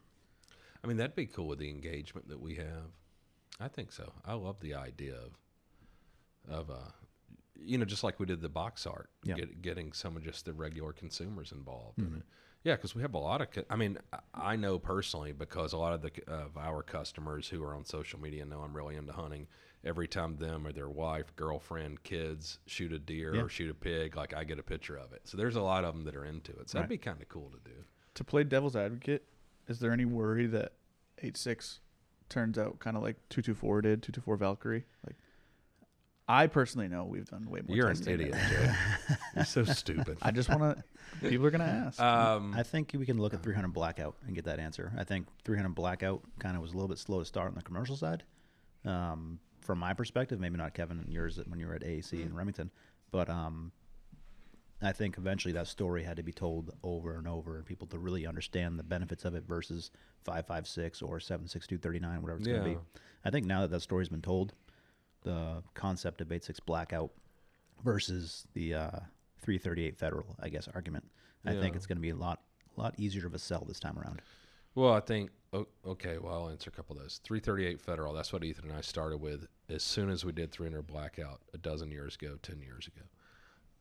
I 0.84 0.86
mean, 0.86 0.96
that'd 0.96 1.16
be 1.16 1.26
cool 1.26 1.46
with 1.46 1.58
the 1.58 1.68
engagement 1.70 2.28
that 2.28 2.40
we 2.40 2.56
have. 2.56 2.90
I 3.58 3.68
think 3.68 3.92
so. 3.92 4.12
I 4.24 4.34
love 4.34 4.60
the 4.60 4.74
idea 4.74 5.14
of, 5.14 5.32
of 6.48 6.70
uh, 6.70 6.74
you 7.62 7.76
know, 7.78 7.84
just 7.84 8.02
like 8.04 8.18
we 8.18 8.26
did 8.26 8.40
the 8.40 8.48
box 8.48 8.86
art, 8.86 9.10
Yeah. 9.24 9.34
get, 9.34 9.60
getting 9.62 9.92
some 9.92 10.16
of 10.16 10.24
just 10.24 10.44
the 10.46 10.52
regular 10.54 10.92
consumers 10.92 11.52
involved. 11.52 11.98
Mm-hmm. 11.98 12.14
in 12.14 12.20
it. 12.20 12.26
Yeah, 12.64 12.76
because 12.76 12.94
we 12.94 13.00
have 13.02 13.14
a 13.14 13.18
lot 13.18 13.40
of. 13.40 13.50
co- 13.50 13.64
I 13.70 13.76
mean, 13.76 13.98
I- 14.12 14.18
I 14.34 14.56
know 14.56 14.78
personally 14.78 15.32
because 15.32 15.72
a 15.72 15.78
lot 15.78 15.92
of 15.94 16.02
the 16.02 16.10
of 16.26 16.56
our 16.58 16.82
customers 16.82 17.48
who 17.48 17.62
are 17.64 17.74
on 17.74 17.84
social 17.84 18.20
media 18.20 18.44
know 18.44 18.60
I'm 18.60 18.74
really 18.76 18.96
into 18.96 19.12
hunting. 19.12 19.46
Every 19.82 20.06
time 20.06 20.36
them 20.36 20.66
or 20.66 20.72
their 20.72 20.90
wife, 20.90 21.34
girlfriend, 21.36 22.02
kids 22.02 22.58
shoot 22.66 22.92
a 22.92 22.98
deer 22.98 23.34
Yeah. 23.34 23.42
or 23.42 23.48
shoot 23.48 23.70
a 23.70 23.74
pig, 23.74 24.14
like 24.14 24.34
I 24.34 24.44
get 24.44 24.58
a 24.58 24.62
picture 24.62 24.96
of 24.96 25.12
it. 25.14 25.22
So 25.24 25.38
there's 25.38 25.56
a 25.56 25.62
lot 25.62 25.84
of 25.84 25.94
them 25.94 26.04
that 26.04 26.14
are 26.14 26.24
into 26.26 26.52
it. 26.52 26.68
So 26.68 26.76
that'd 26.78 26.90
be 26.90 26.98
kind 26.98 27.20
of 27.22 27.28
cool 27.30 27.50
to 27.50 27.58
do. 27.70 27.76
To 28.14 28.24
play 28.24 28.44
devil's 28.44 28.76
advocate, 28.76 29.24
is 29.68 29.78
there 29.80 29.92
any 29.92 30.04
worry 30.04 30.46
that 30.48 30.72
eight 31.22 31.36
six 31.38 31.80
turns 32.28 32.58
out 32.58 32.78
kind 32.78 32.96
of 32.96 33.02
like 33.02 33.16
two 33.30 33.40
two 33.40 33.54
four 33.54 33.80
did, 33.80 34.02
two 34.02 34.12
two 34.12 34.20
four 34.20 34.36
Valkyrie? 34.36 34.84
Like, 35.06 35.16
I 36.28 36.46
personally 36.46 36.86
know 36.88 37.04
we've 37.04 37.28
done 37.28 37.48
way 37.50 37.60
more. 37.66 37.74
You're 37.76 37.88
an 37.88 38.06
idiot, 38.06 38.34
Jay. 38.50 38.74
You're 39.36 39.44
so 39.46 39.64
stupid. 39.64 40.18
I 40.22 40.30
just 40.30 40.48
want 40.50 40.76
to. 40.76 40.84
People 41.28 41.46
are 41.46 41.50
gonna 41.50 41.64
ask. 41.64 41.98
Um, 42.00 42.54
I 42.56 42.62
think 42.62 42.92
we 42.96 43.04
can 43.06 43.18
look 43.18 43.32
at 43.34 43.42
300 43.42 43.68
Blackout 43.72 44.16
and 44.26 44.34
get 44.34 44.44
that 44.44 44.60
answer. 44.60 44.92
I 44.96 45.04
think 45.04 45.26
300 45.44 45.74
Blackout 45.74 46.22
kind 46.38 46.54
of 46.54 46.62
was 46.62 46.72
a 46.72 46.74
little 46.74 46.88
bit 46.88 46.98
slow 46.98 47.18
to 47.18 47.24
start 47.24 47.48
on 47.48 47.54
the 47.54 47.62
commercial 47.62 47.96
side. 47.96 48.22
Um, 48.84 49.40
from 49.60 49.78
my 49.78 49.92
perspective, 49.94 50.40
maybe 50.40 50.56
not 50.56 50.74
Kevin 50.74 50.98
and 50.98 51.12
yours 51.12 51.38
when 51.46 51.60
you 51.60 51.66
were 51.66 51.74
at 51.74 51.82
AAC 51.82 52.12
in 52.24 52.34
Remington, 52.34 52.70
but 53.10 53.28
um, 53.28 53.72
I 54.82 54.92
think 54.92 55.18
eventually 55.18 55.52
that 55.52 55.66
story 55.66 56.02
had 56.02 56.16
to 56.16 56.22
be 56.22 56.32
told 56.32 56.70
over 56.82 57.16
and 57.16 57.28
over 57.28 57.56
and 57.56 57.66
people 57.66 57.86
to 57.88 57.98
really 57.98 58.26
understand 58.26 58.78
the 58.78 58.82
benefits 58.82 59.24
of 59.24 59.34
it 59.34 59.44
versus 59.46 59.90
556 60.24 61.02
or 61.02 61.20
76239, 61.20 62.22
whatever 62.22 62.38
it's 62.38 62.48
going 62.48 62.62
to 62.62 62.68
be. 62.70 62.78
I 63.24 63.30
think 63.30 63.46
now 63.46 63.60
that 63.62 63.70
that 63.70 63.80
story's 63.80 64.08
been 64.08 64.22
told, 64.22 64.54
the 65.22 65.62
concept 65.74 66.22
of 66.22 66.32
86 66.32 66.60
Blackout 66.60 67.10
versus 67.84 68.46
the 68.54 68.74
uh, 68.74 68.90
338 69.42 69.96
Federal, 69.98 70.36
I 70.40 70.48
guess, 70.48 70.66
argument, 70.74 71.04
I 71.44 71.52
think 71.60 71.76
it's 71.76 71.86
going 71.86 71.96
to 71.98 72.02
be 72.02 72.10
a 72.10 72.16
lot 72.16 72.40
lot 72.76 72.94
easier 72.96 73.26
of 73.26 73.34
a 73.34 73.38
sell 73.38 73.64
this 73.66 73.80
time 73.80 73.98
around. 73.98 74.22
Well, 74.74 74.92
I 74.92 75.00
think 75.00 75.30
okay. 75.84 76.18
Well, 76.18 76.34
I'll 76.34 76.50
answer 76.50 76.70
a 76.70 76.72
couple 76.72 76.96
of 76.96 77.02
those. 77.02 77.20
Three 77.24 77.40
thirty-eight 77.40 77.80
federal. 77.80 78.12
That's 78.12 78.32
what 78.32 78.44
Ethan 78.44 78.68
and 78.68 78.78
I 78.78 78.80
started 78.82 79.18
with 79.18 79.46
as 79.68 79.82
soon 79.82 80.10
as 80.10 80.24
we 80.24 80.32
did 80.32 80.50
300 80.50 80.82
blackout 80.86 81.40
a 81.54 81.58
dozen 81.58 81.90
years 81.90 82.16
ago, 82.16 82.36
ten 82.42 82.60
years 82.60 82.88
ago. 82.88 83.06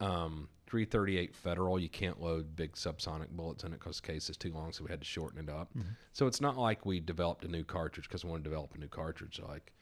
Um, 0.02 0.48
338 0.68 1.36
federal. 1.36 1.80
You 1.80 1.90
can't 1.90 2.22
load 2.22 2.56
big 2.56 2.74
subsonic 2.74 3.30
bullets 3.30 3.64
in 3.64 3.74
it 3.74 3.80
because 3.80 4.00
the 4.00 4.08
case 4.08 4.30
is 4.30 4.38
too 4.38 4.54
long, 4.54 4.72
so 4.72 4.84
we 4.86 4.90
had 4.92 5.02
to 5.02 5.06
shorten 5.06 5.40
it 5.40 5.50
up. 5.50 5.72
So 6.14 6.26
it's 6.28 6.40
not 6.40 6.58
like 6.58 6.86
we 6.86 7.00
developed 7.00 7.44
a 7.44 7.50
new 7.50 7.64
cartridge 7.64 8.08
because 8.08 8.24
we 8.24 8.32
want 8.32 8.44
to 8.44 8.50
develop 8.50 8.74
a 8.76 8.78
new 8.78 8.88
cartridge. 8.88 9.42
Like 9.46 9.74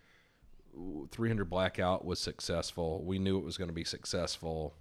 300 1.12 1.46
blackout 1.46 2.04
was 2.06 2.20
successful. 2.20 3.04
We 3.04 3.20
knew 3.20 3.38
it 3.38 3.44
was 3.44 3.58
going 3.58 3.70
to 3.70 3.74
be 3.74 3.84
successful 3.84 4.76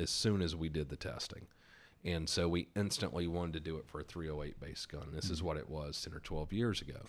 as 0.00 0.10
soon 0.10 0.42
as 0.42 0.56
we 0.56 0.68
did 0.68 0.88
the 0.88 0.96
testing. 0.96 1.46
And 2.06 2.28
so 2.28 2.48
we 2.48 2.68
instantly 2.76 3.26
wanted 3.26 3.54
to 3.54 3.60
do 3.60 3.78
it 3.78 3.88
for 3.88 4.00
a 4.00 4.04
308 4.04 4.60
base 4.60 4.86
gun. 4.86 5.08
This 5.12 5.28
is 5.28 5.42
what 5.42 5.56
it 5.56 5.68
was 5.68 6.00
10 6.00 6.14
or 6.14 6.20
12 6.20 6.52
years 6.52 6.80
ago. 6.80 7.00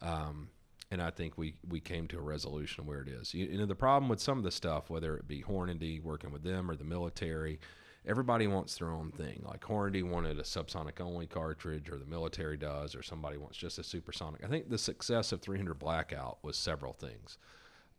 Um, 0.00 0.50
and 0.92 1.02
I 1.02 1.10
think 1.10 1.36
we, 1.36 1.54
we 1.68 1.80
came 1.80 2.06
to 2.08 2.18
a 2.18 2.22
resolution 2.22 2.86
where 2.86 3.00
it 3.00 3.08
is. 3.08 3.34
You, 3.34 3.46
you 3.46 3.58
know, 3.58 3.66
the 3.66 3.74
problem 3.74 4.08
with 4.08 4.20
some 4.20 4.38
of 4.38 4.44
the 4.44 4.52
stuff, 4.52 4.88
whether 4.88 5.16
it 5.16 5.26
be 5.26 5.42
Hornady 5.42 6.00
working 6.00 6.30
with 6.30 6.44
them 6.44 6.70
or 6.70 6.76
the 6.76 6.84
military, 6.84 7.58
everybody 8.06 8.46
wants 8.46 8.78
their 8.78 8.92
own 8.92 9.10
thing. 9.10 9.42
Like 9.44 9.62
Hornady 9.62 10.08
wanted 10.08 10.38
a 10.38 10.44
subsonic 10.44 11.00
only 11.00 11.26
cartridge, 11.26 11.90
or 11.90 11.98
the 11.98 12.06
military 12.06 12.56
does, 12.56 12.94
or 12.94 13.02
somebody 13.02 13.38
wants 13.38 13.58
just 13.58 13.80
a 13.80 13.82
supersonic. 13.82 14.44
I 14.44 14.46
think 14.46 14.70
the 14.70 14.78
success 14.78 15.32
of 15.32 15.42
300 15.42 15.76
Blackout 15.76 16.38
was 16.42 16.56
several 16.56 16.92
things. 16.92 17.36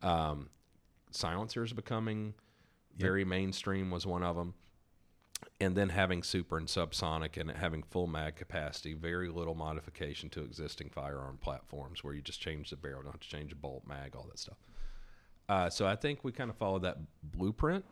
Um, 0.01 0.49
silencers 1.11 1.73
becoming 1.73 2.35
very 2.95 3.25
mainstream 3.25 3.91
was 3.91 4.05
one 4.05 4.23
of 4.23 4.37
them 4.37 4.53
and 5.59 5.75
then 5.75 5.89
having 5.89 6.23
super 6.23 6.57
and 6.57 6.67
subsonic 6.67 7.37
and 7.37 7.49
having 7.49 7.83
full 7.83 8.07
mag 8.07 8.35
capacity, 8.35 8.93
very 8.93 9.29
little 9.29 9.55
modification 9.55 10.29
to 10.29 10.43
existing 10.43 10.89
firearm 10.89 11.37
platforms 11.41 12.03
where 12.03 12.13
you 12.13 12.21
just 12.21 12.41
change 12.41 12.69
the 12.69 12.75
barrel, 12.75 13.01
don't 13.01 13.11
have 13.11 13.21
to 13.21 13.29
change 13.29 13.49
the 13.49 13.55
bolt, 13.55 13.83
mag, 13.87 14.15
all 14.15 14.27
that 14.29 14.39
stuff. 14.39 14.57
Uh, 15.49 15.69
so 15.69 15.87
I 15.87 15.95
think 15.95 16.23
we 16.23 16.31
kind 16.31 16.49
of 16.49 16.57
followed 16.57 16.83
that 16.83 16.97
blueprint 17.23 17.85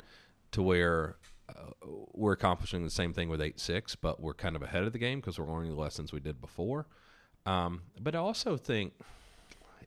to 0.51 0.61
where 0.61 1.15
uh, 1.49 1.71
we're 2.13 2.33
accomplishing 2.33 2.83
the 2.83 2.89
same 2.89 3.13
thing 3.13 3.29
with 3.29 3.39
8.6, 3.39 3.95
but 4.01 4.21
we're 4.21 4.33
kind 4.33 4.55
of 4.55 4.61
ahead 4.61 4.83
of 4.83 4.93
the 4.93 4.99
game 4.99 5.19
because 5.19 5.39
we're 5.39 5.51
learning 5.51 5.71
the 5.71 5.79
lessons 5.79 6.11
we 6.11 6.19
did 6.19 6.41
before. 6.41 6.87
Um, 7.45 7.83
but 7.99 8.15
I 8.15 8.19
also 8.19 8.57
think, 8.57 8.93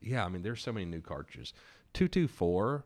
yeah, 0.00 0.24
I 0.24 0.28
mean, 0.28 0.42
there's 0.42 0.62
so 0.62 0.72
many 0.72 0.86
new 0.86 1.00
cartridges. 1.00 1.52
224 1.94 2.84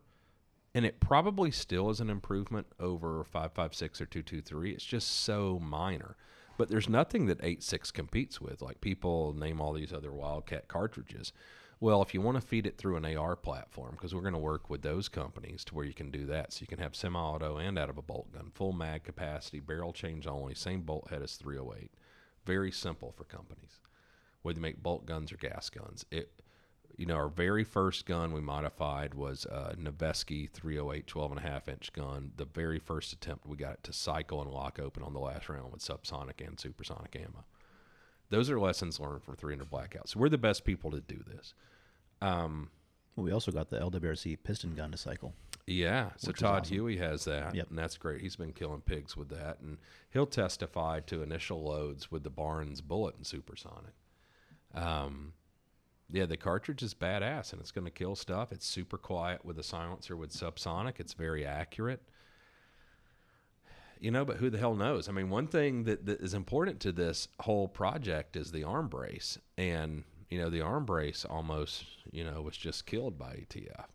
and 0.74 0.86
it 0.86 1.00
probably 1.00 1.50
still 1.50 1.90
is 1.90 2.00
an 2.00 2.10
improvement 2.10 2.66
over 2.80 3.24
556 3.24 4.00
or 4.00 4.06
223 4.06 4.72
it's 4.72 4.84
just 4.84 5.22
so 5.22 5.58
minor. 5.62 6.16
But 6.58 6.68
there's 6.68 6.88
nothing 6.88 7.26
that 7.26 7.42
86 7.42 7.90
competes 7.90 8.40
with 8.40 8.62
like 8.62 8.80
people 8.80 9.34
name 9.34 9.60
all 9.60 9.72
these 9.72 9.92
other 9.92 10.12
wildcat 10.12 10.68
cartridges. 10.68 11.32
Well 11.80 12.02
if 12.02 12.14
you 12.14 12.20
want 12.20 12.40
to 12.40 12.46
feed 12.46 12.66
it 12.66 12.78
through 12.78 12.96
an 12.96 13.16
ar 13.16 13.36
platform 13.36 13.92
because 13.92 14.14
we're 14.14 14.20
going 14.22 14.34
to 14.34 14.38
work 14.38 14.70
with 14.70 14.82
those 14.82 15.08
companies 15.08 15.64
to 15.64 15.74
where 15.74 15.84
you 15.84 15.94
can 15.94 16.10
do 16.10 16.26
that. 16.26 16.52
So 16.52 16.60
you 16.62 16.66
can 16.66 16.78
have 16.78 16.96
semi-auto 16.96 17.56
and 17.58 17.78
out 17.78 17.90
of 17.90 17.98
a 17.98 18.02
bolt 18.02 18.32
gun 18.32 18.50
full 18.54 18.72
mag 18.72 19.04
capacity 19.04 19.60
barrel 19.60 19.92
change 19.92 20.26
only 20.26 20.54
same 20.54 20.82
bolt 20.82 21.08
head 21.10 21.22
as 21.22 21.36
308 21.36 21.90
very 22.44 22.72
simple 22.72 23.12
for 23.12 23.24
companies. 23.24 23.80
Whether 24.42 24.58
you 24.58 24.62
make 24.62 24.82
bolt 24.82 25.06
guns 25.06 25.32
or 25.32 25.36
gas 25.36 25.70
guns 25.70 26.04
it 26.10 26.32
you 26.96 27.06
know, 27.06 27.14
our 27.16 27.28
very 27.28 27.64
first 27.64 28.06
gun 28.06 28.32
we 28.32 28.40
modified 28.40 29.14
was 29.14 29.44
a 29.46 29.74
Noveske 29.78 30.50
308 30.50 31.06
12 31.06 31.30
and 31.32 31.40
a 31.40 31.42
half 31.42 31.68
inch 31.68 31.92
gun. 31.92 32.32
The 32.36 32.44
very 32.44 32.78
first 32.78 33.12
attempt 33.12 33.46
we 33.46 33.56
got 33.56 33.74
it 33.74 33.82
to 33.84 33.92
cycle 33.92 34.40
and 34.42 34.50
lock 34.50 34.78
open 34.78 35.02
on 35.02 35.12
the 35.12 35.20
last 35.20 35.48
round 35.48 35.72
with 35.72 35.80
subsonic 35.82 36.46
and 36.46 36.58
supersonic 36.60 37.16
ammo. 37.16 37.44
Those 38.30 38.48
are 38.50 38.58
lessons 38.60 38.98
learned 39.00 39.22
from 39.22 39.36
300 39.36 39.70
Blackouts. 39.70 40.08
So 40.10 40.20
we're 40.20 40.28
the 40.28 40.38
best 40.38 40.64
people 40.64 40.90
to 40.92 41.00
do 41.00 41.22
this. 41.26 41.54
Um, 42.20 42.70
Well, 43.16 43.24
we 43.24 43.32
also 43.32 43.52
got 43.52 43.68
the 43.68 43.78
LWRC 43.78 44.36
piston 44.42 44.74
gun 44.74 44.90
to 44.92 44.96
cycle. 44.96 45.34
yeah, 45.66 46.10
so 46.16 46.32
Todd 46.32 46.62
awesome. 46.62 46.74
Huey 46.74 46.96
has 46.96 47.24
that, 47.26 47.54
Yep. 47.54 47.68
and 47.70 47.78
that's 47.78 47.98
great. 47.98 48.22
He's 48.22 48.36
been 48.36 48.52
killing 48.54 48.80
pigs 48.80 49.16
with 49.18 49.28
that, 49.28 49.60
and 49.60 49.76
he'll 50.10 50.24
testify 50.26 51.00
to 51.00 51.22
initial 51.22 51.62
loads 51.62 52.10
with 52.10 52.22
the 52.24 52.30
Barnes 52.30 52.80
bullet 52.80 53.16
and 53.16 53.26
supersonic. 53.26 53.92
Um, 54.74 55.34
yeah, 56.12 56.26
the 56.26 56.36
cartridge 56.36 56.82
is 56.82 56.94
badass, 56.94 57.52
and 57.52 57.60
it's 57.60 57.70
going 57.70 57.86
to 57.86 57.90
kill 57.90 58.14
stuff. 58.14 58.52
It's 58.52 58.66
super 58.66 58.98
quiet 58.98 59.44
with 59.44 59.58
a 59.58 59.62
silencer 59.62 60.14
with 60.14 60.30
subsonic. 60.30 61.00
It's 61.00 61.14
very 61.14 61.44
accurate. 61.46 62.02
You 63.98 64.10
know, 64.10 64.24
but 64.24 64.36
who 64.36 64.50
the 64.50 64.58
hell 64.58 64.74
knows? 64.74 65.08
I 65.08 65.12
mean, 65.12 65.30
one 65.30 65.46
thing 65.46 65.84
that, 65.84 66.04
that 66.06 66.20
is 66.20 66.34
important 66.34 66.80
to 66.80 66.92
this 66.92 67.28
whole 67.40 67.66
project 67.66 68.36
is 68.36 68.52
the 68.52 68.64
arm 68.64 68.88
brace, 68.88 69.38
and 69.56 70.04
you 70.28 70.38
know, 70.38 70.50
the 70.50 70.60
arm 70.60 70.84
brace 70.84 71.24
almost, 71.24 71.84
you 72.10 72.24
know, 72.24 72.42
was 72.42 72.56
just 72.56 72.86
killed 72.86 73.18
by 73.18 73.44
ATF. 73.48 73.86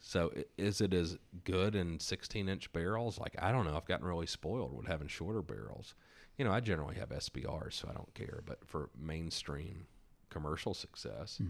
So 0.00 0.32
is 0.56 0.80
it 0.80 0.94
as 0.94 1.18
good 1.44 1.74
in 1.74 2.00
16 2.00 2.48
inch 2.48 2.72
barrels? 2.72 3.18
Like, 3.18 3.36
I 3.38 3.52
don't 3.52 3.66
know. 3.66 3.76
I've 3.76 3.86
gotten 3.86 4.06
really 4.06 4.26
spoiled 4.26 4.76
with 4.76 4.86
having 4.86 5.08
shorter 5.08 5.42
barrels. 5.42 5.94
You 6.38 6.44
know, 6.44 6.52
I 6.52 6.60
generally 6.60 6.96
have 6.96 7.10
SBRs, 7.10 7.74
so 7.74 7.88
I 7.88 7.92
don't 7.92 8.12
care. 8.14 8.40
But 8.44 8.66
for 8.66 8.90
mainstream 8.98 9.86
commercial 10.30 10.72
success, 10.74 11.40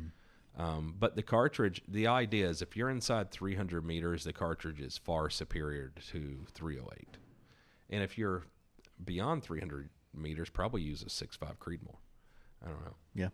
um, 0.56 0.94
but 0.98 1.14
the 1.14 1.22
cartridge, 1.22 1.82
the 1.86 2.06
idea 2.08 2.48
is 2.48 2.60
if 2.62 2.76
you're 2.76 2.90
inside 2.90 3.30
300 3.30 3.84
meters, 3.84 4.24
the 4.24 4.32
cartridge 4.32 4.80
is 4.80 4.98
far 4.98 5.30
superior 5.30 5.92
to 6.10 6.44
308. 6.52 7.16
And 7.90 8.02
if 8.02 8.18
you're 8.18 8.44
beyond 9.04 9.42
300 9.44 9.88
meters, 10.14 10.50
probably 10.50 10.82
use 10.82 11.02
a 11.02 11.06
6.5 11.06 11.56
Creedmoor. 11.58 11.96
I 12.64 12.68
don't 12.68 12.84
know. 12.84 12.96
Yeah, 13.14 13.28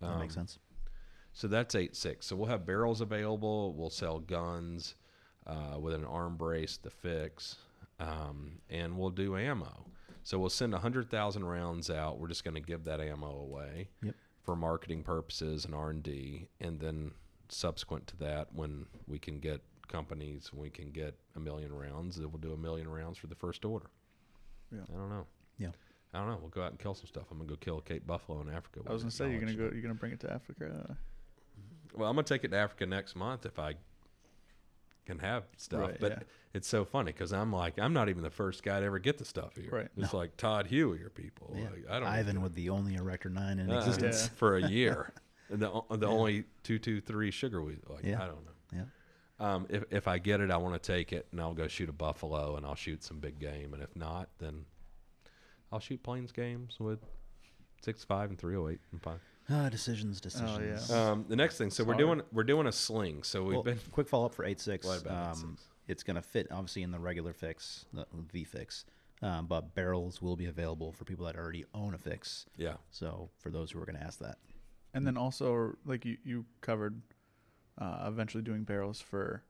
that 0.00 0.18
makes 0.18 0.36
Um, 0.36 0.40
sense. 0.42 0.58
So 1.32 1.46
that's 1.48 1.74
eight 1.76 1.94
six. 1.96 2.26
So 2.26 2.34
we'll 2.36 2.48
have 2.48 2.66
barrels 2.66 3.00
available. 3.00 3.72
We'll 3.74 3.88
sell 3.90 4.18
guns 4.18 4.96
uh, 5.46 5.76
with 5.80 5.94
an 5.94 6.04
arm 6.04 6.36
brace, 6.36 6.76
the 6.76 6.90
fix, 6.90 7.56
um, 8.00 8.58
and 8.68 8.98
we'll 8.98 9.10
do 9.10 9.36
ammo. 9.36 9.86
So 10.24 10.38
we'll 10.38 10.50
send 10.50 10.74
hundred 10.74 11.08
thousand 11.08 11.44
rounds 11.44 11.88
out. 11.88 12.18
We're 12.18 12.28
just 12.28 12.42
going 12.44 12.54
to 12.56 12.60
give 12.60 12.84
that 12.84 13.00
ammo 13.00 13.30
away 13.30 13.88
Yep. 14.02 14.14
For 14.50 14.56
marketing 14.56 15.04
purposes 15.04 15.64
and 15.64 15.76
R 15.76 15.90
and 15.90 16.02
D, 16.02 16.48
and 16.60 16.80
then 16.80 17.12
subsequent 17.48 18.08
to 18.08 18.16
that, 18.16 18.48
when 18.52 18.84
we 19.06 19.16
can 19.16 19.38
get 19.38 19.60
companies, 19.86 20.50
we 20.52 20.68
can 20.68 20.90
get 20.90 21.14
a 21.36 21.38
million 21.38 21.72
rounds. 21.72 22.16
Then 22.16 22.32
we'll 22.32 22.40
do 22.40 22.52
a 22.52 22.56
million 22.56 22.88
rounds 22.88 23.16
for 23.16 23.28
the 23.28 23.36
first 23.36 23.64
order. 23.64 23.86
Yeah. 24.72 24.80
I 24.92 24.98
don't 24.98 25.08
know. 25.08 25.24
Yeah. 25.58 25.68
I 26.12 26.18
don't 26.18 26.30
know. 26.30 26.38
We'll 26.40 26.50
go 26.50 26.62
out 26.62 26.72
and 26.72 26.80
kill 26.80 26.94
some 26.94 27.06
stuff. 27.06 27.26
I'm 27.30 27.38
gonna 27.38 27.48
go 27.48 27.54
kill 27.54 27.78
a 27.78 27.82
Cape 27.82 28.04
buffalo 28.08 28.40
in 28.40 28.48
Africa. 28.48 28.80
I 28.88 28.92
was 28.92 29.02
gonna 29.02 29.12
say 29.12 29.30
you're 29.30 29.38
gonna 29.38 29.54
go. 29.54 29.70
You're 29.72 29.82
gonna 29.82 29.94
bring 29.94 30.10
it 30.10 30.18
to 30.20 30.32
Africa. 30.32 30.96
Well, 31.94 32.08
I'm 32.08 32.16
gonna 32.16 32.24
take 32.24 32.42
it 32.42 32.48
to 32.48 32.56
Africa 32.56 32.86
next 32.86 33.14
month 33.14 33.46
if 33.46 33.60
I 33.60 33.74
can 35.10 35.18
have 35.18 35.44
stuff. 35.56 35.80
Right, 35.80 35.96
but 36.00 36.12
yeah. 36.12 36.18
it's 36.54 36.68
so 36.68 36.84
funny 36.84 37.12
because 37.12 37.32
I'm 37.32 37.52
like, 37.52 37.78
I'm 37.78 37.92
not 37.92 38.08
even 38.08 38.22
the 38.22 38.30
first 38.30 38.62
guy 38.62 38.80
to 38.80 38.86
ever 38.86 38.98
get 38.98 39.18
the 39.18 39.24
stuff 39.24 39.56
here. 39.56 39.70
Right. 39.70 39.88
It's 39.96 40.14
like 40.14 40.36
Todd 40.36 40.66
Huey 40.66 41.02
or 41.02 41.10
people. 41.10 41.52
Yeah. 41.56 41.64
Like, 41.64 41.84
I 41.90 41.98
don't. 41.98 42.08
Ivan 42.08 42.42
with 42.42 42.54
the 42.54 42.70
only 42.70 42.94
erector 42.94 43.28
nine 43.30 43.58
in 43.58 43.70
Uh, 43.70 43.78
existence. 43.78 44.22
Yeah. 44.24 44.28
for 44.36 44.56
a 44.56 44.68
year. 44.68 45.12
and 45.50 45.60
the 45.60 45.82
the 45.90 46.06
only 46.06 46.44
two 46.62 46.78
two 46.78 47.00
three 47.00 47.30
sugar 47.30 47.62
we 47.62 47.78
like. 47.88 48.04
Yeah. 48.04 48.22
I 48.22 48.26
don't 48.26 48.44
know. 48.44 48.50
Yeah. 48.72 49.54
Um, 49.54 49.66
if 49.68 49.84
if 49.90 50.06
I 50.08 50.18
get 50.18 50.40
it, 50.40 50.50
I 50.50 50.56
want 50.58 50.80
to 50.80 50.92
take 50.92 51.12
it, 51.12 51.26
and 51.32 51.40
I'll 51.40 51.54
go 51.54 51.66
shoot 51.66 51.88
a 51.88 51.92
buffalo, 51.92 52.56
and 52.56 52.64
I'll 52.66 52.74
shoot 52.74 53.02
some 53.02 53.18
big 53.18 53.38
game. 53.38 53.74
And 53.74 53.82
if 53.82 53.94
not, 53.96 54.28
then 54.38 54.64
I'll 55.72 55.80
shoot 55.80 56.02
plains 56.02 56.30
games 56.30 56.76
with 56.78 57.00
six 57.82 58.04
five 58.04 58.30
and 58.30 58.38
three 58.38 58.56
oh 58.56 58.68
eight. 58.68 58.80
I'm 58.92 58.98
fine. 59.00 59.18
Ah, 59.50 59.68
decisions, 59.68 60.20
decisions. 60.20 60.88
yeah. 60.90 61.10
Um, 61.10 61.24
the 61.28 61.36
next 61.36 61.58
thing, 61.58 61.70
so 61.70 61.82
we're 61.84 61.94
Sorry. 61.94 62.04
doing 62.04 62.22
we're 62.32 62.44
doing 62.44 62.66
a 62.66 62.72
sling. 62.72 63.22
So 63.24 63.42
we've 63.42 63.54
Well, 63.54 63.62
been 63.64 63.78
quick 63.90 64.08
follow 64.08 64.26
up 64.26 64.34
for 64.34 64.44
eight 64.44 64.60
six. 64.60 64.86
What 64.86 65.02
about 65.02 65.36
Um, 65.38 65.56
8.6? 65.56 65.58
it's 65.88 66.02
going 66.02 66.16
to 66.16 66.22
fit 66.22 66.46
obviously 66.50 66.82
in 66.82 66.90
the 66.92 67.00
regular 67.00 67.32
fix, 67.32 67.84
the 67.92 68.06
V 68.32 68.44
fix, 68.44 68.84
um, 69.22 69.46
but 69.46 69.74
barrels 69.74 70.22
will 70.22 70.36
be 70.36 70.46
available 70.46 70.92
for 70.92 71.04
people 71.04 71.26
that 71.26 71.36
already 71.36 71.64
own 71.74 71.94
a 71.94 71.98
fix. 71.98 72.46
yeah. 72.56 72.76
So 72.90 73.30
for 73.38 73.50
those 73.50 73.72
who 73.72 73.80
are 73.80 73.86
going 73.86 73.98
to 73.98 74.04
ask 74.04 74.18
that, 74.20 74.38
And 74.94 75.06
then 75.06 75.16
also, 75.16 75.76
like 75.84 76.04
you, 76.04 76.18
you 76.24 76.46
covered, 76.60 77.00
uh, 77.78 78.04
eventually 78.06 78.42
doing 78.42 78.64
barrels 78.64 79.00
for 79.00 79.42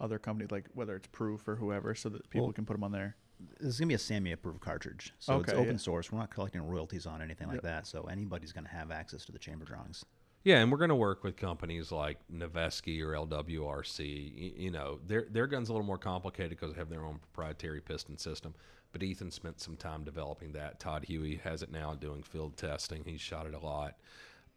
other 0.00 0.18
companies, 0.18 0.50
like 0.50 0.66
whether 0.74 0.96
it's 0.96 1.06
Proof 1.08 1.46
or 1.48 1.56
whoever, 1.56 1.94
so 1.94 2.08
that 2.10 2.28
people 2.30 2.46
Well- 2.48 2.52
can 2.54 2.64
put 2.66 2.74
them 2.74 2.84
on 2.84 2.92
there. 2.92 3.16
This 3.58 3.74
is 3.74 3.78
going 3.80 3.88
to 3.88 3.92
be 3.92 3.94
a 3.94 3.98
SAAMI 3.98 4.32
approved 4.32 4.60
cartridge, 4.60 5.12
so 5.18 5.40
it's 5.40 5.52
open 5.52 5.72
yeah. 5.72 5.76
source. 5.76 6.10
We're 6.12 6.18
not 6.18 6.30
collecting 6.30 6.62
royalties 6.62 7.06
on 7.06 7.22
anything 7.22 7.48
like 7.48 7.56
Yep. 7.56 7.62
that, 7.64 7.86
so 7.86 8.04
anybody's 8.04 8.52
going 8.52 8.64
to 8.64 8.70
have 8.70 8.90
access 8.90 9.24
to 9.26 9.32
the 9.32 9.38
chamber 9.38 9.64
drawings. 9.64 10.04
Yeah, 10.42 10.58
and 10.60 10.72
we're 10.72 10.78
going 10.78 10.88
to 10.88 10.94
work 10.94 11.22
with 11.22 11.36
companies 11.36 11.92
like 11.92 12.18
Noveske 12.32 13.02
or 13.02 13.12
LWRC. 13.12 14.58
You 14.58 14.70
know, 14.70 14.98
their 15.06 15.26
their 15.30 15.46
gun's 15.46 15.68
a 15.68 15.72
little 15.72 15.86
more 15.86 15.98
complicated 15.98 16.50
because 16.58 16.72
they 16.72 16.78
have 16.78 16.88
their 16.88 17.04
own 17.04 17.18
proprietary 17.18 17.80
piston 17.80 18.16
system. 18.16 18.54
But 18.92 19.02
Ethan 19.02 19.30
spent 19.30 19.60
some 19.60 19.76
time 19.76 20.02
developing 20.02 20.52
that. 20.52 20.80
Todd 20.80 21.04
Huey 21.04 21.36
has 21.44 21.62
it 21.62 21.70
now 21.70 21.94
doing 21.94 22.22
field 22.22 22.56
testing. 22.56 23.04
He's 23.04 23.20
shot 23.20 23.46
it 23.46 23.54
a 23.54 23.58
lot. 23.58 23.96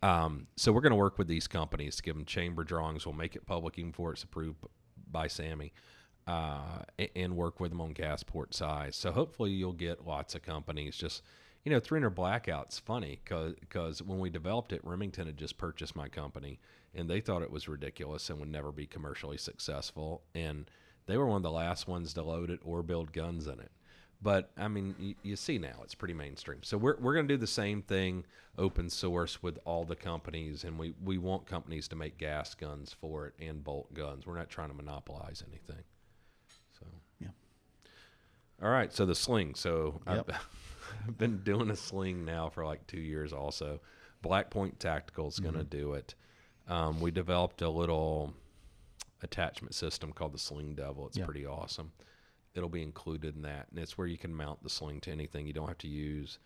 Um, 0.01 0.47
so 0.55 0.71
we're 0.71 0.81
going 0.81 0.91
to 0.91 0.97
work 0.97 1.17
with 1.17 1.27
these 1.27 1.47
companies 1.47 1.95
to 1.97 2.03
give 2.03 2.15
them 2.15 2.25
chamber 2.25 2.63
drawings. 2.63 3.05
We'll 3.05 3.13
make 3.15 3.36
it 3.36 3.45
public 3.45 3.77
even 3.77 3.91
before 3.91 4.11
it's 4.13 4.23
approved 4.23 4.57
by 5.11 5.27
SAAMI, 5.27 5.71
uh, 6.28 6.84
and 7.15 7.36
work 7.36 7.59
with 7.59 7.71
them 7.71 7.82
on 7.82 7.91
gas 7.91 8.24
port 8.24 8.53
size. 8.53 8.95
So 8.95 9.11
hopefully 9.11 9.51
you'll 9.51 9.74
get 9.74 10.05
lots 10.05 10.36
of 10.36 10.41
companies. 10.41 10.95
Just 10.95 11.21
you 11.63 11.71
know, 11.71 11.80
300 11.80 12.09
blackout's 12.09 12.80
funny 12.80 13.19
because 13.24 14.03
when 14.03 14.19
we 14.19 14.30
developed 14.30 14.74
it, 14.74 14.82
Remington 14.84 15.28
had 15.28 15.38
just 15.38 15.57
purchased 15.57 15.95
my 15.95 16.09
company, 16.09 16.59
and 16.93 17.09
they 17.09 17.21
thought 17.21 17.41
it 17.41 17.51
was 17.51 17.67
ridiculous 17.69 18.30
and 18.30 18.39
would 18.39 18.51
never 18.51 18.71
be 18.71 18.86
commercially 18.86 19.38
successful. 19.38 20.24
And 20.36 20.69
they 21.05 21.17
were 21.17 21.26
one 21.26 21.38
of 21.38 21.43
the 21.43 21.51
last 21.51 21.88
ones 21.88 22.13
to 22.13 22.21
load 22.21 22.49
it 22.49 22.59
or 22.63 22.84
build 22.84 23.13
guns 23.13 23.47
in 23.47 23.59
it. 23.59 23.71
But 24.21 24.51
I 24.57 24.67
mean, 24.67 24.95
you, 24.99 25.15
you 25.24 25.36
see 25.36 25.57
now 25.57 25.82
it's 25.84 25.95
pretty 25.95 26.13
mainstream. 26.13 26.63
So 26.63 26.78
we're, 26.78 26.97
we're 26.97 27.13
going 27.13 27.28
to 27.28 27.34
do 27.34 27.39
the 27.39 27.47
same 27.47 27.82
thing, 27.82 28.26
open 28.57 28.89
source 28.89 29.43
with 29.43 29.59
all 29.65 29.84
the 29.84 29.97
companies, 29.97 30.63
and 30.63 30.80
we, 30.80 30.93
we 31.03 31.17
want 31.17 31.45
companies 31.45 31.89
to 31.89 31.97
make 31.97 32.17
gas 32.17 32.55
guns 32.55 32.95
for 32.99 33.28
it 33.28 33.34
and 33.45 33.63
bolt 33.63 33.93
guns. 33.93 34.26
We're 34.26 34.38
not 34.38 34.49
trying 34.49 34.69
to 34.69 34.76
monopolize 34.76 35.43
anything. 35.47 35.84
All 38.64 38.70
right, 38.70 38.91
so 38.93 39.05
the 39.05 39.16
sling. 39.16 39.55
So 39.55 40.01
Yep. 40.07 40.30
I've, 40.30 40.47
I've 41.09 41.18
been 41.18 41.39
doing 41.43 41.70
a 41.70 41.76
sling 41.76 42.24
now 42.26 42.49
for 42.49 42.66
like 42.66 42.88
two 42.88 42.99
years. 43.01 43.34
Also, 43.34 43.82
Black 44.22 44.49
Point 44.49 44.80
Tactical 44.80 45.28
is 45.28 45.39
going 45.39 45.55
to 45.55 45.64
do 45.66 45.93
it. 45.93 46.16
Um, 46.70 47.01
we 47.01 47.11
developed 47.11 47.61
a 47.61 47.70
little 47.70 48.34
attachment 49.22 49.76
system 49.76 50.14
called 50.14 50.34
the 50.34 50.38
Sling 50.39 50.76
Devil. 50.76 51.07
It's 51.07 51.18
Yeah. 51.18 51.26
pretty 51.26 51.45
awesome. 51.45 51.91
It'll 52.55 52.70
be 52.70 52.84
included 52.84 53.36
in 53.36 53.41
that, 53.41 53.68
and 53.70 53.80
it's 53.80 53.97
where 53.97 54.07
you 54.07 54.18
can 54.18 54.34
mount 54.34 54.64
the 54.64 54.70
sling 54.70 55.01
to 55.01 55.11
anything. 55.11 55.45
You 55.47 55.53
don't 55.53 55.68
have 55.68 55.78
to 55.80 55.88
use 55.89 56.39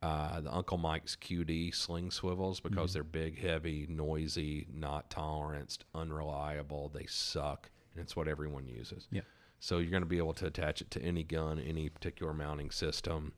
uh, 0.00 0.40
the 0.40 0.54
Uncle 0.54 0.76
Mike's 0.78 1.16
QD 1.16 1.74
sling 1.74 2.10
swivels 2.10 2.60
because 2.60 2.92
they're 2.92 3.02
big, 3.02 3.38
heavy, 3.38 3.86
noisy, 3.88 4.66
not 4.72 5.08
toleranced, 5.10 5.84
unreliable. 5.94 6.90
They 6.90 7.06
suck, 7.06 7.70
and 7.94 8.02
it's 8.02 8.14
what 8.14 8.28
everyone 8.28 8.66
uses. 8.66 9.08
Yeah. 9.10 9.22
So 9.60 9.78
you're 9.78 9.90
going 9.90 10.02
to 10.02 10.08
be 10.08 10.18
able 10.18 10.34
to 10.34 10.46
attach 10.46 10.80
it 10.82 10.90
to 10.92 11.02
any 11.02 11.22
gun, 11.24 11.58
any 11.58 11.88
particular 11.88 12.34
mounting 12.34 12.70
system, 12.70 13.32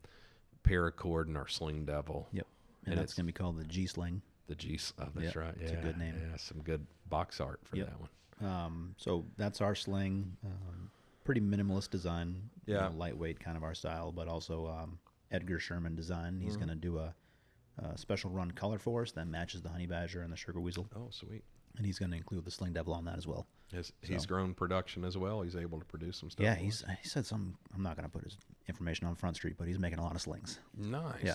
paracord 0.65 1.27
and 1.27 1.37
our 1.37 1.47
Sling 1.49 1.85
Devil. 1.85 2.29
Yep. 2.33 2.47
And, 2.85 2.93
And 2.93 2.99
that's 3.01 3.13
it's- 3.13 3.15
going 3.15 3.27
to 3.27 3.33
be 3.33 3.37
called 3.37 3.59
the 3.59 3.65
G 3.65 3.87
Sling. 3.87 4.23
The 4.49 4.55
G. 4.55 4.79
Oh, 4.99 5.07
that's 5.15 5.35
Yeah, 5.35 5.41
right. 5.43 5.55
Yeah, 5.59 5.63
it's 5.65 5.73
a 5.73 5.77
good 5.83 5.99
name. 5.99 6.15
Yeah, 6.21 6.37
some 6.37 6.63
good 6.63 6.87
box 7.09 7.41
art 7.41 7.61
for 7.65 7.77
Yep. 7.77 7.89
that 7.89 8.01
one. 8.01 8.11
Um, 8.51 8.95
so 8.97 9.25
that's 9.37 9.61
our 9.61 9.75
sling. 9.75 10.37
Um, 10.45 10.91
pretty 11.25 11.41
minimalist 11.41 11.91
design. 11.91 12.49
you 12.67 12.75
Yeah. 12.75 12.89
know, 12.89 12.97
lightweight 12.97 13.39
kind 13.41 13.57
of 13.57 13.63
our 13.65 13.75
style, 13.75 14.13
but 14.13 14.29
also 14.29 14.67
um, 14.69 14.99
Edgar 15.31 15.59
Sherman 15.59 15.95
design. 15.97 16.41
He's 16.41 16.53
Mm-hmm. 16.57 16.59
going 16.67 16.69
to 16.69 16.75
do 16.77 16.99
a, 16.99 17.15
a 17.79 17.97
special 17.99 18.31
run 18.31 18.51
color 18.53 18.79
for 18.79 19.03
us 19.03 19.13
that 19.13 19.27
matches 19.27 19.63
the 19.63 19.69
honey 19.69 19.87
badger 19.87 20.23
and 20.23 20.33
the 20.33 20.37
sugar 20.37 20.61
weasel, 20.61 20.87
Oh, 20.95 21.09
sweet. 21.11 21.43
and 21.77 21.87
he's 21.87 21.99
going 21.99 22.11
to 22.13 22.17
include 22.17 22.45
the 22.45 22.51
sling 22.51 22.73
devil 22.73 22.93
on 22.95 23.05
that 23.07 23.19
as 23.19 23.27
well. 23.27 23.47
He's, 23.73 23.93
he's 24.01 24.27
grown 24.27 24.55
production 24.55 25.05
as 25.05 25.19
well. 25.19 25.43
He's 25.43 25.57
able 25.57 25.79
to 25.81 25.85
produce 25.87 26.17
some 26.19 26.31
stuff. 26.31 26.45
yeah, 26.45 26.55
for 26.55 26.61
he's 26.61 26.83
us. 26.85 26.91
he 27.03 27.09
said 27.09 27.27
some. 27.27 27.57
I'm 27.75 27.83
not 27.83 27.97
going 27.97 28.05
to 28.09 28.11
put 28.11 28.23
his 28.25 28.37
information 28.69 29.07
on 29.07 29.15
Front 29.17 29.37
Street, 29.37 29.55
but 29.59 29.67
he's 29.67 29.79
making 29.79 29.99
a 29.99 30.03
lot 30.03 30.15
of 30.15 30.21
slings. 30.21 30.61
nice. 30.77 31.15
Yeah. 31.23 31.35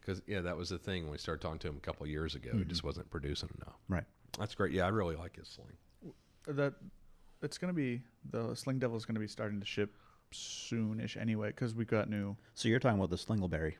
Because 0.00 0.22
yeah, 0.28 0.40
that 0.42 0.56
was 0.56 0.68
the 0.68 0.78
thing 0.78 1.02
when 1.02 1.12
we 1.12 1.18
started 1.18 1.40
talking 1.42 1.58
to 1.58 1.68
him 1.68 1.76
a 1.76 1.80
couple 1.80 2.04
of 2.04 2.10
years 2.10 2.36
ago. 2.36 2.50
He 2.52 2.58
Mm-hmm. 2.60 2.68
just 2.68 2.84
wasn't 2.84 3.10
producing 3.10 3.48
enough. 3.60 3.74
Right. 3.88 4.04
That's 4.38 4.54
great. 4.54 4.70
Yeah, 4.72 4.84
I 4.86 4.88
really 4.90 5.16
like 5.16 5.34
his 5.36 5.48
sling. 5.48 6.12
That 6.46 6.74
it's 7.42 7.58
gonna 7.58 7.72
be 7.72 8.02
the 8.30 8.54
Sling 8.54 8.78
Devil 8.78 8.96
is 8.96 9.04
gonna 9.04 9.18
be 9.18 9.26
starting 9.26 9.58
to 9.58 9.66
ship 9.66 9.96
soonish 10.32 11.16
anyway 11.20 11.48
because 11.48 11.74
we've 11.74 11.86
got 11.88 12.08
new. 12.08 12.36
So 12.54 12.68
you're 12.68 12.78
talking 12.78 12.98
about 12.98 13.10
the 13.10 13.16
Slingleberry. 13.16 13.74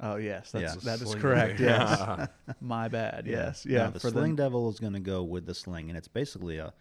Oh 0.00 0.16
yes, 0.16 0.50
that's 0.50 0.74
Yeah. 0.84 0.96
that 0.96 1.02
is 1.06 1.14
correct. 1.14 1.58
Devil. 1.58 2.16
Yes, 2.18 2.28
my 2.60 2.88
bad. 2.88 3.26
Yes, 3.26 3.64
yeah. 3.68 3.84
No, 3.86 3.90
the 3.92 4.00
for 4.00 4.10
Sling 4.10 4.34
Devil 4.34 4.68
is 4.70 4.80
going 4.80 4.94
to 4.94 5.00
go 5.00 5.22
with 5.22 5.46
the 5.46 5.54
sling, 5.54 5.88
and 5.88 5.96
it's 5.96 6.08
basically 6.08 6.56
a 6.58 6.72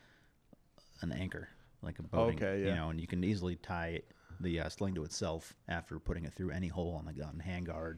an 1.02 1.12
anchor, 1.12 1.50
like 1.82 2.00
a 2.00 2.04
boating. 2.04 2.36
Okay, 2.36 2.62
yeah. 2.64 2.70
You 2.70 2.76
know, 2.76 2.89
and 2.89 3.00
you 3.02 3.08
can 3.08 3.24
easily 3.24 3.56
tie 3.56 4.02
the 4.39 4.60
uh, 4.62 4.70
sling 4.70 4.95
to 4.95 5.04
itself 5.04 5.54
after 5.68 6.00
putting 6.00 6.26
it 6.26 6.34
through 6.34 6.52
any 6.52 6.68
hole 6.68 6.95
on 6.97 7.06
the 7.06 7.14
gun, 7.14 7.41
handguard, 7.45 7.97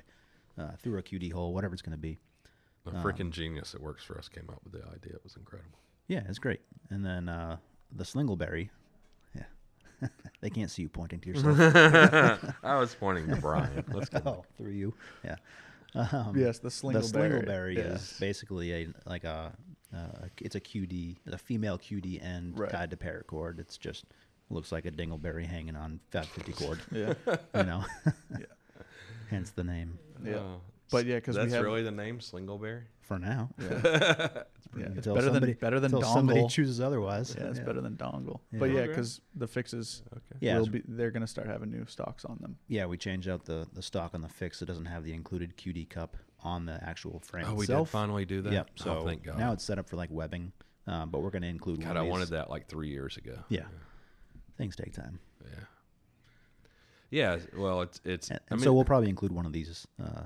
uh, 0.58 0.72
through 0.82 0.98
a 1.00 1.04
QD 1.04 1.32
hole, 1.32 1.54
whatever 1.54 1.74
it's 1.74 1.82
going 1.82 1.96
to 1.96 2.02
be. 2.02 2.18
A 2.88 2.90
Um, 2.90 2.96
freaking 3.04 3.30
genius 3.32 3.72
that 3.74 3.82
works 3.82 4.04
for 4.04 4.18
us 4.18 4.28
came 4.28 4.50
up 4.50 4.60
with 4.64 4.74
the 4.74 4.80
idea. 4.88 5.14
It 5.14 5.24
was 5.24 5.36
incredible. 5.36 5.78
Yeah, 6.08 6.24
it's 6.28 6.40
great. 6.40 6.62
And 6.90 7.06
then 7.06 7.30
uh, 7.30 7.58
the 7.96 8.04
Slingleberry, 8.04 8.70
yeah, 9.36 10.08
they 10.42 10.50
can't 10.50 10.70
see 10.72 10.82
you 10.82 10.90
pointing 10.90 11.20
to 11.22 11.30
yourself. 11.30 11.60
I 12.64 12.80
was 12.80 12.96
pointing 12.96 13.28
to 13.28 13.36
Brian. 13.36 13.84
Let's 13.94 14.10
go. 14.10 14.22
oh, 14.26 14.46
through 14.58 14.72
you, 14.72 14.94
yeah. 15.24 15.36
Um, 15.94 16.34
yes, 16.38 16.60
the 16.60 16.70
slingleberry. 16.70 16.94
the 16.94 17.00
Slingleberry. 17.20 17.46
Slingleberry 17.46 17.76
yes. 17.78 18.12
is 18.14 18.18
basically 18.20 18.74
a 18.74 18.88
like 19.06 19.24
a 19.24 19.52
uh, 19.94 20.28
it's 20.40 20.56
a 20.56 20.60
QD, 20.62 21.18
a 21.28 21.38
female 21.38 21.78
QD 21.78 22.24
end 22.24 22.58
Right. 22.58 22.70
tied 22.70 22.92
to 22.92 22.98
paracord. 22.98 23.60
It's 23.60 23.78
just 23.78 24.06
looks 24.50 24.72
like 24.72 24.86
a 24.86 24.92
dingleberry 24.92 25.46
hanging 25.46 25.76
on 25.76 26.00
Fab 26.12 26.26
50 26.26 26.54
cord. 26.54 26.80
yeah, 26.92 27.14
you 27.56 27.64
know, 27.64 27.84
Yeah. 28.32 28.46
hence 29.30 29.52
the 29.52 29.64
name 29.64 29.98
yeah. 30.24 30.36
Oh, 30.36 30.62
But 30.92 31.06
yeah, 31.06 31.16
because 31.16 31.36
that's 31.36 31.52
have- 31.54 31.64
really 31.64 31.84
the 31.84 31.92
name 31.92 32.20
Slingleberry. 32.20 32.84
For 33.12 33.20
now. 33.20 33.50
yeah. 33.60 33.68
yeah. 34.78 34.86
It's 34.96 35.06
better 35.08 35.22
somebody, 35.24 35.48
than 35.48 35.54
better 35.56 35.80
than 35.82 35.94
until 35.94 36.14
somebody 36.14 36.42
dongle. 36.42 36.50
chooses 36.50 36.80
otherwise. 36.80 37.36
yeah, 37.38 37.48
it's 37.48 37.60
better 37.60 37.82
than 37.82 37.96
dongle. 37.98 38.40
Yeah. 38.54 38.60
But 38.60 38.72
yeah, 38.72 38.86
because 38.88 39.20
the 39.36 39.48
fixes 39.48 40.02
Okay. 40.14 40.38
Yeah, 40.40 40.58
will 40.60 40.68
be 40.68 40.82
they're 40.88 41.12
gonna 41.12 41.28
start 41.28 41.48
having 41.48 41.72
new 41.72 41.86
stocks 41.88 42.24
on 42.24 42.38
them. 42.40 42.56
Yeah, 42.70 42.86
we 42.86 42.98
changed 42.98 43.28
out 43.28 43.44
the 43.44 43.68
the 43.74 43.82
stock 43.82 44.12
on 44.14 44.22
the 44.22 44.30
fix. 44.30 44.62
It 44.62 44.66
doesn't 44.66 44.86
have 44.86 45.04
the 45.04 45.14
included 45.14 45.58
QD 45.58 45.90
cup 45.90 46.16
on 46.44 46.66
the 46.66 46.80
actual 46.84 47.20
frame 47.20 47.46
Oh, 47.48 47.56
we 47.56 47.64
itself. 47.66 47.90
did 47.90 47.92
finally 47.92 48.26
do 48.26 48.42
that. 48.44 48.54
Yep. 48.54 48.70
So 48.76 49.00
oh, 49.00 49.06
thank 49.06 49.24
God. 49.24 49.38
now 49.38 49.52
it's 49.52 49.64
set 49.64 49.78
up 49.78 49.90
for 49.90 49.98
like 49.98 50.10
webbing, 50.10 50.54
um, 50.88 51.10
but 51.10 51.22
we're 51.22 51.30
going 51.32 51.44
to 51.44 51.50
include. 51.50 51.82
God, 51.84 51.98
I 51.98 52.02
of 52.02 52.08
wanted 52.08 52.30
that 52.30 52.50
like 52.50 52.68
three 52.68 52.90
years 52.90 53.18
ago. 53.18 53.36
Yeah. 53.50 53.66
Things 54.58 54.76
take 54.76 54.94
time, 54.94 55.20
Yeah. 55.44 55.60
Yeah. 57.10 57.38
Well, 57.58 57.82
it's 57.82 58.00
it's. 58.06 58.30
and, 58.30 58.40
I 58.50 58.56
mean, 58.56 58.64
so 58.64 58.74
we'll 58.74 58.86
probably 58.86 59.10
include 59.10 59.34
one 59.34 59.46
of 59.46 59.52
these 59.52 59.86
uh, 60.02 60.24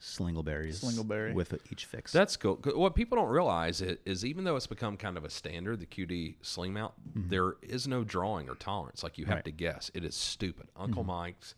slingleberries. 0.00 0.82
Slingleberry. 0.84 1.34
with 1.34 1.54
each 1.70 1.84
fix. 1.86 2.12
That's 2.12 2.36
cool. 2.36 2.56
'Cause 2.56 2.74
What 2.74 2.94
people 2.94 3.16
don't 3.16 3.28
realize 3.28 3.82
i- 3.82 3.98
is 4.04 4.24
even 4.24 4.44
though 4.44 4.56
it's 4.56 4.66
become 4.66 4.96
kind 4.96 5.16
of 5.16 5.24
a 5.24 5.30
standard, 5.30 5.80
the 5.80 5.86
QD 5.86 6.36
sling 6.42 6.72
mount, 6.72 6.94
there 7.14 7.54
is 7.62 7.86
no 7.86 8.02
drawing 8.04 8.48
or 8.48 8.54
tolerance. 8.54 9.02
Like 9.02 9.18
you 9.18 9.26
have 9.26 9.30
Mm-hmm. 9.30 9.36
Right. 9.36 9.44
Mm-hmm. 9.44 9.56
to 9.56 9.64
guess. 9.74 9.90
It 9.94 10.04
is 10.04 10.14
stupid. 10.14 10.68
Uncle 10.76 11.04
Mike's, 11.04 11.54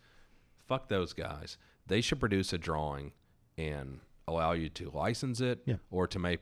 fuck 0.66 0.88
those 0.88 1.12
guys. 1.12 1.57
They 1.86 2.01
should 2.01 2.20
produce 2.20 2.53
a 2.53 2.59
drawing 2.59 3.12
and 3.59 4.01
allow 4.28 4.53
you 4.53 4.68
to 4.70 4.90
license 4.90 5.40
it 5.40 5.62
Yeah. 5.66 5.76
or 5.90 6.07
to 6.07 6.18
make. 6.18 6.40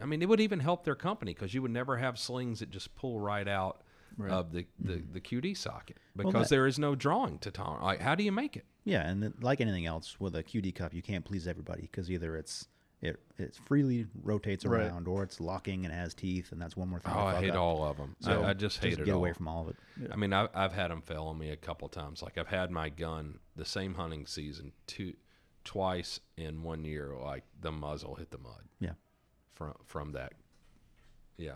I 0.00 0.04
mean, 0.06 0.20
it 0.22 0.28
would 0.28 0.40
even 0.40 0.58
help 0.60 0.84
their 0.84 0.96
company 0.96 1.32
because 1.32 1.54
you 1.54 1.62
would 1.62 1.70
never 1.70 1.96
have 1.98 2.18
slings 2.18 2.58
that 2.60 2.70
just 2.70 2.94
pull 2.96 3.20
right 3.20 3.46
out 3.46 3.82
of 4.28 4.52
the, 4.52 4.66
the, 4.78 5.02
the 5.12 5.20
QD 5.20 5.56
socket 5.56 5.96
because 6.16 6.30
Mm-hmm. 6.32 6.42
that- 6.42 6.48
there 6.50 6.66
is 6.66 6.78
no 6.78 6.94
drawing 6.94 7.38
to 7.40 7.50
tolerate. 7.50 7.82
Like, 7.82 8.00
how 8.00 8.14
do 8.14 8.22
you 8.24 8.32
make 8.32 8.56
it? 8.56 8.64
Yeah, 8.84 9.06
and 9.08 9.22
then, 9.22 9.34
like 9.40 9.60
anything 9.60 9.86
else 9.86 10.20
with 10.20 10.36
a 10.36 10.42
QD 10.42 10.74
cup, 10.74 10.92
you 10.94 11.02
can't 11.02 11.24
please 11.24 11.46
everybody 11.48 11.82
because 11.82 12.10
either 12.10 12.36
it's 12.36 12.68
it 13.00 13.18
it 13.38 13.58
freely 13.66 14.06
rotates 14.22 14.64
Right. 14.64 14.82
around, 14.86 15.08
or 15.08 15.22
it's 15.22 15.40
locking 15.40 15.84
and 15.84 15.92
has 15.94 16.14
teeth, 16.14 16.52
and 16.52 16.60
that's 16.60 16.76
one 16.76 16.88
more 16.88 17.00
thing. 17.00 17.12
Oh, 17.14 17.20
I 17.26 17.40
hate 17.40 17.50
up. 17.50 17.56
all 17.58 17.82
of 17.84 17.96
them. 17.96 18.14
So 18.20 18.42
I, 18.42 18.50
I 18.50 18.52
just 18.54 18.78
hate 18.82 18.94
it 18.94 19.04
get 19.04 19.12
all. 19.12 19.18
away 19.18 19.32
from 19.32 19.48
all 19.48 19.62
of 19.62 19.68
it. 19.68 19.76
I 20.12 20.16
mean, 20.16 20.32
I've, 20.32 20.48
I've 20.54 20.72
had 20.72 20.90
them 20.90 21.02
fail 21.02 21.24
on 21.24 21.38
me 21.38 21.50
a 21.50 21.56
couple 21.56 21.88
times. 21.88 22.22
Like 22.22 22.38
I've 22.38 22.46
had 22.48 22.70
my 22.70 22.88
gun 22.90 23.38
the 23.56 23.64
same 23.64 23.94
hunting 23.94 24.26
season 24.26 24.72
two, 24.86 25.14
twice 25.64 26.20
in 26.36 26.62
one 26.62 26.84
year. 26.84 27.12
Like 27.18 27.44
the 27.60 27.72
muzzle 27.72 28.14
hit 28.14 28.30
the 28.30 28.38
mud. 28.38 28.62
Yeah, 28.80 28.92
from 29.54 29.74
from 29.84 30.12
that. 30.12 30.32
Yeah. 31.36 31.52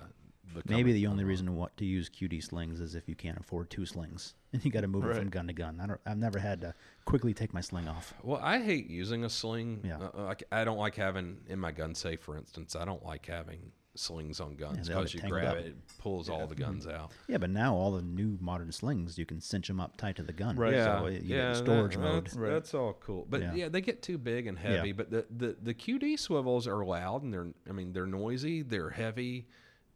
Maybe 0.67 0.93
the 0.93 1.07
only 1.07 1.25
reason 1.25 1.47
to, 1.47 1.69
to 1.77 1.85
use 1.85 2.09
QD 2.11 2.43
slings 2.43 2.81
is 2.81 2.95
if 2.95 3.09
you 3.09 3.15
can't 3.15 3.39
afford 3.39 3.71
two 3.71 3.87
slings 3.87 4.35
and 4.53 4.65
you 4.65 4.71
got 4.71 4.81
to 4.83 4.89
move 4.89 5.05
it 5.05 5.17
from 5.17 5.31
gun 5.31 5.47
to 5.47 5.53
gun. 5.53 5.81
I 5.83 5.87
don't, 5.87 6.01
I've 6.07 6.19
never 6.19 6.39
had 6.39 6.61
to 6.63 6.75
quickly 7.05 7.35
take 7.35 7.53
my 7.55 7.61
sling 7.61 7.89
off. 7.89 8.15
Well, 8.23 8.41
I 8.43 8.61
hate 8.61 8.89
using 8.89 9.25
a 9.25 9.31
sling. 9.31 9.81
Yeah. 9.85 9.99
Uh, 10.15 10.25
like 10.25 10.45
I 10.53 10.65
don't 10.65 10.79
like 10.79 10.95
having 10.97 11.39
in 11.49 11.59
my 11.59 11.73
gun 11.73 11.95
safe, 11.95 12.21
for 12.21 12.37
instance. 12.37 12.75
I 12.77 12.85
don't 12.85 13.05
like 13.05 13.27
having 13.27 13.73
slings 13.95 14.39
on 14.39 14.55
guns 14.55 14.87
because 14.89 15.13
get 15.13 15.25
you 15.25 15.29
grab 15.29 15.49
up. 15.49 15.57
it, 15.57 15.67
it 15.67 15.77
pulls 15.99 16.29
all 16.29 16.47
the 16.47 16.55
guns 16.55 16.87
out. 16.87 17.11
Yeah, 17.27 17.39
but 17.39 17.51
now 17.51 17.75
all 17.75 17.91
the 17.93 18.03
new 18.03 18.39
modern 18.41 18.71
slings, 18.71 19.19
you 19.19 19.27
can 19.27 19.41
cinch 19.41 19.67
them 19.67 19.81
up 19.81 19.97
tight 19.97 20.15
to 20.17 20.23
the 20.23 20.33
gun. 20.33 20.55
Right. 20.55 20.75
Yeah, 20.75 21.01
So 21.01 21.07
you 21.09 21.21
yeah, 21.25 21.49
get 21.49 21.57
storage 21.57 21.95
that- 21.95 22.01
mode. 22.01 22.27
That's, 22.27 22.37
Right. 22.37 22.51
that's 22.51 22.75
all 22.75 22.93
cool, 23.01 23.27
but 23.29 23.41
yeah. 23.41 23.55
Yeah. 23.55 23.69
they 23.69 23.81
get 23.81 24.03
too 24.03 24.17
big 24.17 24.47
and 24.47 24.57
heavy. 24.57 24.89
Yeah. 24.89 24.95
But 24.95 25.11
the, 25.11 25.27
the 25.37 25.57
the 25.61 25.75
QD 25.75 26.17
swivels 26.19 26.69
are 26.69 26.85
loud 26.85 27.23
and 27.25 27.33
they're 27.33 27.49
I 27.69 27.73
mean 27.73 27.93
they're 27.93 28.07
noisy, 28.07 28.63
they're 28.63 28.91
heavy, 28.91 29.49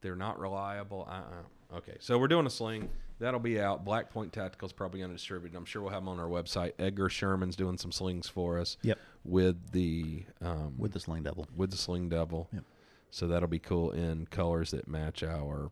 they're 0.02 0.16
not 0.16 0.38
reliable. 0.38 1.08
Uh-uh. 1.10 1.76
Okay, 1.78 1.96
so 2.00 2.18
we're 2.18 2.28
doing 2.28 2.44
a 2.46 2.50
sling. 2.50 2.90
That'll 3.18 3.40
be 3.40 3.58
out. 3.60 3.84
Black 3.84 4.10
Point 4.10 4.32
Tactical's 4.32 4.72
probably 4.72 5.02
undistributed. 5.02 5.56
I'm 5.56 5.64
sure 5.64 5.80
we'll 5.80 5.92
have 5.92 6.02
them 6.02 6.08
on 6.08 6.18
our 6.20 6.26
website. 6.28 6.72
Edgar 6.78 7.08
Sherman's 7.08 7.56
doing 7.56 7.78
some 7.78 7.92
slings 7.92 8.28
for 8.28 8.58
us. 8.58 8.76
Yep. 8.82 8.98
With 9.24 9.70
the 9.72 10.24
um, 10.42 10.74
With 10.76 10.92
the 10.92 11.00
sling 11.00 11.22
devil. 11.22 11.46
with 11.56 11.70
the 11.70 11.76
sling 11.78 12.08
devil. 12.10 12.48
Yep. 12.52 12.64
So 13.10 13.28
that'll 13.28 13.48
be 13.48 13.58
cool 13.58 13.90
in 13.92 14.26
colors 14.26 14.72
that 14.72 14.86
match 14.88 15.22
our 15.22 15.70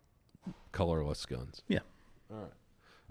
colorless 0.73 1.27
guns. 1.27 1.63
Yeah. 1.69 1.81
All 2.31 2.39
right. 2.39 2.53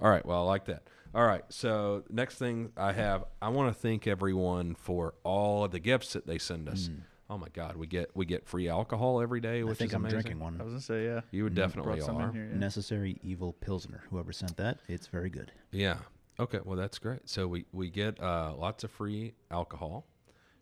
All 0.02 0.10
right. 0.10 0.26
Well, 0.26 0.40
I 0.40 0.46
like 0.46 0.66
that. 0.66 0.84
All 1.14 1.26
right. 1.26 1.44
So 1.50 2.04
next 2.10 2.36
thing 2.36 2.72
I 2.78 2.94
have, 2.94 3.26
I 3.42 3.50
want 3.50 3.74
to 3.76 3.80
thank 3.80 4.08
everyone 4.08 4.76
for 4.76 5.14
all 5.24 5.66
of 5.66 5.72
the 5.72 5.80
gifts 5.80 6.14
that 6.14 6.26
they 6.26 6.38
send 6.38 6.70
us. 6.70 6.90
Oh 7.30 7.38
my 7.38 7.50
God, 7.50 7.76
we 7.76 7.86
get 7.88 8.10
we 8.16 8.26
get 8.26 8.48
free 8.48 8.68
alcohol 8.70 9.22
every 9.22 9.40
day, 9.40 9.60
Mm. 9.62 9.68
I 9.68 9.70
which 9.70 9.78
think 9.78 9.92
is 9.92 9.96
I'm 9.96 10.02
amazing. 10.02 10.22
drinking 10.22 10.40
one. 10.40 10.60
I 10.60 10.64
was 10.64 10.74
gonna 10.74 10.82
say 10.82 11.06
yeah. 11.06 11.22
You 11.32 11.44
would 11.44 11.54
definitely 11.56 11.94
Brought 11.98 12.06
some 12.06 12.18
are. 12.18 12.32
here. 12.32 12.48
Yeah. 12.52 12.58
Necessary 12.58 13.20
Evil 13.22 13.54
Pilsner. 13.54 14.04
Whoever 14.10 14.32
sent 14.32 14.58
that, 14.58 14.80
it's 14.88 15.08
very 15.08 15.30
good. 15.30 15.52
Yeah. 15.72 15.98
Okay. 16.40 16.60
Well, 16.64 16.78
that's 16.78 16.98
great. 16.98 17.30
So 17.30 17.48
we 17.48 17.66
we 17.72 17.90
get 17.90 18.20
uh, 18.22 18.54
lots 18.58 18.84
of 18.84 18.92
free 18.92 19.34
alcohol. 19.52 20.06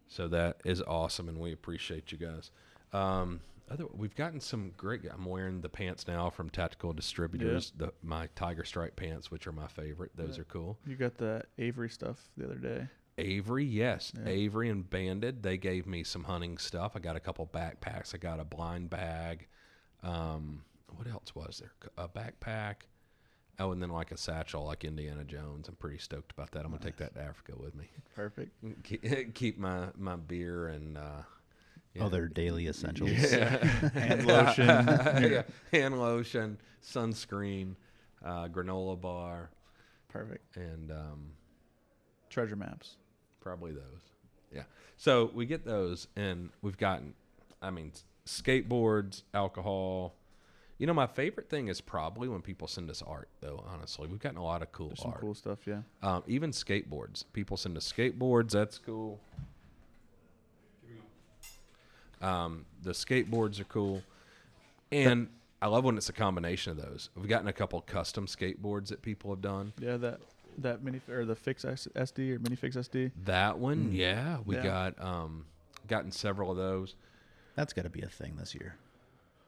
So 0.07 0.28
that 0.30 0.61
is 0.65 0.82
awesome, 0.82 1.28
and 1.30 1.38
we 1.39 1.51
appreciate 1.53 2.11
you 2.11 2.18
guys. 2.18 2.51
Um, 2.93 3.41
other, 3.70 3.86
we've 3.93 4.15
gotten 4.15 4.39
some 4.39 4.72
great. 4.78 5.01
I'm 5.11 5.26
wearing 5.26 5.59
the 5.59 5.68
pants 5.70 6.07
now 6.07 6.30
from 6.30 6.49
Tactical 6.49 6.93
Distributors. 6.93 7.74
The 7.78 7.91
my 8.01 8.28
Tiger 8.36 8.63
Stripe 8.63 8.95
pants, 8.95 9.30
which 9.32 9.45
are 9.47 9.51
my 9.51 9.68
favorite. 9.68 10.11
Those 10.15 10.38
Yeah. 10.38 10.41
are 10.41 10.45
cool. 10.45 10.78
You 10.86 10.95
got 10.95 11.18
the 11.18 11.43
Avery 11.57 11.89
stuff 11.89 12.30
the 12.38 12.45
other 12.45 12.55
day. 12.55 12.88
Avery, 13.18 13.65
yes, 13.65 14.11
Yeah. 14.15 14.30
Avery 14.30 14.70
and 14.70 14.88
Banded. 14.88 15.41
They 15.43 15.57
gave 15.57 15.88
me 15.88 16.03
some 16.03 16.26
hunting 16.26 16.57
stuff. 16.57 16.93
I 16.95 16.99
got 16.99 17.15
a 17.15 17.20
couple 17.20 17.47
backpacks. 17.47 18.13
I 18.13 18.18
got 18.18 18.39
a 18.39 18.45
blind 18.45 18.89
bag. 18.89 19.47
Um, 20.03 20.63
what 20.95 21.07
else 21.07 21.34
was 21.34 21.59
there? 21.59 21.72
A 21.97 22.07
backpack. 22.07 22.76
Oh, 23.59 23.72
and 23.72 23.82
then 23.82 23.89
like 23.89 24.11
a 24.11 24.18
satchel, 24.18 24.65
like 24.65 24.84
Indiana 24.84 25.24
Jones. 25.24 25.68
I'm 25.68 25.76
pretty 25.76 25.97
stoked 25.97 26.32
about 26.32 26.51
that. 26.51 26.63
I'm 26.63 26.72
gonna 26.72 26.84
take 26.84 26.97
that 26.97 27.15
to 27.15 27.22
Africa 27.22 27.53
with 27.57 27.74
me. 27.74 27.89
Perfect. 28.15 28.51
Keep, 28.84 29.34
keep 29.34 29.57
my 29.57 29.88
my 29.97 30.15
beer 30.15 30.68
and 30.68 30.95
uh, 30.97 31.24
yeah. 31.95 32.05
Other 32.05 32.28
daily 32.28 32.68
essentials. 32.68 33.09
Yeah. 33.11 33.57
Hand 33.95 34.28
lotion. 34.28 34.68
yeah. 34.68 35.41
hand 35.72 35.99
lotion, 35.99 36.59
sunscreen, 36.84 37.74
uh, 38.24 38.47
granola 38.49 38.99
bar, 39.01 39.49
Perfect. 40.07 40.55
and 40.57 40.91
um, 40.91 41.32
Treasure 42.30 42.55
maps. 42.55 42.97
Probably 43.42 43.72
those. 43.72 44.02
Yeah. 44.54 44.64
So 44.98 45.32
we 45.34 45.46
get 45.46 45.66
those, 45.66 46.08
and 46.16 46.50
we've 46.62 46.78
gotten, 46.78 47.14
I 47.62 47.70
mean, 47.70 47.92
skateboards, 48.26 49.24
alcohol. 49.34 50.14
You 50.78 50.86
know, 50.86 50.94
my 50.94 51.08
favorite 51.08 51.50
thing 51.50 51.70
is 51.70 51.82
probably 51.82 52.28
when 52.28 52.42
people 52.42 52.68
send 52.68 52.90
us 52.90 53.02
art, 53.02 53.30
though. 53.42 53.64
Honestly, 53.68 54.08
we've 54.08 54.20
gotten 54.20 54.38
a 54.38 54.44
lot 54.44 54.62
of 54.62 54.72
cool 54.72 54.90
There's 54.90 55.02
art. 55.02 55.22
cool 55.22 55.34
stuff. 55.34 55.60
Yeah. 55.66 55.82
Um, 56.04 56.24
even 56.28 56.52
skateboards. 56.52 57.24
People 57.34 57.58
send 57.58 57.78
us 57.78 57.92
skateboards. 57.92 58.52
That's 58.52 58.78
cool. 58.78 59.20
Um, 62.22 62.66
the 62.82 62.92
skateboards 62.92 63.60
are 63.60 63.66
cool, 63.66 64.02
and 64.92 65.28
I 65.62 65.68
love 65.68 65.84
when 65.84 65.98
it's 65.98 66.10
a 66.10 66.14
combination 66.14 66.72
of 66.72 66.78
those. 66.78 67.10
We've 67.16 67.28
gotten 67.28 67.48
a 67.48 67.54
couple 67.54 67.80
custom 67.82 68.26
skateboards 68.26 68.88
that 68.88 69.04
people 69.04 69.30
have 69.32 69.42
done. 69.42 69.74
Yeah. 69.80 69.98
That 69.98 70.20
that 70.58 70.84
mini 70.84 71.01
or 71.10 71.26
the 71.26 71.36
Fix 71.36 71.64
SD 71.66 72.32
or 72.32 72.39
Minifix 72.39 72.76
SD. 72.76 73.12
That 73.26 73.60
one, 73.60 73.86
hmm. 73.86 73.95
yeah, 73.95 74.38
we 74.45 74.55
Yeah. 74.55 74.64
got 74.64 75.01
um, 75.03 75.45
gotten 75.88 76.12
several 76.12 76.51
of 76.51 76.58
those 76.58 76.95
That's 77.55 77.74
got 77.74 77.84
to 77.84 77.89
be 77.89 78.01
a 78.01 78.08
thing 78.10 78.36
this 78.38 78.53
year. 78.53 78.76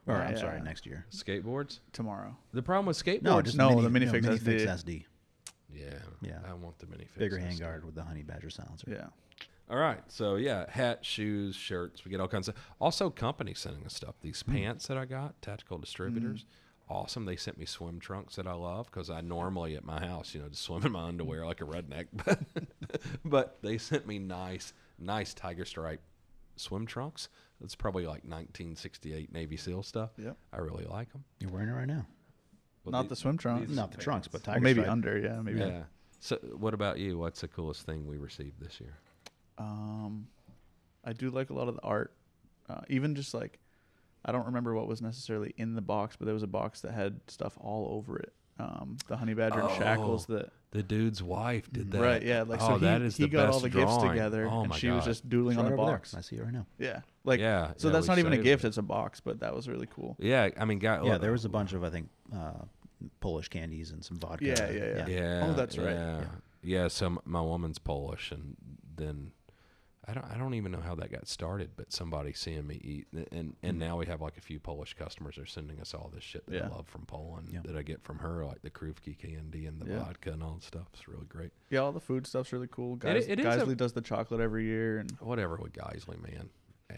Oh, 0.07 0.13
or, 0.13 0.17
Yeah, 0.17 0.23
I'm 0.23 0.33
yeah. 0.33 0.39
sorry, 0.39 0.61
next 0.61 0.85
year. 0.85 1.05
skateboards. 1.11 1.79
tomorrow. 1.93 2.35
The 2.53 2.63
problem 2.63 2.87
with 2.87 2.97
skateboards, 3.03 3.21
No, 3.21 3.41
just 3.41 3.57
no, 3.57 3.69
mini, 3.75 4.05
the 4.05 4.11
no, 4.13 4.19
minifix 4.19 4.39
minifix 4.39 4.65
SD. 4.65 4.65
SD. 4.65 5.05
yeah, 5.71 5.93
Yeah. 6.21 6.39
I 6.47 6.53
want 6.53 6.79
the 6.79 6.87
minifix. 6.87 7.17
Bigger 7.17 7.37
SD. 7.37 7.59
handguard 7.59 7.83
with 7.83 7.95
the 7.95 8.03
honey 8.03 8.23
badger 8.23 8.49
silencer. 8.49 8.87
Yeah. 8.89 9.07
All 9.69 9.77
right. 9.77 10.01
So 10.07 10.35
yeah, 10.37 10.65
hat, 10.69 11.05
shoes, 11.05 11.55
shirts. 11.55 12.03
We 12.03 12.09
get 12.09 12.19
all 12.19 12.27
kinds 12.27 12.47
of. 12.47 12.55
Also, 12.81 13.09
companies 13.11 13.59
sending 13.59 13.85
us 13.85 13.93
stuff. 13.93 14.15
These 14.21 14.41
hmm. 14.41 14.53
pants 14.53 14.87
that 14.87 14.97
I 14.97 15.05
got, 15.05 15.39
Tactical 15.41 15.77
Distributors, 15.77 16.39
mm-hmm. 16.41 16.49
Awesome. 16.89 17.25
They 17.25 17.35
sent 17.35 17.57
me 17.57 17.65
swim 17.65 17.99
trunks 17.99 18.35
that 18.35 18.47
I 18.47 18.53
love 18.53 18.87
because 18.91 19.09
I 19.09 19.21
normally 19.21 19.75
at 19.75 19.85
my 19.85 19.99
house, 19.99 20.33
you 20.33 20.41
know, 20.41 20.49
just 20.49 20.63
swim 20.63 20.85
in 20.85 20.91
my 20.91 21.03
underwear 21.03 21.45
like 21.45 21.61
a 21.61 21.65
redneck. 21.65 22.07
But 22.25 23.01
but 23.23 23.57
they 23.61 23.77
sent 23.77 24.07
me 24.07 24.17
nice, 24.19 24.73
nice 24.97 25.33
tiger 25.33 25.65
stripe 25.65 26.01
swim 26.55 26.85
trunks. 26.87 27.29
It's 27.63 27.75
probably 27.75 28.03
like 28.03 28.23
1968 28.23 29.31
Navy 29.31 29.57
SEAL 29.57 29.83
stuff. 29.83 30.11
Yep. 30.17 30.37
I 30.53 30.57
really 30.59 30.85
like 30.85 31.11
them. 31.11 31.23
You're 31.39 31.51
wearing 31.51 31.69
it 31.69 31.73
right 31.73 31.87
now. 31.87 32.05
Not 32.85 33.09
the 33.09 33.15
swim 33.15 33.37
trunks. 33.37 33.69
Not 33.71 33.91
the 33.91 33.97
trunks, 33.97 34.27
but 34.27 34.41
Or 34.41 34.45
tiger 34.45 34.61
maybe 34.61 34.79
stripe. 34.81 34.91
under. 34.91 35.17
Yeah. 35.19 35.41
Maybe. 35.41 35.59
Yeah. 35.59 35.83
So, 36.21 36.37
what 36.57 36.73
about 36.73 36.97
you? 36.97 37.17
What's 37.19 37.41
the 37.41 37.47
coolest 37.47 37.85
thing 37.85 38.07
we 38.07 38.17
received 38.17 38.59
this 38.59 38.79
year? 38.81 38.97
Um, 39.59 40.27
I 41.05 41.13
do 41.13 41.29
like 41.29 41.49
a 41.49 41.53
lot 41.53 41.67
of 41.67 41.75
the 41.75 41.81
art. 41.83 42.13
Uh, 42.67 42.81
even 42.87 43.13
just 43.15 43.33
like, 43.33 43.59
I 44.25 44.31
don't 44.31 44.45
remember 44.47 44.73
what 44.75 44.87
was 44.87 45.01
necessarily 45.01 45.53
in 45.57 45.75
the 45.75 45.81
box, 45.81 46.15
but 46.15 46.25
there 46.25 46.33
was 46.33 46.43
a 46.43 46.47
box 46.47 46.81
that 46.81 46.91
had 46.93 47.19
stuff 47.27 47.57
all 47.59 47.95
over 47.97 48.19
it. 48.19 48.33
Um, 48.59 48.97
the 49.07 49.15
honey 49.15 49.33
badger 49.33 49.61
and 49.61 49.71
shackles 49.77 50.27
Oh, 50.29 50.33
that 50.33 50.49
The 50.71 50.83
dude's 50.83 51.23
wife 51.23 51.71
did 51.71 51.91
that. 51.91 52.01
right, 52.01 52.21
yeah. 52.21 52.41
Like 52.43 52.61
oh, 52.61 52.67
so, 52.67 52.73
he, 52.75 52.79
that 52.81 53.01
is 53.01 53.15
he 53.15 53.23
the 53.23 53.29
got 53.29 53.45
all 53.45 53.51
best 53.53 53.63
the 53.63 53.69
gifts 53.69 53.97
together, 53.97 54.49
Oh 54.51 54.61
and 54.61 54.69
my 54.69 54.77
she 54.77 54.89
was 54.89 55.05
just 55.05 55.29
doodling 55.29 55.57
It's 55.57 55.63
on 55.63 55.71
the 55.71 55.77
box. 55.77 56.11
there. 56.11 56.19
I 56.19 56.21
see 56.21 56.35
it 56.35 56.43
right 56.43 56.51
now. 56.51 56.65
Yeah, 56.77 56.99
like 57.23 57.39
yeah. 57.39 57.71
so 57.77 57.87
yeah, 57.87 57.93
that's 57.93 58.07
not 58.07 58.19
even 58.19 58.33
a 58.33 58.37
gift; 58.37 58.65
it. 58.65 58.67
it's 58.67 58.77
a 58.77 58.81
box. 58.81 59.21
But 59.21 59.39
that 59.39 59.55
was 59.55 59.69
really 59.69 59.87
cool. 59.87 60.17
Yeah, 60.19 60.49
I 60.57 60.65
mean, 60.65 60.79
got 60.79 61.05
Yeah, 61.05 61.17
there 61.17 61.31
was 61.31 61.45
a 61.45 61.49
bunch 61.49 61.71
of 61.71 61.85
I 61.85 61.89
think 61.89 62.09
uh, 62.35 62.65
Polish 63.21 63.47
candies 63.47 63.91
and 63.91 64.03
some 64.03 64.19
vodka. 64.19 64.45
Yeah, 64.45 64.69
yeah, 64.69 64.85
yeah. 64.85 65.07
Yeah. 65.07 65.47
Oh, 65.47 65.53
that's 65.53 65.77
right. 65.77 65.93
Yeah. 65.93 66.23
yeah. 66.61 66.87
so 66.89 67.21
my 67.23 67.41
woman's 67.41 67.79
Polish, 67.79 68.31
and 68.33 68.57
then 68.97 69.31
I 70.09 70.13
don't 70.13 70.25
I 70.25 70.37
don't 70.37 70.53
even 70.55 70.71
know 70.71 70.81
how 70.81 70.95
that 70.95 71.11
got 71.11 71.27
started, 71.27 71.71
but 71.75 71.91
somebody 71.93 72.33
seeing 72.33 72.65
me 72.65 72.79
eat, 72.83 73.07
and 73.13 73.27
and, 73.31 73.55
and 73.61 73.77
now 73.77 73.97
we 73.97 74.05
have 74.07 74.21
like 74.21 74.37
a 74.37 74.41
few 74.41 74.59
Polish 74.59 74.93
customers 74.95 75.37
are 75.37 75.45
sending 75.45 75.79
us 75.79 75.93
all 75.93 76.09
this 76.13 76.23
shit 76.23 76.45
that 76.47 76.55
Yeah. 76.55 76.65
I 76.65 76.69
love 76.75 76.87
from 76.87 77.05
Poland 77.05 77.49
Yeah. 77.51 77.59
that 77.65 77.75
I 77.75 77.83
get 77.83 78.01
from 78.01 78.19
her, 78.19 78.45
like 78.45 78.61
the 78.61 78.71
Krówki 78.71 79.17
candy 79.17 79.65
and 79.67 79.79
the 79.79 79.89
Yeah. 79.91 79.99
vodka 79.99 80.31
and 80.31 80.41
all 80.41 80.55
that 80.55 80.63
stuff. 80.63 80.87
It's 80.93 81.07
really 81.07 81.27
great. 81.27 81.51
Yeah, 81.69 81.79
all 81.81 81.91
the 81.91 81.99
food 81.99 82.25
stuff's 82.25 82.51
really 82.51 82.67
cool. 82.71 82.93
It- 82.95 82.99
Guys, 83.01 83.27
it 83.27 83.39
is 83.39 83.45
a- 83.45 83.75
does 83.75 83.93
the 83.93 84.01
chocolate 84.01 84.41
every 84.41 84.65
year, 84.65 84.97
and 84.99 85.11
Whatever 85.19 85.57
with 85.57 85.73
Geissele, 85.73 86.19
man, 86.21 86.49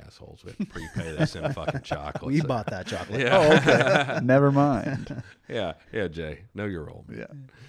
assholes. 0.05 0.43
We 0.43 0.51
have 0.51 0.57
to 0.59 0.65
prepay 0.65 1.15
they 1.17 1.25
send 1.25 1.53
fucking 1.55 1.81
chocolate. 1.81 2.33
We 2.33 2.41
bought 2.41 2.67
that 2.67 2.87
chocolate. 2.87 3.21
Yeah. 3.21 3.37
oh, 3.37 3.55
okay, 3.57 4.19
never 4.23 4.51
mind. 4.51 5.21
yeah, 5.49 5.73
yeah, 5.91 6.07
Jay, 6.07 6.41
know 6.53 6.65
your 6.65 6.83
role. 6.85 7.05
Yeah, 7.13 7.25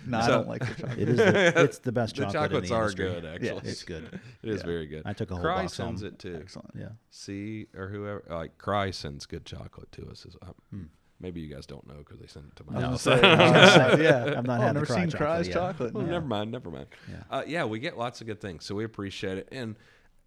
no, 0.07 0.19
I 0.19 0.27
don't 0.29 0.49
like 0.49 0.61
the 0.67 0.75
chocolate. 0.83 0.99
It 0.99 1.09
is. 1.09 1.17
The, 1.17 1.53
it's 1.63 1.79
the 1.79 1.93
best 1.93 2.17
The 2.17 2.23
chocolate 2.27 2.65
chocolates 2.65 2.69
in 2.71 2.75
the 2.75 2.81
are 2.81 2.83
industry. 2.91 3.05
good, 3.21 3.25
actually. 3.25 3.71
It's 3.71 3.83
good. 3.85 4.21
It 4.43 4.49
is 4.51 4.61
Yeah. 4.61 4.67
very 4.67 4.87
good. 4.87 5.03
I 5.05 5.13
took 5.13 5.31
a 5.31 5.35
whole 5.35 5.43
Cry 5.45 5.63
box 5.63 5.77
home. 5.77 5.89
sends 5.99 6.03
it 6.03 6.19
too. 6.19 6.39
Excellent. 6.41 6.71
Yeah. 6.79 6.89
C 7.11 7.67
or 7.77 7.89
whoever, 7.89 8.25
like 8.31 8.59
Cry 8.59 8.91
sends 8.91 9.27
good 9.27 9.45
chocolate 9.45 9.91
to 9.93 10.09
us. 10.11 10.25
As, 10.27 10.37
uh, 10.43 10.53
Hmm. 10.71 10.83
Maybe 11.21 11.41
you 11.41 11.55
guys 11.55 11.67
don't 11.67 11.87
know 11.87 11.99
because 11.99 12.19
they 12.19 12.27
send 12.27 12.47
it 12.51 12.57
to 12.57 12.65
my 12.69 12.81
No. 12.81 12.89
house. 12.91 13.05
gonna 13.05 13.21
say, 13.21 13.29
I 13.31 13.53
was 13.61 13.77
gonna 13.77 13.97
say, 13.97 14.03
yeah, 14.03 14.39
I've 14.39 14.45
not 14.45 14.59
oh, 14.59 14.63
had 14.63 14.69
the 14.71 14.73
never 14.75 14.87
Cry 14.87 14.97
seen 14.97 15.05
chocolate 15.11 15.19
Cry's 15.29 15.47
yet. 15.47 15.55
chocolate. 15.55 15.95
Well, 15.95 16.05
no. 16.05 16.11
never 16.11 16.27
mind, 16.27 16.51
never 16.51 16.69
mind. 16.69 16.87
Yeah. 17.09 17.17
Uh, 17.31 17.43
yeah, 17.47 17.65
we 17.65 17.79
get 17.79 17.97
lots 17.97 18.21
of 18.21 18.27
good 18.27 18.41
things, 18.41 18.65
so 18.65 18.75
we 18.75 18.83
appreciate 18.83 19.39
it. 19.39 19.49
And 19.53 19.77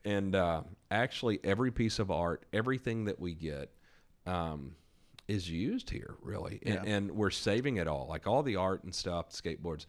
and 0.05 0.35
uh, 0.35 0.61
actually, 0.91 1.39
every 1.43 1.71
piece 1.71 1.99
of 1.99 2.09
art, 2.11 2.45
everything 2.53 3.05
that 3.05 3.19
we 3.19 3.33
get, 3.33 3.71
um, 4.25 4.75
is 5.27 5.49
used 5.49 5.89
here, 5.89 6.15
really. 6.21 6.59
And, 6.63 6.75
Yeah. 6.75 6.83
and 6.85 7.11
we're 7.11 7.31
saving 7.31 7.77
it 7.77 7.87
all, 7.87 8.05
like 8.07 8.27
all 8.27 8.43
the 8.43 8.55
art 8.55 8.83
and 8.83 8.93
stuff, 8.93 9.31
skateboards. 9.31 9.87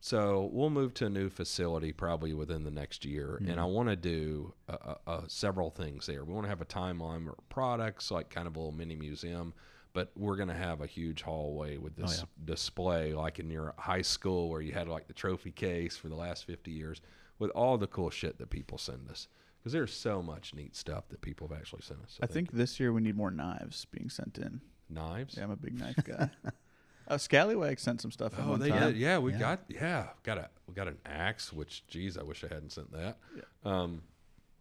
So 0.00 0.48
we'll 0.52 0.70
move 0.70 0.94
to 0.94 1.06
a 1.06 1.10
new 1.10 1.28
facility 1.28 1.92
probably 1.92 2.32
within 2.32 2.62
the 2.62 2.70
next 2.70 3.04
year, 3.04 3.42
and 3.44 3.58
I 3.58 3.64
want 3.64 3.88
to 3.88 3.96
do 3.96 4.54
uh, 4.68 4.76
uh, 4.84 4.94
uh, 5.06 5.20
several 5.26 5.70
things 5.70 6.06
there. 6.06 6.24
We 6.24 6.32
want 6.32 6.44
to 6.44 6.48
have 6.48 6.60
a 6.60 6.64
timeline 6.64 7.28
of 7.28 7.34
products, 7.48 8.12
like 8.12 8.30
kind 8.30 8.46
of 8.46 8.54
a 8.54 8.58
little 8.60 8.72
mini 8.72 8.94
museum, 8.94 9.52
but 9.94 10.12
we're 10.16 10.36
going 10.36 10.50
to 10.50 10.54
have 10.54 10.82
a 10.82 10.86
huge 10.86 11.22
hallway 11.22 11.78
with 11.78 11.96
this 11.96 12.20
yeah. 12.20 12.26
display, 12.44 13.12
like 13.12 13.40
in 13.40 13.50
your 13.50 13.74
high 13.76 14.02
school 14.02 14.48
where 14.48 14.60
you 14.60 14.72
had 14.72 14.86
like 14.86 15.08
the 15.08 15.12
trophy 15.12 15.50
case 15.50 15.96
for 15.96 16.08
the 16.08 16.14
last 16.14 16.46
fifty 16.46 16.70
years, 16.70 17.00
with 17.40 17.50
all 17.50 17.76
the 17.76 17.88
cool 17.88 18.10
shit 18.10 18.38
that 18.38 18.50
people 18.50 18.78
send 18.78 19.10
us. 19.10 19.26
Because 19.58 19.72
there's 19.72 19.92
so 19.92 20.22
much 20.22 20.54
neat 20.54 20.74
stuff 20.76 21.08
that 21.08 21.20
people 21.20 21.48
have 21.48 21.58
actually 21.58 21.82
sent 21.82 22.00
us. 22.02 22.12
So 22.12 22.20
I 22.22 22.26
think 22.26 22.52
this 22.52 22.78
year 22.80 22.92
we 22.92 23.00
need 23.00 23.16
more 23.16 23.30
knives 23.30 23.84
being 23.86 24.08
sent 24.10 24.38
in. 24.38 24.60
knives. 24.88 25.34
Yeah, 25.36 25.44
I'm 25.44 25.50
a 25.50 25.56
big 25.56 25.78
knife 25.78 26.02
guy. 26.04 26.30
uh, 27.08 27.18
Scallywag 27.18 27.78
sent 27.78 28.00
some 28.00 28.10
stuff. 28.10 28.38
in 28.38 28.44
Oh, 28.44 28.56
they 28.56 28.70
time. 28.70 28.92
did. 28.92 28.96
Yeah, 28.96 29.18
we 29.18 29.32
Yeah. 29.32 29.38
got 29.38 29.60
yeah 29.68 30.08
got 30.22 30.38
a 30.38 30.48
we 30.66 30.74
got 30.74 30.88
an 30.88 30.98
axe. 31.06 31.52
Which, 31.52 31.86
geez, 31.88 32.16
I 32.16 32.22
wish 32.22 32.44
I 32.44 32.48
hadn't 32.48 32.72
sent 32.72 32.92
that. 32.92 33.18
Yeah. 33.36 33.42
Um, 33.64 34.02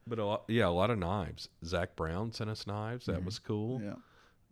but 0.05 0.19
a 0.19 0.25
lot, 0.25 0.43
yeah, 0.47 0.67
a 0.67 0.69
lot 0.69 0.89
of 0.89 0.97
knives. 0.97 1.49
Zach 1.65 1.95
Brown 1.95 2.31
sent 2.31 2.49
us 2.49 2.65
knives. 2.67 3.05
That 3.07 3.21
Mhm. 3.21 3.25
was 3.25 3.39
cool. 3.39 3.81
Yeah. 3.81 3.95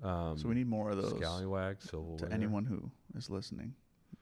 Um, 0.04 0.38
So 0.38 0.50
we 0.50 0.56
need 0.56 0.68
more 0.68 0.90
of 0.92 0.98
those. 1.02 1.18
scallywag, 1.18 1.82
silverware. 1.82 2.18
To 2.28 2.32
anyone 2.34 2.66
who 2.66 2.92
is 3.18 3.30
listening, 3.30 3.74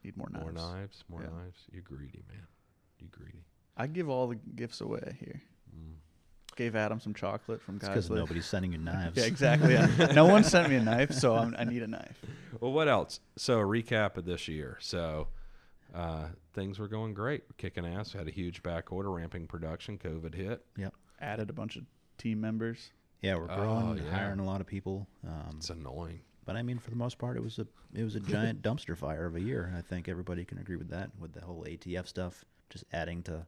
need 0.04 0.16
more 0.16 0.28
knives. 0.30 0.44
more 0.44 0.52
knives, 0.52 1.04
more 1.08 1.22
Yeah. 1.22 1.30
knives. 1.30 1.66
You 1.72 1.80
greedy 1.82 2.22
man. 2.28 2.46
You 3.00 3.08
greedy. 3.08 3.44
I 3.76 3.88
give 3.88 4.08
all 4.08 4.28
the 4.28 4.36
gifts 4.36 4.80
away 4.80 5.16
here. 5.18 5.42
Mm. 5.76 5.96
Gave 6.56 6.76
Adam 6.76 7.00
some 7.00 7.14
chocolate 7.14 7.60
from 7.60 7.78
because 7.78 8.08
nobody's 8.10 8.46
sending 8.46 8.72
you 8.72 8.78
knives. 8.90 9.16
Yeah, 9.18 9.24
exactly. 9.24 9.72
Yeah. 9.74 10.12
no 10.14 10.24
one 10.26 10.44
sent 10.44 10.68
me 10.70 10.76
a 10.76 10.82
knife, 10.82 11.12
so 11.12 11.34
I'm, 11.34 11.54
I 11.58 11.64
need 11.64 11.82
a 11.82 11.86
knife. 11.88 12.20
Well, 12.60 12.72
what 12.72 12.88
else? 12.88 13.20
So 13.36 13.58
a 13.58 13.64
recap 13.64 14.16
of 14.16 14.24
this 14.24 14.46
year. 14.46 14.78
So 14.80 15.28
uh, 15.94 16.26
things 16.52 16.78
were 16.78 16.88
going 16.88 17.14
great, 17.14 17.42
kicking 17.56 17.84
ass. 17.86 18.14
We 18.14 18.18
had 18.18 18.28
a 18.28 18.32
huge 18.32 18.62
back 18.62 18.92
order, 18.92 19.10
ramping 19.10 19.46
production. 19.46 19.98
COVID 19.98 20.34
hit. 20.34 20.64
Yep. 20.76 20.94
Added 21.20 21.50
a 21.50 21.52
bunch 21.52 21.76
of 21.76 21.84
team 22.18 22.40
members. 22.40 22.90
Yeah, 23.22 23.36
we're 23.36 23.50
Oh, 23.50 23.56
growing, 23.56 23.98
yeah. 24.04 24.10
hiring 24.14 24.38
a 24.38 24.44
lot 24.44 24.60
of 24.60 24.66
people. 24.66 25.06
Um, 25.26 25.54
It's 25.56 25.70
annoying. 25.70 26.20
but 26.44 26.56
I 26.56 26.62
mean, 26.62 26.78
for 26.78 26.90
the 26.90 26.96
most 26.96 27.18
part, 27.18 27.36
it 27.36 27.42
was 27.42 27.58
a 27.58 27.66
it 27.94 28.04
was 28.04 28.14
a 28.16 28.20
giant 28.20 28.60
dumpster 28.66 28.96
fire 28.96 29.24
of 29.26 29.34
a 29.34 29.40
year. 29.40 29.72
I 29.76 29.80
think 29.80 30.08
everybody 30.08 30.44
can 30.44 30.58
agree 30.58 30.76
with 30.76 30.90
that. 30.90 31.10
With 31.18 31.32
the 31.32 31.40
whole 31.40 31.64
ATF 31.64 32.06
stuff, 32.06 32.44
just 32.70 32.84
adding 32.92 33.22
to 33.24 33.46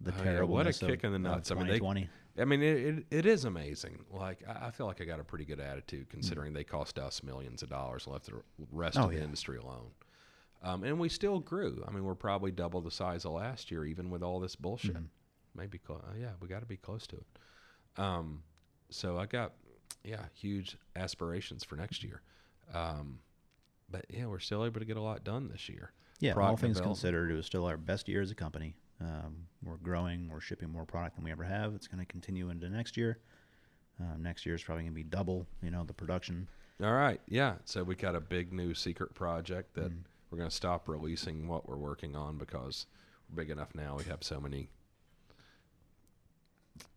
the 0.00 0.12
Oh, 0.12 0.14
yeah, 0.18 0.22
terrible. 0.24 0.54
what 0.54 0.66
a 0.66 0.72
kick 0.72 1.04
in 1.04 1.12
the 1.12 1.18
nuts. 1.18 1.50
I 1.50 1.54
mean, 1.54 1.66
they- 1.66 1.78
2020. 1.78 2.08
I 2.40 2.44
mean, 2.44 2.62
it, 2.62 2.76
it, 2.78 3.06
it 3.10 3.26
is 3.26 3.44
amazing. 3.44 4.04
Like, 4.12 4.44
I 4.48 4.68
I 4.68 4.70
feel 4.70 4.86
like 4.86 5.00
I 5.00 5.04
got 5.04 5.18
a 5.18 5.24
pretty 5.24 5.44
good 5.44 5.58
attitude 5.58 6.08
considering 6.08 6.52
they 6.52 6.62
cost 6.62 6.96
us 6.98 7.20
millions 7.24 7.64
of 7.64 7.68
dollars 7.68 8.04
and 8.06 8.12
left 8.12 8.26
the 8.26 8.34
rest 8.70 8.96
Oh, 8.96 9.04
of 9.04 9.10
the 9.10 9.16
yeah. 9.16 9.24
industry 9.24 9.58
alone. 9.58 9.90
Um, 10.62 10.84
and 10.84 11.00
we 11.00 11.08
still 11.08 11.40
grew. 11.40 11.84
I 11.86 11.90
mean, 11.90 12.04
we're 12.04 12.14
probably 12.14 12.52
double 12.52 12.80
the 12.80 12.90
size 12.92 13.24
of 13.24 13.32
last 13.32 13.70
year, 13.72 13.84
even 13.84 14.08
with 14.10 14.22
all 14.22 14.38
this 14.38 14.54
bullshit. 14.56 14.94
Mhm. 14.96 15.06
Maybe, 15.56 15.78
clo- 15.78 16.02
uh, 16.08 16.14
yeah, 16.16 16.32
we 16.40 16.46
got 16.46 16.60
to 16.60 16.66
be 16.66 16.76
close 16.76 17.06
to 17.08 17.16
it. 17.16 17.26
Um, 18.00 18.42
so 18.90 19.18
I 19.18 19.26
got, 19.26 19.54
yeah, 20.04 20.26
huge 20.34 20.76
aspirations 20.94 21.64
for 21.64 21.74
next 21.74 22.04
year. 22.04 22.22
Um, 22.72 23.18
but 23.90 24.04
yeah, 24.10 24.26
we're 24.26 24.38
still 24.38 24.64
able 24.64 24.78
to 24.78 24.86
get 24.86 24.96
a 24.96 25.00
lot 25.02 25.24
done 25.24 25.48
this 25.48 25.68
year. 25.68 25.92
Yeah, 26.20 26.34
all 26.34 26.56
things 26.56 26.80
considered, 26.80 27.30
it 27.32 27.34
was 27.34 27.46
still 27.46 27.64
our 27.64 27.76
best 27.76 28.08
year 28.08 28.20
as 28.22 28.30
a 28.30 28.34
company. 28.36 28.74
Um, 29.00 29.46
we're 29.64 29.76
growing. 29.76 30.28
We're 30.28 30.40
shipping 30.40 30.70
more 30.70 30.84
product 30.84 31.16
than 31.16 31.24
we 31.24 31.30
ever 31.30 31.44
have. 31.44 31.74
It's 31.74 31.86
going 31.86 32.00
to 32.00 32.06
continue 32.06 32.50
into 32.50 32.68
next 32.68 32.96
year. 32.96 33.18
Uh, 34.00 34.16
next 34.18 34.44
year 34.46 34.54
is 34.54 34.62
probably 34.62 34.84
going 34.84 34.92
to 34.92 34.96
be 34.96 35.02
double. 35.04 35.46
You 35.62 35.70
know, 35.70 35.84
the 35.84 35.92
production. 35.94 36.48
All 36.82 36.92
right. 36.92 37.20
Yeah. 37.28 37.54
So 37.64 37.82
we 37.84 37.94
got 37.96 38.14
a 38.14 38.20
big 38.20 38.52
new 38.52 38.74
secret 38.74 39.14
project 39.14 39.74
that 39.74 39.90
Mm. 39.92 40.02
we're 40.30 40.38
going 40.38 40.50
to 40.50 40.54
stop 40.54 40.88
releasing 40.88 41.48
what 41.48 41.68
we're 41.68 41.76
working 41.76 42.14
on 42.16 42.38
because 42.38 42.86
we're 43.28 43.36
big 43.42 43.50
enough 43.50 43.74
now. 43.74 43.96
We 43.96 44.04
have 44.04 44.22
so 44.22 44.40
many 44.40 44.68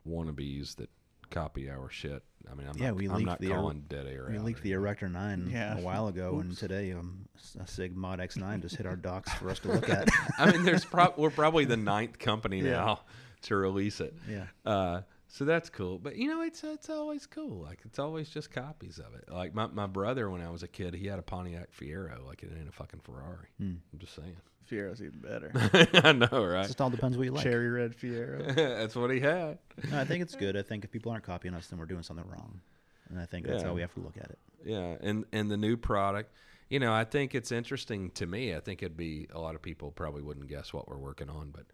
wannabes 0.08 0.76
that 0.76 0.90
copy 1.32 1.70
our 1.70 1.90
shit. 1.90 2.24
I 2.52 2.56
mean, 2.56 2.68
I'm 2.68 2.78
Yeah, 2.78 2.88
not, 2.88 2.96
we 2.98 3.08
I'm 3.08 3.16
leaked 3.16 3.26
not 3.28 3.40
the 3.40 3.52
er- 3.52 3.56
calling 3.56 3.86
dead 3.88 4.08
air. 4.08 4.28
We 4.30 4.38
out 4.38 4.44
leaked 4.46 4.62
the 4.64 4.72
anymore. 4.74 4.88
Erector 4.88 5.10
9 5.10 5.50
Yeah. 5.52 5.78
a 5.78 5.82
while 5.82 6.08
ago, 6.08 6.40
and 6.40 6.56
today 6.58 6.92
um, 6.92 7.28
s- 7.38 7.56
a 7.60 7.68
Sig 7.68 7.96
Mod 7.96 8.20
X9 8.20 8.62
just 8.62 8.76
hit 8.76 8.86
our 8.86 8.96
docks 8.96 9.32
for 9.34 9.50
us 9.50 9.60
to 9.60 9.70
look 9.70 9.90
at. 9.90 10.10
I 10.38 10.52
mean, 10.52 10.64
there's 10.64 10.84
pro- 10.86 11.14
we're 11.18 11.30
probably 11.30 11.66
the 11.66 11.78
ninth 11.78 12.20
company 12.20 12.60
Yeah. 12.62 12.72
now 12.72 13.00
to 13.44 13.56
release 13.56 14.02
it. 14.02 14.14
Yeah. 14.30 14.46
Uh, 14.66 15.02
so 15.28 15.46
that's 15.46 15.70
cool. 15.70 15.98
But 15.98 16.18
you 16.18 16.28
know, 16.28 16.42
it's 16.42 16.62
it's 16.64 16.90
always 16.90 17.26
cool. 17.26 17.62
Like 17.62 17.80
it's 17.86 18.00
always 18.00 18.30
just 18.30 18.52
copies 18.52 19.00
of 19.00 19.14
it. 19.16 19.32
Like 19.32 19.54
my, 19.56 19.68
my 19.68 19.88
brother 19.88 20.30
when 20.30 20.42
I 20.42 20.50
was 20.50 20.62
a 20.64 20.68
kid, 20.68 20.94
he 20.94 21.08
had 21.08 21.20
a 21.20 21.24
Pontiac 21.24 21.70
Fiero, 21.72 22.26
like 22.28 22.44
it 22.44 22.52
ain't 22.58 22.68
a 22.68 22.72
fucking 22.74 23.00
Ferrari. 23.00 23.48
Hmm. 23.58 23.76
I'm 23.94 24.00
just 24.00 24.14
saying. 24.16 24.36
Fiero's 24.72 25.02
even 25.02 25.20
better. 25.20 25.52
I 26.04 26.12
know, 26.14 26.28
It 26.32 26.48
right? 26.48 26.66
just 26.66 26.80
all 26.82 26.90
depends 26.90 27.18
what 27.18 27.24
you 27.26 27.32
like. 27.32 27.44
Cherry 27.44 27.70
red 27.70 27.96
Fiero. 27.96 28.56
that's 28.56 28.96
what 28.96 29.12
he 29.12 29.20
had. 29.20 29.58
No, 29.90 30.00
I 30.00 30.06
think 30.06 30.22
it's 30.22 30.36
good. 30.36 30.56
I 30.56 30.62
think 30.62 30.84
if 30.86 30.92
people 30.92 31.12
aren't 31.12 31.24
copying 31.24 31.54
us, 31.54 31.68
then 31.68 31.78
we're 31.80 31.86
doing 31.86 32.04
something 32.04 32.28
wrong. 32.28 32.62
And 33.10 33.20
I 33.20 33.26
think 33.26 33.46
that's 33.46 33.62
Yeah. 33.62 33.68
how 33.70 33.74
we 33.74 33.82
have 33.82 33.94
to 33.96 34.00
look 34.00 34.18
at 34.18 34.30
it. 34.30 34.40
Yeah, 34.64 34.96
and 35.02 35.26
and 35.34 35.50
the 35.52 35.58
new 35.58 35.76
product, 35.76 36.32
you 36.70 36.80
know, 36.80 36.94
I 36.94 37.04
think 37.04 37.36
it's 37.36 37.52
interesting 37.52 38.12
to 38.12 38.26
me. 38.26 38.56
I 38.56 38.60
think 38.60 38.82
it'd 38.82 38.96
be 38.96 39.28
a 39.34 39.40
lot 39.40 39.56
of 39.56 39.62
people 39.62 39.92
probably 39.92 40.22
wouldn't 40.22 40.48
guess 40.48 40.72
what 40.72 40.88
we're 40.88 40.98
working 40.98 41.30
on, 41.30 41.52
but 41.52 41.66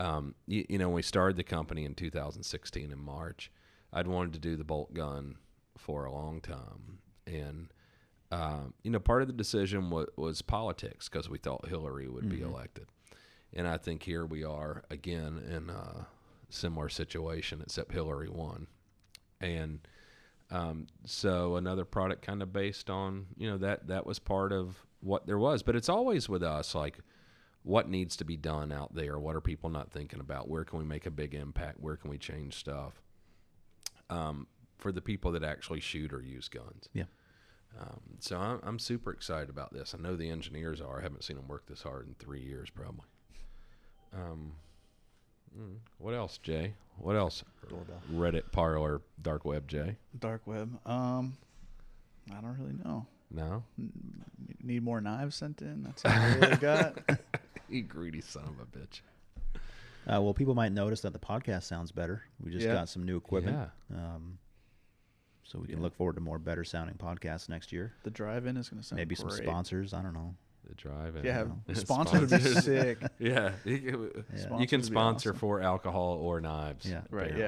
um, 0.00 0.34
you, 0.46 0.64
you 0.68 0.78
know, 0.78 0.88
when 0.88 0.96
we 0.96 1.02
started 1.02 1.36
the 1.36 1.42
company 1.44 1.84
in 1.86 1.94
2016 1.94 2.92
in 2.92 2.98
March, 3.02 3.50
I'd 3.92 4.06
wanted 4.06 4.34
to 4.34 4.38
do 4.38 4.54
the 4.56 4.64
bolt 4.64 4.92
gun 4.92 5.36
for 5.78 6.04
a 6.04 6.12
long 6.12 6.40
time, 6.42 6.98
and 7.26 7.68
um, 8.36 8.74
you 8.82 8.90
know, 8.90 9.00
part 9.00 9.22
of 9.22 9.28
the 9.28 9.34
decision 9.34 9.90
was, 9.90 10.08
was 10.16 10.42
politics 10.42 11.08
because 11.08 11.28
we 11.28 11.38
thought 11.38 11.68
Hillary 11.68 12.08
would 12.08 12.28
be 12.28 12.38
Mhm. 12.38 12.48
elected, 12.50 12.86
and 13.52 13.66
I 13.66 13.76
think 13.78 14.02
here 14.02 14.26
we 14.26 14.44
are 14.44 14.84
again 14.90 15.38
in 15.38 15.70
a 15.70 16.06
similar 16.48 16.88
situation, 16.88 17.60
except 17.62 17.92
Hillary 17.92 18.28
won, 18.28 18.66
and 19.40 19.80
um, 20.50 20.86
so 21.04 21.56
another 21.56 21.84
product 21.84 22.22
kind 22.22 22.40
of 22.42 22.52
based 22.52 22.88
on 22.90 23.26
you 23.36 23.48
know 23.50 23.58
that 23.58 23.86
that 23.88 24.06
was 24.06 24.18
part 24.18 24.52
of 24.52 24.84
what 25.00 25.26
there 25.26 25.38
was, 25.38 25.62
but 25.62 25.74
it's 25.76 25.88
always 25.88 26.28
with 26.28 26.42
us 26.42 26.74
like 26.74 26.98
what 27.62 27.88
needs 27.88 28.16
to 28.16 28.24
be 28.24 28.36
done 28.36 28.70
out 28.70 28.94
there. 28.94 29.18
What 29.18 29.34
are 29.34 29.40
people 29.40 29.70
not 29.70 29.90
thinking 29.90 30.20
about? 30.20 30.48
Where 30.48 30.64
can 30.64 30.78
we 30.78 30.84
make 30.84 31.04
a 31.06 31.10
big 31.10 31.34
impact? 31.34 31.80
Where 31.80 31.96
can 31.96 32.10
we 32.10 32.18
change 32.18 32.54
stuff? 32.54 33.02
Um, 34.08 34.46
for 34.78 34.92
the 34.92 35.00
people 35.00 35.32
that 35.32 35.42
actually 35.42 35.80
shoot 35.80 36.12
or 36.12 36.22
use 36.22 36.48
guns. 36.48 36.88
Yeah. 36.92 37.06
Um, 37.78 38.00
so 38.20 38.38
I'm, 38.38 38.60
I'm 38.62 38.78
super 38.78 39.12
excited 39.12 39.50
about 39.50 39.72
this. 39.72 39.94
I 39.96 40.00
know 40.02 40.16
the 40.16 40.30
engineers 40.30 40.80
are. 40.80 40.98
I 40.98 41.02
haven't 41.02 41.24
seen 41.24 41.36
them 41.36 41.46
work 41.48 41.66
this 41.66 41.82
hard 41.82 42.06
in 42.08 42.14
three 42.18 42.40
years, 42.40 42.70
probably. 42.70 43.04
Um, 44.14 44.52
mm, 45.58 45.76
what 45.98 46.14
else, 46.14 46.38
Jay? 46.38 46.74
What 46.98 47.16
else? 47.16 47.44
Doorbell. 47.68 48.00
Reddit, 48.14 48.50
Parler, 48.52 49.02
dark 49.20 49.44
web, 49.44 49.68
Jay. 49.68 49.96
Dark 50.18 50.46
web. 50.46 50.78
Um, 50.86 51.36
I 52.30 52.40
don't 52.40 52.56
really 52.58 52.74
know. 52.84 53.06
No, 53.30 53.64
N- 53.78 53.92
Need 54.62 54.82
more 54.84 55.00
knives 55.00 55.34
sent 55.36 55.60
in. 55.60 55.82
That's 55.82 56.04
all 56.04 56.12
I 56.12 56.34
really 56.36 56.56
got. 56.56 56.96
you 57.68 57.82
greedy 57.82 58.20
son 58.20 58.44
of 58.44 58.60
a 58.60 58.78
bitch. 58.78 59.00
Uh, 60.08 60.22
well, 60.22 60.32
people 60.32 60.54
might 60.54 60.70
notice 60.72 61.00
that 61.00 61.12
the 61.12 61.18
podcast 61.18 61.64
sounds 61.64 61.90
better. 61.90 62.22
We 62.40 62.52
just 62.52 62.64
Yeah. 62.64 62.74
got 62.74 62.88
some 62.88 63.04
new 63.04 63.16
equipment. 63.16 63.68
Yeah. 63.92 63.96
Um, 64.14 64.38
so 65.46 65.58
we 65.60 65.66
can 65.68 65.76
Yeah. 65.78 65.82
look 65.84 65.94
forward 65.94 66.14
to 66.16 66.20
more 66.20 66.38
better 66.38 66.64
sounding 66.64 66.96
podcasts 66.96 67.48
next 67.48 67.72
year. 67.72 67.92
The 68.02 68.10
drive-in 68.10 68.56
is 68.56 68.68
going 68.68 68.82
to 68.82 68.86
sound 68.86 68.98
Maybe 68.98 69.14
some 69.14 69.30
sponsors. 69.30 69.94
I 69.94 70.02
don't 70.02 70.12
know. 70.14 70.34
The 70.68 70.74
drive. 70.74 71.14
In. 71.16 71.24
Yeah, 71.24 71.44
know. 71.44 71.74
sponsor 71.74 72.20
would 72.20 72.30
be 72.30 72.38
sick. 72.40 72.98
Yeah, 73.20 73.52
you 73.64 73.78
can, 73.78 74.24
Yeah. 74.36 74.58
you 74.58 74.66
can 74.66 74.82
sponsor 74.82 75.30
awesome. 75.30 75.38
for 75.38 75.60
alcohol 75.62 76.14
or 76.14 76.40
knives. 76.40 76.84
Yeah. 76.84 77.02
Right. 77.10 77.30
apparently. 77.30 77.40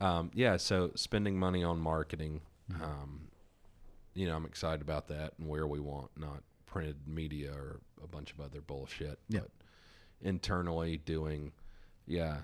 Yeah. 0.00 0.18
Um, 0.18 0.30
yeah. 0.34 0.56
So 0.56 0.92
spending 0.94 1.38
money 1.38 1.64
on 1.64 1.80
marketing, 1.80 2.42
Mhm. 2.70 2.82
um, 2.82 3.28
you 4.14 4.26
know, 4.28 4.36
I'm 4.36 4.44
excited 4.46 4.80
about 4.80 5.08
that 5.08 5.34
and 5.38 5.48
where 5.48 5.66
we 5.66 5.80
want, 5.80 6.10
not 6.16 6.44
printed 6.66 7.08
media 7.08 7.52
or 7.52 7.80
a 8.02 8.06
bunch 8.06 8.32
of 8.32 8.40
other 8.40 8.60
bullshit. 8.60 9.18
Yeah. 9.28 9.40
But 9.40 9.50
internally 10.20 10.98
doing, 10.98 11.52
yeah, 12.06 12.42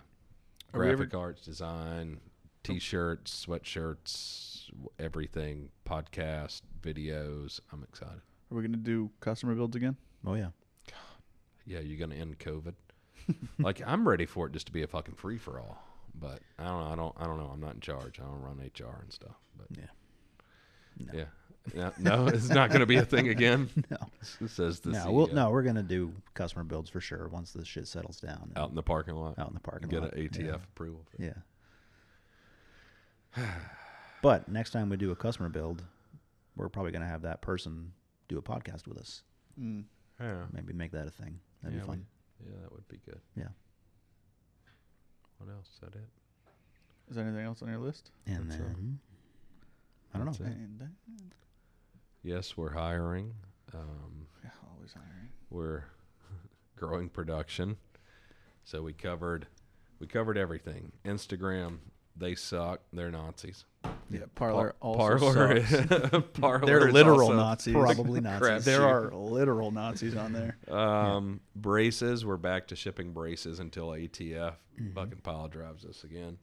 Are 0.74 0.80
we 0.80 0.88
ever- 0.88 0.96
graphic 0.96 1.14
arts 1.14 1.44
design, 1.44 2.20
t-shirts, 2.62 3.44
sweatshirts, 3.46 4.70
everything, 4.98 5.70
podcast, 5.88 6.62
videos. 6.80 7.60
I'm 7.72 7.82
excited. 7.82 8.20
Are 8.50 8.54
we 8.54 8.62
going 8.62 8.72
to 8.72 8.78
do 8.78 9.10
customer 9.20 9.54
builds 9.54 9.76
again? 9.76 9.96
Oh 10.26 10.34
yeah. 10.34 10.48
God. 10.88 10.96
Yeah, 11.66 11.80
you're 11.80 11.98
gonna 11.98 12.14
end 12.20 12.38
COVID. 12.38 12.74
like 13.58 13.80
I'm 13.86 14.06
ready 14.06 14.26
for 14.26 14.46
it 14.46 14.52
just 14.52 14.66
to 14.66 14.72
be 14.72 14.82
a 14.82 14.86
fucking 14.86 15.14
free 15.14 15.38
for 15.38 15.58
all. 15.60 15.82
But 16.14 16.40
I 16.58 16.64
don't 16.64 16.80
know. 16.80 16.86
I 16.92 16.96
don't. 16.96 17.14
I 17.20 17.24
don't 17.26 17.38
know. 17.38 17.50
I'm 17.52 17.60
not 17.60 17.74
in 17.74 17.80
charge. 17.80 18.20
I 18.20 18.24
don't 18.24 18.40
run 18.42 18.58
HR 18.58 19.00
and 19.02 19.12
stuff. 19.12 19.36
But 19.56 19.66
Yeah. 19.76 19.84
No. 20.98 21.12
yeah, 21.74 21.90
no, 21.98 22.24
no, 22.24 22.26
it's 22.34 22.50
not 22.50 22.68
going 22.68 22.80
to 22.80 22.86
be 22.86 22.96
a 22.96 23.04
thing 23.04 23.28
again. 23.28 23.70
No. 23.90 23.96
It 24.42 24.50
says 24.50 24.80
the 24.80 24.90
no, 24.90 24.98
CEO 25.06 25.12
we'll, 25.12 25.26
no, 25.28 25.50
we're 25.50 25.62
gonna 25.62 25.82
do 25.82 26.12
customer 26.34 26.64
builds 26.64 26.90
for 26.90 27.00
sure 27.00 27.28
once 27.28 27.52
this 27.52 27.66
shit 27.66 27.88
settles 27.88 28.20
down. 28.20 28.52
out 28.56 28.68
in 28.68 28.74
the 28.74 28.82
parking 28.82 29.14
lot. 29.14 29.38
out 29.38 29.48
in 29.48 29.54
the 29.54 29.60
parking 29.60 29.88
lot. 29.88 30.10
get 30.12 30.18
an. 30.18 30.28
ATF 30.28 30.44
Yeah. 30.44 30.54
approval. 30.56 31.00
For 31.16 31.22
Yeah. 31.22 31.32
But 34.22 34.48
next 34.48 34.70
time 34.70 34.88
we 34.88 34.96
do 34.96 35.10
a 35.10 35.16
customer 35.16 35.48
build, 35.48 35.82
we're 36.56 36.68
probably 36.68 36.92
going 36.92 37.02
to 37.02 37.08
have 37.08 37.22
that 37.22 37.40
person 37.40 37.92
do 38.28 38.38
a 38.38 38.42
podcast 38.42 38.86
with 38.86 38.98
us. 38.98 39.22
Mm. 39.60 39.84
Yeah, 40.20 40.42
Maybe 40.52 40.72
make 40.72 40.92
that 40.92 41.06
a 41.06 41.10
thing. 41.10 41.40
That'd 41.62 41.76
Yeah, 41.78 41.82
be 41.82 41.86
fun. 41.86 42.06
we- 42.40 42.50
yeah, 42.50 42.56
that 42.62 42.72
would 42.72 42.86
be 42.88 42.98
good. 43.04 43.20
Yeah. 43.36 43.48
What 45.38 45.50
else? 45.52 45.68
Is 45.74 45.80
that 45.80 45.94
it? 45.94 46.08
Is 47.10 47.16
there 47.16 47.24
anything 47.24 47.44
else 47.44 47.62
on 47.62 47.68
your 47.68 47.78
list? 47.78 48.10
And 48.26 48.50
That's 48.50 48.60
all. 48.60 48.66
then 48.68 48.98
I 50.14 50.18
don't 50.18 50.26
That's 50.26 50.40
know. 50.40 50.46
And 50.46 50.78
then, 50.80 50.94
Yes, 52.22 52.56
we're 52.56 52.70
hiring. 52.72 53.34
Um, 53.74 54.26
yeah, 54.44 54.50
always 54.74 54.92
hiring. 54.92 55.28
we're 55.50 55.84
growing 56.76 57.08
production. 57.08 57.76
So 58.64 58.82
we 58.82 58.92
covered 58.92 59.46
we 59.98 60.06
covered 60.06 60.36
everything. 60.38 60.92
Instagram, 61.04 61.78
they 62.16 62.34
suck. 62.34 62.80
They're 62.92 63.10
Nazis. 63.10 63.64
Yeah, 64.10 64.20
Parler 64.34 64.74
Par- 64.80 64.98
also 64.98 65.32
Parler, 65.32 65.64
sucks. 65.64 66.26
Parler 66.40 66.66
They're 66.66 66.88
is 66.88 66.94
literal 66.94 67.20
also 67.22 67.36
Nazis. 67.36 67.74
Probably 67.74 68.20
Nazis. 68.20 68.64
There 68.64 68.82
are 68.86 69.10
literal 69.12 69.70
Nazis 69.70 70.14
on 70.16 70.32
there. 70.32 70.56
Um, 70.72 71.40
braces. 71.56 72.24
We're 72.24 72.36
back 72.36 72.68
to 72.68 72.76
shipping 72.76 73.12
braces 73.12 73.58
until 73.60 73.88
ATF 73.88 74.54
Mm-hmm. 74.80 74.94
fucking 74.94 75.18
pile 75.22 75.48
drives 75.48 75.84
us 75.84 76.02
again. 76.02 76.38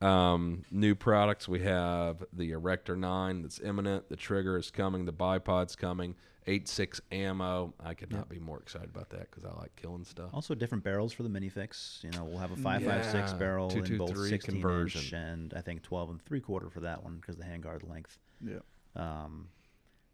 Um, 0.00 0.64
new 0.70 0.94
products. 0.94 1.48
We 1.48 1.60
have 1.60 2.22
the 2.32 2.50
Erector 2.52 2.96
Nine 2.96 3.42
that's 3.42 3.60
imminent. 3.60 4.08
The 4.08 4.16
trigger 4.16 4.58
is 4.58 4.70
coming. 4.70 5.04
The 5.06 5.12
bipod's 5.12 5.74
coming. 5.76 6.14
Eight 6.48 6.68
six 6.68 7.00
ammo. 7.10 7.74
I 7.82 7.94
could 7.94 8.12
not 8.12 8.28
be 8.28 8.38
more 8.38 8.58
excited 8.60 8.88
about 8.90 9.10
that 9.10 9.28
because 9.30 9.44
I 9.44 9.52
like 9.58 9.74
killing 9.74 10.04
stuff. 10.04 10.30
Also, 10.32 10.54
different 10.54 10.84
barrels 10.84 11.12
for 11.12 11.24
the 11.24 11.28
minifix. 11.28 12.04
You 12.04 12.10
know, 12.10 12.22
we'll 12.24 12.38
have 12.38 12.52
a 12.52 12.56
5.56 12.56 12.82
Yeah, 13.14 13.34
barrel 13.34 13.64
in 13.70 13.82
223 13.84 13.98
both 13.98 14.28
16 14.28 14.54
conversion. 14.54 15.00
inch 15.00 15.12
and 15.12 15.54
I 15.56 15.60
think 15.60 15.82
12 15.82 16.10
and 16.10 16.22
three 16.22 16.40
quarter 16.40 16.70
for 16.70 16.80
that 16.80 17.02
one 17.02 17.16
because 17.16 17.36
the 17.36 17.44
handguard 17.44 17.88
length. 17.88 18.16
Yeah. 18.44 18.58
Um, 18.94 19.48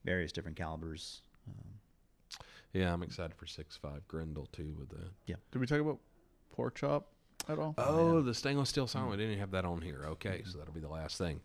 various 0.07 0.33
different 0.33 0.57
calibers. 0.57 1.21
Um, 1.47 1.75
Yeah, 2.73 2.95
I'm 2.95 3.03
excited 3.03 3.35
for 3.37 3.47
six 3.47 3.77
five 3.77 4.09
Grendel 4.09 4.47
too 4.53 4.75
with 4.79 4.89
that. 4.89 5.11
Did 5.27 5.59
we 5.61 5.67
talk 5.67 5.81
about 5.81 5.99
pork 6.51 6.77
chop 6.77 7.09
at 7.48 7.59
all? 7.59 7.74
Oh, 7.78 8.23
the 8.23 8.35
stainless 8.35 8.69
steel 8.69 8.86
silent. 8.86 9.12
We 9.12 9.16
didn't 9.16 9.39
have 9.39 9.51
that 9.52 9.64
on 9.64 9.81
here. 9.81 10.05
Okay, 10.10 10.43
so 10.44 10.59
that'll 10.59 10.74
be 10.74 10.81
the 10.81 10.89
last 10.89 11.19
thing. 11.19 11.40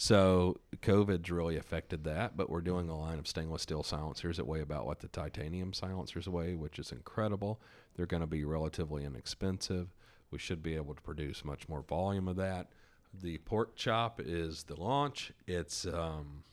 So 0.00 0.60
COVID's 0.80 1.28
really 1.28 1.56
affected 1.56 2.04
that, 2.04 2.36
but 2.36 2.48
we're 2.48 2.60
doing 2.60 2.88
a 2.88 2.96
line 2.96 3.18
of 3.18 3.26
stainless 3.26 3.62
steel 3.62 3.82
silencers 3.82 4.36
that 4.36 4.46
weigh 4.46 4.60
about 4.60 4.86
what 4.86 5.00
the 5.00 5.08
titanium 5.08 5.72
silencers 5.72 6.28
weigh, 6.28 6.54
which 6.54 6.78
is 6.78 6.92
incredible. 6.92 7.60
They're 7.96 8.06
going 8.06 8.20
to 8.20 8.28
be 8.28 8.44
relatively 8.44 9.04
inexpensive. 9.04 9.88
We 10.30 10.38
should 10.38 10.62
be 10.62 10.76
able 10.76 10.94
to 10.94 11.02
produce 11.02 11.44
much 11.44 11.68
more 11.68 11.82
volume 11.82 12.28
of 12.28 12.36
that. 12.36 12.68
The 13.12 13.38
pork 13.38 13.74
chop 13.74 14.20
is 14.24 14.62
the 14.62 14.78
launch. 14.78 15.32
It's 15.48 15.84
um, 15.86 16.44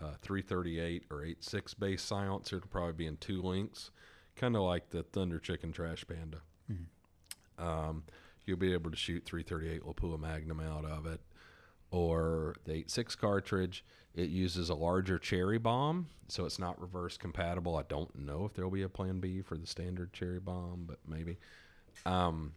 a 0.00 0.16
338 0.22 1.04
or 1.10 1.24
86 1.24 1.74
base 1.74 2.02
silencer. 2.02 2.56
It'll 2.56 2.68
probably 2.68 2.92
be 2.94 3.06
in 3.06 3.18
two 3.18 3.42
links, 3.42 3.90
kind 4.34 4.56
of 4.56 4.62
like 4.62 4.88
the 4.88 5.02
Thunder 5.02 5.38
Chicken 5.38 5.72
Trash 5.72 6.06
Panda. 6.08 6.38
Um, 7.58 8.04
you'll 8.44 8.56
be 8.58 8.72
able 8.72 8.90
to 8.90 8.96
shoot 8.96 9.24
338 9.24 9.82
Lapua 9.82 10.18
Magnum 10.18 10.60
out 10.60 10.84
of 10.84 11.06
it, 11.06 11.20
or 11.90 12.54
the 12.64 12.72
86 12.74 13.14
cartridge. 13.16 13.84
It 14.14 14.30
uses 14.30 14.70
a 14.70 14.74
larger 14.74 15.18
cherry 15.18 15.58
bomb, 15.58 16.06
so 16.28 16.46
it's 16.46 16.58
not 16.58 16.80
reverse 16.80 17.18
compatible. 17.18 17.76
I 17.76 17.82
don't 17.82 18.18
know 18.18 18.46
if 18.46 18.54
there'll 18.54 18.70
be 18.70 18.82
a 18.82 18.88
Plan 18.88 19.20
B 19.20 19.42
for 19.42 19.58
the 19.58 19.66
standard 19.66 20.12
cherry 20.12 20.40
bomb, 20.40 20.84
but 20.86 20.98
maybe. 21.06 21.36
Um, 22.06 22.52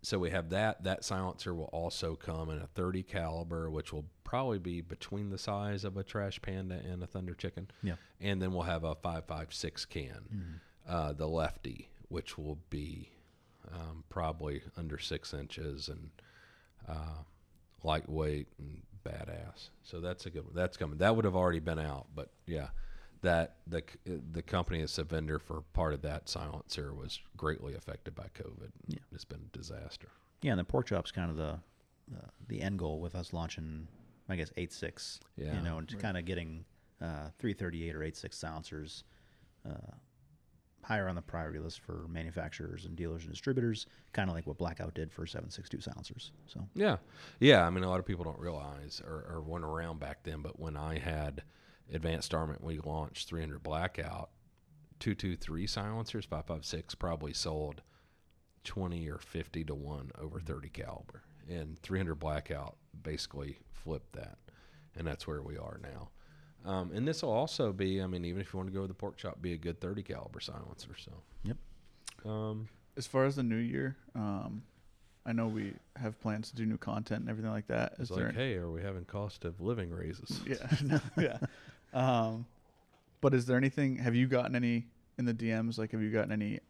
so 0.00 0.18
we 0.18 0.30
have 0.30 0.50
that. 0.50 0.84
That 0.84 1.04
silencer 1.04 1.54
will 1.54 1.70
also 1.72 2.14
come 2.14 2.50
in 2.50 2.58
a 2.58 2.66
30 2.66 3.02
caliber, 3.02 3.70
which 3.70 3.92
will 3.92 4.04
probably 4.22 4.58
be 4.58 4.80
between 4.80 5.30
the 5.30 5.38
size 5.38 5.84
of 5.84 5.96
a 5.96 6.02
Trash 6.02 6.40
Panda 6.42 6.74
and 6.76 7.02
a 7.02 7.06
Thunder 7.06 7.34
Chicken. 7.34 7.70
Yeah. 7.82 7.94
And 8.20 8.40
then 8.40 8.52
we'll 8.52 8.62
have 8.62 8.84
a 8.84 8.94
5.56 8.94 9.88
can, 9.88 10.60
uh, 10.88 11.12
the 11.14 11.26
lefty, 11.26 11.88
which 12.14 12.38
will 12.38 12.58
be 12.70 13.08
um, 13.72 14.04
probably 14.08 14.62
under 14.76 14.98
six 14.98 15.34
inches 15.34 15.88
and 15.88 16.10
uh, 16.88 17.24
lightweight 17.82 18.46
and 18.56 18.82
badass. 19.04 19.70
So 19.82 19.98
that's 19.98 20.24
a 20.24 20.30
good 20.30 20.44
one. 20.44 20.54
That's 20.54 20.76
coming. 20.76 20.98
That 20.98 21.16
would 21.16 21.24
have 21.24 21.34
already 21.34 21.58
been 21.58 21.80
out, 21.80 22.06
but 22.14 22.30
yeah, 22.46 22.68
that 23.22 23.56
the 23.66 23.82
the 24.30 24.42
company 24.42 24.78
that's 24.78 24.96
a 24.98 25.02
vendor 25.02 25.40
for 25.40 25.62
part 25.72 25.92
of 25.92 26.02
that 26.02 26.28
silencer 26.28 26.94
was 26.94 27.18
greatly 27.36 27.74
affected 27.74 28.14
by 28.14 28.28
COVID. 28.40 28.70
Yeah. 28.86 28.98
It's 29.12 29.24
been 29.24 29.50
a 29.52 29.58
disaster. 29.58 30.06
yeah, 30.40 30.52
and 30.52 30.60
the 30.60 30.64
pork 30.64 30.86
chop's 30.86 31.10
kind 31.10 31.32
of 31.32 31.36
the 31.36 31.58
uh, 32.14 32.28
the 32.46 32.62
end 32.62 32.78
goal 32.78 33.00
with 33.00 33.16
us 33.16 33.32
launching, 33.32 33.88
I 34.28 34.36
guess, 34.36 34.50
8.6. 34.56 35.18
Yeah. 35.36 35.56
You 35.56 35.62
know, 35.62 35.78
and 35.78 35.98
kind 35.98 36.16
of 36.16 36.24
getting 36.26 36.64
uh, 37.02 37.30
338 37.40 37.96
or 37.96 38.00
8.6 38.00 38.34
silencers 38.34 39.02
uh, 39.68 39.94
higher 40.84 41.08
on 41.08 41.14
the 41.14 41.22
priority 41.22 41.58
list 41.58 41.80
for 41.80 42.06
manufacturers 42.08 42.84
and 42.84 42.94
dealers 42.94 43.22
and 43.22 43.32
distributors, 43.32 43.86
kind 44.12 44.28
of 44.28 44.36
like 44.36 44.46
what 44.46 44.58
Blackout 44.58 44.94
did 44.94 45.12
for 45.12 45.24
7.62 45.24 45.82
silencers. 45.82 46.32
So, 46.46 46.60
Yeah, 46.74 46.96
yeah. 47.40 47.66
I 47.66 47.70
mean, 47.70 47.84
a 47.84 47.88
lot 47.88 48.00
of 48.00 48.06
people 48.06 48.24
don't 48.24 48.38
realize 48.38 49.02
or, 49.04 49.26
or 49.28 49.42
weren't 49.42 49.64
around 49.64 50.00
back 50.00 50.22
then, 50.22 50.42
but 50.42 50.60
when 50.60 50.76
I 50.76 50.98
had 50.98 51.42
Advanced 51.92 52.34
Armament, 52.34 52.62
we 52.62 52.78
launched 52.78 53.28
300 53.28 53.62
Blackout, 53.62 54.30
223 55.00 55.66
silencers, 55.66 56.24
556 56.24 56.94
probably 56.94 57.32
sold 57.32 57.82
20 58.64 59.08
or 59.08 59.18
50 59.18 59.64
to 59.64 59.74
1 59.74 60.12
over 60.18 60.38
mm-hmm. 60.38 60.46
30 60.46 60.68
caliber. 60.70 61.22
And 61.48 61.78
300 61.80 62.14
Blackout 62.14 62.76
basically 63.02 63.58
flipped 63.70 64.14
that. 64.14 64.38
And 64.96 65.06
that's 65.06 65.26
where 65.26 65.42
we 65.42 65.56
are 65.58 65.78
now. 65.82 66.10
Um, 66.64 66.92
and 66.94 67.06
this 67.06 67.22
will 67.22 67.32
also 67.32 67.72
be, 67.72 68.00
I 68.00 68.06
mean, 68.06 68.24
even 68.24 68.40
if 68.40 68.52
you 68.52 68.56
want 68.58 68.68
to 68.70 68.74
go 68.74 68.80
with 68.80 68.88
the 68.88 68.94
pork 68.94 69.16
chop, 69.16 69.40
be 69.42 69.52
a 69.52 69.56
good 69.56 69.80
30 69.80 70.02
caliber 70.02 70.40
silencer. 70.40 70.90
So, 70.96 71.12
yep. 71.44 71.56
um, 72.24 72.68
As 72.96 73.06
far 73.06 73.26
as 73.26 73.36
the 73.36 73.42
new 73.42 73.56
year, 73.56 73.96
um, 74.14 74.62
I 75.26 75.32
know 75.32 75.46
we 75.46 75.74
have 75.96 76.18
plans 76.20 76.50
to 76.50 76.56
do 76.56 76.64
new 76.64 76.78
content 76.78 77.20
and 77.20 77.30
everything 77.30 77.50
like 77.50 77.66
that. 77.68 77.94
it's 77.98 78.10
there? 78.10 78.26
like, 78.26 78.34
hey, 78.34 78.54
are 78.54 78.70
we 78.70 78.82
having 78.82 79.04
cost 79.04 79.44
of 79.44 79.60
living 79.60 79.90
raises? 79.90 80.40
Yeah, 80.46 80.66
no, 80.82 81.00
yeah. 81.18 81.38
Um, 81.92 82.46
but 83.20 83.34
is 83.34 83.46
there 83.46 83.56
anything? 83.56 83.96
Have 83.96 84.14
you 84.14 84.26
gotten 84.26 84.54
any 84.56 84.86
in 85.18 85.24
the 85.24 85.34
DMs? 85.34 85.78
Like, 85.78 85.92
have 85.92 86.02
you 86.02 86.10
gotten 86.10 86.32
any 86.32 86.60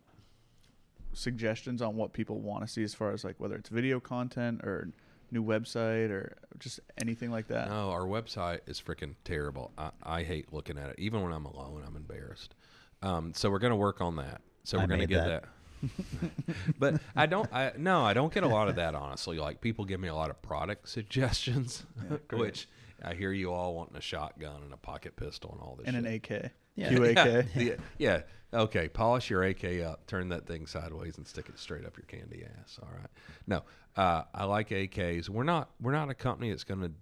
suggestions 1.12 1.80
on 1.80 1.96
what 1.96 2.12
people 2.12 2.40
want 2.40 2.66
to 2.66 2.72
see 2.72 2.82
as 2.82 2.94
far 2.94 3.12
as 3.12 3.24
like 3.24 3.36
whether 3.38 3.54
it's 3.54 3.68
video 3.68 4.00
content 4.00 4.60
or 4.64 4.90
new 5.34 5.44
website 5.44 6.10
or 6.10 6.36
just 6.58 6.80
anything 7.00 7.30
like 7.30 7.48
that? 7.48 7.68
No, 7.68 7.90
our 7.90 8.04
website 8.06 8.60
is 8.66 8.80
freaking 8.80 9.14
terrible. 9.24 9.72
I, 9.76 9.90
I 10.02 10.22
hate 10.22 10.52
looking 10.52 10.78
at 10.78 10.88
it. 10.90 10.94
Even 10.98 11.22
when 11.22 11.32
I'm 11.32 11.44
alone, 11.44 11.82
I'm 11.86 11.96
embarrassed. 11.96 12.54
Um, 13.02 13.32
so 13.34 13.50
we're 13.50 13.58
going 13.58 13.72
to 13.72 13.76
work 13.76 14.00
on 14.00 14.16
that. 14.16 14.40
So 14.62 14.78
we're 14.78 14.86
going 14.86 15.00
to 15.00 15.06
get 15.06 15.24
that. 15.26 15.42
that. 15.42 15.48
but 16.78 17.00
I 17.14 17.26
don't. 17.26 17.52
I 17.52 17.72
no, 17.76 18.02
I 18.02 18.14
don't 18.14 18.32
get 18.32 18.42
a 18.42 18.48
lot 18.48 18.68
of 18.68 18.76
that 18.76 18.94
honestly. 18.94 19.38
Like 19.38 19.60
people 19.60 19.84
give 19.84 20.00
me 20.00 20.08
a 20.08 20.14
lot 20.14 20.30
of 20.30 20.40
product 20.40 20.88
suggestions, 20.98 21.84
Yeah, 22.10 22.16
which 22.38 22.66
I 23.02 23.12
hear 23.12 23.32
you 23.32 23.52
all 23.52 23.74
wanting 23.74 23.96
a 23.96 24.00
shotgun 24.00 24.62
and 24.62 24.72
a 24.72 24.78
pocket 24.78 25.14
pistol 25.16 25.50
and 25.52 25.60
all 25.60 25.76
this. 25.76 25.86
and 25.86 25.96
shit. 25.96 26.32
an 26.32 26.46
AK, 26.46 26.52
Yeah. 26.76 26.90
QAK. 26.90 27.14
Yeah, 27.16 27.42
the- 27.64 27.78
yeah. 27.98 28.20
Okay. 28.54 28.88
Polish 28.88 29.28
your 29.28 29.42
AK 29.42 29.82
up, 29.84 30.06
turn 30.06 30.28
that 30.30 30.46
thing 30.46 30.66
sideways, 30.66 31.18
and 31.18 31.26
stick 31.26 31.48
it 31.50 31.58
straight 31.58 31.84
up 31.84 31.98
your 31.98 32.06
candy 32.06 32.44
ass. 32.62 32.78
All 32.80 32.88
right. 32.96 33.10
No, 33.46 33.62
uh, 33.96 34.22
I 34.34 34.44
like 34.44 34.70
AKs. 34.70 35.28
We're 35.28 35.44
not. 35.44 35.70
We're 35.80 35.92
not 35.92 36.10
a 36.10 36.14
company 36.14 36.50
that's 36.50 36.64
going 36.64 36.80
to. 36.80 36.92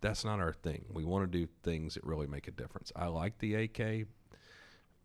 That's 0.00 0.24
not 0.24 0.40
our 0.40 0.52
thing. 0.52 0.84
We 0.92 1.04
want 1.04 1.30
to 1.30 1.38
do 1.38 1.48
things 1.62 1.94
that 1.94 2.04
really 2.04 2.26
make 2.26 2.48
a 2.48 2.50
difference. 2.50 2.90
I 2.96 3.06
like 3.06 3.38
the 3.38 3.54
AK, 3.54 4.06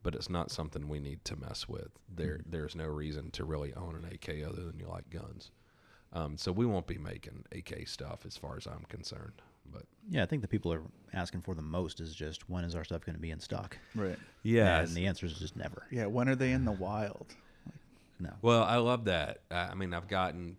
but 0.02 0.15
it's 0.15 0.30
not 0.30 0.49
something 0.49 0.88
we 0.88 0.99
need 0.99 1.23
to 1.26 1.35
mess 1.35 1.69
with. 1.69 1.89
There, 2.14 2.39
there's 2.48 2.76
no 2.76 2.85
reason 2.88 3.30
to 3.31 3.44
really 3.45 3.73
own 3.76 3.95
an 3.95 4.10
AK 4.11 4.44
other 4.48 4.64
than 4.64 4.80
you 4.80 4.88
like 4.88 5.10
guns. 5.11 5.52
Um, 6.14 6.35
so 6.38 6.52
we 6.52 6.65
won't 6.65 6.88
be 6.88 6.98
making 6.98 7.44
AK 7.52 7.88
stuff 7.88 8.26
as 8.26 8.35
far 8.38 8.57
as 8.57 8.65
I'm 8.65 8.85
concerned. 8.89 9.34
But 9.72 9.84
Yeah, 10.10 10.23
I 10.23 10.26
think 10.26 10.41
the 10.41 10.48
people 10.48 10.73
are 10.73 10.81
asking 11.14 11.41
for 11.41 11.53
the 11.53 11.61
most 11.61 11.99
is 11.99 12.15
just 12.15 12.49
when 12.49 12.64
is 12.64 12.73
our 12.73 12.84
stuff 12.84 13.06
going 13.06 13.15
to 13.15 13.22
be 13.22 13.31
in 13.31 13.39
stock? 13.39 13.77
Right. 13.94 14.18
yeah, 14.41 14.80
And 14.80 14.89
the 14.95 15.06
answer 15.06 15.26
is 15.26 15.38
just 15.38 15.56
never. 15.56 15.85
Yeah. 15.91 16.06
When 16.07 16.30
are 16.30 16.35
they 16.35 16.53
in 16.53 16.65
the 16.65 16.72
wild? 16.72 17.35
No. 18.19 18.31
Well, 18.41 18.64
I 18.64 18.77
love 18.77 19.06
that. 19.06 19.41
I 19.52 19.56
I 19.56 19.73
mean, 19.76 19.94
I've 19.94 20.07
gotten 20.07 20.57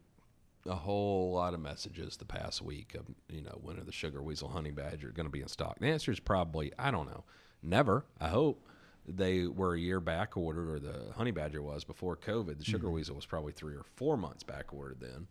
a 0.68 0.74
whole 0.74 1.32
lot 1.32 1.54
of 1.54 1.60
messages 1.60 2.16
the 2.16 2.24
past 2.24 2.62
week 2.62 2.94
of, 2.94 3.06
you 3.28 3.42
know, 3.42 3.58
when 3.62 3.78
are 3.78 3.84
the 3.84 3.92
sugar 3.92 4.22
weasel 4.22 4.48
honey 4.48 4.70
badger 4.70 5.10
going 5.10 5.26
to 5.26 5.32
be 5.32 5.40
in 5.40 5.48
stock? 5.48 5.78
The 5.80 5.88
answer 5.88 6.12
is 6.12 6.20
probably, 6.20 6.72
I 6.78 6.90
don't 6.90 7.06
know, 7.06 7.24
never. 7.62 8.04
I 8.20 8.28
hope 8.28 8.64
they 9.06 9.46
were 9.46 9.74
a 9.74 9.78
year 9.78 10.00
back 10.00 10.36
ordered, 10.36 10.70
or 10.70 10.78
the 10.78 11.12
honey 11.16 11.30
badger 11.30 11.62
was 11.62 11.84
before 11.84 12.16
COVID. 12.16 12.58
The 12.58 12.64
sugar 12.64 12.90
weasel 12.90 13.16
was 13.16 13.26
probably 13.26 13.52
three 13.52 13.74
or 13.74 13.84
four 13.96 14.16
months 14.16 14.42
back 14.42 14.72
ordered 14.72 15.00
then. 15.00 15.26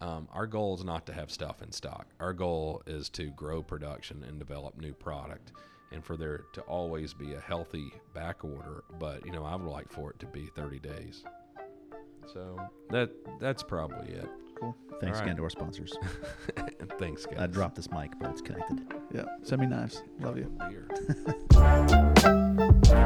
Um, 0.00 0.28
our 0.32 0.46
goal 0.46 0.74
is 0.74 0.84
not 0.84 1.06
to 1.06 1.12
have 1.12 1.30
stuff 1.30 1.62
in 1.62 1.70
stock. 1.70 2.06
Our 2.20 2.32
goal 2.32 2.82
is 2.86 3.08
to 3.10 3.30
grow 3.30 3.62
production 3.62 4.24
and 4.28 4.38
develop 4.38 4.76
new 4.76 4.92
product, 4.92 5.52
and 5.92 6.04
for 6.04 6.16
there 6.16 6.44
to 6.54 6.60
always 6.62 7.14
be 7.14 7.34
a 7.34 7.40
healthy 7.40 7.92
back 8.12 8.44
order. 8.44 8.84
But 8.98 9.24
you 9.24 9.32
know, 9.32 9.44
I 9.44 9.54
would 9.54 9.70
like 9.70 9.90
for 9.90 10.10
it 10.10 10.18
to 10.18 10.26
be 10.26 10.46
30 10.56 10.80
days. 10.80 11.24
So 12.32 12.58
that 12.90 13.10
that's 13.40 13.62
probably 13.62 14.12
it. 14.12 14.28
Cool. 14.58 14.76
Thanks 15.00 15.18
All 15.18 15.22
again 15.24 15.34
right. 15.34 15.36
to 15.38 15.42
our 15.44 15.50
sponsors. 15.50 15.96
Thanks, 16.98 17.26
guys. 17.26 17.38
I 17.38 17.46
dropped 17.46 17.74
this 17.76 17.90
mic, 17.90 18.12
but 18.20 18.30
it's 18.30 18.40
connected. 18.40 18.80
Yeah. 19.12 19.24
Send 19.42 19.60
me 19.62 19.66
knives. 19.66 20.02
Love 20.20 20.38
you. 20.38 20.52
Beer. 20.68 20.88